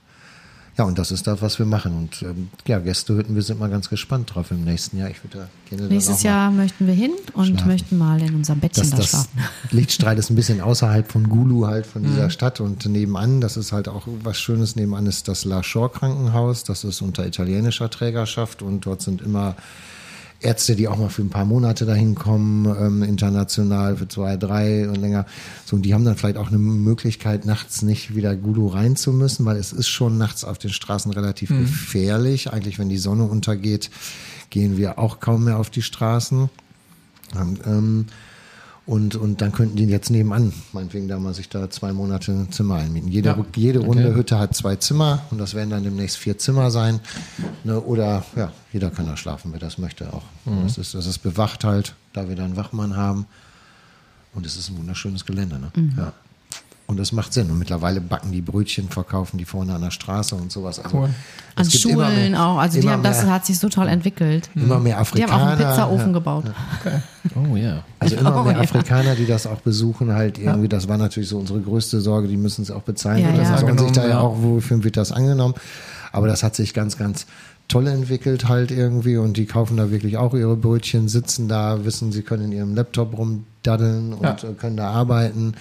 Ja, 0.78 0.84
und 0.84 0.98
das 0.98 1.10
ist 1.10 1.26
das, 1.26 1.42
was 1.42 1.58
wir 1.58 1.66
machen. 1.66 1.94
Und 1.94 2.22
ähm, 2.22 2.48
ja, 2.66 2.78
Gästehütten, 2.78 3.34
wir 3.34 3.42
sind 3.42 3.60
mal 3.60 3.68
ganz 3.68 3.90
gespannt 3.90 4.34
drauf 4.34 4.50
im 4.50 4.64
nächsten 4.64 4.96
Jahr. 4.96 5.10
Ich 5.10 5.22
würde 5.22 5.38
da 5.38 5.48
gerne 5.68 5.92
Nächstes 5.92 6.22
Jahr 6.22 6.50
möchten 6.50 6.86
wir 6.86 6.94
hin 6.94 7.12
und 7.34 7.46
schlafen. 7.46 7.66
möchten 7.68 7.98
mal 7.98 8.22
in 8.22 8.34
unserem 8.34 8.60
Bettchen 8.60 8.82
dass 8.82 8.90
da 8.90 8.96
das 8.96 9.08
schlafen. 9.10 9.38
Lichtstrahl 9.70 10.18
ist 10.18 10.30
ein 10.30 10.34
bisschen 10.34 10.62
außerhalb 10.62 11.10
von 11.10 11.28
Gulu, 11.28 11.66
halt 11.66 11.84
von 11.84 12.02
dieser 12.02 12.30
Stadt 12.30 12.60
und 12.60 12.86
nebenan, 12.86 13.42
das 13.42 13.58
ist 13.58 13.72
halt 13.72 13.86
auch 13.86 14.06
was 14.22 14.38
Schönes, 14.38 14.74
nebenan 14.74 15.04
ist 15.06 15.28
das 15.28 15.44
La 15.44 15.62
Shore 15.62 15.90
Krankenhaus, 15.90 16.64
das 16.64 16.84
ist 16.84 17.02
unter 17.02 17.26
italienischer 17.26 17.90
Trägerschaft 17.90 18.62
und 18.62 18.86
dort 18.86 19.02
sind 19.02 19.20
immer 19.20 19.56
Ärzte, 20.42 20.76
die 20.76 20.88
auch 20.88 20.96
mal 20.98 21.08
für 21.08 21.22
ein 21.22 21.30
paar 21.30 21.44
Monate 21.44 21.86
dahin 21.86 22.14
kommen, 22.14 22.66
ähm, 22.66 23.02
international 23.02 23.96
für 23.96 24.08
zwei, 24.08 24.36
drei 24.36 24.88
und 24.88 24.96
länger. 24.96 25.26
So, 25.64 25.76
und 25.76 25.82
die 25.82 25.94
haben 25.94 26.04
dann 26.04 26.16
vielleicht 26.16 26.36
auch 26.36 26.48
eine 26.48 26.58
Möglichkeit, 26.58 27.46
nachts 27.46 27.82
nicht 27.82 28.14
wieder 28.14 28.36
Gulu 28.36 28.68
rein 28.68 28.96
zu 28.96 29.12
müssen, 29.12 29.46
weil 29.46 29.56
es 29.56 29.72
ist 29.72 29.88
schon 29.88 30.18
nachts 30.18 30.44
auf 30.44 30.58
den 30.58 30.70
Straßen 30.70 31.12
relativ 31.12 31.50
gefährlich. 31.50 32.52
Eigentlich, 32.52 32.78
wenn 32.78 32.88
die 32.88 32.98
Sonne 32.98 33.24
untergeht, 33.24 33.90
gehen 34.50 34.76
wir 34.76 34.98
auch 34.98 35.20
kaum 35.20 35.44
mehr 35.44 35.58
auf 35.58 35.70
die 35.70 35.82
Straßen. 35.82 36.50
Und, 37.34 37.66
ähm, 37.66 38.06
und, 38.84 39.14
und 39.14 39.40
dann 39.40 39.52
könnten 39.52 39.76
die 39.76 39.84
jetzt 39.84 40.10
nebenan, 40.10 40.52
meinetwegen 40.72 41.06
da 41.08 41.18
mal 41.18 41.34
sich 41.34 41.48
da 41.48 41.70
zwei 41.70 41.92
Monate 41.92 42.32
ein 42.32 42.50
Zimmer 42.52 42.76
einmieten. 42.76 43.08
Jede, 43.10 43.28
Ja. 43.30 43.44
jede 43.54 43.78
runde 43.78 44.14
Hütte 44.14 44.38
hat 44.38 44.56
zwei 44.56 44.76
Zimmer 44.76 45.22
und 45.30 45.38
das 45.38 45.54
werden 45.54 45.70
dann 45.70 45.84
demnächst 45.84 46.16
vier 46.16 46.36
Zimmer 46.38 46.70
sein. 46.70 47.00
Ne, 47.64 47.80
oder 47.80 48.24
ja, 48.36 48.52
jeder 48.72 48.90
kann 48.90 49.06
da 49.06 49.16
schlafen, 49.16 49.52
wer 49.52 49.60
das 49.60 49.78
möchte 49.78 50.12
auch. 50.12 50.24
Das, 50.64 50.78
ist, 50.78 50.94
das 50.94 51.06
ist 51.06 51.18
bewacht 51.18 51.62
halt, 51.64 51.94
da 52.12 52.28
wir 52.28 52.34
da 52.36 52.44
einen 52.44 52.56
Wachmann 52.56 52.96
haben. 52.96 53.26
Und 54.34 54.46
es 54.46 54.56
ist 54.56 54.70
ein 54.70 54.78
wunderschönes 54.78 55.26
Gelände. 55.26 55.58
Ne? 55.60 55.70
Ja. 55.96 56.12
Und 56.86 56.98
das 56.98 57.12
macht 57.12 57.32
Sinn. 57.32 57.50
Und 57.50 57.58
mittlerweile 57.58 58.00
backen 58.00 58.32
die 58.32 58.42
Brötchen, 58.42 58.88
verkaufen 58.88 59.38
die 59.38 59.44
vorne 59.46 59.74
an 59.74 59.80
der 59.80 59.90
Straße 59.90 60.34
und 60.34 60.52
sowas. 60.52 60.78
Also 60.78 60.98
Cool. 60.98 61.08
An 61.54 61.70
Schulen 61.70 62.32
mehr- 62.32 62.42
auch. 62.46 62.58
Also 62.58 62.80
die 62.80 62.88
haben, 62.90 63.02
das 63.02 63.22
mehr- 63.24 63.32
hat 63.32 63.46
sich 63.46 63.58
so 63.58 63.68
toll 63.68 63.88
entwickelt. 63.88 64.50
immer 64.54 64.78
mehr 64.78 64.96
Die 64.96 65.00
Afrikaner. 65.00 65.32
haben 65.32 65.40
auch 65.42 65.46
einen 65.46 65.58
Pizzaofen 65.58 66.06
ja. 66.08 66.12
gebaut. 66.12 66.44
Oh 67.50 67.56
ja. 67.56 67.82
Also 67.98 68.16
immer 68.16 68.40
Oh, 68.40 68.44
mehr 68.44 68.54
ja. 68.54 68.60
Afrikaner, 68.60 69.14
die 69.14 69.26
das 69.26 69.46
auch 69.46 69.60
besuchen, 69.60 70.12
halt 70.12 70.38
irgendwie, 70.38 70.68
das 70.68 70.88
war 70.88 70.98
natürlich 70.98 71.28
so 71.28 71.38
unsere 71.38 71.60
größte 71.60 72.00
Sorge, 72.00 72.28
die 72.28 72.36
müssen 72.36 72.62
es 72.62 72.70
auch 72.70 72.82
bezahlen. 72.82 73.22
Ja, 73.22 73.28
und 73.30 73.38
das 73.38 73.48
ja. 73.48 73.58
sollen 73.58 73.78
sich 73.78 73.92
da 73.92 74.02
ja 74.02 74.08
ja. 74.10 74.20
auch, 74.20 74.36
wofür 74.42 74.82
wird 74.84 74.96
das 74.96 75.12
angenommen? 75.12 75.54
Aber 76.10 76.26
das 76.26 76.42
hat 76.42 76.56
sich 76.56 76.74
ganz, 76.74 76.98
ganz 76.98 77.26
toll 77.68 77.86
entwickelt 77.86 78.48
halt 78.48 78.70
irgendwie 78.70 79.16
und 79.16 79.36
die 79.38 79.46
kaufen 79.46 79.78
da 79.78 79.90
wirklich 79.90 80.18
auch 80.18 80.34
ihre 80.34 80.56
Brötchen, 80.56 81.08
sitzen 81.08 81.48
da, 81.48 81.84
wissen, 81.86 82.12
sie 82.12 82.22
können 82.22 82.44
in 82.46 82.52
ihrem 82.52 82.74
Laptop 82.74 83.16
rumdaddeln 83.16 84.12
und 84.12 84.22
Ja. 84.42 84.52
können 84.58 84.76
da 84.76 84.90
arbeiten. 84.90 85.54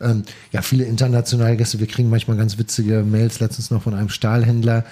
Ähm, 0.00 0.22
ja, 0.52 0.62
viele 0.62 0.84
internationale 0.84 1.56
Gäste, 1.56 1.78
wir 1.80 1.86
kriegen 1.86 2.10
manchmal 2.10 2.36
ganz 2.36 2.58
witzige 2.58 3.02
Mails, 3.02 3.40
letztens 3.40 3.70
noch 3.70 3.82
von 3.82 3.94
einem 3.94 4.08
Stahlhändler, 4.10 4.84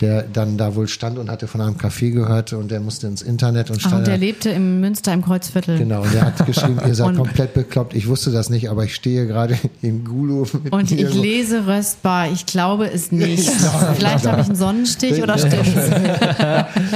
der 0.00 0.22
dann 0.24 0.58
da 0.58 0.74
wohl 0.74 0.88
stand 0.88 1.18
und 1.18 1.30
hatte 1.30 1.48
von 1.48 1.62
einem 1.62 1.76
Café 1.76 2.10
gehört 2.10 2.52
und 2.52 2.70
der 2.70 2.80
musste 2.80 3.06
ins 3.06 3.22
Internet 3.22 3.70
und 3.70 3.76
Ach, 3.78 3.80
stand 3.80 3.94
und 3.94 4.06
der 4.06 4.16
da- 4.16 4.20
lebte 4.20 4.50
im 4.50 4.78
Münster 4.80 5.12
im 5.14 5.22
Kreuzviertel. 5.24 5.78
Genau, 5.78 6.02
und 6.02 6.12
der 6.12 6.26
hat 6.26 6.44
geschrieben, 6.44 6.78
ihr 6.86 6.94
seid 6.94 7.06
Und- 7.08 7.16
komplett 7.16 7.54
bekloppt. 7.54 7.94
Ich 7.94 8.06
wusste 8.06 8.30
das 8.30 8.50
nicht, 8.50 8.68
aber 8.68 8.84
ich 8.84 8.94
stehe 8.94 9.26
gerade 9.26 9.58
in 9.80 10.04
Gulu. 10.04 10.46
Mit 10.62 10.70
Und 10.72 10.90
ich 10.92 11.00
irgendwo- 11.00 11.22
lese 11.22 11.66
Röstbar. 11.66 12.30
Ich 12.30 12.44
glaube 12.44 12.90
es 12.90 13.10
nicht. 13.10 13.48
Vielleicht 13.96 14.26
habe 14.26 14.42
ich 14.42 14.46
einen 14.48 14.56
Sonnenstich 14.56 15.22
oder 15.22 15.38
stimmt's? 15.38 15.88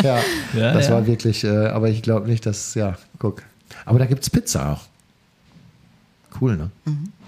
Ja, 0.03 0.19
Ja, 0.55 0.73
das 0.75 0.89
ja. 0.89 0.93
war 0.95 1.07
wirklich, 1.07 1.43
äh, 1.45 1.49
aber 1.69 1.89
ich 1.89 2.03
glaube 2.03 2.29
nicht, 2.29 2.45
dass, 2.45 2.75
ja, 2.75 2.97
guck. 3.19 3.43
Aber 3.87 3.99
da 3.99 4.05
gibt's 4.05 4.29
Pizza 4.29 4.73
auch. 4.73 4.81
Cool, 6.39 6.57
ne? 6.59 6.71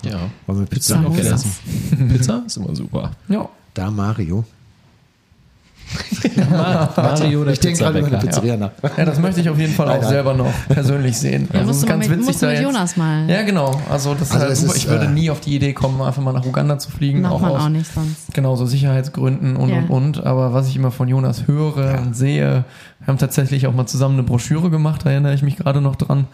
Ja. 0.02 0.18
Wollen 0.46 0.60
wir 0.60 0.66
Pizza 0.66 1.00
das 1.30 1.44
Pizza 2.08 2.42
ist 2.46 2.56
immer 2.56 2.74
super. 2.74 3.10
Ja. 3.28 3.48
Da 3.74 3.90
Mario. 3.90 4.44
Mario 6.96 7.44
der 7.44 7.52
Ich 7.52 7.60
denke 7.60 7.78
gerade 7.80 7.98
über 7.98 8.08
eine. 8.08 8.18
Pizzeria 8.18 8.56
nach. 8.56 8.70
Ja, 8.96 9.04
das 9.04 9.18
möchte 9.18 9.40
ich 9.40 9.48
auf 9.50 9.58
jeden 9.58 9.74
Fall 9.74 9.86
auch 9.88 9.92
Nein, 9.94 10.00
nein. 10.02 10.10
selber 10.10 10.34
noch 10.34 10.52
persönlich 10.68 11.18
sehen. 11.18 11.48
Ja, 11.52 11.60
du 11.64 11.66
mal 11.66 11.96
mit, 11.98 12.08
du 12.10 12.16
da 12.16 12.46
mit 12.46 12.54
jetzt- 12.56 12.62
Jonas 12.62 12.96
mal. 12.96 13.28
Ja, 13.28 13.42
genau. 13.42 13.78
Also 13.90 14.14
das 14.14 14.22
ist 14.28 14.30
Also 14.32 14.40
halt 14.44 14.52
es 14.52 14.60
super. 14.60 14.72
ist, 14.72 14.78
ich 14.78 14.88
würde 14.88 15.04
äh, 15.06 15.10
nie 15.10 15.30
auf 15.30 15.40
die 15.40 15.54
Idee 15.54 15.72
kommen, 15.74 16.00
einfach 16.00 16.22
mal 16.22 16.32
nach 16.32 16.46
Uganda 16.46 16.78
zu 16.78 16.90
fliegen. 16.90 17.22
Macht 17.22 17.32
auch 17.32 17.40
man 17.40 17.50
aus 17.52 17.62
auch 17.62 17.68
nicht 17.68 17.92
sonst. 17.92 18.32
Genau, 18.32 18.56
so 18.56 18.64
Sicherheitsgründen 18.66 19.56
und 19.56 19.68
Ja. 19.68 19.76
und 19.78 19.90
und. 19.90 20.24
Aber 20.24 20.52
was 20.54 20.68
ich 20.68 20.76
immer 20.76 20.92
von 20.92 21.08
Jonas 21.08 21.46
höre 21.46 21.98
und 22.00 22.16
sehe, 22.16 22.64
wir 23.04 23.08
haben 23.08 23.18
tatsächlich 23.18 23.66
auch 23.66 23.74
mal 23.74 23.86
zusammen 23.86 24.14
eine 24.14 24.22
Broschüre 24.22 24.70
gemacht, 24.70 25.02
da 25.04 25.10
erinnere 25.10 25.34
ich 25.34 25.42
mich 25.42 25.56
gerade 25.56 25.80
noch 25.80 25.96
dran, 25.96 26.26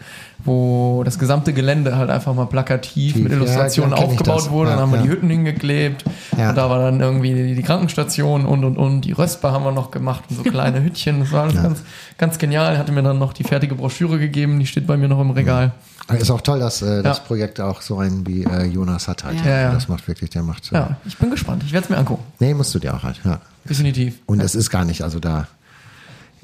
wo 0.43 1.01
das 1.03 1.17
gesamte 1.17 1.51
Gelände 1.53 1.97
halt 1.97 2.09
einfach 2.09 2.33
mal 2.33 2.45
plakativ 2.45 3.13
Tief, 3.13 3.23
mit 3.23 3.31
ja, 3.31 3.37
Illustrationen 3.39 3.93
ich 3.93 3.99
aufgebaut 4.03 4.49
wurde. 4.51 4.69
Ja, 4.69 4.75
dann 4.75 4.83
haben 4.83 4.91
wir 4.91 4.97
ja. 4.99 5.03
die 5.03 5.09
Hütten 5.09 5.29
hingeklebt 5.29 6.05
Ja. 6.37 6.49
und 6.49 6.55
da 6.55 6.69
war 6.69 6.79
dann 6.79 7.01
irgendwie 7.01 7.33
die, 7.33 7.55
die 7.55 7.63
Krankenstation 7.63 8.45
und 8.45 8.63
und 8.63 8.77
und. 8.77 9.01
Die 9.01 9.11
Röstbar 9.11 9.51
haben 9.51 9.63
wir 9.63 9.71
noch 9.71 9.91
gemacht 9.91 10.23
und 10.29 10.37
so 10.37 10.43
kleine 10.49 10.83
Hütchen. 10.83 11.19
Das 11.21 11.31
war 11.31 11.43
alles 11.43 11.55
ganz, 11.55 11.81
ganz 12.17 12.37
genial. 12.37 12.77
Hatte 12.77 12.91
mir 12.91 13.03
dann 13.03 13.19
noch 13.19 13.33
die 13.33 13.43
fertige 13.43 13.75
Broschüre 13.75 14.19
gegeben, 14.19 14.59
die 14.59 14.67
steht 14.67 14.87
bei 14.87 14.95
mir 14.97 15.07
noch 15.07 15.19
im 15.19 15.31
Regal. 15.31 15.71
Ist 16.17 16.31
auch 16.31 16.41
toll, 16.41 16.59
dass 16.59 16.81
äh, 16.81 17.03
das 17.03 17.17
Ja. 17.17 17.23
Projekt 17.23 17.59
auch 17.61 17.81
so 17.81 17.99
einen 17.99 18.25
wie 18.25 18.43
äh, 18.43 18.65
Jonas 18.65 19.07
hat 19.07 19.23
halt. 19.23 19.39
Ja. 19.41 19.51
Ja, 19.51 19.61
ja. 19.61 19.71
Das 19.73 19.87
macht 19.87 20.07
wirklich, 20.07 20.29
der 20.31 20.41
macht. 20.43 20.71
Ja, 20.71 20.97
ich 21.05 21.17
bin 21.17 21.29
gespannt. 21.29 21.63
Ich 21.65 21.73
werde 21.73 21.83
es 21.85 21.89
mir 21.89 21.97
angucken. 21.97 22.23
Nee, 22.39 22.53
musst 22.53 22.73
du 22.73 22.79
dir 22.79 22.95
auch 22.95 23.03
halt. 23.03 23.19
Ja. 23.23 23.39
Definitiv. 23.69 24.19
Und 24.25 24.39
es 24.39 24.55
ist 24.55 24.69
gar 24.71 24.85
nicht, 24.85 25.03
also 25.03 25.19
da, 25.19 25.47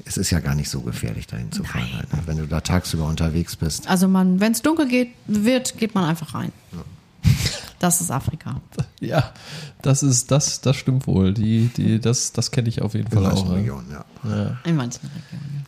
es 0.06 0.16
ist 0.16 0.30
ja 0.30 0.38
gar 0.38 0.54
nicht 0.54 0.70
so 0.70 0.80
gefährlich, 0.80 1.26
dahin 1.26 1.50
zu 1.50 1.64
fahren. 1.64 1.92
Halt, 1.94 2.12
ne? 2.12 2.22
Wenn 2.26 2.36
du 2.38 2.46
da 2.46 2.60
tagsüber 2.60 3.06
unterwegs 3.06 3.56
bist. 3.56 3.88
Also 3.88 4.06
man, 4.06 4.38
wenn 4.40 4.52
es 4.52 4.62
dunkel 4.62 4.86
geht, 4.86 5.08
wird, 5.26 5.76
geht 5.78 5.94
man 5.94 6.04
einfach 6.04 6.32
rein. 6.34 6.52
Das 7.80 8.00
ist 8.00 8.10
Afrika. 8.10 8.60
Ja, 8.98 9.34
das 9.82 10.02
ist, 10.02 10.30
das, 10.30 10.62
das 10.62 10.74
stimmt 10.76 11.06
wohl. 11.06 11.34
Die, 11.34 11.68
die, 11.68 12.00
das, 12.00 12.32
das 12.32 12.50
kenne 12.50 12.68
ich 12.70 12.80
auf 12.80 12.94
jeden 12.94 13.08
In 13.08 13.12
Fall 13.12 13.22
manchen 13.24 13.46
auch. 13.46 13.50
Ja. 13.50 13.56
Regionen, 13.56 13.90
ja. 14.24 14.58
In 14.64 14.74
manchen 14.74 15.02
Regionen. 15.02 15.66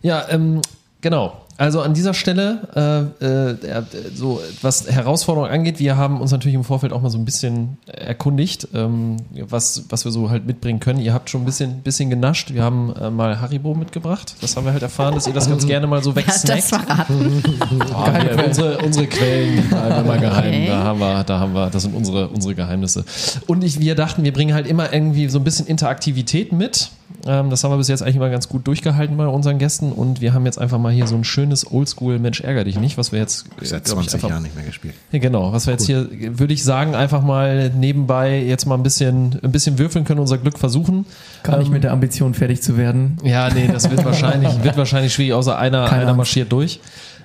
Ja, 0.00 0.28
ähm, 0.28 0.62
genau. 1.00 1.43
Also 1.56 1.82
an 1.82 1.94
dieser 1.94 2.14
Stelle, 2.14 3.08
äh, 3.20 3.24
äh, 3.24 3.82
so 4.14 4.40
was 4.62 4.90
Herausforderungen 4.90 5.52
angeht, 5.52 5.78
wir 5.78 5.96
haben 5.96 6.20
uns 6.20 6.32
natürlich 6.32 6.54
im 6.54 6.64
Vorfeld 6.64 6.92
auch 6.92 7.00
mal 7.00 7.10
so 7.10 7.18
ein 7.18 7.24
bisschen 7.24 7.78
erkundigt, 7.86 8.68
ähm, 8.74 9.18
was, 9.48 9.84
was 9.88 10.04
wir 10.04 10.10
so 10.10 10.30
halt 10.30 10.46
mitbringen 10.46 10.80
können. 10.80 11.00
Ihr 11.00 11.14
habt 11.14 11.30
schon 11.30 11.42
ein 11.42 11.44
bisschen, 11.44 11.82
bisschen 11.82 12.10
genascht. 12.10 12.52
Wir 12.52 12.62
haben 12.62 12.92
äh, 12.96 13.10
mal 13.10 13.40
Haribo 13.40 13.74
mitgebracht. 13.74 14.34
Das 14.40 14.56
haben 14.56 14.64
wir 14.64 14.72
halt 14.72 14.82
erfahren, 14.82 15.14
dass 15.14 15.26
ihr 15.28 15.32
das 15.32 15.48
ganz 15.48 15.64
gerne 15.66 15.86
mal 15.86 16.02
so 16.02 16.16
Wer 16.16 16.26
hat 16.26 16.34
das 16.34 16.48
wegsnackt. 16.48 16.86
verraten? 16.86 17.42
Oh, 17.94 18.06
wir, 18.06 18.46
unsere, 18.46 18.78
unsere 18.78 19.06
Quellen, 19.06 19.58
immer 19.70 20.18
geheim. 20.18 20.48
Okay. 20.48 20.66
Da 20.68 20.82
haben 20.84 20.98
wir, 20.98 21.24
da 21.24 21.38
haben 21.38 21.54
wir, 21.54 21.70
das 21.70 21.82
sind 21.82 21.94
unsere, 21.94 22.28
unsere 22.28 22.54
Geheimnisse. 22.54 23.04
Und 23.46 23.62
ich, 23.62 23.80
wir 23.80 23.94
dachten, 23.94 24.24
wir 24.24 24.32
bringen 24.32 24.54
halt 24.54 24.66
immer 24.66 24.92
irgendwie 24.92 25.28
so 25.28 25.38
ein 25.38 25.44
bisschen 25.44 25.66
Interaktivität 25.66 26.52
mit. 26.52 26.90
Ähm, 27.26 27.48
das 27.50 27.64
haben 27.64 27.70
wir 27.70 27.78
bis 27.78 27.88
jetzt 27.88 28.02
eigentlich 28.02 28.16
immer 28.16 28.28
ganz 28.30 28.48
gut 28.48 28.66
durchgehalten 28.66 29.16
bei 29.16 29.26
unseren 29.26 29.58
Gästen. 29.58 29.92
Und 29.92 30.20
wir 30.20 30.34
haben 30.34 30.44
jetzt 30.44 30.58
einfach 30.58 30.78
mal 30.78 30.92
hier 30.92 31.06
so 31.06 31.14
ein 31.14 31.24
schönes 31.24 31.70
Oldschool 31.72 32.18
Mensch 32.18 32.40
ärger 32.40 32.64
dich 32.64 32.78
nicht, 32.78 32.98
was 32.98 33.12
wir 33.12 33.18
jetzt 33.20 33.46
äh, 33.60 33.64
Seit 33.64 33.84
glaub 33.84 34.00
ich, 34.00 34.08
20 34.08 34.14
einfach- 34.14 34.28
Jahren 34.30 34.42
nicht 34.42 34.54
mehr 34.56 34.64
gespielt. 34.64 34.94
ja, 35.12 35.18
genau, 35.18 35.52
was 35.52 35.66
wir 35.66 35.72
jetzt 35.72 35.86
hier, 35.86 36.08
würde 36.38 36.52
ich 36.52 36.62
sagen, 36.64 36.94
einfach 36.94 37.22
mal 37.22 37.70
nebenbei 37.70 38.40
jetzt 38.42 38.66
mal 38.66 38.74
ein 38.74 38.82
bisschen, 38.82 39.38
ein 39.42 39.52
bisschen 39.52 39.78
würfeln 39.78 40.04
können, 40.04 40.20
unser 40.20 40.38
Glück 40.38 40.58
versuchen. 40.58 41.06
Gar 41.42 41.58
nicht 41.58 41.70
mit 41.70 41.84
der 41.84 41.92
Ambition 41.92 42.34
fertig 42.34 42.62
zu 42.62 42.76
werden. 42.76 43.16
Ja, 43.24 43.48
nee, 43.52 43.68
das 43.72 43.90
wird 43.90 44.04
wahrscheinlich, 44.04 44.62
wird 44.62 44.76
wahrscheinlich 44.76 45.14
schwierig, 45.14 45.32
außer 45.32 45.56
einer, 45.56 45.84
Keine 45.86 46.02
einer 46.02 46.10
Angst. 46.10 46.16
marschiert 46.18 46.52
durch. 46.52 46.80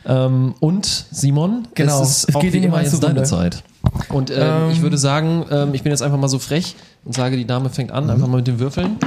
Ähm, 0.05 0.53
und 0.61 0.85
Simon, 1.11 1.67
Genau, 1.75 2.01
es 2.01 2.09
ist 2.23 2.29
es 2.29 2.35
auch 2.35 2.39
geht 2.41 2.53
wie 2.53 2.57
in 2.57 2.61
die 2.63 2.67
immer 2.69 2.81
jetzt 2.81 2.93
deine 3.03 3.15
Runde. 3.15 3.23
Zeit. 3.29 3.63
Und 4.09 4.29
ähm, 4.31 4.37
Ähm, 4.39 4.71
ich 4.71 4.81
würde 4.81 4.97
sagen, 4.97 5.45
ähm, 5.51 5.73
ich 5.73 5.83
bin 5.83 5.91
jetzt 5.91 6.01
einfach 6.01 6.17
mal 6.17 6.27
so 6.27 6.39
frech 6.39 6.75
und 7.05 7.13
sage, 7.15 7.37
die 7.37 7.45
Dame 7.45 7.69
fängt 7.69 7.91
an, 7.91 8.09
einfach 8.09 8.27
mal 8.27 8.37
mit 8.37 8.47
den 8.47 8.59
Würfeln. 8.59 8.97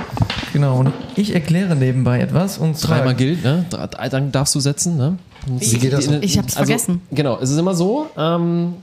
Genau, 0.52 0.78
und 0.78 0.92
ich 1.16 1.34
erkläre 1.34 1.74
nebenbei 1.76 2.20
etwas 2.20 2.58
und 2.58 2.76
Dreimal 2.86 3.14
gilt, 3.14 3.42
ne? 3.42 3.64
Drei- 3.70 4.08
Dann 4.08 4.32
darfst 4.32 4.54
du 4.54 4.60
setzen, 4.60 4.96
ne? 4.96 5.18
Wie 5.46 5.78
geht 5.78 5.92
das? 5.92 6.06
Ich 6.06 6.38
hab's 6.38 6.54
vergessen. 6.54 7.00
Genau, 7.10 7.38
es 7.40 7.50
ist 7.50 7.58
immer 7.58 7.74
so, 7.74 8.06
ähm, 8.16 8.74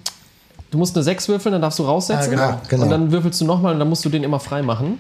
du 0.71 0.77
musst 0.77 0.95
eine 0.95 1.03
6 1.03 1.27
würfeln, 1.29 1.53
dann 1.53 1.61
darfst 1.61 1.79
du 1.79 1.83
raussetzen. 1.83 2.33
Ah, 2.39 2.51
genau. 2.57 2.61
genau. 2.67 2.83
Und 2.83 2.89
dann 2.89 3.11
würfelst 3.11 3.39
du 3.41 3.45
nochmal 3.45 3.73
und 3.73 3.79
dann 3.79 3.87
musst 3.89 4.03
du 4.03 4.09
den 4.09 4.23
immer 4.23 4.39
frei 4.39 4.61
machen. 4.61 4.97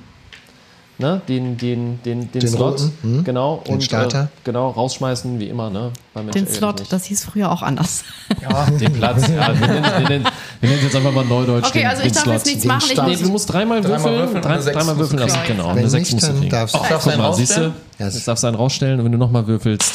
Ne? 0.99 1.21
Den, 1.29 1.57
den, 1.57 2.01
den, 2.03 2.29
den, 2.29 2.41
Den 2.41 2.47
Slot. 2.49 2.73
roten, 2.73 2.93
hm. 3.01 3.23
Genau. 3.23 3.63
Den 3.65 3.75
und, 3.75 3.83
Starter. 3.85 4.23
Äh, 4.23 4.27
genau, 4.43 4.69
rausschmeißen, 4.71 5.39
wie 5.39 5.47
immer, 5.47 5.69
ne? 5.69 5.91
Den 6.33 6.45
Slot, 6.45 6.79
nicht. 6.79 6.91
das 6.91 7.05
hieß 7.05 7.23
früher 7.23 7.49
auch 7.51 7.61
anders. 7.61 8.03
Den 8.79 8.91
Platz, 8.91 9.27
ja. 9.29 9.57
Wir 9.57 9.67
nennen, 10.09 10.27
nennen 10.61 10.79
jetzt 10.83 10.95
einfach 10.95 11.13
mal 11.13 11.23
Neudeutsch. 11.23 11.67
Okay, 11.67 11.79
den, 11.79 11.87
also 11.87 12.03
ich 12.03 12.11
darf 12.11 12.23
Slot. 12.23 12.33
jetzt 12.35 12.45
nichts 12.47 12.61
Den 12.63 12.67
machen. 12.67 12.89
Ich. 12.91 13.01
Nee, 13.01 13.15
du 13.15 13.29
musst 13.29 13.51
dreimal 13.51 13.79
Dreimal 13.79 14.03
würfeln, 14.03 14.43
würfeln 14.43 14.43
dreimal 14.43 14.95
musst 14.95 15.11
du 15.11 15.17
würfeln 15.17 15.19
lassen, 15.19 15.39
genau. 15.47 15.69
Wenn 15.69 15.77
eine 15.77 15.89
Sechs 15.89 16.11
nicht, 16.11 16.21
musst 16.21 16.27
du 16.27 16.33
kriegen. 16.37 16.49
darfst 16.49 16.75
Darfst 16.75 16.91
du 16.91 16.95
Guck 16.95 17.07
einen 17.13 17.21
mal, 17.21 17.33
siehst 17.33 17.51
du, 17.51 17.61
rausstellen? 17.61 17.73
Ja, 17.99 18.05
jetzt 18.07 18.27
darfst 18.27 18.43
du 18.43 18.47
einen 18.47 18.55
rausstellen 18.57 18.99
und 18.99 19.05
wenn 19.05 19.11
du 19.13 19.17
nochmal 19.17 19.47
würfelst, 19.47 19.93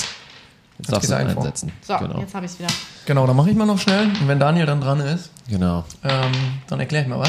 jetzt 0.78 0.90
darfst 0.92 1.10
du 1.10 1.14
ein 1.16 1.26
einen 1.26 1.34
vor. 1.34 1.42
setzen. 1.44 1.70
so, 1.86 1.96
Genau. 1.98 2.18
jetzt 2.20 2.34
habe 2.34 2.46
ich 2.46 2.52
es 2.52 2.58
wieder. 2.58 2.68
Genau, 3.04 3.26
dann 3.26 3.36
mache 3.36 3.50
ich 3.50 3.56
mal 3.56 3.66
noch 3.66 3.78
schnell. 3.78 4.06
Und 4.06 4.26
wenn 4.26 4.40
Daniel 4.40 4.64
dann 4.64 4.80
dran 4.80 5.00
ist, 5.00 5.28
genau. 5.50 5.84
ähm, 6.02 6.32
dann 6.68 6.80
erkläre 6.80 7.02
ich 7.04 7.10
mal 7.10 7.18
was. 7.18 7.28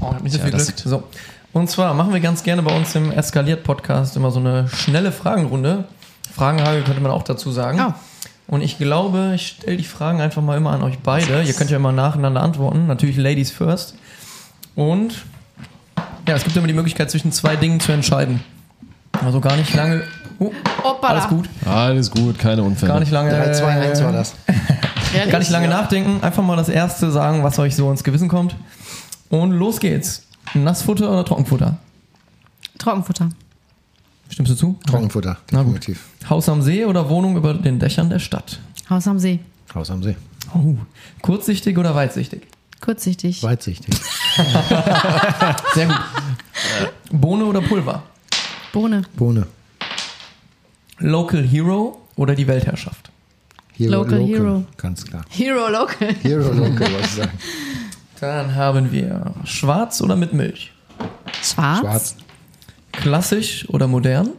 Oh, 0.00 0.08
ich 0.08 0.14
hab 0.14 0.22
nicht 0.22 0.32
so 0.32 0.38
Tja, 0.38 0.48
viel 0.48 0.56
Glück. 0.58 0.78
So. 0.78 1.02
Und 1.52 1.68
zwar 1.68 1.92
machen 1.94 2.12
wir 2.12 2.20
ganz 2.20 2.42
gerne 2.42 2.62
bei 2.62 2.74
uns 2.74 2.94
im 2.94 3.12
Eskaliert-Podcast 3.12 4.16
immer 4.16 4.30
so 4.30 4.40
eine 4.40 4.68
schnelle 4.68 5.12
Fragenrunde. 5.12 5.84
Fragenhagel 6.34 6.82
könnte 6.82 7.00
man 7.02 7.10
auch 7.10 7.24
dazu 7.24 7.50
sagen. 7.50 7.78
Oh. 7.86 7.92
Und 8.48 8.62
ich 8.62 8.78
glaube, 8.78 9.32
ich 9.34 9.48
stelle 9.48 9.76
die 9.76 9.84
Fragen 9.84 10.20
einfach 10.20 10.42
mal 10.42 10.56
immer 10.56 10.70
an 10.70 10.82
euch 10.82 10.98
beide. 10.98 11.42
Ihr 11.42 11.52
könnt 11.52 11.70
ja 11.70 11.76
immer 11.76 11.92
nacheinander 11.92 12.42
antworten. 12.42 12.86
Natürlich 12.86 13.16
Ladies 13.16 13.50
first. 13.50 13.94
Und 14.74 15.24
ja, 16.26 16.34
es 16.34 16.44
gibt 16.44 16.56
immer 16.56 16.66
die 16.66 16.72
Möglichkeit, 16.72 17.10
zwischen 17.10 17.32
zwei 17.32 17.56
Dingen 17.56 17.80
zu 17.80 17.92
entscheiden. 17.92 18.42
Also 19.24 19.40
gar 19.40 19.56
nicht 19.56 19.74
lange. 19.74 20.04
Oh, 20.38 20.50
alles 21.02 21.28
gut. 21.28 21.48
Alles 21.66 22.10
gut, 22.10 22.38
keine 22.38 22.62
Unfälle. 22.62 22.92
Gar 22.92 23.00
nicht 23.00 23.12
lange. 23.12 23.30
3, 23.30 23.52
2, 23.52 23.66
1 23.66 24.02
war 24.02 24.12
das. 24.12 24.34
Gar 25.30 25.40
nicht 25.40 25.50
lange 25.50 25.68
nachdenken, 25.68 26.22
einfach 26.22 26.42
mal 26.42 26.56
das 26.56 26.70
erste 26.70 27.10
sagen, 27.10 27.44
was 27.44 27.58
euch 27.58 27.76
so 27.76 27.90
ins 27.90 28.02
Gewissen 28.02 28.28
kommt. 28.28 28.56
Und 29.28 29.52
los 29.52 29.78
geht's. 29.78 30.22
Nassfutter 30.54 31.10
oder 31.10 31.24
Trockenfutter? 31.24 31.78
Trockenfutter. 32.78 33.30
Stimmst 34.28 34.52
du 34.52 34.56
zu? 34.56 34.78
Trockenfutter, 34.86 35.38
Na 35.50 35.62
gut. 35.62 35.76
definitiv. 35.76 36.04
Haus 36.28 36.48
am 36.48 36.62
See 36.62 36.84
oder 36.84 37.08
Wohnung 37.08 37.36
über 37.36 37.54
den 37.54 37.78
Dächern 37.78 38.08
der 38.10 38.18
Stadt? 38.18 38.60
Haus 38.88 39.06
am 39.06 39.18
See. 39.18 39.40
Haus 39.74 39.90
am 39.90 40.02
See. 40.02 40.16
Oh. 40.54 40.76
Kurzsichtig 41.20 41.76
oder 41.78 41.94
weitsichtig? 41.94 42.42
Kurzsichtig. 42.80 43.42
Weitsichtig. 43.42 43.94
Sehr 45.74 45.86
gut. 45.86 46.00
Bohne 47.12 47.44
oder 47.44 47.60
Pulver? 47.60 48.02
Bohne. 48.72 49.02
Bohne. 49.16 49.46
Local 50.98 51.46
Hero 51.46 52.00
oder 52.16 52.34
die 52.34 52.46
Weltherrschaft? 52.46 53.10
Hero, 53.74 53.92
Local 53.92 54.20
Hero. 54.26 54.64
Ganz 54.76 55.04
klar. 55.04 55.24
Hero 55.30 55.68
Local. 55.68 56.14
Hero 56.22 56.52
Local, 56.52 56.80
wollte 56.80 57.00
ich 57.00 57.06
sagen. 57.10 57.32
Dann 58.22 58.54
haben 58.54 58.92
wir 58.92 59.34
Schwarz 59.42 60.00
oder 60.00 60.14
mit 60.14 60.32
Milch? 60.32 60.70
Schwarz. 61.42 61.80
Schwarz. 61.80 62.16
Klassisch 62.92 63.68
oder 63.68 63.88
modern? 63.88 64.30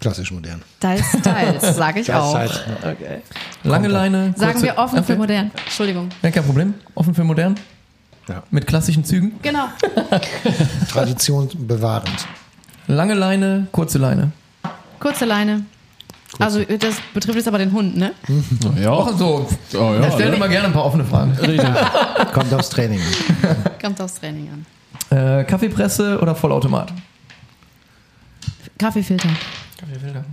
Klassisch 0.00 0.30
modern. 0.30 0.62
Styles, 0.78 1.04
Styles, 1.20 1.76
sage 1.76 2.00
ich 2.00 2.10
auch. 2.14 2.34
halt- 2.34 2.66
Okay. 2.82 3.20
Lange 3.62 3.88
Leine. 3.88 4.32
Sagen 4.38 4.62
wir 4.62 4.78
offen 4.78 5.04
für 5.04 5.16
modern. 5.16 5.50
Entschuldigung. 5.66 6.08
Ja, 6.22 6.30
kein 6.30 6.44
Problem. 6.44 6.72
Offen 6.94 7.14
für 7.14 7.24
modern? 7.24 7.56
Ja. 8.26 8.42
Mit 8.50 8.66
klassischen 8.66 9.04
Zügen? 9.04 9.38
Genau. 9.42 9.66
Tradition 10.90 11.50
bewahrend. 11.66 12.26
Lange 12.86 13.12
Leine, 13.12 13.66
kurze 13.70 13.98
Leine. 13.98 14.32
Kurze 14.98 15.26
Leine. 15.26 15.66
Also 16.38 16.62
das 16.64 16.96
betrifft 17.14 17.36
jetzt 17.36 17.48
aber 17.48 17.58
den 17.58 17.72
Hund, 17.72 17.96
ne? 17.96 18.12
Ja, 18.80 19.12
so. 19.12 19.48
oh, 19.74 19.76
Er 19.78 20.00
ja, 20.02 20.10
stellt 20.12 20.34
immer 20.34 20.48
gerne 20.48 20.68
ein 20.68 20.72
paar 20.72 20.84
offene 20.84 21.04
Fragen. 21.04 21.36
Kommt 22.32 22.52
aufs 22.54 22.68
Training. 22.70 23.00
an. 23.00 23.56
Kommt 23.82 24.00
aufs 24.00 24.14
Training 24.14 24.48
an. 24.52 24.66
Äh, 25.40 25.44
Kaffeepresse 25.44 26.20
oder 26.20 26.34
Vollautomat? 26.34 26.92
Kaffeefilter. 28.78 29.28
Kaffeefilter. 29.78 30.24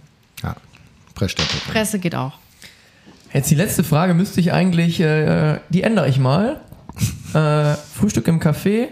Ja. 0.44 0.56
Pressstempel. 1.16 1.60
Presse 1.72 1.98
geht 2.00 2.14
auch. 2.16 2.34
Jetzt 3.34 3.50
die 3.50 3.56
letzte 3.56 3.84
Frage 3.84 4.14
müsste 4.14 4.40
ich 4.40 4.54
eigentlich, 4.54 5.00
äh, 5.00 5.60
die 5.70 5.82
ändere 5.84 6.08
ich 6.08 6.20
mal. 6.20 6.62
Äh, 7.34 7.74
Frühstück 7.76 8.28
im 8.28 8.40
Café 8.40 8.88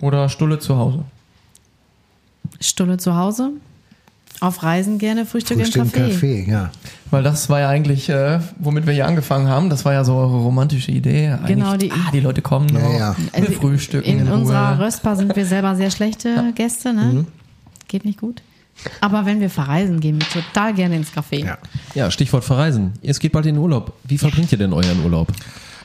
oder 0.00 0.28
Stulle 0.28 0.58
zu 0.58 0.76
Hause? 0.76 1.04
Stulle 2.60 2.98
zu 2.98 3.16
Hause. 3.16 3.52
Auf 4.40 4.62
Reisen 4.62 4.98
gerne 4.98 5.24
Frühstück, 5.26 5.58
Frühstück 5.58 5.82
im 5.84 5.90
Café. 5.90 6.10
Café, 6.12 6.50
ja. 6.50 6.70
Weil 7.10 7.22
das 7.22 7.48
war 7.48 7.60
ja 7.60 7.68
eigentlich, 7.68 8.08
äh, 8.08 8.40
womit 8.58 8.86
wir 8.86 8.92
hier 8.92 9.06
angefangen 9.06 9.48
haben. 9.48 9.70
Das 9.70 9.84
war 9.84 9.92
ja 9.92 10.04
so 10.04 10.14
eure 10.16 10.36
romantische 10.38 10.90
Idee. 10.90 11.28
Eigentlich, 11.28 11.46
Genau, 11.56 11.76
die- 11.76 11.92
ah, 11.92 12.10
die 12.12 12.20
Leute 12.20 12.42
kommen 12.42 12.66
noch. 12.66 12.80
Ja, 12.92 12.98
ja. 12.98 13.16
Wir 13.36 13.52
frühstücken 13.52 14.08
in, 14.08 14.20
in 14.26 14.28
unserer 14.32 14.76
Ruhe. 14.76 14.86
Röstbar 14.86 15.16
sind 15.16 15.34
wir 15.36 15.46
selber 15.46 15.76
sehr 15.76 15.90
schlechte 15.90 16.52
Gäste, 16.54 16.92
ne? 16.92 17.02
Mhm. 17.04 17.26
Geht 17.88 18.04
nicht 18.04 18.20
gut. 18.20 18.42
Aber 19.00 19.24
wenn 19.24 19.40
wir 19.40 19.50
verreisen, 19.50 20.00
gehen 20.00 20.18
wir 20.20 20.28
total 20.28 20.74
gerne 20.74 20.96
ins 20.96 21.12
Café. 21.12 21.44
ja. 21.44 21.58
Ja, 21.94 22.10
Stichwort 22.10 22.42
verreisen. 22.44 22.92
Es 23.02 23.20
geht 23.20 23.30
bald 23.32 23.46
in 23.46 23.54
den 23.54 23.62
Urlaub. 23.62 23.92
Wie 24.02 24.18
verbringt 24.18 24.50
ihr 24.50 24.58
denn 24.58 24.72
euren 24.72 25.04
Urlaub? 25.04 25.28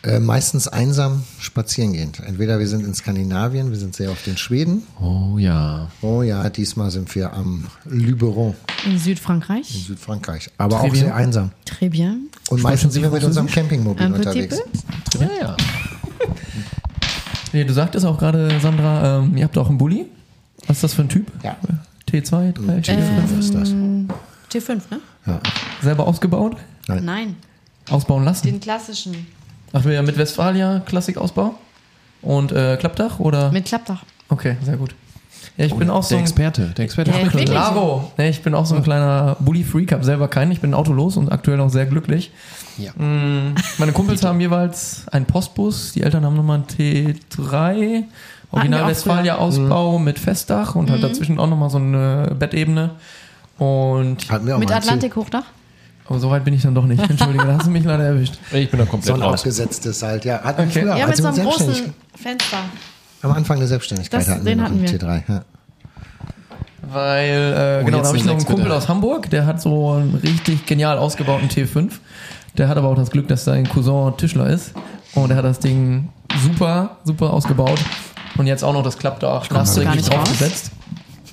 Äh, 0.02 0.20
meistens 0.22 0.68
einsam 0.70 1.24
spazieren 1.40 1.92
gehend. 1.92 2.22
Entweder 2.22 2.58
wir 2.60 2.68
sind 2.70 2.86
in 2.86 2.94
Skandinavien, 2.94 3.70
wir 3.72 3.78
sind 3.78 3.96
sehr 3.96 4.12
oft 4.12 4.26
in 4.28 4.38
Schweden. 4.38 4.84
Oh 5.02 5.38
ja. 5.38 5.90
Oh 6.02 6.22
ja, 6.22 6.50
diesmal 6.50 6.90
sind 6.90 7.14
wir 7.16 7.34
am 7.34 7.66
Luberon 7.84 8.56
In 8.86 8.94
in 8.94 9.00
Südfrankreich. 9.00 9.68
Südfrankreich. 9.88 10.50
Aber 10.58 10.78
auch 10.78 10.84
Trivia. 10.88 11.00
sehr 11.02 11.16
einsam. 11.16 11.52
Très 11.66 11.90
bien. 11.90 12.30
Und 12.50 12.62
meistens 12.64 12.94
sind 12.94 13.04
wir 13.04 13.10
mit 13.12 13.24
unserem 13.26 13.48
Campingmobil 13.48 14.06
Un 14.06 14.14
unterwegs. 14.14 14.62
peu. 15.12 15.20
Ja, 15.22 15.30
ja. 15.42 15.58
Nee, 17.52 17.64
du 17.66 17.74
sagtest 17.74 18.06
auch 18.06 18.18
gerade, 18.18 18.58
Sandra, 18.62 19.20
ähm, 19.20 19.36
ihr 19.36 19.44
habt 19.44 19.58
auch 19.58 19.68
einen 19.70 19.78
Bulli. 19.78 20.06
Was 20.68 20.78
ist 20.78 20.84
das 20.84 20.94
für 20.94 21.02
ein 21.02 21.10
Typ? 21.10 21.32
Ja. 21.44 21.58
T2, 22.10 22.54
3, 22.54 22.78
T5 22.80 22.84
T5. 22.84 23.40
ist 23.40 23.54
das. 23.54 23.70
T5, 24.52 24.82
ne? 24.92 25.00
Ja. 25.26 25.40
Selber 25.82 26.08
ausgebaut? 26.08 26.58
Nein, 26.88 27.36
Ausbauen 27.90 28.24
lassen? 28.24 28.48
den 28.48 28.60
klassischen. 28.60 29.28
Ach, 29.74 29.86
wir 29.86 30.02
mit 30.02 30.18
Westfalia 30.18 30.82
Klassikausbau? 30.86 31.56
Und 32.22 32.52
äh, 32.52 32.78
Klappdach? 32.78 33.20
Oder? 33.20 33.52
Mit 33.52 33.66
Klappdach. 33.66 34.04
Okay, 34.30 34.58
sehr 34.64 34.78
gut. 34.78 34.96
Ja, 35.58 35.66
ich 35.66 35.76
bin 35.76 35.90
auch 35.90 36.04
so 36.04 36.10
Der 36.10 36.20
ein 36.20 36.24
Experte. 36.24 36.74
Der 36.78 36.86
Experte 36.86 37.14
Wirklich? 37.14 37.50
Lavo. 37.50 38.12
Nee, 38.18 38.30
ich 38.30 38.41
bin 38.41 38.56
auch 38.56 38.66
so 38.66 38.76
ein 38.76 38.84
kleiner 38.84 39.36
Bully-Freak, 39.40 39.91
habe 39.91 40.04
selber 40.04 40.28
keinen. 40.28 40.52
Ich 40.52 40.62
bin 40.62 40.74
autolos 40.74 41.18
und 41.18 41.32
aktuell 41.32 41.60
auch 41.60 41.70
sehr 41.70 41.86
glücklich. 41.86 42.32
Ja. 42.78 42.91
Mm, 42.94 43.56
Meine 43.78 43.91
Kumpels 43.91 44.24
haben 44.24 44.40
jeweils 44.40 45.08
einen 45.10 45.26
Postbus, 45.26 45.91
die 45.94 46.02
Eltern 46.04 46.26
haben 46.26 46.36
nochmal 46.36 46.58
einen 46.58 46.66
T3, 46.68 48.04
Original 48.52 48.84
auch 48.84 48.88
Westfalia-Ausbau 48.88 50.00
mit 50.00 50.18
Festdach 50.20 50.76
und 50.76 50.90
halt 50.90 51.04
dazwischen 51.04 51.40
auch 51.40 51.48
nochmal 51.48 51.70
so 51.70 51.78
eine 51.78 52.36
Bettebene. 52.38 52.91
Und 53.58 54.30
Hatten 54.32 54.48
wir 54.48 54.56
auch 54.56 54.60
Mit 54.60 54.70
Ziel. 54.70 54.78
Atlantikhochdach? 54.78 55.44
Aber 56.10 56.19
so 56.19 56.30
weit 56.30 56.44
bin 56.44 56.53
ich 56.53 56.64
dann 56.64 56.76
doch 56.76 56.86
nicht. 56.86 57.02
Entschuldige, 57.10 57.45
da 57.45 57.53
hast 57.57 57.68
du 57.68 57.72
mich 57.72 57.84
leider 57.86 58.03
erwischt. 58.03 58.36
Ich 58.52 58.69
bin 58.69 58.80
da 58.80 58.86
So 58.86 58.91
komplett 58.91 59.15
ein 59.15 59.22
raus. 59.22 59.34
aufgesetztes 59.36 60.02
halt, 60.03 60.26
ja. 60.26 60.41
Hatten 60.41 60.61
Okay. 60.64 60.76
wir 60.76 60.81
früher, 60.84 60.98
Ja, 60.98 61.07
mit 61.07 61.18
wir 61.18 61.23
so 61.23 61.27
einem 61.41 61.49
großen 61.49 61.94
Fenster. 62.15 62.57
Am 63.22 63.31
Anfang 63.31 63.60
der 63.60 63.68
Selbstständigkeit 63.68 64.22
Das- 64.22 64.30
hatten 64.30 64.45
wir 64.45 64.52
den 64.56 64.60
einen 64.60 64.81
hatten 64.81 64.81
wir. 64.81 64.99
T3. 64.99 65.23
Ja. 65.27 65.41
Weil, 66.91 67.80
äh, 67.81 67.84
genau, 67.86 67.98
jetzt 67.98 68.03
da 68.06 68.07
habe 68.07 68.18
ich 68.18 68.26
noch 68.26 68.36
einen 68.36 68.45
Kumpel 68.45 68.64
bitte. 68.65 68.76
aus 68.76 68.88
Hamburg, 68.88 69.30
der 69.30 69.45
hat 69.45 69.61
so 69.61 69.91
einen 69.91 70.15
richtig 70.15 70.65
genial 70.65 70.98
ausgebauten 70.98 71.49
T5. 71.49 71.91
Der 72.57 72.68
hat 72.68 72.77
aber 72.77 72.88
auch 72.88 72.95
das 72.95 73.11
Glück, 73.11 73.27
dass 73.27 73.45
sein 73.45 73.68
Cousin 73.69 74.15
Tischler 74.18 74.48
ist. 74.48 74.73
Und 75.14 75.30
er 75.31 75.38
hat 75.38 75.45
das 75.45 75.60
Ding 75.60 76.10
super, 76.44 76.98
super 77.03 77.31
ausgebaut. 77.34 77.80
Und 78.38 78.48
jetzt 78.48 78.64
auch 78.64 78.73
noch 78.73 78.84
das 78.84 78.98
Klappdach 78.98 79.49
Kommst 79.49 79.76
du 79.77 79.81
gar 79.84 79.95
nachträglich 79.95 80.10
draufgesetzt. 80.10 80.72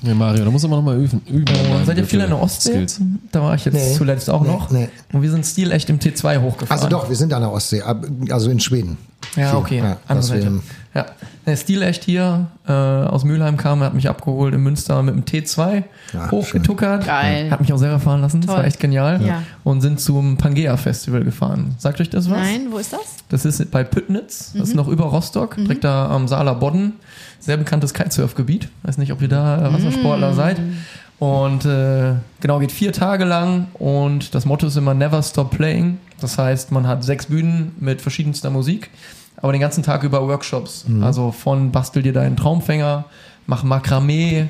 Nee, 0.03 0.15
Mario, 0.15 0.45
da 0.45 0.51
muss 0.51 0.63
man 0.63 0.71
noch 0.73 0.83
mal 0.83 0.97
üben. 0.97 1.21
üben 1.27 1.45
Und 1.75 1.87
seid 1.87 1.97
ihr 1.99 2.05
viel 2.05 2.21
in 2.21 2.29
der 2.31 2.41
Ostsee? 2.41 2.71
Skills. 2.73 3.01
Da 3.33 3.43
war 3.43 3.55
ich 3.55 3.65
jetzt 3.65 3.75
Nee. 3.75 3.95
zuletzt 3.97 4.29
auch 4.31 4.43
Nee, 4.43 4.49
noch. 4.49 4.71
nee. 4.71 4.89
Und 5.13 5.23
wir 5.23 5.31
sind 5.31 5.45
stilecht 5.47 5.89
im 5.91 5.99
T2 5.99 6.41
hochgefahren. 6.41 6.71
Also 6.83 6.89
doch, 6.89 7.09
wir 7.09 7.17
sind 7.17 7.33
an 7.33 7.43
der 7.43 7.51
Ostsee, 7.53 7.83
also 8.31 8.51
in 8.51 8.61
Schweden. 8.61 8.99
Ja, 9.37 9.51
Viel, 9.51 9.59
okay. 9.59 9.79
Ja, 9.79 9.97
Andere 10.07 10.27
Seite. 10.27 10.53
Ja. 10.97 11.07
Der 11.45 11.57
Stilecht 11.57 12.05
hier 12.05 12.47
äh, 12.67 12.73
aus 12.73 13.23
Mülheim 13.25 13.57
kam, 13.57 13.81
er 13.83 13.87
hat 13.87 13.95
mich 13.95 14.09
abgeholt 14.09 14.55
in 14.55 14.63
Münster 14.63 15.03
mit 15.03 15.15
dem 15.15 15.25
T2 15.25 15.85
Ja, 16.15 16.31
hochgetuckert. 16.31 17.05
Geil. 17.07 17.51
Hat 17.51 17.61
mich 17.61 17.73
auch 17.73 17.79
selber 17.79 18.01
fahren 18.01 18.21
lassen. 18.23 18.41
Das 18.41 18.47
Toll. 18.49 18.57
war 18.57 18.65
echt 18.65 18.81
genial. 18.81 19.21
Ja. 19.25 19.43
Und 19.63 19.81
sind 19.83 20.01
zum 20.01 20.39
Pangea 20.39 20.77
Festival 20.77 21.23
gefahren. 21.23 21.75
Sagt 21.79 22.01
euch 22.01 22.09
das 22.11 22.31
was? 22.31 22.39
Nein, 22.39 22.69
wo 22.71 22.79
ist 22.79 22.93
das? 22.93 23.17
Das 23.29 23.45
ist 23.45 23.71
bei 23.71 23.85
Püttnitz. 23.85 24.53
Das 24.55 24.69
ist 24.69 24.71
Mhm. 24.71 24.77
noch 24.77 24.89
über 24.89 25.05
Rostock, 25.05 25.57
direkt 25.57 25.85
da 25.85 26.09
am 26.09 26.27
Saarler 26.29 26.55
Bodden. 26.55 26.95
Sehr 27.39 27.57
bekanntes 27.59 27.93
Kitesurfgebiet. 27.95 28.69
Weiß 28.83 28.99
nicht, 28.99 29.13
ob 29.13 29.21
ihr 29.23 29.29
da 29.29 29.73
Wassersportler 29.73 30.33
Mhm. 30.33 30.37
seid. 30.37 30.61
Und 31.19 31.65
äh, 31.65 32.13
genau, 32.41 32.59
geht 32.59 32.73
vier 32.73 32.93
Tage 32.93 33.25
lang 33.25 33.69
und 33.75 34.35
das 34.35 34.45
Motto 34.45 34.67
ist 34.67 34.77
immer 34.77 34.93
Never 34.95 35.23
Stop 35.23 35.51
Playing. 35.51 35.99
Das 36.21 36.37
heißt, 36.39 36.73
man 36.73 36.87
hat 36.87 37.05
sechs 37.05 37.27
Bühnen 37.27 37.73
mit 37.81 38.03
verschiedenster 38.03 38.51
Musik, 38.51 38.91
aber 39.37 39.53
den 39.53 39.61
ganzen 39.61 39.83
Tag 39.83 40.03
über 40.03 40.27
Workshops. 40.27 40.85
Mhm. 40.89 41.03
Also 41.05 41.33
von 41.33 41.71
bastel 41.73 42.03
dir 42.03 42.13
deinen 42.13 42.37
Traumfänger, 42.37 43.05
mach 43.47 43.63
Makramee, 43.63 44.49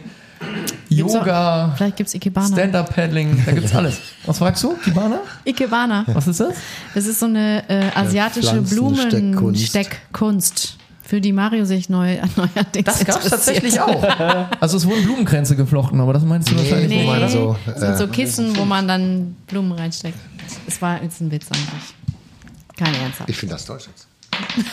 Gibt's 0.88 1.14
Yoga, 1.14 1.72
Vielleicht 1.76 1.96
gibt's 1.96 2.14
Ikebana. 2.14 2.46
Stand-Up-Paddling, 2.48 3.42
da 3.46 3.52
gibt's 3.52 3.74
alles. 3.74 3.98
Was 4.26 4.38
fragst 4.38 4.62
du, 4.62 4.74
Kibana? 4.76 5.20
Ikebana. 5.44 6.04
Was 6.08 6.28
ist 6.28 6.40
das? 6.40 6.54
Das 6.94 7.06
ist 7.06 7.20
so 7.20 7.26
eine 7.26 7.68
äh, 7.70 7.90
asiatische. 7.94 8.60
Blumensteckkunst, 8.62 10.76
für 11.02 11.20
die 11.20 11.32
Mario 11.32 11.64
sich 11.64 11.88
neu 11.88 12.18
neuerdings 12.36 12.84
Das 12.84 13.04
gab's 13.04 13.24
interessiert. 13.24 13.30
tatsächlich 13.30 13.80
auch. 13.80 14.02
Also 14.60 14.76
es 14.76 14.86
wurden 14.86 15.04
Blumenkränze 15.04 15.56
geflochten, 15.56 16.00
aber 16.00 16.12
das 16.12 16.22
meinst 16.24 16.50
du 16.50 16.54
Nee, 16.54 16.60
wahrscheinlich 16.62 16.90
wo 16.90 16.94
nicht. 16.96 17.06
man 17.06 17.20
Nee, 17.20 17.28
so, 17.28 17.56
das 17.66 17.80
sind 17.80 17.96
so 17.98 18.04
äh, 18.04 18.08
Kissen, 18.08 18.56
wo 18.56 18.64
man 18.64 18.88
dann 18.88 19.36
Blumen 19.46 19.72
reinsteckt. 19.72 20.18
Es 20.66 20.80
war 20.82 21.02
jetzt 21.02 21.20
ein 21.20 21.30
Witz 21.30 21.46
eigentlich. 21.50 21.94
Keine 22.76 22.96
ernsthaft. 22.98 23.30
Ich 23.30 23.36
finde 23.36 23.54
das 23.54 23.64
toll 23.64 23.78
jetzt. 23.78 24.05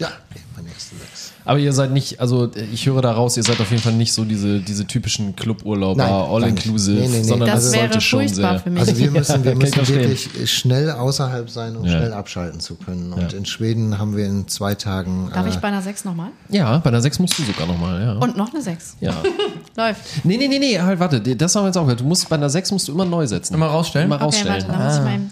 Ja, 0.00 0.08
mein 0.56 0.64
nächster 0.64 0.96
Sechs. 0.96 1.32
Aber 1.44 1.56
ihr 1.60 1.72
seid 1.72 1.92
nicht, 1.92 2.18
also 2.20 2.50
ich 2.72 2.84
höre 2.86 3.00
da 3.00 3.12
raus, 3.12 3.36
ihr 3.36 3.44
seid 3.44 3.60
auf 3.60 3.70
jeden 3.70 3.80
Fall 3.80 3.92
nicht 3.92 4.12
so 4.12 4.24
diese, 4.24 4.58
diese 4.58 4.88
typischen 4.88 5.36
Cluburlauber, 5.36 6.04
all-inclusive. 6.30 6.98
Nee, 7.00 7.06
nee, 7.06 7.18
nee. 7.18 7.22
sondern 7.22 7.48
Das 7.48 7.62
das, 7.66 7.72
wäre 7.74 7.82
sollte 7.84 8.00
schon 8.00 8.20
furchtbar 8.22 8.50
sehr. 8.54 8.60
für 8.60 8.70
mich. 8.70 8.80
Also 8.80 8.98
wir 8.98 9.10
müssen, 9.12 9.44
wir 9.44 9.54
müssen 9.54 9.72
verstehen. 9.74 9.98
wirklich 10.10 10.50
schnell 10.52 10.90
außerhalb 10.90 11.48
sein, 11.48 11.76
um 11.76 11.84
Ja. 11.84 11.92
schnell 11.92 12.12
abschalten 12.12 12.58
zu 12.58 12.74
können. 12.74 13.12
Und 13.12 13.30
Ja. 13.32 13.38
in 13.38 13.46
Schweden 13.46 13.96
haben 13.96 14.16
wir 14.16 14.26
in 14.26 14.48
zwei 14.48 14.74
Tagen. 14.74 15.30
Darf 15.32 15.46
äh, 15.46 15.50
ich 15.50 15.56
bei 15.58 15.68
einer 15.68 15.80
6 15.82 16.04
nochmal? 16.04 16.30
Ja, 16.48 16.78
bei 16.78 16.90
der 16.90 17.00
6 17.00 17.20
musst 17.20 17.38
du 17.38 17.44
sogar 17.44 17.68
nochmal, 17.68 18.02
ja. 18.02 18.12
Und 18.14 18.36
noch 18.36 18.52
eine 18.52 18.62
6. 18.62 18.96
ja. 19.00 19.14
Läuft. 19.76 20.00
Nee, 20.24 20.38
nee, 20.38 20.48
nee, 20.48 20.58
nee, 20.58 20.80
halt, 20.80 20.98
warte, 20.98 21.20
das 21.20 21.54
haben 21.54 21.62
wir 21.62 21.66
jetzt 21.68 21.76
auch 21.78 21.82
gehört. 21.82 22.00
Du 22.00 22.04
musst 22.04 22.28
bei 22.28 22.34
einer 22.34 22.50
6 22.50 22.72
musst 22.72 22.88
du 22.88 22.92
immer 22.92 23.04
neu 23.04 23.28
setzen. 23.28 23.54
Immer 23.54 23.66
rausstellen? 23.68 24.06
Immer 24.06 24.16
Okay, 24.16 24.24
rausstellen. 24.24 24.64
warte, 24.68 25.04
dann 25.04 25.30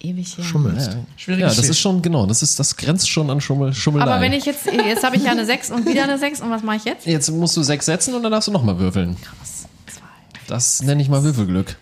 ewig 0.00 0.34
hier. 0.34 0.44
schummelst. 0.44 0.96
Schwieriges 1.16 1.42
ja, 1.42 1.46
das 1.48 1.56
Spiel. 1.58 1.70
ist 1.70 1.78
schon, 1.78 2.02
genau, 2.02 2.26
das 2.26 2.42
ist, 2.42 2.58
das 2.58 2.76
grenzt 2.76 3.08
schon 3.08 3.30
an 3.30 3.40
Schummel, 3.40 3.72
Schummelei. 3.72 4.04
Aber 4.06 4.20
wenn 4.20 4.32
ich 4.32 4.44
jetzt, 4.44 4.66
jetzt 4.66 5.04
habe 5.04 5.16
ich 5.16 5.24
ja 5.24 5.32
eine 5.32 5.44
6 5.44 5.70
und 5.70 5.86
wieder 5.86 6.04
eine 6.04 6.18
6 6.18 6.40
und 6.40 6.50
was 6.50 6.62
mache 6.62 6.76
ich 6.76 6.84
jetzt? 6.84 7.06
Jetzt 7.06 7.30
musst 7.30 7.56
du 7.56 7.62
6 7.62 7.84
setzen 7.84 8.14
und 8.14 8.22
dann 8.22 8.32
darfst 8.32 8.48
du 8.48 8.52
nochmal 8.52 8.78
würfeln. 8.78 9.16
Krass. 9.20 9.66
Zwei. 9.86 10.02
Das 10.48 10.82
nenne 10.82 11.02
ich 11.02 11.08
mal 11.08 11.22
Würfelglück. 11.22 11.76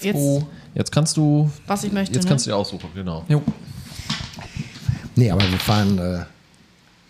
Jetzt, 0.00 0.46
Jetzt 0.74 0.92
kannst 0.92 1.16
du, 1.16 1.50
was 1.66 1.82
ich 1.82 1.92
möchte. 1.92 2.14
jetzt 2.14 2.24
ne? 2.24 2.28
kannst 2.28 2.46
du 2.46 2.50
dir 2.50 2.56
aussuchen, 2.56 2.88
genau. 2.94 3.24
Jo. 3.28 3.42
Nee, 5.16 5.30
aber 5.30 5.40
wir 5.50 5.58
fahren, 5.58 5.98
äh, 5.98 6.24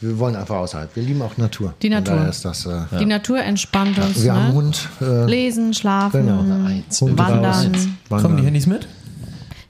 wir 0.01 0.19
wollen 0.19 0.37
einfach 0.37 0.57
außerhalb. 0.57 0.95
Wir 0.95 1.03
lieben 1.03 1.23
auch 1.23 1.37
Natur. 1.37 1.75
Die 1.83 1.89
Natur. 1.89 2.31
das, 2.43 2.67
äh, 2.67 2.83
Die 3.01 3.07
Natur 3.07 3.41
entspannt 3.41 3.99
uns. 3.99 4.23
Wir 4.23 4.33
haben 4.33 4.49
ne? 4.49 4.55
Hund. 4.55 4.89
Äh, 5.01 5.25
Lesen, 5.27 5.75
schlafen, 5.75 6.27
Genau. 6.27 6.67
Eins, 6.67 7.01
Hund 7.01 7.19
wandern. 7.19 7.73
wandern. 8.09 8.23
Kommen 8.23 8.37
die 8.37 8.45
Handys 8.45 8.67
mit? 8.67 8.87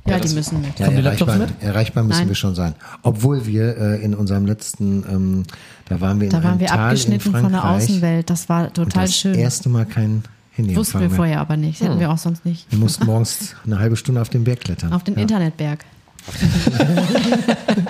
Ja, 0.06 0.18
die 0.18 0.34
müssen 0.34 0.60
mit. 0.60 0.78
Ja, 0.78 0.86
Kommen 0.86 0.98
die 0.98 1.04
erreichbar, 1.04 1.36
Laptops 1.36 1.52
mit? 1.60 1.62
erreichbar 1.68 2.02
müssen 2.02 2.18
Nein. 2.20 2.28
wir 2.28 2.34
schon 2.34 2.54
sein. 2.54 2.74
Obwohl 3.02 3.46
wir 3.46 3.76
äh, 3.76 4.02
in 4.02 4.14
unserem 4.14 4.46
letzten, 4.46 5.04
ähm, 5.10 5.42
da 5.88 6.00
waren 6.00 6.18
wir 6.20 6.26
in 6.26 6.32
Da 6.32 6.42
waren 6.42 6.60
wir 6.60 6.66
Tal 6.66 6.78
abgeschnitten 6.78 7.32
von 7.32 7.52
der 7.52 7.64
Außenwelt. 7.64 8.30
Das 8.30 8.48
war 8.48 8.64
und 8.66 8.74
total 8.74 9.04
das 9.04 9.16
schön. 9.16 9.34
erste 9.34 9.68
Mal 9.68 9.84
kein 9.86 10.24
Handy 10.52 10.76
Wussten 10.76 11.00
wir 11.00 11.10
vorher 11.10 11.40
aber 11.40 11.56
nicht. 11.56 11.80
Hätten 11.80 12.00
wir 12.00 12.10
auch 12.10 12.18
sonst 12.18 12.44
nicht. 12.44 12.70
Wir 12.70 12.78
mussten 12.78 13.06
morgens 13.06 13.54
eine 13.64 13.78
halbe 13.78 13.96
Stunde 13.96 14.20
auf 14.20 14.28
den 14.28 14.44
Berg 14.44 14.60
klettern. 14.60 14.92
Auf 14.92 15.04
den 15.04 15.14
ja. 15.14 15.22
Internetberg. 15.22 15.84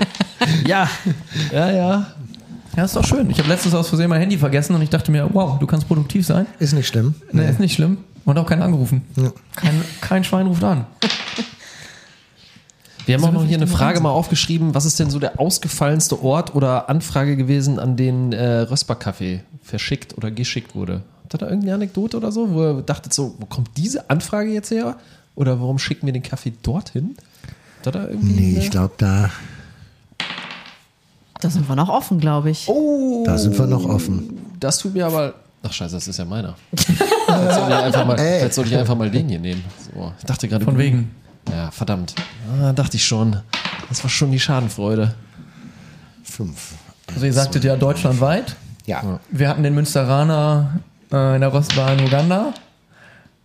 Ja, 0.66 0.88
ja, 1.52 1.70
ja. 1.70 2.06
Ja, 2.76 2.84
ist 2.84 2.94
doch 2.94 3.04
schön. 3.04 3.28
Ich 3.30 3.38
habe 3.38 3.48
letztens 3.48 3.74
aus 3.74 3.88
Versehen 3.88 4.08
mein 4.08 4.20
Handy 4.20 4.38
vergessen 4.38 4.74
und 4.74 4.82
ich 4.82 4.90
dachte 4.90 5.10
mir, 5.10 5.28
wow, 5.32 5.58
du 5.58 5.66
kannst 5.66 5.88
produktiv 5.88 6.26
sein. 6.26 6.46
Ist 6.58 6.72
nicht 6.74 6.86
schlimm. 6.86 7.14
Nee, 7.32 7.48
ist 7.48 7.60
nicht 7.60 7.74
schlimm. 7.74 7.98
Und 8.24 8.38
auch 8.38 8.46
keiner 8.46 8.64
angerufen. 8.64 9.02
Ja. 9.16 9.32
Kein, 9.56 9.82
kein 10.00 10.24
Schwein 10.24 10.46
ruft 10.46 10.62
an. 10.62 10.86
Wir 13.06 13.14
haben 13.16 13.24
auch 13.24 13.32
noch 13.32 13.46
hier 13.46 13.56
eine 13.56 13.66
Frage 13.66 14.00
mal 14.00 14.10
aufgeschrieben. 14.10 14.74
Was 14.74 14.84
ist 14.84 15.00
denn 15.00 15.08
so 15.08 15.18
der 15.18 15.40
ausgefallenste 15.40 16.22
Ort 16.22 16.54
oder 16.54 16.90
Anfrage 16.90 17.38
gewesen, 17.38 17.78
an 17.78 17.96
den 17.96 18.34
äh, 18.34 18.58
Rösper-Kaffee 18.60 19.40
verschickt 19.62 20.18
oder 20.18 20.30
geschickt 20.30 20.74
wurde? 20.74 21.00
Habt 21.22 21.34
ihr 21.34 21.38
da 21.38 21.46
irgendeine 21.46 21.74
Anekdote 21.74 22.18
oder 22.18 22.32
so, 22.32 22.50
wo 22.50 22.62
ihr 22.62 22.82
dachtet 22.82 23.14
so, 23.14 23.34
wo 23.38 23.46
kommt 23.46 23.70
diese 23.78 24.10
Anfrage 24.10 24.50
jetzt 24.50 24.70
her? 24.70 24.98
Oder 25.36 25.58
warum 25.58 25.78
schicken 25.78 26.04
wir 26.04 26.12
den 26.12 26.22
Kaffee 26.22 26.52
dorthin? 26.62 27.16
Habt 27.76 27.86
ihr 27.86 27.92
da 27.92 28.08
irgendwie 28.08 28.32
Nee, 28.34 28.58
ich 28.58 28.70
glaube, 28.70 28.92
da, 28.98 29.30
Da 31.40 31.50
sind 31.50 31.68
wir 31.68 31.76
noch 31.76 31.88
offen, 31.88 32.18
glaube 32.18 32.50
ich. 32.50 32.68
Oh, 32.68 33.22
da 33.24 33.38
sind 33.38 33.56
wir 33.58 33.66
noch 33.66 33.84
offen. 33.84 34.38
das 34.58 34.78
tut 34.78 34.94
mir 34.94 35.06
aber. 35.06 35.34
Ach 35.62 35.72
scheiße, 35.72 35.94
das 35.96 36.06
ist 36.08 36.18
ja 36.18 36.24
meiner. 36.24 36.54
Jetzt 36.72 36.86
soll 36.86 37.68
ich 37.68 37.74
einfach 37.74 38.06
mal, 38.06 38.18
Ey. 38.18 38.42
jetzt 38.42 38.54
soll 38.54 38.66
ich 38.66 38.76
einfach 38.76 38.94
mal 38.96 39.10
den 39.10 39.28
hier 39.28 39.38
nehmen. 39.40 39.62
So, 39.92 40.12
ich 40.18 40.24
dachte 40.24 40.48
gerade. 40.48 40.64
Von 40.64 40.78
wegen. 40.78 41.10
Ja, 41.50 41.70
verdammt. 41.70 42.14
Ah, 42.62 42.72
dachte 42.72 42.96
ich 42.96 43.04
schon. 43.04 43.36
Das 43.88 44.02
war 44.02 44.10
schon 44.10 44.30
die 44.32 44.40
Schadenfreude. 44.40 45.14
Fünf. 46.22 46.74
Also 47.12 47.26
ihr 47.26 47.32
sagtet 47.32 47.64
ja 47.64 47.76
deutschlandweit. 47.76 48.56
Ja. 48.86 49.18
Wir 49.30 49.48
hatten 49.48 49.62
den 49.62 49.74
Münsteraner 49.74 50.80
äh, 51.12 51.34
in 51.34 51.40
der 51.40 51.50
Rostbar 51.50 51.92
in 51.92 52.04
Uganda. 52.06 52.54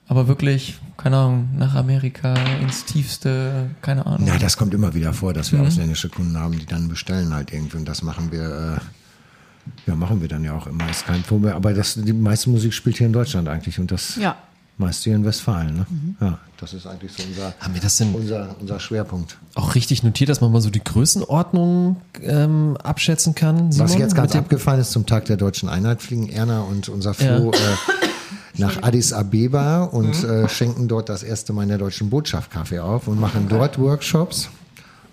Aber 0.08 0.28
wirklich, 0.28 0.78
keine 1.04 1.18
Ahnung, 1.18 1.50
nach 1.58 1.76
Amerika, 1.76 2.34
ins 2.62 2.86
tiefste, 2.86 3.70
keine 3.82 4.06
Ahnung. 4.06 4.24
Na, 4.26 4.38
das 4.38 4.56
kommt 4.58 4.74
immer 4.74 4.94
wieder 4.94 5.14
vor, 5.14 5.34
dass 5.34 5.52
Mhm. 5.52 5.58
wir 5.60 5.68
ausländische 5.68 6.08
Kunden 6.10 6.38
haben, 6.40 6.58
die 6.58 6.66
dann 6.66 6.88
bestellen 6.88 7.34
halt 7.34 7.52
irgendwie. 7.52 7.78
Und 7.78 7.86
das 7.86 8.02
machen 8.04 8.32
wir, 8.32 8.78
äh, 8.78 9.90
ja, 9.90 9.96
machen 9.96 10.22
wir 10.22 10.28
dann 10.30 10.44
ja 10.44 10.54
auch 10.56 10.66
immer. 10.68 10.90
Ist 10.90 11.06
kein 11.06 11.22
Problem. 11.24 11.54
Aber 11.54 11.74
das, 11.74 11.96
die 11.96 12.14
meiste 12.14 12.50
Musik 12.50 12.74
spielt 12.74 12.98
hier 12.98 13.08
in 13.08 13.14
Deutschland 13.14 13.48
eigentlich 13.50 13.80
und 13.80 13.92
das 13.92 14.16
Ja. 14.16 14.36
meiste 14.78 15.06
hier 15.10 15.16
in 15.16 15.26
Westfalen. 15.26 15.76
Ne? 15.76 15.86
Mhm. 15.90 16.16
Ja, 16.22 16.40
das 16.60 16.74
ist 16.74 16.88
eigentlich 16.88 17.12
so 17.12 17.24
unser, 17.24 17.54
Haben 17.60 17.74
wir 17.74 17.82
das 17.82 17.98
denn 17.98 18.14
unser, 18.16 18.56
unser 18.62 18.80
Schwerpunkt. 18.80 19.38
auch 19.56 19.76
richtig 19.76 20.04
notiert, 20.04 20.30
dass 20.30 20.40
man 20.42 20.52
mal 20.54 20.62
so 20.62 20.70
die 20.70 20.84
Größenordnung 20.84 21.98
ähm, 22.22 22.78
abschätzen 22.82 23.36
kann? 23.36 23.72
Simon, 23.74 23.90
Was 23.90 23.98
jetzt 23.98 24.16
ganz 24.16 24.30
mit 24.34 24.36
dem- 24.36 24.46
abgefallen 24.46 24.80
ist, 24.80 24.92
zum 24.92 25.06
Tag 25.06 25.26
der 25.26 25.36
deutschen 25.38 25.68
Einheit 25.70 26.02
fliegen 26.02 26.30
Erna 26.30 26.62
und 26.62 26.88
unser 26.90 27.14
Flo 27.14 27.52
äh, 27.52 27.56
nach 28.58 28.84
Addis 28.84 29.14
Abeba 29.14 29.84
und 29.84 30.24
äh, 30.24 30.48
schenken 30.48 30.88
dort 30.88 31.10
das 31.10 31.24
erste 31.24 31.54
Mal 31.54 31.64
in 31.64 31.70
der 31.70 31.78
deutschen 31.80 32.10
Botschaft 32.10 32.52
Kaffee 32.52 32.80
auf 32.80 33.08
und 33.08 33.20
machen 33.20 33.48
dort 33.50 33.80
Workshops. 33.80 34.50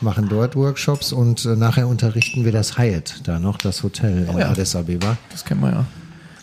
Machen 0.03 0.29
dort 0.31 0.57
Workshops 0.57 1.12
und 1.12 1.45
äh, 1.45 1.57
nachher 1.57 1.87
unterrichten 1.87 2.45
wir 2.45 2.53
das 2.53 2.79
Hyatt, 2.79 3.21
da 3.25 3.39
noch 3.39 3.59
das 3.59 3.83
Hotel 3.83 4.27
in 4.31 4.39
ja. 4.39 4.49
Addis 4.51 4.75
Abeba. 4.75 5.17
Das 5.31 5.45
kennen 5.45 5.61
wir 5.61 5.71
ja. 5.71 5.85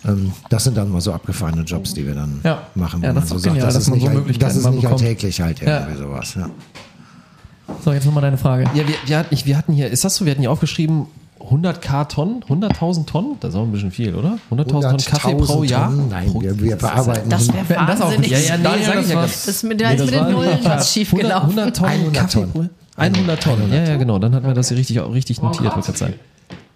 Ähm, 0.05 0.31
das 0.49 0.63
sind 0.65 0.77
dann 0.77 0.89
mal 0.91 1.01
so 1.01 1.11
abgefahrene 1.11 1.63
Jobs, 1.63 1.93
die 1.95 2.05
wir 2.05 2.13
dann 2.13 2.39
Ja. 2.43 2.61
machen. 2.75 3.01
Ja, 3.01 3.13
das 3.13 3.15
man 3.15 3.23
ist 3.23 3.29
so 3.29 3.35
doch 3.35 3.41
sagt, 3.41 3.53
genial, 3.55 3.65
das 3.65 3.73
dass 3.73 3.83
ist 3.83 3.89
man 3.89 3.97
nicht, 3.99 4.33
so 4.35 4.39
das 4.39 4.55
ist 4.55 4.65
nicht 4.69 4.81
bekommt. 4.81 5.01
alltäglich 5.01 5.41
halt 5.41 5.59
Ja. 5.61 5.79
irgendwie 5.81 5.97
sowas. 6.03 6.35
Ja. 6.35 6.49
So, 7.83 7.91
jetzt 7.93 8.05
nochmal 8.05 8.21
deine 8.21 8.37
Frage. 8.37 8.65
Ja, 8.75 8.83
wir, 8.87 9.25
wir 9.45 9.57
hatten 9.57 9.73
hier, 9.73 9.89
ist 9.89 10.05
das 10.05 10.15
so, 10.15 10.25
wir 10.25 10.31
hatten 10.31 10.41
hier 10.41 10.51
aufgeschrieben, 10.51 11.07
100k 11.39 12.07
Tonnen, 12.07 12.43
100.000 12.47 13.05
Tonnen, 13.05 13.37
das 13.39 13.51
ist 13.51 13.55
auch 13.55 13.63
ein 13.63 13.71
bisschen 13.71 13.91
viel, 13.91 14.15
oder? 14.15 14.37
100.000 14.51 14.65
Tonnen 14.67 14.97
Kaffee 14.97 15.35
pro 15.35 15.61
100.000 15.61 15.65
Jahr? 15.65 15.89
Tonnen? 15.89 16.09
Nein, 16.09 16.31
Pro- 16.31 16.41
wir, 16.41 16.59
wir 16.59 16.75
bearbeiten 16.75 17.29
Das 17.29 17.47
wäre 17.53 17.69
Wir 17.69 17.77
hatten 17.77 17.87
das 17.87 18.01
auch 18.01 18.05
wahnsinnig. 18.07 18.31
Ja, 18.31 18.37
ja, 18.39 18.57
nee, 18.57 18.63
Daniel, 18.63 18.85
sag 18.85 18.95
ich 18.95 19.01
das 19.01 19.09
ja. 19.11 19.21
Das 19.21 19.47
ist 19.47 19.63
mit, 19.63 19.81
da 19.81 19.89
ist 19.91 19.99
das 20.01 20.11
mit 20.11 20.19
den 20.19 20.31
Nullen 20.31 20.59
was 20.63 20.91
schief 20.93 21.13
100, 21.13 21.29
gelaufen. 21.29 21.49
100 21.59 21.75
Tonnen 21.77 21.91
100 21.91 22.13
Kaffee 22.13 22.33
Tonnen. 22.39 22.51
pro 22.51 22.65
100 23.01 23.43
Tonnen, 23.43 23.71
ja, 23.73 23.83
ja, 23.83 23.95
genau, 23.97 24.17
dann 24.19 24.33
hatten 24.33 24.47
wir 24.47 24.53
das 24.53 24.69
hier 24.69 24.77
richtig, 24.77 24.99
auch 24.99 25.13
richtig 25.13 25.41
notiert, 25.41 25.75
wollte 25.75 25.91
ich 25.91 25.97
sagen. 25.97 26.13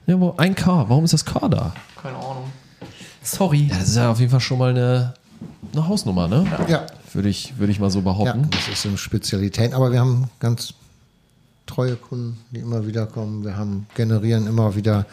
Ja, 0.07 0.19
wo, 0.19 0.33
ein 0.37 0.55
K, 0.55 0.85
warum 0.87 1.03
ist 1.03 1.13
das 1.13 1.25
K 1.25 1.47
da? 1.47 1.73
Keine 2.01 2.15
Ahnung. 2.17 2.43
Sorry. 3.23 3.67
Ja, 3.71 3.77
das 3.79 3.89
ist 3.89 3.95
ja 3.97 4.11
auf 4.11 4.19
jeden 4.19 4.31
Fall 4.31 4.39
schon 4.39 4.57
mal 4.57 4.69
eine, 4.71 5.13
eine 5.73 5.87
Hausnummer, 5.87 6.27
ne? 6.27 6.45
Ja, 6.67 6.85
Würde 7.13 7.29
ich, 7.29 7.53
würde 7.57 7.71
ich 7.71 7.79
mal 7.79 7.89
so 7.91 7.99
ja, 7.99 8.03
behaupten. 8.05 8.49
das 8.51 8.67
ist 8.67 8.85
eine 8.85 8.97
Spezialität. 8.97 9.73
Aber 9.73 9.91
wir 9.91 9.99
haben 9.99 10.29
ganz 10.39 10.73
treue 11.73 11.95
Kunden, 11.95 12.37
die 12.51 12.59
immer 12.59 12.85
wieder 12.85 13.05
kommen. 13.05 13.43
Wir 13.43 13.55
haben, 13.57 13.87
generieren 13.95 14.47
immer 14.47 14.75
wieder 14.75 15.05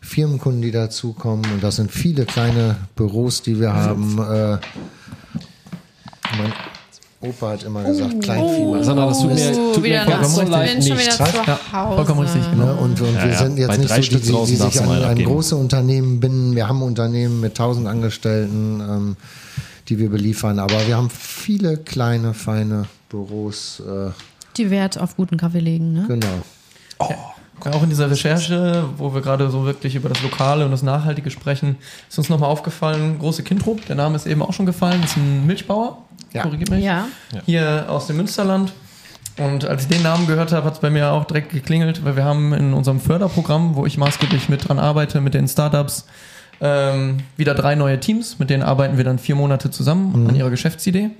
Firmenkunden, 0.00 0.62
die 0.62 0.72
dazukommen. 0.72 1.44
Und 1.52 1.62
das 1.62 1.76
sind 1.76 1.90
viele 1.92 2.24
kleine 2.24 2.76
Büros, 2.96 3.42
die 3.42 3.60
wir 3.60 3.72
haben. 3.72 4.18
Äh, 4.18 4.58
mein 6.38 6.52
Opa 7.20 7.50
hat 7.50 7.62
immer 7.64 7.82
gesagt, 7.84 8.20
Kleinvieh. 8.20 8.84
Sandra, 8.84 9.06
das 9.06 9.20
tut 9.20 9.34
mir, 9.34 9.52
tut 9.52 9.76
mir 9.82 9.82
wieder 9.84 10.06
ganz 10.06 10.34
so 10.34 10.40
richtig. 10.40 10.50
leid 10.56 10.72
bin 10.74 10.82
schon 10.82 10.96
nicht. 10.96 11.18
wieder 11.18 11.26
zu 11.26 11.36
Ja, 11.46 11.58
Hause. 11.72 11.96
vollkommen 11.96 12.20
richtig, 12.20 12.50
genau. 12.50 12.66
Ne? 12.66 12.74
Und, 12.74 13.00
und 13.00 13.14
wir 13.14 13.30
ja. 13.30 13.38
sind 13.38 13.58
jetzt 13.58 13.68
Bei 13.68 13.76
nicht 13.78 14.12
so 14.12 14.18
die, 14.18 14.20
die, 14.20 14.46
die 14.52 14.56
sich 14.56 14.80
an, 14.82 14.90
an 14.90 15.02
abgeben. 15.02 15.30
große 15.30 15.56
Unternehmen 15.56 16.20
binden. 16.20 16.54
Wir 16.54 16.68
haben 16.68 16.82
Unternehmen 16.82 17.40
mit 17.40 17.56
tausend 17.56 17.86
Angestellten, 17.86 18.80
ähm, 18.80 19.16
die 19.88 19.98
wir 19.98 20.10
beliefern. 20.10 20.58
Aber 20.58 20.86
wir 20.86 20.96
haben 20.96 21.10
viele 21.10 21.78
kleine, 21.78 22.34
feine 22.34 22.86
Büros. 23.08 23.80
Äh, 23.80 24.10
Die 24.56 24.70
Wert 24.70 24.98
auf 24.98 25.16
guten 25.16 25.36
Kaffee 25.36 25.60
legen, 25.60 25.92
ne? 25.92 26.04
genau. 26.08 26.26
Ja, 27.64 27.72
auch 27.72 27.82
in 27.82 27.88
dieser 27.88 28.10
Recherche, 28.10 28.84
wo 28.98 29.14
wir 29.14 29.22
gerade 29.22 29.50
so 29.50 29.64
wirklich 29.64 29.94
über 29.94 30.08
das 30.08 30.22
Lokale 30.22 30.64
und 30.64 30.70
das 30.70 30.82
Nachhaltige 30.82 31.30
sprechen, 31.30 31.76
ist 32.08 32.18
uns 32.18 32.28
nochmal 32.28 32.50
aufgefallen, 32.50 33.18
große 33.18 33.42
Kindrup, 33.42 33.84
der 33.86 33.96
Name 33.96 34.14
ist 34.16 34.26
eben 34.26 34.42
auch 34.42 34.52
schon 34.52 34.66
gefallen, 34.66 35.02
ist 35.02 35.16
ein 35.16 35.46
Milchbauer, 35.46 35.98
Ja. 36.32 36.42
korrigiert 36.42 36.70
mich, 36.70 36.84
Ja. 36.84 37.06
hier 37.46 37.86
aus 37.88 38.06
dem 38.06 38.16
Münsterland. 38.18 38.72
Und 39.38 39.64
als 39.66 39.82
ich 39.82 39.88
den 39.88 40.02
Namen 40.02 40.26
gehört 40.26 40.52
habe, 40.52 40.66
hat 40.66 40.74
es 40.74 40.80
bei 40.80 40.90
mir 40.90 41.12
auch 41.12 41.24
direkt 41.24 41.50
geklingelt, 41.50 42.04
weil 42.04 42.16
wir 42.16 42.24
haben 42.24 42.52
in 42.54 42.72
unserem 42.72 43.00
Förderprogramm, 43.00 43.74
wo 43.74 43.84
ich 43.84 43.98
maßgeblich 43.98 44.48
mit 44.48 44.66
dran 44.68 44.78
arbeite, 44.78 45.20
mit 45.20 45.34
den 45.34 45.46
Startups, 45.48 46.06
ähm, 46.60 47.18
wieder 47.36 47.54
drei 47.54 47.74
neue 47.74 48.00
Teams, 48.00 48.38
mit 48.38 48.48
denen 48.48 48.62
arbeiten 48.62 48.96
wir 48.96 49.04
dann 49.04 49.18
vier 49.18 49.34
Monate 49.34 49.70
zusammen 49.70 50.28
an 50.28 50.36
ihrer 50.36 50.48
Geschäftsidee. 50.50 51.10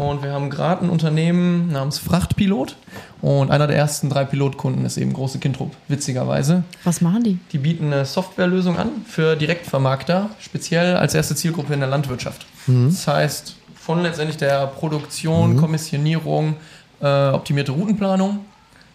Und 0.00 0.22
wir 0.22 0.32
haben 0.32 0.48
gerade 0.48 0.82
ein 0.82 0.88
Unternehmen 0.88 1.70
namens 1.72 1.98
Frachtpilot 1.98 2.74
und 3.20 3.50
einer 3.50 3.66
der 3.66 3.76
ersten 3.76 4.08
drei 4.08 4.24
Pilotkunden 4.24 4.86
ist 4.86 4.96
eben 4.96 5.12
Große 5.12 5.38
Kindrup, 5.40 5.76
witzigerweise. 5.88 6.64
Was 6.84 7.02
machen 7.02 7.22
die? 7.22 7.38
Die 7.52 7.58
bieten 7.58 7.92
eine 7.92 8.06
Softwarelösung 8.06 8.78
an 8.78 8.88
für 9.06 9.36
Direktvermarkter, 9.36 10.30
speziell 10.40 10.96
als 10.96 11.14
erste 11.14 11.36
Zielgruppe 11.36 11.74
in 11.74 11.80
der 11.80 11.90
Landwirtschaft. 11.90 12.46
Das 12.66 13.06
heißt, 13.06 13.56
von 13.74 14.02
letztendlich 14.02 14.38
der 14.38 14.68
Produktion, 14.68 15.58
Kommissionierung, 15.58 16.54
äh, 17.02 17.28
optimierte 17.28 17.72
Routenplanung 17.72 18.38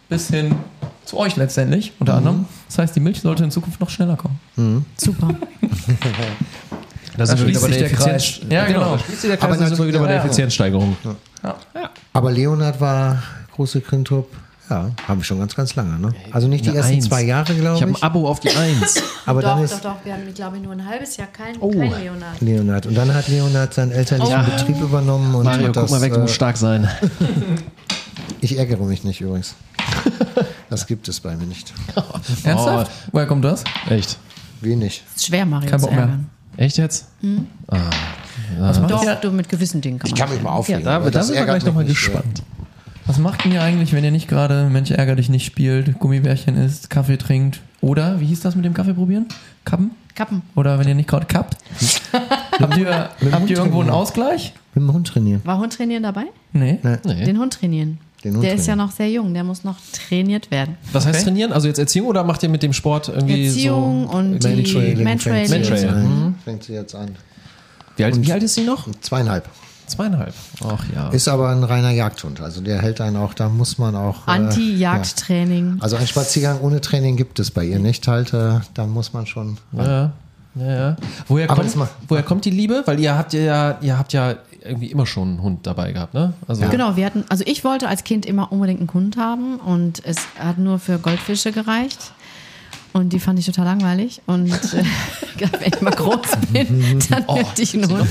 bis 0.09 0.29
hin 0.29 0.55
zu 1.03 1.19
euch 1.19 1.35
letztendlich 1.35 1.93
unter 1.99 2.15
anderem. 2.15 2.45
Das 2.67 2.79
heißt, 2.79 2.95
die 2.95 2.99
Milch 2.99 3.21
sollte 3.21 3.43
in 3.43 3.51
Zukunft 3.51 3.79
noch 3.79 3.91
schneller 3.91 4.17
kommen. 4.17 4.85
Super. 4.97 5.35
Da 7.17 7.25
sind 7.25 7.39
wir 7.39 7.47
wieder 7.47 7.59
bei 7.59 7.67
der 7.67 7.77
sich 7.79 7.87
der 7.87 7.91
Effizienz. 7.91 8.39
Kreis. 8.39 8.51
Ja, 8.51 8.65
genau. 8.65 8.91
Da 8.95 8.99
schließt 8.99 9.21
sich 9.21 9.29
der 9.29 9.37
Kreis, 9.37 9.49
Aber 9.51 9.57
da 9.57 9.67
sind 9.67 9.77
wir 9.79 9.87
wieder 9.87 9.99
bei 9.99 10.07
der 10.07 10.15
ja, 10.15 10.21
ja. 10.21 10.25
Effizienzsteigerung. 10.25 10.97
Aber 12.13 12.31
Leonard 12.31 12.79
war 12.81 13.21
große 13.53 13.81
Kindtrupp. 13.81 14.29
Ja, 14.67 14.89
haben 15.07 15.19
wir 15.19 15.23
schon 15.23 15.37
ganz, 15.37 15.53
ganz 15.55 15.75
lange. 15.75 15.99
Ne? 15.99 16.11
Also 16.31 16.47
nicht 16.47 16.65
die 16.65 16.69
Eine 16.69 16.79
ersten 16.79 16.93
Eins. 16.95 17.05
zwei 17.05 17.21
Jahre, 17.21 17.53
Ich 17.53 17.59
glaube 17.59 17.79
habe 17.79 17.91
ich. 17.91 17.97
ein 17.97 18.03
Abo 18.03 18.27
auf 18.27 18.39
die 18.39 18.49
Eins. 18.49 18.99
aber 19.27 19.41
doch, 19.43 19.49
dann 19.49 19.57
doch, 19.59 19.63
ist 19.65 19.85
doch. 19.85 19.95
Wir 20.03 20.13
haben, 20.13 20.33
glaube 20.33 20.57
ich, 20.57 20.63
nur 20.63 20.71
ein 20.71 20.83
halbes 20.83 21.17
Jahr 21.17 21.27
kein, 21.27 21.55
Oh. 21.59 21.69
kein 21.69 21.91
Leonard. 22.01 22.41
Leonard. 22.41 22.85
Und 22.87 22.95
dann 22.95 23.13
hat 23.13 23.27
Leonard 23.27 23.73
seinen 23.75 23.91
elterlichen 23.91 24.31
Ja. 24.31 24.41
Betrieb 24.41 24.81
übernommen. 24.81 25.35
Und 25.35 25.43
Mario, 25.43 25.67
hat 25.67 25.73
guck 25.75 25.83
das, 25.83 25.91
mal 25.91 26.01
weg, 26.01 26.13
du 26.13 26.17
äh, 26.19 26.21
musst 26.23 26.33
stark 26.35 26.57
sein. 26.57 26.89
Ich 28.41 28.57
ärgere 28.57 28.83
mich 28.83 29.03
nicht 29.03 29.21
übrigens. 29.21 29.55
Das 30.69 30.87
gibt 30.87 31.07
es 31.07 31.19
bei 31.19 31.35
mir 31.35 31.45
nicht. 31.45 31.73
Ernsthaft? 32.43 32.91
Woher 33.11 33.27
kommt 33.27 33.45
das? 33.45 33.63
Echt? 33.89 34.17
Wenig. 34.61 35.03
Ist 35.15 35.27
schwer, 35.27 35.45
Mario 35.45 35.69
Kein 35.69 35.79
zu 35.79 35.87
ärgern. 35.87 36.29
Echt 36.57 36.77
jetzt? 36.77 37.07
Was 38.59 38.79
macht, 38.79 38.91
Doch, 38.91 39.03
ihr, 39.03 39.15
du 39.15 39.31
mit 39.31 39.49
gewissen 39.49 39.81
Dingen 39.81 39.99
kann 39.99 40.09
Ich 40.09 40.15
kann 40.15 40.29
mich 40.29 40.41
mal 40.41 40.49
Ja, 40.51 40.55
aufregen. 40.55 40.83
da, 40.83 40.95
aber 40.97 41.05
da 41.05 41.19
das 41.19 41.27
sind 41.27 41.35
wir 41.37 41.45
gleich 41.45 41.65
nochmal 41.65 41.85
gespannt. 41.85 42.43
was 43.05 43.17
macht 43.17 43.45
ihr 43.45 43.61
eigentlich, 43.61 43.93
wenn 43.93 44.03
ihr 44.03 44.11
nicht 44.11 44.27
gerade 44.27 44.69
Mensch 44.69 44.91
ärger 44.91 45.15
dich 45.15 45.29
nicht 45.29 45.45
spielt, 45.45 45.99
Gummibärchen 45.99 46.55
isst, 46.57 46.89
Kaffee 46.89 47.17
trinkt 47.17 47.61
oder, 47.81 48.19
wie 48.19 48.25
hieß 48.25 48.39
das 48.41 48.55
mit 48.55 48.65
dem 48.65 48.73
Kaffee 48.73 48.93
probieren? 48.93 49.27
Kappen? 49.63 49.91
Kappen. 50.15 50.41
Oder 50.55 50.79
wenn 50.79 50.87
ihr 50.87 50.95
nicht 50.95 51.09
gerade 51.09 51.25
kappt? 51.25 51.57
habt 52.59 52.77
ihr, 52.77 53.09
habt 53.31 53.49
ihr 53.49 53.57
irgendwo 53.57 53.81
einen. 53.81 53.89
Ausgleich? 53.89 54.53
Mit 54.73 54.83
dem 54.83 54.93
Hund 54.93 55.07
trainieren. 55.07 55.41
War 55.43 55.57
Hund 55.59 55.73
trainieren 55.73 56.03
dabei? 56.03 56.23
Nee. 56.53 56.79
Nee. 56.81 57.25
Den 57.25 57.37
Hund 57.37 57.53
trainieren. 57.53 57.97
Den 58.25 58.33
Hund 58.33 58.43
der 58.43 58.55
ist 58.55 58.67
ja 58.67 58.73
trainieren. 58.73 58.87
noch 58.89 58.91
sehr 58.95 59.09
jung, 59.09 59.33
der 59.33 59.43
muss 59.45 59.63
noch 59.63 59.77
trainiert 59.93 60.51
werden. 60.51 60.75
Was 60.91 61.05
heißt 61.05 61.15
Okay. 61.19 61.23
trainieren? 61.25 61.53
Also 61.53 61.67
jetzt 61.69 61.77
Erziehung 61.79 62.07
oder 62.07 62.23
macht 62.25 62.43
ihr 62.43 62.49
mit 62.49 62.61
dem 62.63 62.73
Sport 62.73 63.07
irgendwie 63.07 63.45
Erziehung 63.47 64.07
so 64.11 64.17
und 64.17 64.43
sie 64.43 64.49
jetzt 64.49 65.03
Mantrailing. 65.03 65.87
an. 65.89 66.35
Fängt 66.43 66.63
sie 66.63 66.73
jetzt 66.73 66.93
an. 66.95 67.11
Wie 67.95 68.03
alt, 68.03 68.21
wie 68.21 68.33
alt 68.33 68.43
ist 68.43 68.55
sie 68.55 68.63
noch? 68.65 68.87
Zweieinhalb. 68.99 69.47
Zweieinhalb. 69.87 70.33
Ach 70.67 70.83
ja. 70.93 71.09
Ist 71.09 71.27
aber 71.27 71.49
ein 71.49 71.63
reiner 71.63 71.91
Jagdhund. 71.91 72.41
Also 72.41 72.59
der 72.61 72.81
hält 72.81 72.99
einen 72.99 73.17
auch, 73.17 73.33
da 73.35 73.47
muss 73.49 73.77
man 73.77 73.95
auch. 73.95 74.27
äh, 74.27 74.31
Anti-Jagdtraining. 74.31 75.75
ja. 75.77 75.83
Also 75.83 75.95
ein 75.95 76.07
Spaziergang 76.07 76.59
ohne 76.61 76.81
Training 76.81 77.15
gibt 77.17 77.39
es 77.39 77.51
bei 77.51 77.63
ihr 77.63 77.79
nicht. 77.79 78.07
Halt, 78.07 78.33
äh, 78.33 78.59
da 78.73 78.85
muss 78.87 79.13
man 79.13 79.27
schon. 79.27 79.57
Ja, 79.73 80.11
ja, 80.55 80.65
ja. 80.75 80.95
Woher, 81.27 81.49
Aber 81.51 81.63
kommt, 81.63 81.87
woher 82.07 82.23
kommt 82.23 82.45
die 82.45 82.49
Liebe? 82.49 82.81
Weil 82.85 82.99
ihr 82.99 83.15
habt 83.15 83.33
ja, 83.33 83.77
ihr 83.81 83.97
habt 83.99 84.13
ja 84.13 84.35
irgendwie 84.65 84.87
immer 84.91 85.05
schon 85.05 85.29
einen 85.29 85.41
Hund 85.41 85.67
dabei 85.67 85.91
gehabt, 85.91 86.13
ne? 86.13 86.33
Also 86.47 86.65
Genau, 86.67 86.95
wir 86.95 87.05
hatten, 87.05 87.23
also 87.29 87.43
ich 87.47 87.63
wollte 87.63 87.87
als 87.87 88.03
Kind 88.03 88.25
immer 88.25 88.51
unbedingt 88.51 88.79
einen 88.79 88.93
Hund 88.93 89.17
haben 89.17 89.57
und 89.57 90.03
es 90.05 90.17
hat 90.39 90.57
nur 90.57 90.79
für 90.79 90.97
Goldfische 90.97 91.51
gereicht. 91.51 92.13
Und 92.93 93.09
die 93.11 93.19
fand 93.19 93.37
ich 93.39 93.45
total 93.45 93.65
langweilig. 93.65 94.21
Und 94.25 94.49
äh, 94.51 94.83
wenn 95.59 95.73
ich 95.73 95.81
mal 95.81 95.91
groß 95.91 96.17
bin, 96.53 96.99
dann 97.09 97.25
möchte 97.27 97.61
ich 97.61 97.73
einen 97.73 97.89
Hund. 97.89 98.07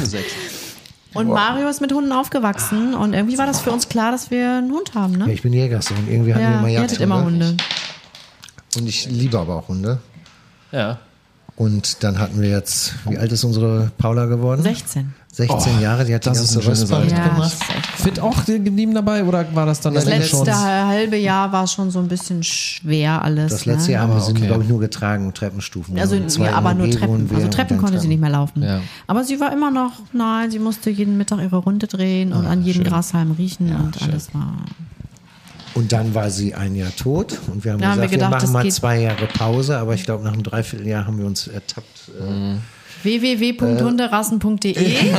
Und 1.14 1.28
Mario 1.28 1.68
ist 1.68 1.80
mit 1.80 1.92
Hunden 1.92 2.12
aufgewachsen 2.12 2.92
und 2.94 3.14
irgendwie 3.14 3.38
war 3.38 3.46
das 3.46 3.60
für 3.60 3.70
uns 3.70 3.88
klar, 3.88 4.10
dass 4.10 4.30
wir 4.32 4.58
einen 4.58 4.72
Hund 4.72 4.94
haben, 4.94 5.12
Ja, 5.20 5.26
ne? 5.26 5.32
ich 5.32 5.42
bin 5.42 5.52
Jägersohn. 5.52 5.96
Irgendwie 6.08 6.34
hatten 6.34 6.42
wir 6.44 6.50
Ja, 6.50 6.58
immer 6.58 6.68
ihr 6.68 6.80
hattet 6.80 7.00
immer. 7.00 7.24
Hunde. 7.24 7.56
Und 8.76 8.88
ich 8.88 9.08
liebe 9.08 9.38
aber 9.38 9.54
auch 9.56 9.68
Hunde. 9.68 10.00
Ja. 10.72 10.98
Und 11.56 12.02
dann 12.02 12.18
hatten 12.18 12.40
wir 12.40 12.48
jetzt, 12.50 12.94
wie 13.08 13.16
alt 13.16 13.30
ist 13.30 13.44
unsere 13.44 13.92
Paula 13.96 14.26
geworden? 14.26 14.62
16. 14.62 15.14
16 15.34 15.80
Jahre, 15.80 16.04
die 16.04 16.14
hat 16.14 16.24
die 16.24 16.28
das 16.28 16.40
ist 16.40 16.64
ganze 16.64 16.94
Alter. 16.94 17.08
Ja, 17.08 17.44
echt 17.44 17.86
Fit 17.96 18.20
auch 18.20 18.44
geblieben 18.44 18.94
dabei 18.94 19.24
oder 19.24 19.44
war 19.52 19.66
das 19.66 19.80
dann 19.80 19.94
Das 19.94 20.04
Das 20.04 20.28
schon? 20.28 20.46
letzte 20.46 20.56
halbe 20.56 21.16
Jahr 21.16 21.50
war 21.50 21.66
schon 21.66 21.90
so 21.90 21.98
ein 21.98 22.06
bisschen 22.06 22.44
schwer 22.44 23.20
alles. 23.22 23.50
Das 23.50 23.64
letzte 23.64 23.88
ne? 23.88 23.94
Jahr 23.94 24.02
haben 24.04 24.14
wir 24.14 24.20
sie, 24.20 24.30
okay. 24.30 24.46
glaube 24.46 24.62
ich, 24.62 24.68
nur 24.68 24.78
getragen, 24.78 25.34
Treppenstufen. 25.34 25.98
Also, 25.98 26.14
ja, 26.14 26.52
aber 26.52 26.74
nur 26.74 26.88
Treppen. 26.88 27.28
wir 27.28 27.36
Also 27.36 27.48
Treppen 27.48 27.78
konnte 27.78 27.98
sie 27.98 28.06
nicht 28.06 28.20
mehr 28.20 28.30
laufen. 28.30 28.62
Ja. 28.62 28.80
Aber 29.08 29.24
sie 29.24 29.40
war 29.40 29.52
immer 29.52 29.72
noch, 29.72 29.92
nein, 30.12 30.52
sie 30.52 30.60
musste 30.60 30.90
jeden 30.90 31.18
Mittag 31.18 31.40
ihre 31.40 31.56
Runde 31.56 31.88
drehen 31.88 32.32
und 32.32 32.46
an 32.46 32.62
jedem 32.62 32.84
Grashalm 32.84 33.32
riechen 33.32 33.74
und 33.74 34.00
alles 34.02 34.32
war. 34.34 34.54
Und 35.74 35.90
dann 35.90 36.14
war 36.14 36.30
sie 36.30 36.54
ein 36.54 36.76
Jahr 36.76 36.94
tot 36.94 37.40
und 37.52 37.64
wir 37.64 37.72
haben 37.72 37.80
Da 37.80 37.88
haben 37.88 37.94
gesagt, 37.96 38.12
wir 38.12 38.20
wir, 38.20 38.26
gedacht, 38.28 38.30
machen 38.30 38.42
das 38.42 38.52
mal 38.52 38.70
zwei 38.70 39.00
Jahre 39.00 39.26
Pause, 39.26 39.78
aber 39.78 39.94
ich 39.94 40.04
glaube, 40.04 40.22
nach 40.22 40.32
einem 40.32 40.44
Dreivierteljahr 40.44 41.08
haben 41.08 41.18
wir 41.18 41.26
uns 41.26 41.48
ertappt. 41.48 42.12
äh, 42.20 42.54
www.hunderassen.de 43.04 44.74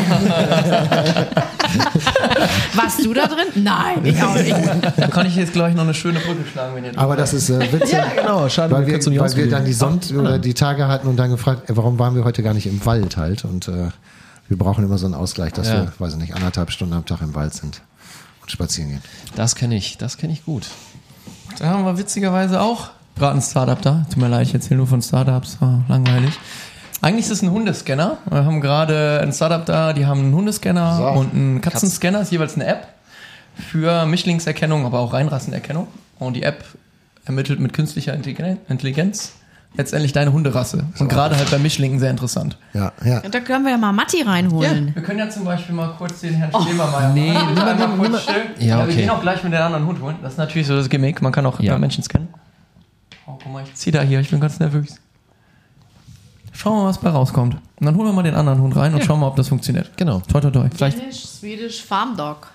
Warst 2.74 3.06
du 3.06 3.14
da 3.14 3.28
drin? 3.28 3.64
Nein, 3.64 4.06
ich 4.06 4.22
auch 4.22 4.36
nicht. 4.36 4.56
Da 4.98 5.08
kann 5.08 5.26
ich 5.28 5.36
jetzt 5.36 5.54
gleich 5.54 5.74
noch 5.76 5.84
eine 5.84 5.94
schöne 5.94 6.20
Brücke 6.20 6.44
schlagen, 6.52 6.76
wenn 6.76 6.86
ihr 6.86 6.98
Aber 6.98 7.16
das 7.16 7.34
ist 7.34 7.50
äh, 7.50 7.60
witzig, 7.72 7.98
genau, 8.16 8.48
schade, 8.50 8.74
weil, 8.74 8.88
wir 8.88 9.00
weil 9.20 9.36
wir 9.36 9.50
dann 9.50 9.66
die 9.66 9.74
Sonnt 9.74 10.12
oder 10.12 10.40
die 10.40 10.54
Tage 10.54 10.88
hatten 10.88 11.08
und 11.08 11.18
dann 11.18 11.30
gefragt, 11.32 11.70
ey, 11.70 11.78
warum 11.78 12.00
waren 12.00 12.16
wir 12.16 12.24
heute 12.24 12.44
gar 12.44 12.54
nicht 12.54 12.68
im 12.68 12.84
Wald 12.86 13.18
halt? 13.18 13.46
Und 13.46 13.68
äh, 13.68 13.90
wir 14.48 14.58
brauchen 14.58 14.84
immer 14.84 14.98
so 14.98 15.06
einen 15.06 15.16
Ausgleich, 15.16 15.54
dass 15.54 15.68
Ja. 15.68 15.84
wir, 15.84 15.94
weiß 15.98 16.14
ich 16.14 16.20
nicht, 16.20 16.36
anderthalb 16.36 16.72
Stunden 16.72 16.94
am 16.94 17.06
Tag 17.06 17.22
im 17.22 17.36
Wald 17.36 17.54
sind 17.54 17.82
und 18.42 18.52
spazieren 18.52 18.90
gehen. 18.92 19.02
Das 19.36 19.56
kenne 19.56 19.76
ich, 19.76 19.98
das 19.98 20.18
kenne 20.18 20.34
ich 20.34 20.46
gut. 20.46 20.68
Da 21.60 21.68
haben 21.70 21.86
wir 21.86 21.98
witzigerweise 21.98 22.62
auch 22.62 22.90
gerade 23.18 23.38
ein 23.38 23.42
Startup 23.42 23.82
da. 23.82 24.06
Tut 24.10 24.18
mir 24.22 24.28
leid, 24.28 24.48
ich 24.48 24.54
erzähle 24.54 24.78
nur 24.78 24.88
von 24.88 25.02
Startups. 25.02 25.58
Oh, 25.62 25.80
langweilig. 25.88 26.34
Eigentlich 27.06 27.26
ist 27.26 27.32
es 27.32 27.42
ein 27.44 27.52
Hundescanner. 27.52 28.18
Wir 28.28 28.46
haben 28.46 28.62
gerade 28.62 29.20
ein 29.22 29.32
Startup 29.32 29.64
da, 29.64 29.94
die 29.94 30.08
haben 30.08 30.22
einen 30.22 30.34
Hundescanner 30.34 30.98
So. 30.98 31.08
und 31.20 31.34
einen 31.36 31.62
Katzenscanner, 31.62 32.22
ist 32.22 32.32
jeweils 32.32 32.56
eine 32.56 32.66
App 32.66 32.88
für 33.56 34.08
Mischlingserkennung, 34.08 34.88
aber 34.88 35.00
auch 35.00 35.14
Reinrassenerkennung. 35.14 35.88
Und 36.18 36.34
die 36.36 36.42
App 36.42 36.66
ermittelt 37.26 37.60
mit 37.60 37.74
künstlicher 37.74 38.16
Intelligen- 38.16 38.58
Intelligenz 38.70 39.34
letztendlich 39.78 40.14
deine 40.14 40.34
Hunderasse. 40.34 40.86
Und 40.98 41.08
gerade 41.08 41.38
halt 41.38 41.52
bei 41.52 41.60
Mischlingen 41.60 42.00
sehr 42.00 42.10
interessant. 42.10 42.58
Ja, 42.74 42.92
ja. 43.04 43.20
Da 43.20 43.40
können 43.40 43.66
wir 43.66 43.72
ja 43.74 43.78
mal 43.78 43.92
Matti 43.92 44.24
reinholen. 44.24 44.96
Wir 44.96 45.04
können 45.04 45.20
ja 45.20 45.30
zum 45.30 45.44
Beispiel 45.44 45.76
mal 45.76 45.94
kurz 46.00 46.22
den 46.22 46.34
Herrn 46.34 46.50
Schlemermeier 46.64 47.10
nee, 47.14 47.34
machen. 47.34 47.54
nimm 47.78 48.02
nimm 48.02 48.12
mal- 48.14 48.20
still. 48.20 48.36
Ja, 48.58 48.78
Wir 48.80 48.84
okay. 48.86 48.96
gehen 48.96 49.10
auch 49.12 49.22
gleich 49.22 49.44
mit 49.44 49.54
den 49.54 49.62
anderen 49.62 49.86
Hund 49.86 50.02
holen. 50.02 50.16
Das 50.24 50.32
ist 50.32 50.38
natürlich 50.40 50.66
so 50.66 50.76
das 50.76 50.90
Gimmick. 50.90 51.22
Man 51.22 51.32
kann 51.32 51.46
auch 51.46 51.60
Ja. 51.60 51.78
Menschen 51.78 52.04
scannen. 52.04 52.30
Oh, 53.28 53.38
guck 53.44 53.52
mal, 53.54 53.64
ich 53.64 53.76
zieh 53.76 53.92
da 53.92 54.02
hier. 54.02 54.20
Ich 54.22 54.32
bin 54.32 54.40
ganz 54.40 54.60
nervös. 54.60 54.96
Schauen 56.56 56.78
wir 56.78 56.84
mal, 56.84 56.90
was 56.90 57.00
bei 57.00 57.10
rauskommt. 57.10 57.56
Und 57.56 57.86
dann 57.86 57.96
holen 57.96 58.08
wir 58.08 58.14
mal 58.14 58.24
den 58.24 58.36
anderen 58.36 58.62
Hund 58.62 58.76
rein 58.76 58.94
und 58.94 59.04
schauen 59.04 59.20
mal, 59.20 59.28
ob 59.28 59.36
das 59.36 59.50
funktioniert. 59.50 59.92
Genau. 59.98 60.22
Toi, 60.32 60.40
toi, 60.40 60.50
toi. 60.52 60.68
Vielleicht. 60.74 60.98
Swedish, 60.98 61.26
Swedish 61.26 61.84
Farm 61.84 62.16
Dog. 62.16 62.48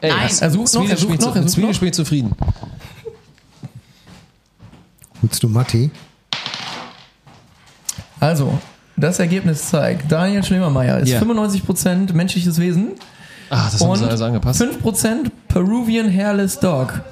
Ey, 0.00 0.10
Nein. 0.10 0.30
Er 0.40 0.50
sucht 0.50 0.74
noch, 0.74 0.88
er 0.88 0.96
sucht 0.96 1.20
noch, 1.20 1.36
er 1.36 1.42
sucht 1.42 1.50
Swedish 1.50 1.68
noch. 1.68 1.74
spielt 1.74 1.94
zufrieden. 1.94 2.32
Holst 5.22 5.42
du 5.42 5.48
Matti? 5.48 5.90
Also, 8.18 8.58
das 8.96 9.18
Ergebnis 9.18 9.68
zeigt, 9.68 10.10
Daniel 10.10 10.42
Schlemermeier 10.44 10.98
ist 11.00 11.08
Ja. 11.10 11.20
95% 11.20 12.12
menschliches 12.14 12.58
Wesen 12.58 12.92
Ah, 13.50 13.68
das 13.70 13.80
haben 13.82 13.90
und 13.90 13.98
sie 13.98 14.06
also 14.08 14.24
angepasst. 14.24 14.62
5% 14.62 15.30
Peruvian 15.48 16.10
Hairless 16.10 16.58
Dog. 16.58 17.02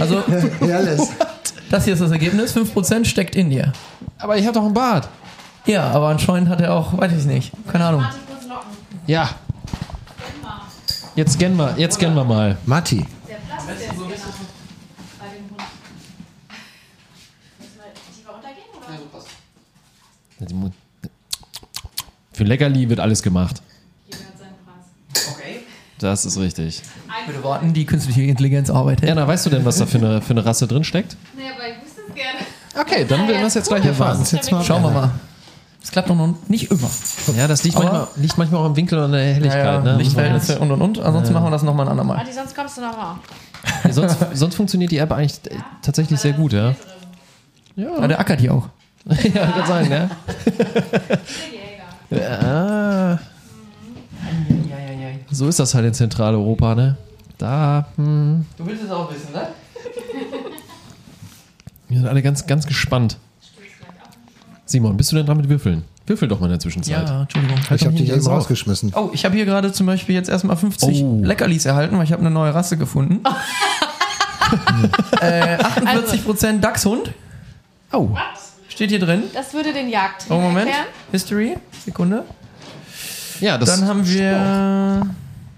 Also, 0.00 0.22
Herrlich. 0.60 1.00
das 1.70 1.84
hier 1.84 1.92
ist 1.92 2.00
das 2.00 2.10
Ergebnis. 2.10 2.56
5% 2.56 3.04
steckt 3.04 3.36
in 3.36 3.50
dir. 3.50 3.72
Aber 4.18 4.38
ich 4.38 4.44
habe 4.46 4.54
doch 4.54 4.64
einen 4.64 4.72
Bart. 4.72 5.08
Ja, 5.66 5.90
aber 5.90 6.08
anscheinend 6.08 6.48
hat 6.48 6.60
er 6.60 6.74
auch, 6.74 6.96
weiß 6.96 7.12
ich 7.12 7.24
nicht, 7.24 7.52
keine 7.70 7.84
Ahnung. 7.86 8.04
Ja. 9.06 9.30
Jetzt 11.16 11.34
scannen 11.34 11.56
wir, 11.56 11.74
jetzt 11.76 11.96
scannen 11.96 12.14
wir 12.16 12.24
mal. 12.24 12.56
Matti, 12.66 13.04
Für 22.40 22.44
Leckerli 22.44 22.88
wird 22.88 23.00
alles 23.00 23.22
gemacht. 23.22 23.60
Okay. 25.12 25.60
Das 25.98 26.24
ist 26.24 26.38
richtig. 26.38 26.80
Bitte 27.26 27.44
warten, 27.44 27.74
die 27.74 27.84
künstliche 27.84 28.22
Intelligenz 28.22 28.70
arbeitet. 28.70 29.06
Erna, 29.06 29.28
weißt 29.28 29.44
du 29.44 29.50
denn, 29.50 29.62
was 29.66 29.76
da 29.76 29.84
für 29.84 29.98
eine, 29.98 30.22
für 30.22 30.30
eine 30.30 30.42
Rasse 30.42 30.66
drin 30.66 30.82
steckt? 30.82 31.18
Nee, 31.36 31.42
aber 31.54 31.68
ich 31.68 31.84
wüsste 31.84 32.00
es 32.08 32.14
gerne. 32.14 32.38
Okay, 32.80 33.04
dann 33.06 33.28
werden 33.28 33.40
wir 33.40 33.46
es 33.46 33.52
jetzt 33.52 33.68
gleich 33.68 33.84
erfahren. 33.84 34.18
warten 34.18 34.36
jetzt 34.36 34.50
mal. 34.50 34.64
Schauen 34.64 34.82
wir 34.82 34.90
mal. 34.90 35.10
Es 35.82 35.90
klappt 35.90 36.10
doch 36.10 36.14
noch 36.14 36.34
nicht 36.48 36.70
immer. 36.70 36.90
Ja, 37.36 37.48
das 37.48 37.64
liegt, 37.64 37.78
manchmal, 37.78 38.08
liegt 38.16 38.36
manchmal 38.36 38.60
auch 38.60 38.66
im 38.66 38.76
Winkel 38.76 38.98
und 38.98 39.06
in 39.06 39.12
der 39.12 39.34
Helligkeit. 39.34 39.64
Ja, 39.64 39.80
ne? 39.80 39.96
Lichtverhältnisse 39.96 40.58
und 40.58 40.70
und 40.70 40.82
und. 40.82 40.98
Ansonsten 41.00 41.32
machen 41.32 41.46
wir 41.46 41.50
das 41.50 41.62
nochmal 41.62 41.86
ein 41.86 41.92
andermal. 41.92 42.18
Matti, 42.18 42.32
sonst 42.32 42.54
kommst 42.54 42.76
du 42.76 42.82
nochmal. 42.82 43.16
Nee, 43.84 43.92
sonst, 43.92 44.18
sonst 44.34 44.54
funktioniert 44.54 44.92
die 44.92 44.98
App 44.98 45.12
eigentlich 45.12 45.40
tatsächlich 45.82 46.20
sehr 46.20 46.34
gut, 46.34 46.52
ja. 46.52 46.74
Ja, 47.76 48.06
der 48.06 48.20
ackert 48.20 48.40
hier 48.40 48.54
auch. 48.54 48.68
ja, 49.34 49.46
kann 49.46 49.66
sein, 49.66 49.88
ne? 49.88 50.10
ja. 52.10 53.18
So 55.30 55.48
ist 55.48 55.58
das 55.58 55.74
halt 55.74 55.86
in 55.86 55.94
Zentraleuropa, 55.94 56.74
ne? 56.74 56.96
Da, 57.38 57.86
hm, 57.96 58.44
Du 58.58 58.66
willst 58.66 58.84
es 58.84 58.90
auch 58.90 59.10
wissen, 59.10 59.32
ne? 59.32 59.46
wir 61.88 61.98
sind 61.98 62.06
alle 62.06 62.20
ganz, 62.20 62.46
ganz 62.46 62.66
gespannt. 62.66 63.16
Simon, 64.70 64.96
bist 64.96 65.10
du 65.10 65.16
denn 65.16 65.26
dran 65.26 65.36
mit 65.36 65.48
Würfeln? 65.48 65.82
Würfel 66.06 66.28
doch 66.28 66.38
mal 66.38 66.46
in 66.46 66.52
der 66.52 66.60
Zwischenzeit. 66.60 67.08
Ja, 67.08 67.22
Entschuldigung. 67.22 67.58
Halt 67.68 67.80
ich 67.80 67.86
habe 67.86 67.96
dich 67.96 68.08
eben 68.08 68.24
rausgeschmissen. 68.24 68.92
Oh, 68.94 69.10
ich 69.12 69.24
habe 69.24 69.34
hier 69.34 69.44
gerade 69.44 69.72
zum 69.72 69.84
Beispiel 69.86 70.14
jetzt 70.14 70.28
erstmal 70.28 70.56
50 70.56 71.02
Oh. 71.02 71.20
Leckerlis 71.24 71.66
erhalten, 71.66 71.96
weil 71.98 72.04
ich 72.04 72.12
habe 72.12 72.20
eine 72.20 72.30
neue 72.30 72.54
Rasse 72.54 72.76
gefunden. 72.76 73.20
äh, 75.20 75.56
48% 75.56 76.60
Dachshund. 76.60 77.10
Oh, 77.92 78.10
Steht 78.68 78.90
hier 78.90 79.00
drin. 79.00 79.24
Das 79.34 79.52
würde 79.54 79.72
den 79.72 79.88
Jagdtrieb 79.88 80.30
Oh, 80.30 80.40
Moment. 80.40 80.68
erklären. 80.68 80.86
History. 81.10 81.56
Sekunde. 81.84 82.24
ja, 83.40 83.58
das. 83.58 83.70
Dann 83.80 83.88
haben 83.88 84.06
wir. 84.08 85.04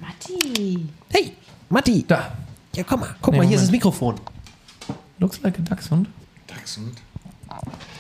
Matti. 0.01 0.89
hey, 1.11 1.33
Matti. 1.69 2.05
Da. 2.09 2.33
Ja, 2.75 2.83
komm 2.85 3.01
mal, 3.01 3.15
guck 3.21 3.33
Nee, 3.35 3.41
mal, 3.41 3.47
hier 3.47 3.57
ist 3.57 3.63
Moment. 3.67 3.69
das 3.69 3.71
Mikrofon. 3.73 4.15
Looks 5.19 5.41
like 5.43 5.59
a 5.59 5.63
Dachshund. 5.63 6.09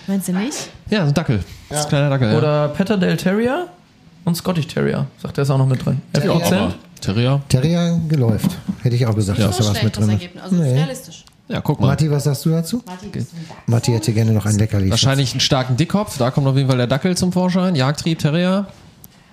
Meinst 0.06 0.28
du 0.28 0.32
nicht? 0.32 0.70
Ja, 0.90 1.02
so 1.02 1.08
ein 1.08 1.14
Dackel. 1.14 1.44
Das 1.68 1.78
ist 1.80 1.84
ein 1.86 1.88
kleiner 1.90 2.10
Dackel. 2.10 2.34
Oder 2.36 2.68
Patterdale 2.68 3.16
Terrier 3.16 3.68
und 4.24 4.34
Scottish 4.36 4.66
Terrier. 4.66 5.06
Sagt 5.18 5.38
er 5.38 5.42
ist 5.42 5.50
auch 5.50 5.58
noch 5.58 5.66
mit 5.66 5.84
drin. 5.84 6.00
11%. 6.14 6.24
ja. 6.24 6.32
Aber 6.32 6.74
Terrier. 7.00 7.40
Terrier 7.48 8.00
geläuft. 8.08 8.50
Hätte 8.82 8.96
ich 8.96 9.06
auch 9.06 9.14
gesagt, 9.14 9.38
dass 9.38 9.56
da 9.56 9.62
So 9.62 9.70
was 9.70 9.82
mit 9.82 9.96
das 9.96 10.04
drin 10.04 10.16
ist. 10.16 10.22
Ergebnis. 10.22 10.42
Also 10.42 10.56
das 10.56 10.66
ist 10.66 10.72
Nee. 10.72 10.78
realistisch. 10.78 11.24
Ja, 11.48 11.60
guck 11.60 11.80
mal. 11.80 11.88
Matti, 11.88 12.10
was 12.10 12.24
sagst 12.24 12.44
du 12.44 12.50
dazu? 12.50 12.82
Matti, 12.86 13.06
bist 13.08 13.32
du 13.32 13.36
ein 13.36 13.46
Dachs? 13.48 13.60
Matti 13.66 13.92
hätte 13.92 14.12
gerne 14.12 14.32
noch 14.32 14.46
ein 14.46 14.56
Leckerli. 14.58 14.90
Wahrscheinlich 14.90 15.32
einen 15.32 15.40
starken 15.40 15.76
Dickkopf. 15.76 16.16
Da 16.18 16.30
kommt 16.30 16.46
auf 16.46 16.56
jeden 16.56 16.68
Fall 16.68 16.78
der 16.78 16.86
Dackel 16.86 17.16
zum 17.16 17.32
Vorschein. 17.32 17.74
Jagdtrieb, 17.74 18.18
Terrier. 18.20 18.66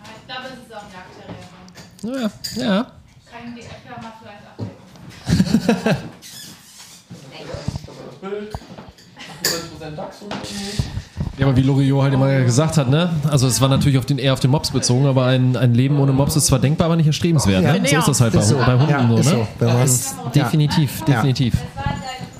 Ich 0.03 0.27
glaube, 0.27 0.47
es 0.47 0.67
ist 0.67 0.75
auch 0.75 0.83
ein 0.83 2.11
Jagdterrier. 2.11 2.31
Ja, 2.57 2.63
ja. 2.75 2.83
Kann 3.31 3.55
die 3.55 3.61
Äcker 3.61 4.01
mal 4.01 4.13
vielleicht 4.19 5.87
abdecken. 5.87 5.97
Ja, 11.37 11.45
aber 11.47 11.55
wie 11.55 11.61
Loriot 11.61 12.03
halt 12.03 12.13
immer 12.13 12.41
gesagt 12.41 12.77
hat, 12.77 12.89
ne? 12.89 13.09
Also 13.29 13.47
es 13.47 13.61
war 13.61 13.69
natürlich 13.69 13.97
auf 13.97 14.05
den, 14.05 14.17
eher 14.17 14.33
auf 14.33 14.41
den 14.41 14.51
Mops 14.51 14.71
bezogen, 14.71 15.05
aber 15.05 15.25
ein, 15.25 15.55
ein 15.55 15.73
Leben 15.73 15.97
ohne 15.99 16.11
Mops 16.11 16.35
ist 16.35 16.47
zwar 16.47 16.59
denkbar, 16.59 16.85
aber 16.87 16.95
nicht 16.97 17.07
erstrebenswert. 17.07 17.63
Ja. 17.63 17.73
Ne? 17.73 17.87
So 17.87 17.97
ist 17.97 18.07
das 18.09 18.21
halt 18.21 18.33
bei, 18.33 18.39
Ist 18.41 18.49
so. 18.49 18.57
bei 18.57 18.73
Hunden 18.73 18.89
Ja, 18.89 19.07
so, 19.07 19.17
ist 19.17 19.25
ne? 19.25 19.31
so. 19.31 19.47
Wenn 19.59 19.73
man- 19.73 19.83
Ist 19.83 20.15
definitiv, 20.35 20.99
Ja. 21.07 21.15
definitiv. 21.15 21.53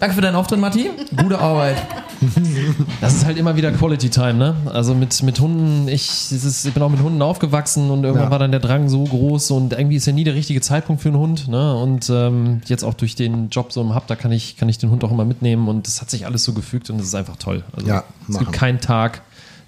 Danke 0.01 0.15
für 0.15 0.21
deinen 0.21 0.35
Auftritt, 0.35 0.59
Matti. 0.59 0.89
Gute 1.15 1.39
Arbeit. 1.39 1.77
Das 3.01 3.13
ist 3.15 3.25
halt 3.25 3.37
immer 3.37 3.55
wieder 3.55 3.71
Quality 3.71 4.09
Time, 4.09 4.33
ne? 4.33 4.55
Also 4.65 4.93
mit, 4.93 5.21
mit 5.23 5.39
Hunden, 5.39 5.87
ich, 5.87 6.31
ist, 6.31 6.65
ich 6.65 6.73
bin 6.73 6.83
auch 6.83 6.89
mit 6.89 7.01
Hunden 7.01 7.21
aufgewachsen 7.21 7.89
und 7.89 8.03
irgendwann 8.03 8.27
Ja. 8.27 8.31
war 8.31 8.39
dann 8.39 8.51
der 8.51 8.59
Drang 8.59 8.89
so 8.89 9.03
groß 9.03 9.51
und 9.51 9.73
irgendwie 9.73 9.95
ist 9.95 10.05
ja 10.05 10.13
nie 10.13 10.23
der 10.23 10.35
richtige 10.35 10.61
Zeitpunkt 10.61 11.01
für 11.01 11.09
einen 11.09 11.17
Hund, 11.17 11.47
ne? 11.47 11.75
Und 11.75 12.09
ähm, 12.09 12.61
jetzt 12.65 12.83
auch 12.83 12.93
durch 12.93 13.15
den 13.15 13.49
Job 13.49 13.71
so 13.71 13.81
im 13.81 13.95
Hub, 13.95 14.07
da 14.07 14.15
kann 14.15 14.31
ich, 14.31 14.57
kann 14.57 14.69
ich 14.69 14.77
den 14.77 14.89
Hund 14.91 15.03
auch 15.03 15.11
immer 15.11 15.25
mitnehmen 15.25 15.67
und 15.67 15.87
das 15.87 16.01
hat 16.01 16.09
sich 16.09 16.25
alles 16.25 16.43
so 16.43 16.53
gefügt 16.53 16.89
und 16.89 16.99
es 16.99 17.07
ist 17.07 17.15
einfach 17.15 17.37
toll. 17.37 17.63
Also 17.73 17.87
Ja, 17.87 18.03
es 18.23 18.29
machen. 18.35 18.45
gibt 18.45 18.57
keinen 18.57 18.79
Tag, 18.81 19.21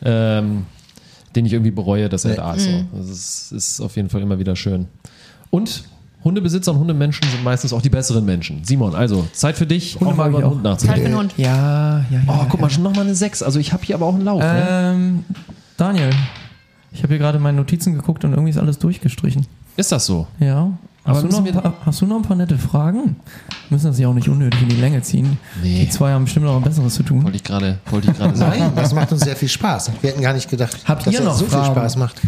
ähm, 0.04 0.66
den 1.36 1.46
ich 1.46 1.54
irgendwie 1.54 1.72
bereue, 1.72 2.10
dass 2.10 2.26
er 2.26 2.32
Nee. 2.32 2.38
da 2.38 2.54
ist. 2.54 2.66
So. 2.66 2.84
Also 2.98 3.12
es 3.14 3.52
ist 3.52 3.82
auf 3.82 3.96
jeden 3.96 4.10
Fall 4.10 4.22
immer 4.22 4.40
wieder 4.40 4.56
schön. 4.56 4.88
Und 5.50 5.84
Hundebesitzer 6.24 6.72
und 6.74 6.80
Hundemenschen 6.80 7.28
sind 7.30 7.44
meistens 7.44 7.74
auch 7.74 7.82
die 7.82 7.90
besseren 7.90 8.26
Menschen. 8.26 8.64
Simon, 8.64 8.94
also 8.96 9.28
Zeit 9.34 9.58
für 9.58 9.66
dich, 9.66 10.00
Hunde 10.00 10.14
auch 10.14 10.18
mal 10.18 10.30
über 10.30 10.40
auch. 10.46 10.52
Hund 10.52 10.64
Zeit 10.64 10.80
für 10.82 10.88
nachzudenken. 10.88 11.06
einen 11.08 11.18
Hund. 11.18 11.34
Ja, 11.38 12.00
ja, 12.00 12.06
ja. 12.12 12.20
Oh, 12.28 12.46
guck 12.50 12.62
mal, 12.62 12.70
schon 12.70 12.84
nochmal 12.84 13.06
eine 13.06 13.16
6. 13.16 13.42
Also 13.44 13.60
ich 13.60 13.74
habe 13.74 13.84
hier 13.84 13.96
aber 13.96 14.06
auch 14.06 14.14
einen 14.14 14.26
Lauf. 14.26 14.42
Ne? 14.42 14.68
Ähm, 14.70 15.26
Daniel, 15.78 16.12
ich 16.92 17.00
habe 17.04 17.10
hier 17.14 17.18
gerade 17.18 17.40
meine 17.40 17.58
Notizen 17.58 17.94
geguckt 17.96 18.24
und 18.24 18.32
irgendwie 18.32 18.52
ist 18.52 18.58
alles 18.58 18.78
durchgestrichen. 18.80 19.48
Ist 19.78 19.92
das 19.92 20.06
so? 20.06 20.28
Ja. 20.40 20.72
Aber 21.04 21.16
Hast 21.16 21.24
du, 21.24 21.28
noch 21.30 21.42
müssen 21.42 21.58
ein 21.58 21.64
paar, 21.64 21.74
hast 21.84 22.02
du 22.02 22.06
noch 22.06 22.18
ein 22.18 22.22
paar 22.22 22.38
nette 22.38 22.60
Fragen? 22.60 23.16
Müssen 23.72 23.88
das 23.88 23.98
ja 23.98 24.08
auch 24.08 24.14
nicht 24.14 24.30
unnötig 24.30 24.62
in 24.62 24.70
die 24.70 24.76
Länge 24.76 25.02
ziehen. 25.02 25.40
Nee. 25.64 25.86
Die 25.86 25.90
zwei 25.90 26.12
haben 26.12 26.26
bestimmt 26.26 26.46
noch 26.46 26.56
ein 26.58 26.62
Besseres 26.62 26.94
zu 26.94 27.02
tun. 27.02 27.24
Wollte 27.24 27.38
ich 27.38 27.44
gerade 27.44 27.80
wollte 27.90 28.12
ich 28.12 28.18
gerade 28.18 28.36
sagen. 28.38 28.60
Nein, 28.60 28.72
das 28.76 28.94
macht 28.94 29.12
uns 29.12 29.22
sehr 29.24 29.36
viel 29.36 29.50
Spaß. 29.50 29.90
Wir 30.02 30.12
hätten 30.12 30.22
gar 30.22 30.34
nicht 30.34 30.48
gedacht, 30.48 30.78
Habt 30.86 31.08
dass 31.08 31.14
ihr 31.14 31.22
das 31.22 31.26
noch 31.28 31.34
so 31.34 31.46
viel 31.46 31.54
Fragen? 31.58 31.72
Spaß 31.74 31.96
macht. 31.98 32.22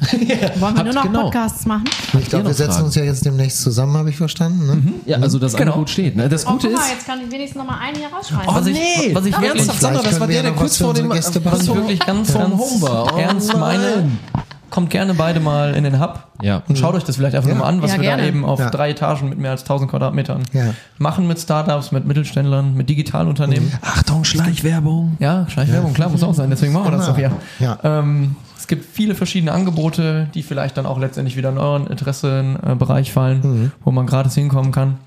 Wollen 0.60 0.76
wir 0.76 0.84
nur 0.84 0.92
noch 0.94 1.02
genau. 1.02 1.22
Podcasts 1.24 1.66
machen? 1.66 1.84
Ich 2.18 2.28
glaube, 2.28 2.46
wir 2.46 2.54
setzen 2.54 2.72
Fragen? 2.72 2.84
uns 2.86 2.94
ja 2.94 3.04
jetzt 3.04 3.24
demnächst 3.24 3.60
zusammen, 3.62 3.96
habe 3.96 4.10
ich 4.10 4.16
verstanden. 4.16 4.66
Ne? 4.66 4.92
Ja, 5.06 5.18
also 5.18 5.38
das 5.38 5.52
Genau. 5.54 5.72
Angebot 5.72 5.90
steht. 5.90 6.16
Ne? 6.16 6.28
Das 6.28 6.46
Oh, 6.46 6.52
Gute 6.52 6.68
guck 6.68 6.76
mal, 6.76 6.82
ist. 6.84 6.90
jetzt 6.92 7.06
kann 7.06 7.20
ich 7.24 7.30
wenigstens 7.30 7.58
noch 7.62 7.66
mal 7.70 7.78
einen 7.78 7.96
hier 7.96 8.08
rausschreiben. 8.08 8.46
Oh, 8.48 8.54
was 8.54 8.66
ich, 8.66 8.74
nee. 8.74 9.14
was 9.14 9.26
ich 9.26 9.34
Ernsthaft, 9.34 9.80
Sandra, 9.80 10.02
das 10.02 10.18
war 10.20 10.26
der, 10.26 10.42
der 10.42 10.52
kurz 10.52 10.78
ja 10.78 10.86
vor 10.86 10.94
dem 10.94 11.10
ich 11.12 11.44
machen. 11.44 11.66
wirklich 11.76 11.98
ganz, 12.00 12.30
vom 12.30 12.40
ganz 12.42 12.54
Home 12.60 12.82
war. 12.82 13.14
Oh 13.14 13.18
ernst 13.18 13.54
nein. 13.54 14.18
Kommt 14.70 14.90
gerne 14.90 15.14
beide 15.14 15.40
mal 15.40 15.74
in 15.74 15.84
den 15.84 16.00
Hub 16.00 16.24
Ja. 16.42 16.62
und 16.68 16.78
schaut 16.78 16.94
euch 16.94 17.04
das 17.04 17.16
vielleicht 17.16 17.34
einfach 17.36 17.48
Ja. 17.48 17.56
mal 17.56 17.64
an, 17.66 17.82
was 17.82 17.90
Ja, 17.92 17.96
wir 17.98 18.02
gerne. 18.04 18.22
da 18.22 18.28
eben 18.28 18.44
auf 18.44 18.58
Ja. 18.60 18.70
drei 18.70 18.90
Etagen 18.90 19.28
mit 19.28 19.38
mehr 19.38 19.50
als 19.50 19.64
1000 19.64 19.90
Quadratmetern 19.90 20.42
Ja. 20.52 20.74
machen 20.98 21.26
mit 21.26 21.38
Startups, 21.40 21.92
mit 21.92 22.06
Mittelständlern, 22.06 22.74
mit 22.74 22.88
Digitalunternehmen. 22.88 23.72
Achtung, 23.82 24.24
Schleichwerbung. 24.24 25.16
Ja, 25.18 25.46
Schleichwerbung, 25.48 25.92
klar, 25.92 26.08
muss 26.08 26.22
auch 26.22 26.34
sein, 26.34 26.50
deswegen 26.50 26.72
machen 26.72 26.86
wir 26.86 26.92
das 26.98 27.06
Genau. 27.14 27.28
doch 27.30 27.36
hier. 27.58 27.66
Ja. 27.66 27.78
Ähm, 27.82 28.36
es 28.56 28.66
gibt 28.68 28.84
viele 28.94 29.14
verschiedene 29.14 29.52
Angebote, 29.52 30.28
die 30.34 30.42
vielleicht 30.42 30.76
dann 30.76 30.86
auch 30.86 30.98
letztendlich 30.98 31.36
wieder 31.36 31.48
in 31.50 31.58
euren 31.58 31.86
Interessenbereich 31.88 33.12
fallen, 33.12 33.40
Mhm. 33.42 33.72
wo 33.84 33.90
man 33.90 34.06
gratis 34.06 34.34
hinkommen 34.34 34.72
kann. 34.72 34.98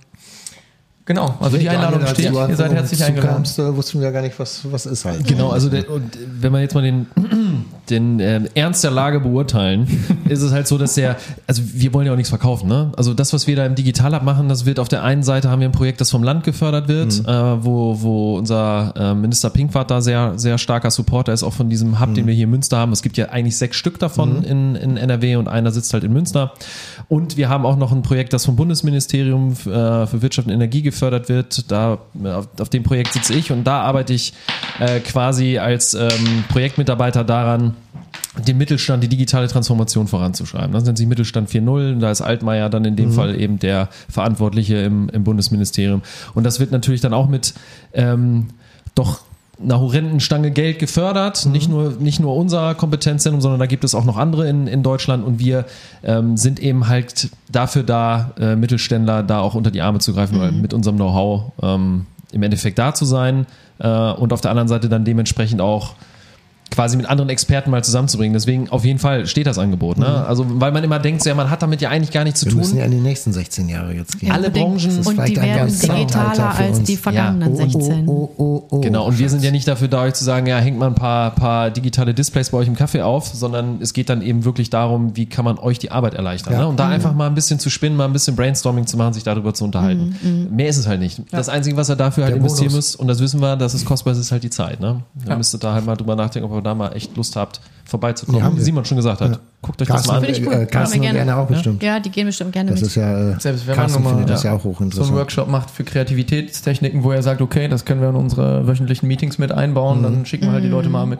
Genau, 1.05 1.35
also 1.41 1.57
die 1.57 1.67
Einladung 1.67 1.99
Daniel, 1.99 2.07
als 2.07 2.17
steht, 2.17 2.31
ihr 2.49 2.55
seid 2.55 2.71
herzlich 2.71 3.03
eingeladen. 3.03 3.35
kamst, 3.35 3.59
äh, 3.59 3.75
wussten 3.75 3.99
wir 3.99 4.09
gar 4.11 4.21
nicht, 4.21 4.39
was, 4.39 4.61
was 4.71 4.85
ist 4.85 5.03
halt. 5.03 5.27
Genau, 5.27 5.49
also 5.49 5.67
der, 5.67 5.89
und 5.89 6.17
wenn 6.39 6.53
wir 6.53 6.61
jetzt 6.61 6.75
mal 6.75 6.81
den, 6.81 7.07
den 7.89 8.21
ähm, 8.21 8.47
Ernst 8.55 8.85
der 8.85 8.91
Lage 8.91 9.19
beurteilen, 9.19 9.85
ist 10.30 10.41
es 10.41 10.53
halt 10.53 10.65
so, 10.65 10.77
dass 10.77 10.93
der, 10.93 11.17
also 11.45 11.61
wir 11.73 11.93
wollen 11.93 12.07
ja 12.07 12.13
auch 12.13 12.17
nichts 12.17 12.30
verkaufen, 12.30 12.69
ne? 12.69 12.93
Also 12.95 13.13
das, 13.13 13.34
was 13.34 13.47
wir 13.47 13.57
da 13.57 13.65
im 13.65 13.75
Digital-Hub 13.75 14.23
machen, 14.23 14.47
das 14.47 14.65
wird 14.65 14.80
auf 14.80 14.88
der 14.88 15.03
einen 15.03 15.23
Seite 15.23 15.49
haben 15.49 15.59
wir 15.59 15.67
ein 15.67 15.73
Projekt, 15.73 15.99
das 15.99 16.09
vom 16.09 16.23
Land 16.23 16.45
gefördert 16.45 16.88
wird, 16.88 17.19
äh, 17.27 17.65
wo, 17.65 18.01
wo 18.01 18.38
unser 18.38 18.93
äh, 18.95 19.13
Minister 19.13 19.49
Pinkwart 19.49 19.91
da 19.91 19.99
sehr, 19.99 20.34
sehr 20.38 20.57
starker 20.57 20.89
Supporter 20.89 21.34
ist, 21.34 21.43
auch 21.43 21.53
von 21.53 21.69
diesem 21.69 21.99
Hub, 21.99 22.13
den 22.13 22.27
wir 22.27 22.34
hier 22.34 22.45
in 22.45 22.51
Münster 22.51 22.77
haben. 22.77 22.93
Es 22.93 23.01
gibt 23.01 23.17
ja 23.17 23.27
eigentlich 23.27 23.57
sechs 23.57 23.75
Stück 23.75 23.99
davon 23.99 24.43
in, 24.43 24.75
in 24.75 24.95
NRW 24.95 25.35
und 25.35 25.49
einer 25.49 25.71
sitzt 25.71 25.93
halt 25.93 26.05
in 26.05 26.13
Münster. 26.13 26.53
Und 27.09 27.35
wir 27.35 27.49
haben 27.49 27.65
auch 27.65 27.75
noch 27.75 27.91
ein 27.91 28.03
Projekt, 28.03 28.31
das 28.31 28.45
vom 28.45 28.55
Bundesministerium 28.55 29.51
äh, 29.51 30.07
für 30.07 30.21
Wirtschaft 30.21 30.47
und 30.47 30.53
Energie 30.53 30.81
gefördert 30.81 30.92
wird. 31.29 31.71
Da, 31.71 31.99
auf, 32.23 32.47
auf 32.59 32.69
dem 32.69 32.83
Projekt 32.83 33.13
sitze 33.13 33.33
ich 33.33 33.51
und 33.51 33.63
da 33.65 33.81
arbeite 33.81 34.13
ich 34.13 34.33
äh, 34.79 34.99
quasi 34.99 35.57
als 35.57 35.93
ähm, 35.93 36.43
Projektmitarbeiter 36.49 37.23
daran, 37.23 37.75
den 38.47 38.57
Mittelstand, 38.57 39.03
die 39.03 39.07
digitale 39.07 39.47
Transformation 39.47 40.07
voranzuschreiben. 40.07 40.71
Das 40.71 40.83
nennt 40.83 40.97
sich 40.97 41.05
Mittelstand 41.05 41.49
4.0. 41.49 41.99
Da 41.99 42.09
ist 42.09 42.21
Altmaier 42.21 42.69
dann 42.69 42.83
in 42.83 42.95
dem 42.95 43.11
Fall 43.11 43.39
eben 43.39 43.59
der 43.59 43.89
Verantwortliche 44.09 44.77
im, 44.77 45.07
im 45.09 45.23
Bundesministerium. 45.23 46.01
Und 46.33 46.43
das 46.43 46.59
wird 46.59 46.71
natürlich 46.71 47.01
dann 47.01 47.13
auch 47.13 47.27
mit 47.27 47.53
ähm, 47.93 48.47
doch 48.95 49.21
einer 49.61 49.80
horrenden 49.80 50.19
Stange 50.19 50.51
Geld 50.51 50.80
gefördert. 50.80 51.45
Nicht, 51.45 51.69
nur, 51.69 51.91
nicht 51.99 52.19
nur 52.19 52.35
unser 52.35 52.73
Kompetenzzentrum, 52.75 53.41
sondern 53.41 53.59
da 53.59 53.65
gibt 53.65 53.84
es 53.84 53.93
auch 53.93 54.05
noch 54.05 54.17
andere 54.17 54.47
in, 54.49 54.67
in 54.67 54.84
Deutschland. 54.84 55.25
Und 55.25 55.39
wir 55.39 55.65
ähm, 56.03 56.38
sind 56.38 56.59
eben 56.59 56.88
halt 56.88 57.30
dafür 57.51 57.84
da, 57.84 58.31
äh, 58.39 58.55
Mittelständler 58.55 59.23
da 59.23 59.39
auch 59.39 59.55
unter 59.55 59.71
die 59.71 59.81
Arme 59.81 59.99
zu 59.99 60.13
greifen, 60.13 60.38
oder 60.38 60.51
mit 60.51 60.73
unserem 60.73 60.97
Know-how 60.97 61.51
ähm, 61.61 62.05
im 62.31 62.43
Endeffekt 62.43 62.80
da 62.80 62.93
zu 62.93 63.05
sein. 63.05 63.45
Äh, 63.80 63.88
und 63.88 64.34
auf 64.34 64.41
der 64.41 64.51
anderen 64.51 64.67
Seite 64.67 64.89
dann 64.89 65.05
dementsprechend 65.05 65.61
auch 65.61 65.93
quasi 66.73 66.97
mit 66.97 67.05
anderen 67.05 67.29
Experten 67.29 67.69
mal 67.69 67.83
zusammenzubringen. 67.83 68.33
Deswegen 68.33 68.69
auf 68.69 68.83
jeden 68.83 68.99
Fall 68.99 69.27
steht 69.27 69.47
das 69.47 69.57
Angebot. 69.57 69.97
Ne? 69.97 70.25
Also 70.25 70.45
weil 70.59 70.71
man 70.71 70.83
immer 70.83 70.99
denkt, 70.99 71.21
so, 71.23 71.29
ja, 71.29 71.35
man 71.35 71.49
hat 71.49 71.61
damit 71.61 71.81
ja 71.81 71.89
eigentlich 71.89 72.11
gar 72.11 72.23
nichts 72.23 72.39
zu 72.39 72.47
Wir 72.47 72.55
müssen 72.55 72.71
tun. 72.71 72.79
ja 72.79 72.85
in 72.85 72.91
die 72.91 72.97
nächsten 72.99 73.31
16 73.31 73.69
Jahre 73.69 73.93
jetzt 73.93 74.19
gehen. 74.19 74.31
Alle. 74.31 74.49
Branchen- 74.49 74.97
und 74.97 75.03
vielleicht 75.09 75.37
die 75.37 75.41
werden 75.41 75.67
digitaler 75.79 76.55
als 76.55 76.79
uns. 76.79 76.87
die 76.87 76.97
vergangenen 76.97 77.55
16. 77.55 78.07
Oh, 78.07 78.29
oh, 78.37 78.63
oh. 78.69 78.79
Genau, 78.81 79.05
und 79.07 79.19
wir 79.19 79.29
sind 79.29 79.43
ja 79.43 79.51
nicht 79.51 79.67
dafür 79.67 79.87
da, 79.87 80.01
euch 80.03 80.13
zu 80.13 80.23
sagen, 80.23 80.47
ja, 80.47 80.57
hängt 80.57 80.77
mal 80.77 80.87
ein 80.87 80.95
paar, 80.95 81.31
paar 81.31 81.69
digitale 81.69 82.13
Displays 82.13 82.49
bei 82.49 82.57
euch 82.57 82.67
im 82.67 82.75
Kaffee 82.75 83.01
auf, 83.01 83.27
sondern 83.27 83.79
es 83.81 83.93
geht 83.93 84.09
dann 84.09 84.21
eben 84.21 84.43
wirklich 84.45 84.69
darum, 84.69 85.15
wie 85.15 85.25
kann 85.27 85.45
man 85.45 85.57
euch 85.59 85.79
die 85.79 85.91
Arbeit 85.91 86.13
erleichtern. 86.15 86.53
Ja. 86.53 86.59
Ne? 86.59 86.67
Und 86.67 86.79
da 86.79 86.87
einfach 86.89 87.13
mal 87.13 87.27
ein 87.27 87.35
bisschen 87.35 87.59
zu 87.59 87.69
spinnen, 87.69 87.95
mal 87.97 88.05
ein 88.05 88.13
bisschen 88.13 88.35
Brainstorming 88.35 88.87
zu 88.87 88.97
machen, 88.97 89.13
sich 89.13 89.23
darüber 89.23 89.53
zu 89.53 89.63
unterhalten. 89.63 90.15
Mehr 90.51 90.67
ist 90.69 90.77
es 90.77 90.87
halt 90.87 90.99
nicht. 90.99 91.21
Das 91.31 91.49
Einzige, 91.49 91.77
was 91.77 91.89
ihr 91.89 91.95
dafür 91.95 92.23
halt 92.23 92.33
Der 92.33 92.37
investieren 92.39 92.69
Bonus. 92.69 92.75
müsst, 92.91 92.99
und 92.99 93.07
das 93.07 93.19
wissen 93.19 93.41
wir, 93.41 93.55
dass 93.55 93.73
es 93.73 93.85
kostbar 93.85 94.13
ist, 94.13 94.19
ist 94.19 94.31
halt 94.31 94.43
die 94.43 94.49
Zeit. 94.49 94.79
Ne? 94.79 95.01
Da 95.25 95.35
müsstet 95.35 95.63
ihr 95.63 95.71
halt 95.73 95.85
mal 95.85 95.95
drüber 95.95 96.15
nachdenken, 96.15 96.49
ob 96.49 96.57
ihr 96.57 96.61
da 96.64 96.73
mal 96.76 96.90
echt 96.95 97.15
Lust 97.18 97.35
habt, 97.35 97.61
vorbeizukommen. 97.85 98.40
Ja, 98.40 98.45
haben 98.45 98.53
Wie 98.53 98.57
wir. 98.60 98.64
Simon 98.65 98.85
schon 98.85 98.98
gesagt 98.98 99.22
hat, 99.22 99.40
guckt 99.61 99.81
euch 99.81 99.88
das 99.88 99.95
Carsten, 99.95 100.11
mal 100.11 100.18
an. 100.19 100.23
Finde 100.26 100.40
ich 100.40 100.48
cool. 100.48 100.53
äh, 100.53 100.65
Carsten 100.65 100.98
und 100.98 101.02
gerne. 101.03 101.18
gerne 101.19 101.35
auch 101.38 101.48
bestimmt. 101.48 101.84
Ja, 101.84 101.99
die 101.99 102.10
gehen 102.10 102.26
bestimmt 102.27 102.52
gerne 102.53 102.72
Das 102.72 102.80
mit. 102.81 102.88
ist 102.90 102.95
ja, 102.95 103.31
äh, 103.31 103.40
Selbst 103.40 103.68
wenn 103.68 103.76
man 103.76 103.84
Carsten 103.85 104.02
nur 104.02 104.11
mal- 104.11 104.18
findet 104.18 104.34
das 104.35 104.44
ja. 104.44 104.52
ja 104.52 104.57
auch 104.57 104.64
so 104.64 104.76
einen. 104.80 105.14
Workshop 105.15 105.48
macht 105.49 105.69
für 105.69 105.84
Kreativitätstechniken, 105.84 107.03
wo 107.03 107.11
er 107.11 107.22
sagt, 107.22 107.41
okay, 107.41 107.68
das 107.68 107.85
können 107.85 108.02
wir 108.02 108.10
in 108.10 108.15
unsere 108.15 108.68
wöchentlichen 108.68 109.07
Meetings 109.07 109.38
mit 109.38 109.52
einbauen, 109.52 109.99
Mhm. 109.99 110.03
dann 110.03 110.26
schicken 110.26 110.45
wir 110.45 110.53
halt 110.53 110.64
die 110.64 110.69
Leute 110.69 110.90
mal 110.90 111.06
mit 111.06 111.19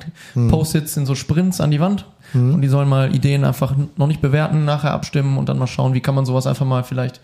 Post-its 0.50 0.98
in 0.98 1.06
so 1.06 1.16
Sprints 1.16 1.62
an 1.62 1.72
die 1.72 1.80
Wand 1.80 2.06
Mhm. 2.34 2.56
und 2.56 2.62
die 2.62 2.68
sollen 2.68 2.88
mal 2.90 3.14
Ideen 3.14 3.44
einfach 3.44 3.76
noch 3.98 4.08
nicht 4.08 4.22
bewerten, 4.22 4.66
nachher 4.66 4.92
abstimmen 4.92 5.38
und 5.38 5.50
dann 5.50 5.60
mal 5.60 5.68
schauen, 5.68 5.94
wie 5.94 6.00
kann 6.02 6.16
man 6.16 6.26
sowas 6.26 6.48
einfach 6.48 6.66
mal 6.66 6.84
vielleicht 6.84 7.20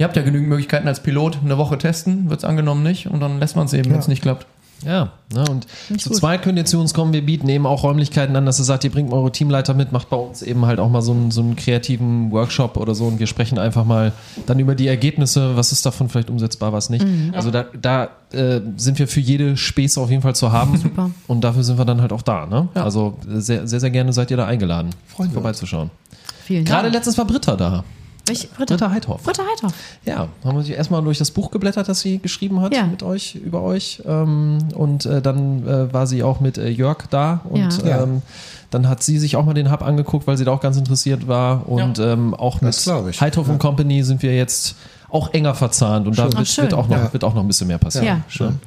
Ihr 0.00 0.04
habt 0.04 0.14
ja 0.14 0.22
genügend 0.22 0.48
Möglichkeiten 0.48 0.86
als 0.86 1.00
Pilot 1.02 1.38
eine 1.44 1.58
Woche 1.58 1.76
testen, 1.76 2.30
wird 2.30 2.38
es 2.38 2.44
angenommen 2.44 2.84
nicht 2.84 3.08
und 3.08 3.18
dann 3.18 3.40
lässt 3.40 3.56
man 3.56 3.66
es 3.66 3.72
eben, 3.72 3.90
wenn 3.90 3.98
es 3.98 4.06
nicht 4.06 4.22
klappt. 4.22 4.46
Ja, 4.84 5.10
ne, 5.32 5.44
und 5.50 5.66
zu 6.00 6.10
gut. 6.10 6.18
zweit 6.18 6.42
könnt 6.42 6.56
ihr 6.56 6.64
zu 6.64 6.78
uns 6.78 6.94
kommen. 6.94 7.12
Wir 7.12 7.24
bieten 7.24 7.48
eben 7.48 7.66
auch 7.66 7.82
Räumlichkeiten 7.82 8.36
an, 8.36 8.46
dass 8.46 8.60
ihr 8.60 8.64
sagt, 8.64 8.84
ihr 8.84 8.90
bringt 8.90 9.12
eure 9.12 9.32
Teamleiter 9.32 9.74
mit, 9.74 9.90
macht 9.90 10.08
bei 10.08 10.16
uns 10.16 10.42
eben 10.42 10.66
halt 10.66 10.78
auch 10.78 10.88
mal 10.88 11.02
so 11.02 11.12
einen, 11.12 11.30
so 11.30 11.40
einen 11.40 11.56
kreativen 11.56 12.30
Workshop 12.30 12.76
oder 12.76 12.94
so 12.94 13.06
und 13.06 13.18
wir 13.18 13.26
sprechen 13.26 13.58
einfach 13.58 13.84
mal 13.84 14.12
dann 14.46 14.58
über 14.60 14.74
die 14.74 14.86
Ergebnisse, 14.86 15.56
was 15.56 15.72
ist 15.72 15.84
davon 15.84 16.08
vielleicht 16.08 16.30
umsetzbar, 16.30 16.72
was 16.72 16.90
nicht. 16.90 17.04
Also 17.32 17.50
da, 17.50 17.66
da 17.80 18.08
äh, 18.32 18.60
sind 18.76 18.98
wir 18.98 19.08
für 19.08 19.20
jede 19.20 19.56
Späße 19.56 20.00
auf 20.00 20.10
jeden 20.10 20.22
Fall 20.22 20.34
zu 20.34 20.52
haben 20.52 20.76
Super. 20.76 21.10
und 21.26 21.42
dafür 21.42 21.64
sind 21.64 21.78
wir 21.78 21.84
dann 21.84 22.00
halt 22.00 22.12
auch 22.12 22.22
da. 22.22 22.46
Ne? 22.46 22.68
Ja. 22.74 22.84
Also 22.84 23.16
sehr, 23.26 23.66
sehr, 23.66 23.80
sehr 23.80 23.90
gerne 23.90 24.12
seid 24.12 24.30
ihr 24.30 24.36
da 24.36 24.46
eingeladen, 24.46 24.90
Freuen 25.08 25.30
vorbeizuschauen. 25.30 25.90
Vielen 26.44 26.64
Gerade 26.64 26.84
Dank. 26.84 26.94
letztens 26.94 27.18
war 27.18 27.26
Britta 27.26 27.56
da. 27.56 27.84
Welche- 28.28 28.48
Britta. 28.48 28.74
Britta 28.76 28.90
Heidhoff. 28.90 29.22
Britta 29.22 29.42
Heidhoff. 29.50 29.72
Ja, 30.04 30.28
haben 30.44 30.56
wir 30.56 30.62
sich 30.62 30.74
erstmal 30.76 31.02
durch 31.02 31.18
das 31.18 31.30
Buch 31.30 31.50
geblättert, 31.50 31.88
das 31.88 32.00
sie 32.00 32.18
geschrieben 32.18 32.60
hat 32.60 32.74
Ja. 32.74 32.84
mit 32.86 33.02
euch, 33.02 33.34
über 33.36 33.62
euch. 33.62 34.02
Ähm, 34.06 34.58
und 34.74 35.06
äh, 35.06 35.20
dann 35.22 35.66
äh, 35.66 35.92
war 35.92 36.06
sie 36.06 36.22
auch 36.22 36.40
mit 36.40 36.58
äh, 36.58 36.68
Jörg 36.68 37.06
da 37.10 37.40
und 37.48 37.82
Ja. 37.84 37.88
Ja. 37.88 38.02
ähm, 38.04 38.22
dann 38.70 38.88
hat 38.88 39.02
sie 39.02 39.18
sich 39.18 39.36
auch 39.36 39.44
mal 39.46 39.54
den 39.54 39.70
Hub 39.72 39.82
angeguckt, 39.82 40.26
weil 40.26 40.36
sie 40.36 40.44
da 40.44 40.52
auch 40.52 40.60
ganz 40.60 40.76
interessiert 40.76 41.26
war. 41.26 41.68
Und 41.68 41.98
ähm, 41.98 42.34
auch 42.34 42.60
mit 42.60 42.68
Das 42.74 42.86
ich. 43.08 43.20
Heidhoff 43.20 43.48
und 43.48 43.58
Company 43.58 44.02
sind 44.02 44.22
wir 44.22 44.34
jetzt 44.36 44.74
auch 45.10 45.32
enger 45.32 45.54
verzahnt 45.54 46.06
und 46.06 46.18
da 46.18 46.28
Ach, 46.30 46.36
wird, 46.38 46.48
schön. 46.48 46.64
wird, 46.64 46.74
auch 46.74 46.86
noch, 46.86 46.96
Ja. 46.98 47.12
wird 47.12 47.24
auch 47.24 47.32
noch 47.32 47.40
ein 47.42 47.46
bisschen 47.46 47.66
mehr 47.68 47.78
passieren. 47.78 48.06
Ja. 48.06 48.20
Schön. 48.28 48.58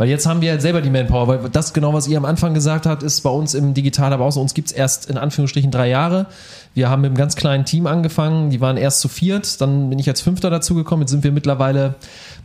Weil 0.00 0.08
jetzt 0.08 0.24
haben 0.24 0.40
wir 0.40 0.52
halt 0.52 0.62
selber 0.62 0.80
die 0.80 0.88
Manpower, 0.88 1.28
weil 1.28 1.50
das 1.50 1.74
genau, 1.74 1.92
was 1.92 2.08
ihr 2.08 2.16
am 2.16 2.24
Anfang 2.24 2.54
gesagt 2.54 2.86
habt, 2.86 3.02
ist 3.02 3.20
bei 3.20 3.28
uns 3.28 3.52
im 3.52 3.74
Digital, 3.74 4.14
aber 4.14 4.24
auch 4.24 4.30
so, 4.30 4.40
uns 4.40 4.54
gibt's 4.54 4.72
erst 4.72 5.10
in 5.10 5.18
Anführungsstrichen 5.18 5.70
drei 5.70 5.90
Jahre. 5.90 6.24
Wir 6.72 6.88
haben 6.88 7.02
mit 7.02 7.08
einem 7.08 7.18
ganz 7.18 7.36
kleinen 7.36 7.66
Team 7.66 7.86
angefangen, 7.86 8.48
die 8.48 8.62
waren 8.62 8.78
erst 8.78 9.00
zu 9.00 9.08
viert, 9.08 9.60
dann 9.60 9.90
bin 9.90 9.98
ich 9.98 10.08
als 10.08 10.22
Fünfter 10.22 10.48
dazugekommen, 10.48 11.02
jetzt 11.02 11.10
sind 11.10 11.22
wir 11.22 11.32
mittlerweile 11.32 11.96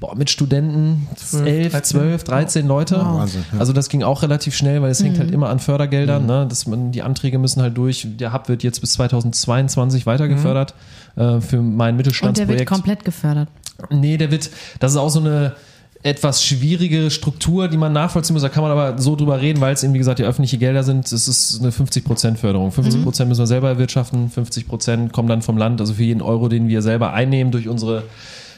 boah, 0.02 0.18
mit 0.18 0.30
Studenten 0.30 1.07
Zwölf, 1.15 1.48
11, 1.48 1.72
13. 1.72 1.84
12, 1.84 2.23
13 2.26 2.68
Leute. 2.68 2.98
Wahnsinn, 2.98 3.45
ja. 3.53 3.60
Also 3.60 3.72
das 3.72 3.88
ging 3.88 4.03
auch 4.03 4.22
relativ 4.22 4.53
schnell, 4.53 4.82
weil 4.82 4.91
es 4.91 5.02
hängt 5.02 5.18
halt 5.18 5.32
immer 5.32 5.48
an 5.48 5.60
Fördergeldern. 5.60 6.26
Ne? 6.26 6.48
Das 6.49 6.68
man, 6.68 6.91
die 6.91 7.03
Anträge 7.03 7.40
müssen 7.40 7.61
halt 7.61 7.77
durch. 7.77 8.06
Der 8.19 8.34
Hub 8.34 8.49
wird 8.49 8.64
jetzt 8.64 8.82
bis 8.82 8.91
2022 8.94 10.06
weitergefördert 10.06 10.73
äh, 11.15 11.40
für 11.40 11.61
mein 11.61 11.61
Und 11.61 11.69
der 11.72 11.88
wird 11.88 11.95
Mittelstandsprojekt. 11.95 12.69
komplett 12.69 13.06
gefördert. 13.06 13.48
Nee, 13.91 14.18
der 14.18 14.30
wird, 14.30 14.49
das 14.82 14.91
ist 14.91 14.98
auch 14.98 15.10
so 15.10 15.22
eine 15.22 15.53
etwas 16.06 16.45
schwierige 16.45 17.10
Struktur, 17.10 17.68
die 17.68 17.77
man 17.77 17.91
nachvollziehen 17.91 18.36
muss. 18.36 18.44
Da 18.44 18.49
kann 18.49 18.61
man 18.61 18.72
aber 18.72 18.99
so 19.02 19.15
drüber 19.15 19.41
reden, 19.41 19.60
weil 19.60 19.73
es 19.73 19.84
eben, 19.84 19.95
wie 19.95 19.98
gesagt, 19.98 20.19
ja 20.19 20.27
öffentliche 20.27 20.60
Gelder 20.60 20.84
sind. 20.84 21.11
Es 21.11 21.27
ist 21.27 21.60
eine 21.60 21.72
50% 21.72 22.36
Förderung. 22.36 22.69
50% 22.69 23.26
müssen 23.26 23.40
wir 23.40 23.48
selber 23.48 23.69
erwirtschaften, 23.69 24.30
50% 24.30 25.10
kommen 25.10 25.27
dann 25.27 25.41
vom 25.41 25.57
Land. 25.57 25.82
Also 25.82 25.95
für 25.95 26.03
jeden 26.03 26.22
Euro, 26.22 26.48
den 26.48 26.68
wir 26.68 26.84
selber 26.84 27.14
einnehmen 27.14 27.52
durch 27.52 27.68
unsere 27.68 28.03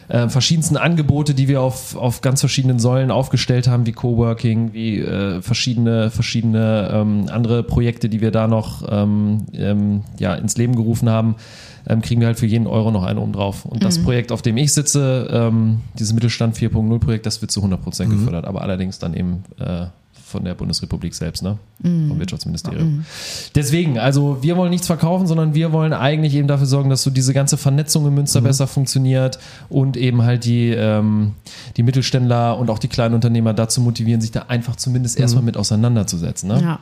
äh, 0.10 0.28
verschiedensten 0.28 0.76
Angebote, 0.76 1.34
die 1.34 1.48
wir 1.48 1.61
auf, 1.61 1.95
auf 1.95 2.19
ganz 2.19 2.41
verschiedenen 2.41 2.80
Säulen 2.80 3.11
aufgestellt 3.11 3.69
haben, 3.69 3.86
wie 3.86 3.94
Coworking, 3.94 4.74
wie 4.74 4.99
äh, 4.99 5.41
verschiedene, 5.41 6.11
verschiedene 6.11 6.90
ähm, 6.94 7.28
andere 7.32 7.64
Projekte, 7.64 8.10
die 8.10 8.19
wir 8.19 8.32
da 8.32 8.49
noch 8.49 8.84
ähm, 8.90 9.45
ähm, 9.53 10.02
ja, 10.19 10.36
ins 10.36 10.57
Leben 10.57 10.76
gerufen 10.76 11.10
haben, 11.10 11.36
ähm, 11.88 12.02
kriegen 12.02 12.22
wir 12.22 12.28
halt 12.28 12.40
für 12.40 12.46
jeden 12.46 12.68
Euro 12.68 12.92
noch 12.92 13.04
einen 13.04 13.20
oben 13.20 13.34
drauf. 13.34 13.66
Und 13.66 13.84
das 13.84 14.00
Projekt, 14.00 14.32
auf 14.32 14.42
dem 14.42 14.58
ich 14.58 14.74
sitze, 14.74 15.28
ähm, 15.32 15.82
dieses 15.98 16.14
Mittelstand 16.14 16.56
4.0 16.58 17.00
Projekt, 17.00 17.26
das 17.26 17.42
wird 17.42 17.52
zu 17.52 17.62
100% 17.64 18.10
gefördert, 18.10 18.46
aber 18.46 18.62
allerdings 18.62 19.00
dann 19.00 19.14
eben 19.14 19.44
äh, 19.60 19.88
von 20.28 20.44
der 20.44 20.56
Bundesrepublik 20.56 21.16
selbst, 21.16 21.42
ne? 21.42 21.58
vom 21.82 22.20
Wirtschaftsministerium. 22.20 23.06
Deswegen, 23.56 23.98
also 23.98 24.40
wir 24.42 24.58
wollen 24.58 24.72
nichts 24.72 24.88
verkaufen, 24.88 25.26
sondern 25.26 25.54
wir 25.54 25.72
wollen 25.72 25.94
eigentlich 25.94 26.36
eben 26.36 26.50
dafür 26.50 26.66
sorgen, 26.66 26.90
dass 26.90 27.02
so 27.04 27.10
diese 27.10 27.34
ganze 27.34 27.56
Vernetzung 27.56 28.06
in 28.06 28.14
Münster 28.14 28.42
besser 28.42 28.68
funktioniert 28.68 29.40
und 29.70 29.96
eben 29.96 30.24
halt 30.24 30.44
die, 30.44 30.72
ähm, 30.72 31.32
die 31.78 31.84
Mittelständler 31.84 32.58
und 32.58 32.70
auch 32.70 32.80
die 32.80 32.90
kleinen 32.90 33.16
Unternehmer 33.16 33.54
dazu 33.54 33.80
motivieren, 33.80 34.20
sich 34.20 34.32
da 34.32 34.46
einfach 34.50 34.76
zumindest 34.76 35.18
erstmal 35.18 35.44
mit 35.44 35.56
auseinanderzusetzen. 35.56 36.50
Ne? 36.50 36.62
Ja. 36.62 36.80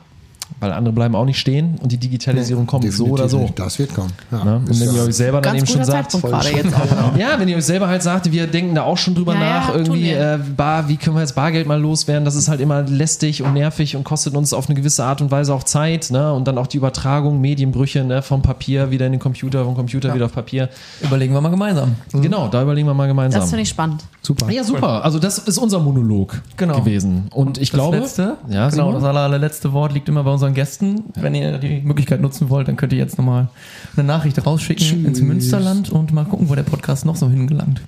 Weil 0.60 0.72
andere 0.72 0.94
bleiben 0.94 1.14
auch 1.14 1.24
nicht 1.26 1.38
stehen 1.38 1.76
und 1.82 1.92
die 1.92 1.98
Digitalisierung 1.98 2.66
kommt 2.66 2.90
so 2.92 3.06
oder 3.06 3.28
so. 3.28 3.40
Nicht. 3.40 3.58
Das 3.58 3.78
wird 3.78 3.94
kommen. 3.94 4.12
Ja. 4.30 4.44
Ne? 4.44 4.56
Und 4.56 4.80
wenn 4.80 4.88
ja- 4.88 4.92
ihr 4.94 5.02
euch 5.02 5.14
selber 5.14 5.40
dann 5.40 5.56
eben 5.56 5.66
schon 5.66 5.84
sagt, 5.84 6.14
ja, 7.18 7.38
wenn 7.38 7.48
ihr 7.48 7.56
euch 7.56 7.64
selber 7.64 7.88
halt 7.88 8.02
sagt, 8.02 8.30
wir 8.32 8.46
denken 8.46 8.74
da 8.74 8.82
auch 8.84 8.96
schon 8.96 9.14
drüber 9.14 9.34
Ja, 9.34 9.40
ja, 9.40 9.46
nach, 9.60 9.66
tun 9.72 9.76
irgendwie, 9.80 10.10
äh, 10.10 10.38
bar, 10.56 10.88
wie 10.88 10.96
können 10.96 11.16
wir 11.16 11.20
jetzt 11.20 11.34
Bargeld 11.34 11.66
mal 11.66 11.80
loswerden? 11.80 12.24
Das 12.24 12.34
ist 12.36 12.48
halt 12.48 12.60
immer 12.60 12.82
lästig 12.82 13.42
und 13.42 13.52
nervig 13.52 13.96
und 13.96 14.04
kostet 14.04 14.34
uns 14.34 14.52
auf 14.52 14.66
eine 14.68 14.74
gewisse 14.76 15.04
Art 15.04 15.20
und 15.20 15.30
Weise 15.30 15.52
auch 15.54 15.62
Zeit, 15.64 16.10
ne? 16.10 16.32
Und 16.32 16.48
dann 16.48 16.56
auch 16.58 16.66
die 16.66 16.78
Übertragung, 16.78 17.40
Medienbrüche, 17.40 18.04
ne? 18.04 18.22
Vom 18.22 18.42
Papier 18.42 18.90
wieder 18.90 19.06
in 19.06 19.12
den 19.12 19.20
Computer, 19.20 19.64
vom 19.64 19.74
Computer 19.74 20.14
wieder 20.14 20.26
auf 20.26 20.32
Papier. 20.32 20.68
Überlegen 21.02 21.34
wir 21.34 21.40
mal 21.40 21.50
gemeinsam. 21.50 21.96
Genau, 22.12 22.48
da 22.48 22.62
überlegen 22.62 22.86
wir 22.88 22.94
mal 22.94 23.06
gemeinsam. 23.08 23.40
Das 23.40 23.50
finde 23.50 23.62
ich 23.62 23.68
spannend. 23.68 24.04
Super. 24.22 24.50
ja, 24.50 24.64
super. 24.64 25.04
Also 25.04 25.18
das 25.18 25.38
ist 25.38 25.58
unser 25.58 25.78
Monolog 25.80 26.40
Genau. 26.56 26.76
gewesen. 26.80 27.28
Und 27.32 27.58
ich 27.58 27.70
das 27.70 27.78
glaube, 27.78 27.98
letzte, 27.98 28.36
ja, 28.48 28.68
genau, 28.70 28.92
das 28.92 29.04
aller, 29.04 29.20
allerletzte 29.20 29.72
Wort 29.72 29.92
liegt 29.92 30.08
immer 30.08 30.24
bei 30.24 30.35
unseren 30.36 30.54
Gästen. 30.54 31.04
Wenn 31.14 31.34
ihr 31.34 31.58
die 31.58 31.80
Möglichkeit 31.80 32.20
nutzen 32.20 32.48
wollt, 32.50 32.68
dann 32.68 32.76
könnt 32.76 32.92
ihr 32.92 32.98
jetzt 32.98 33.18
nochmal 33.18 33.48
eine 33.96 34.04
Nachricht 34.06 34.44
rausschicken 34.46 34.86
Tschüss. 34.86 35.04
ins 35.06 35.20
Münsterland 35.20 35.90
und 35.90 36.12
mal 36.12 36.24
gucken, 36.24 36.48
wo 36.48 36.54
der 36.54 36.62
Podcast 36.62 37.04
noch 37.04 37.16
so 37.16 37.28
hingelangt. 37.28 37.80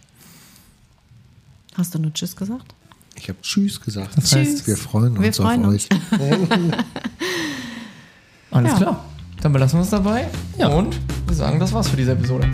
Hast 1.76 1.94
du 1.94 1.98
nur 1.98 2.12
Tschüss 2.12 2.34
gesagt? 2.34 2.74
Ich 3.14 3.28
habe 3.28 3.38
Tschüss 3.42 3.80
gesagt. 3.80 4.16
Das 4.16 4.34
heißt, 4.34 4.66
wir 4.66 4.76
freuen 4.76 5.12
uns 5.16 5.22
Wir 5.22 5.32
freuen 5.32 5.64
auf 5.64 5.72
uns. 5.72 5.88
euch. 5.90 5.98
alles 8.50 8.70
Ja. 8.72 8.76
klar. 8.76 9.04
Dann 9.40 9.52
belassen 9.52 9.78
wir 9.78 9.84
es 9.84 9.90
dabei. 9.90 10.26
Ja. 10.58 10.68
Und 10.68 10.98
wir 11.26 11.34
sagen, 11.36 11.60
das 11.60 11.72
war's 11.72 11.88
für 11.88 11.96
diese 11.96 12.12
Episode. 12.12 12.48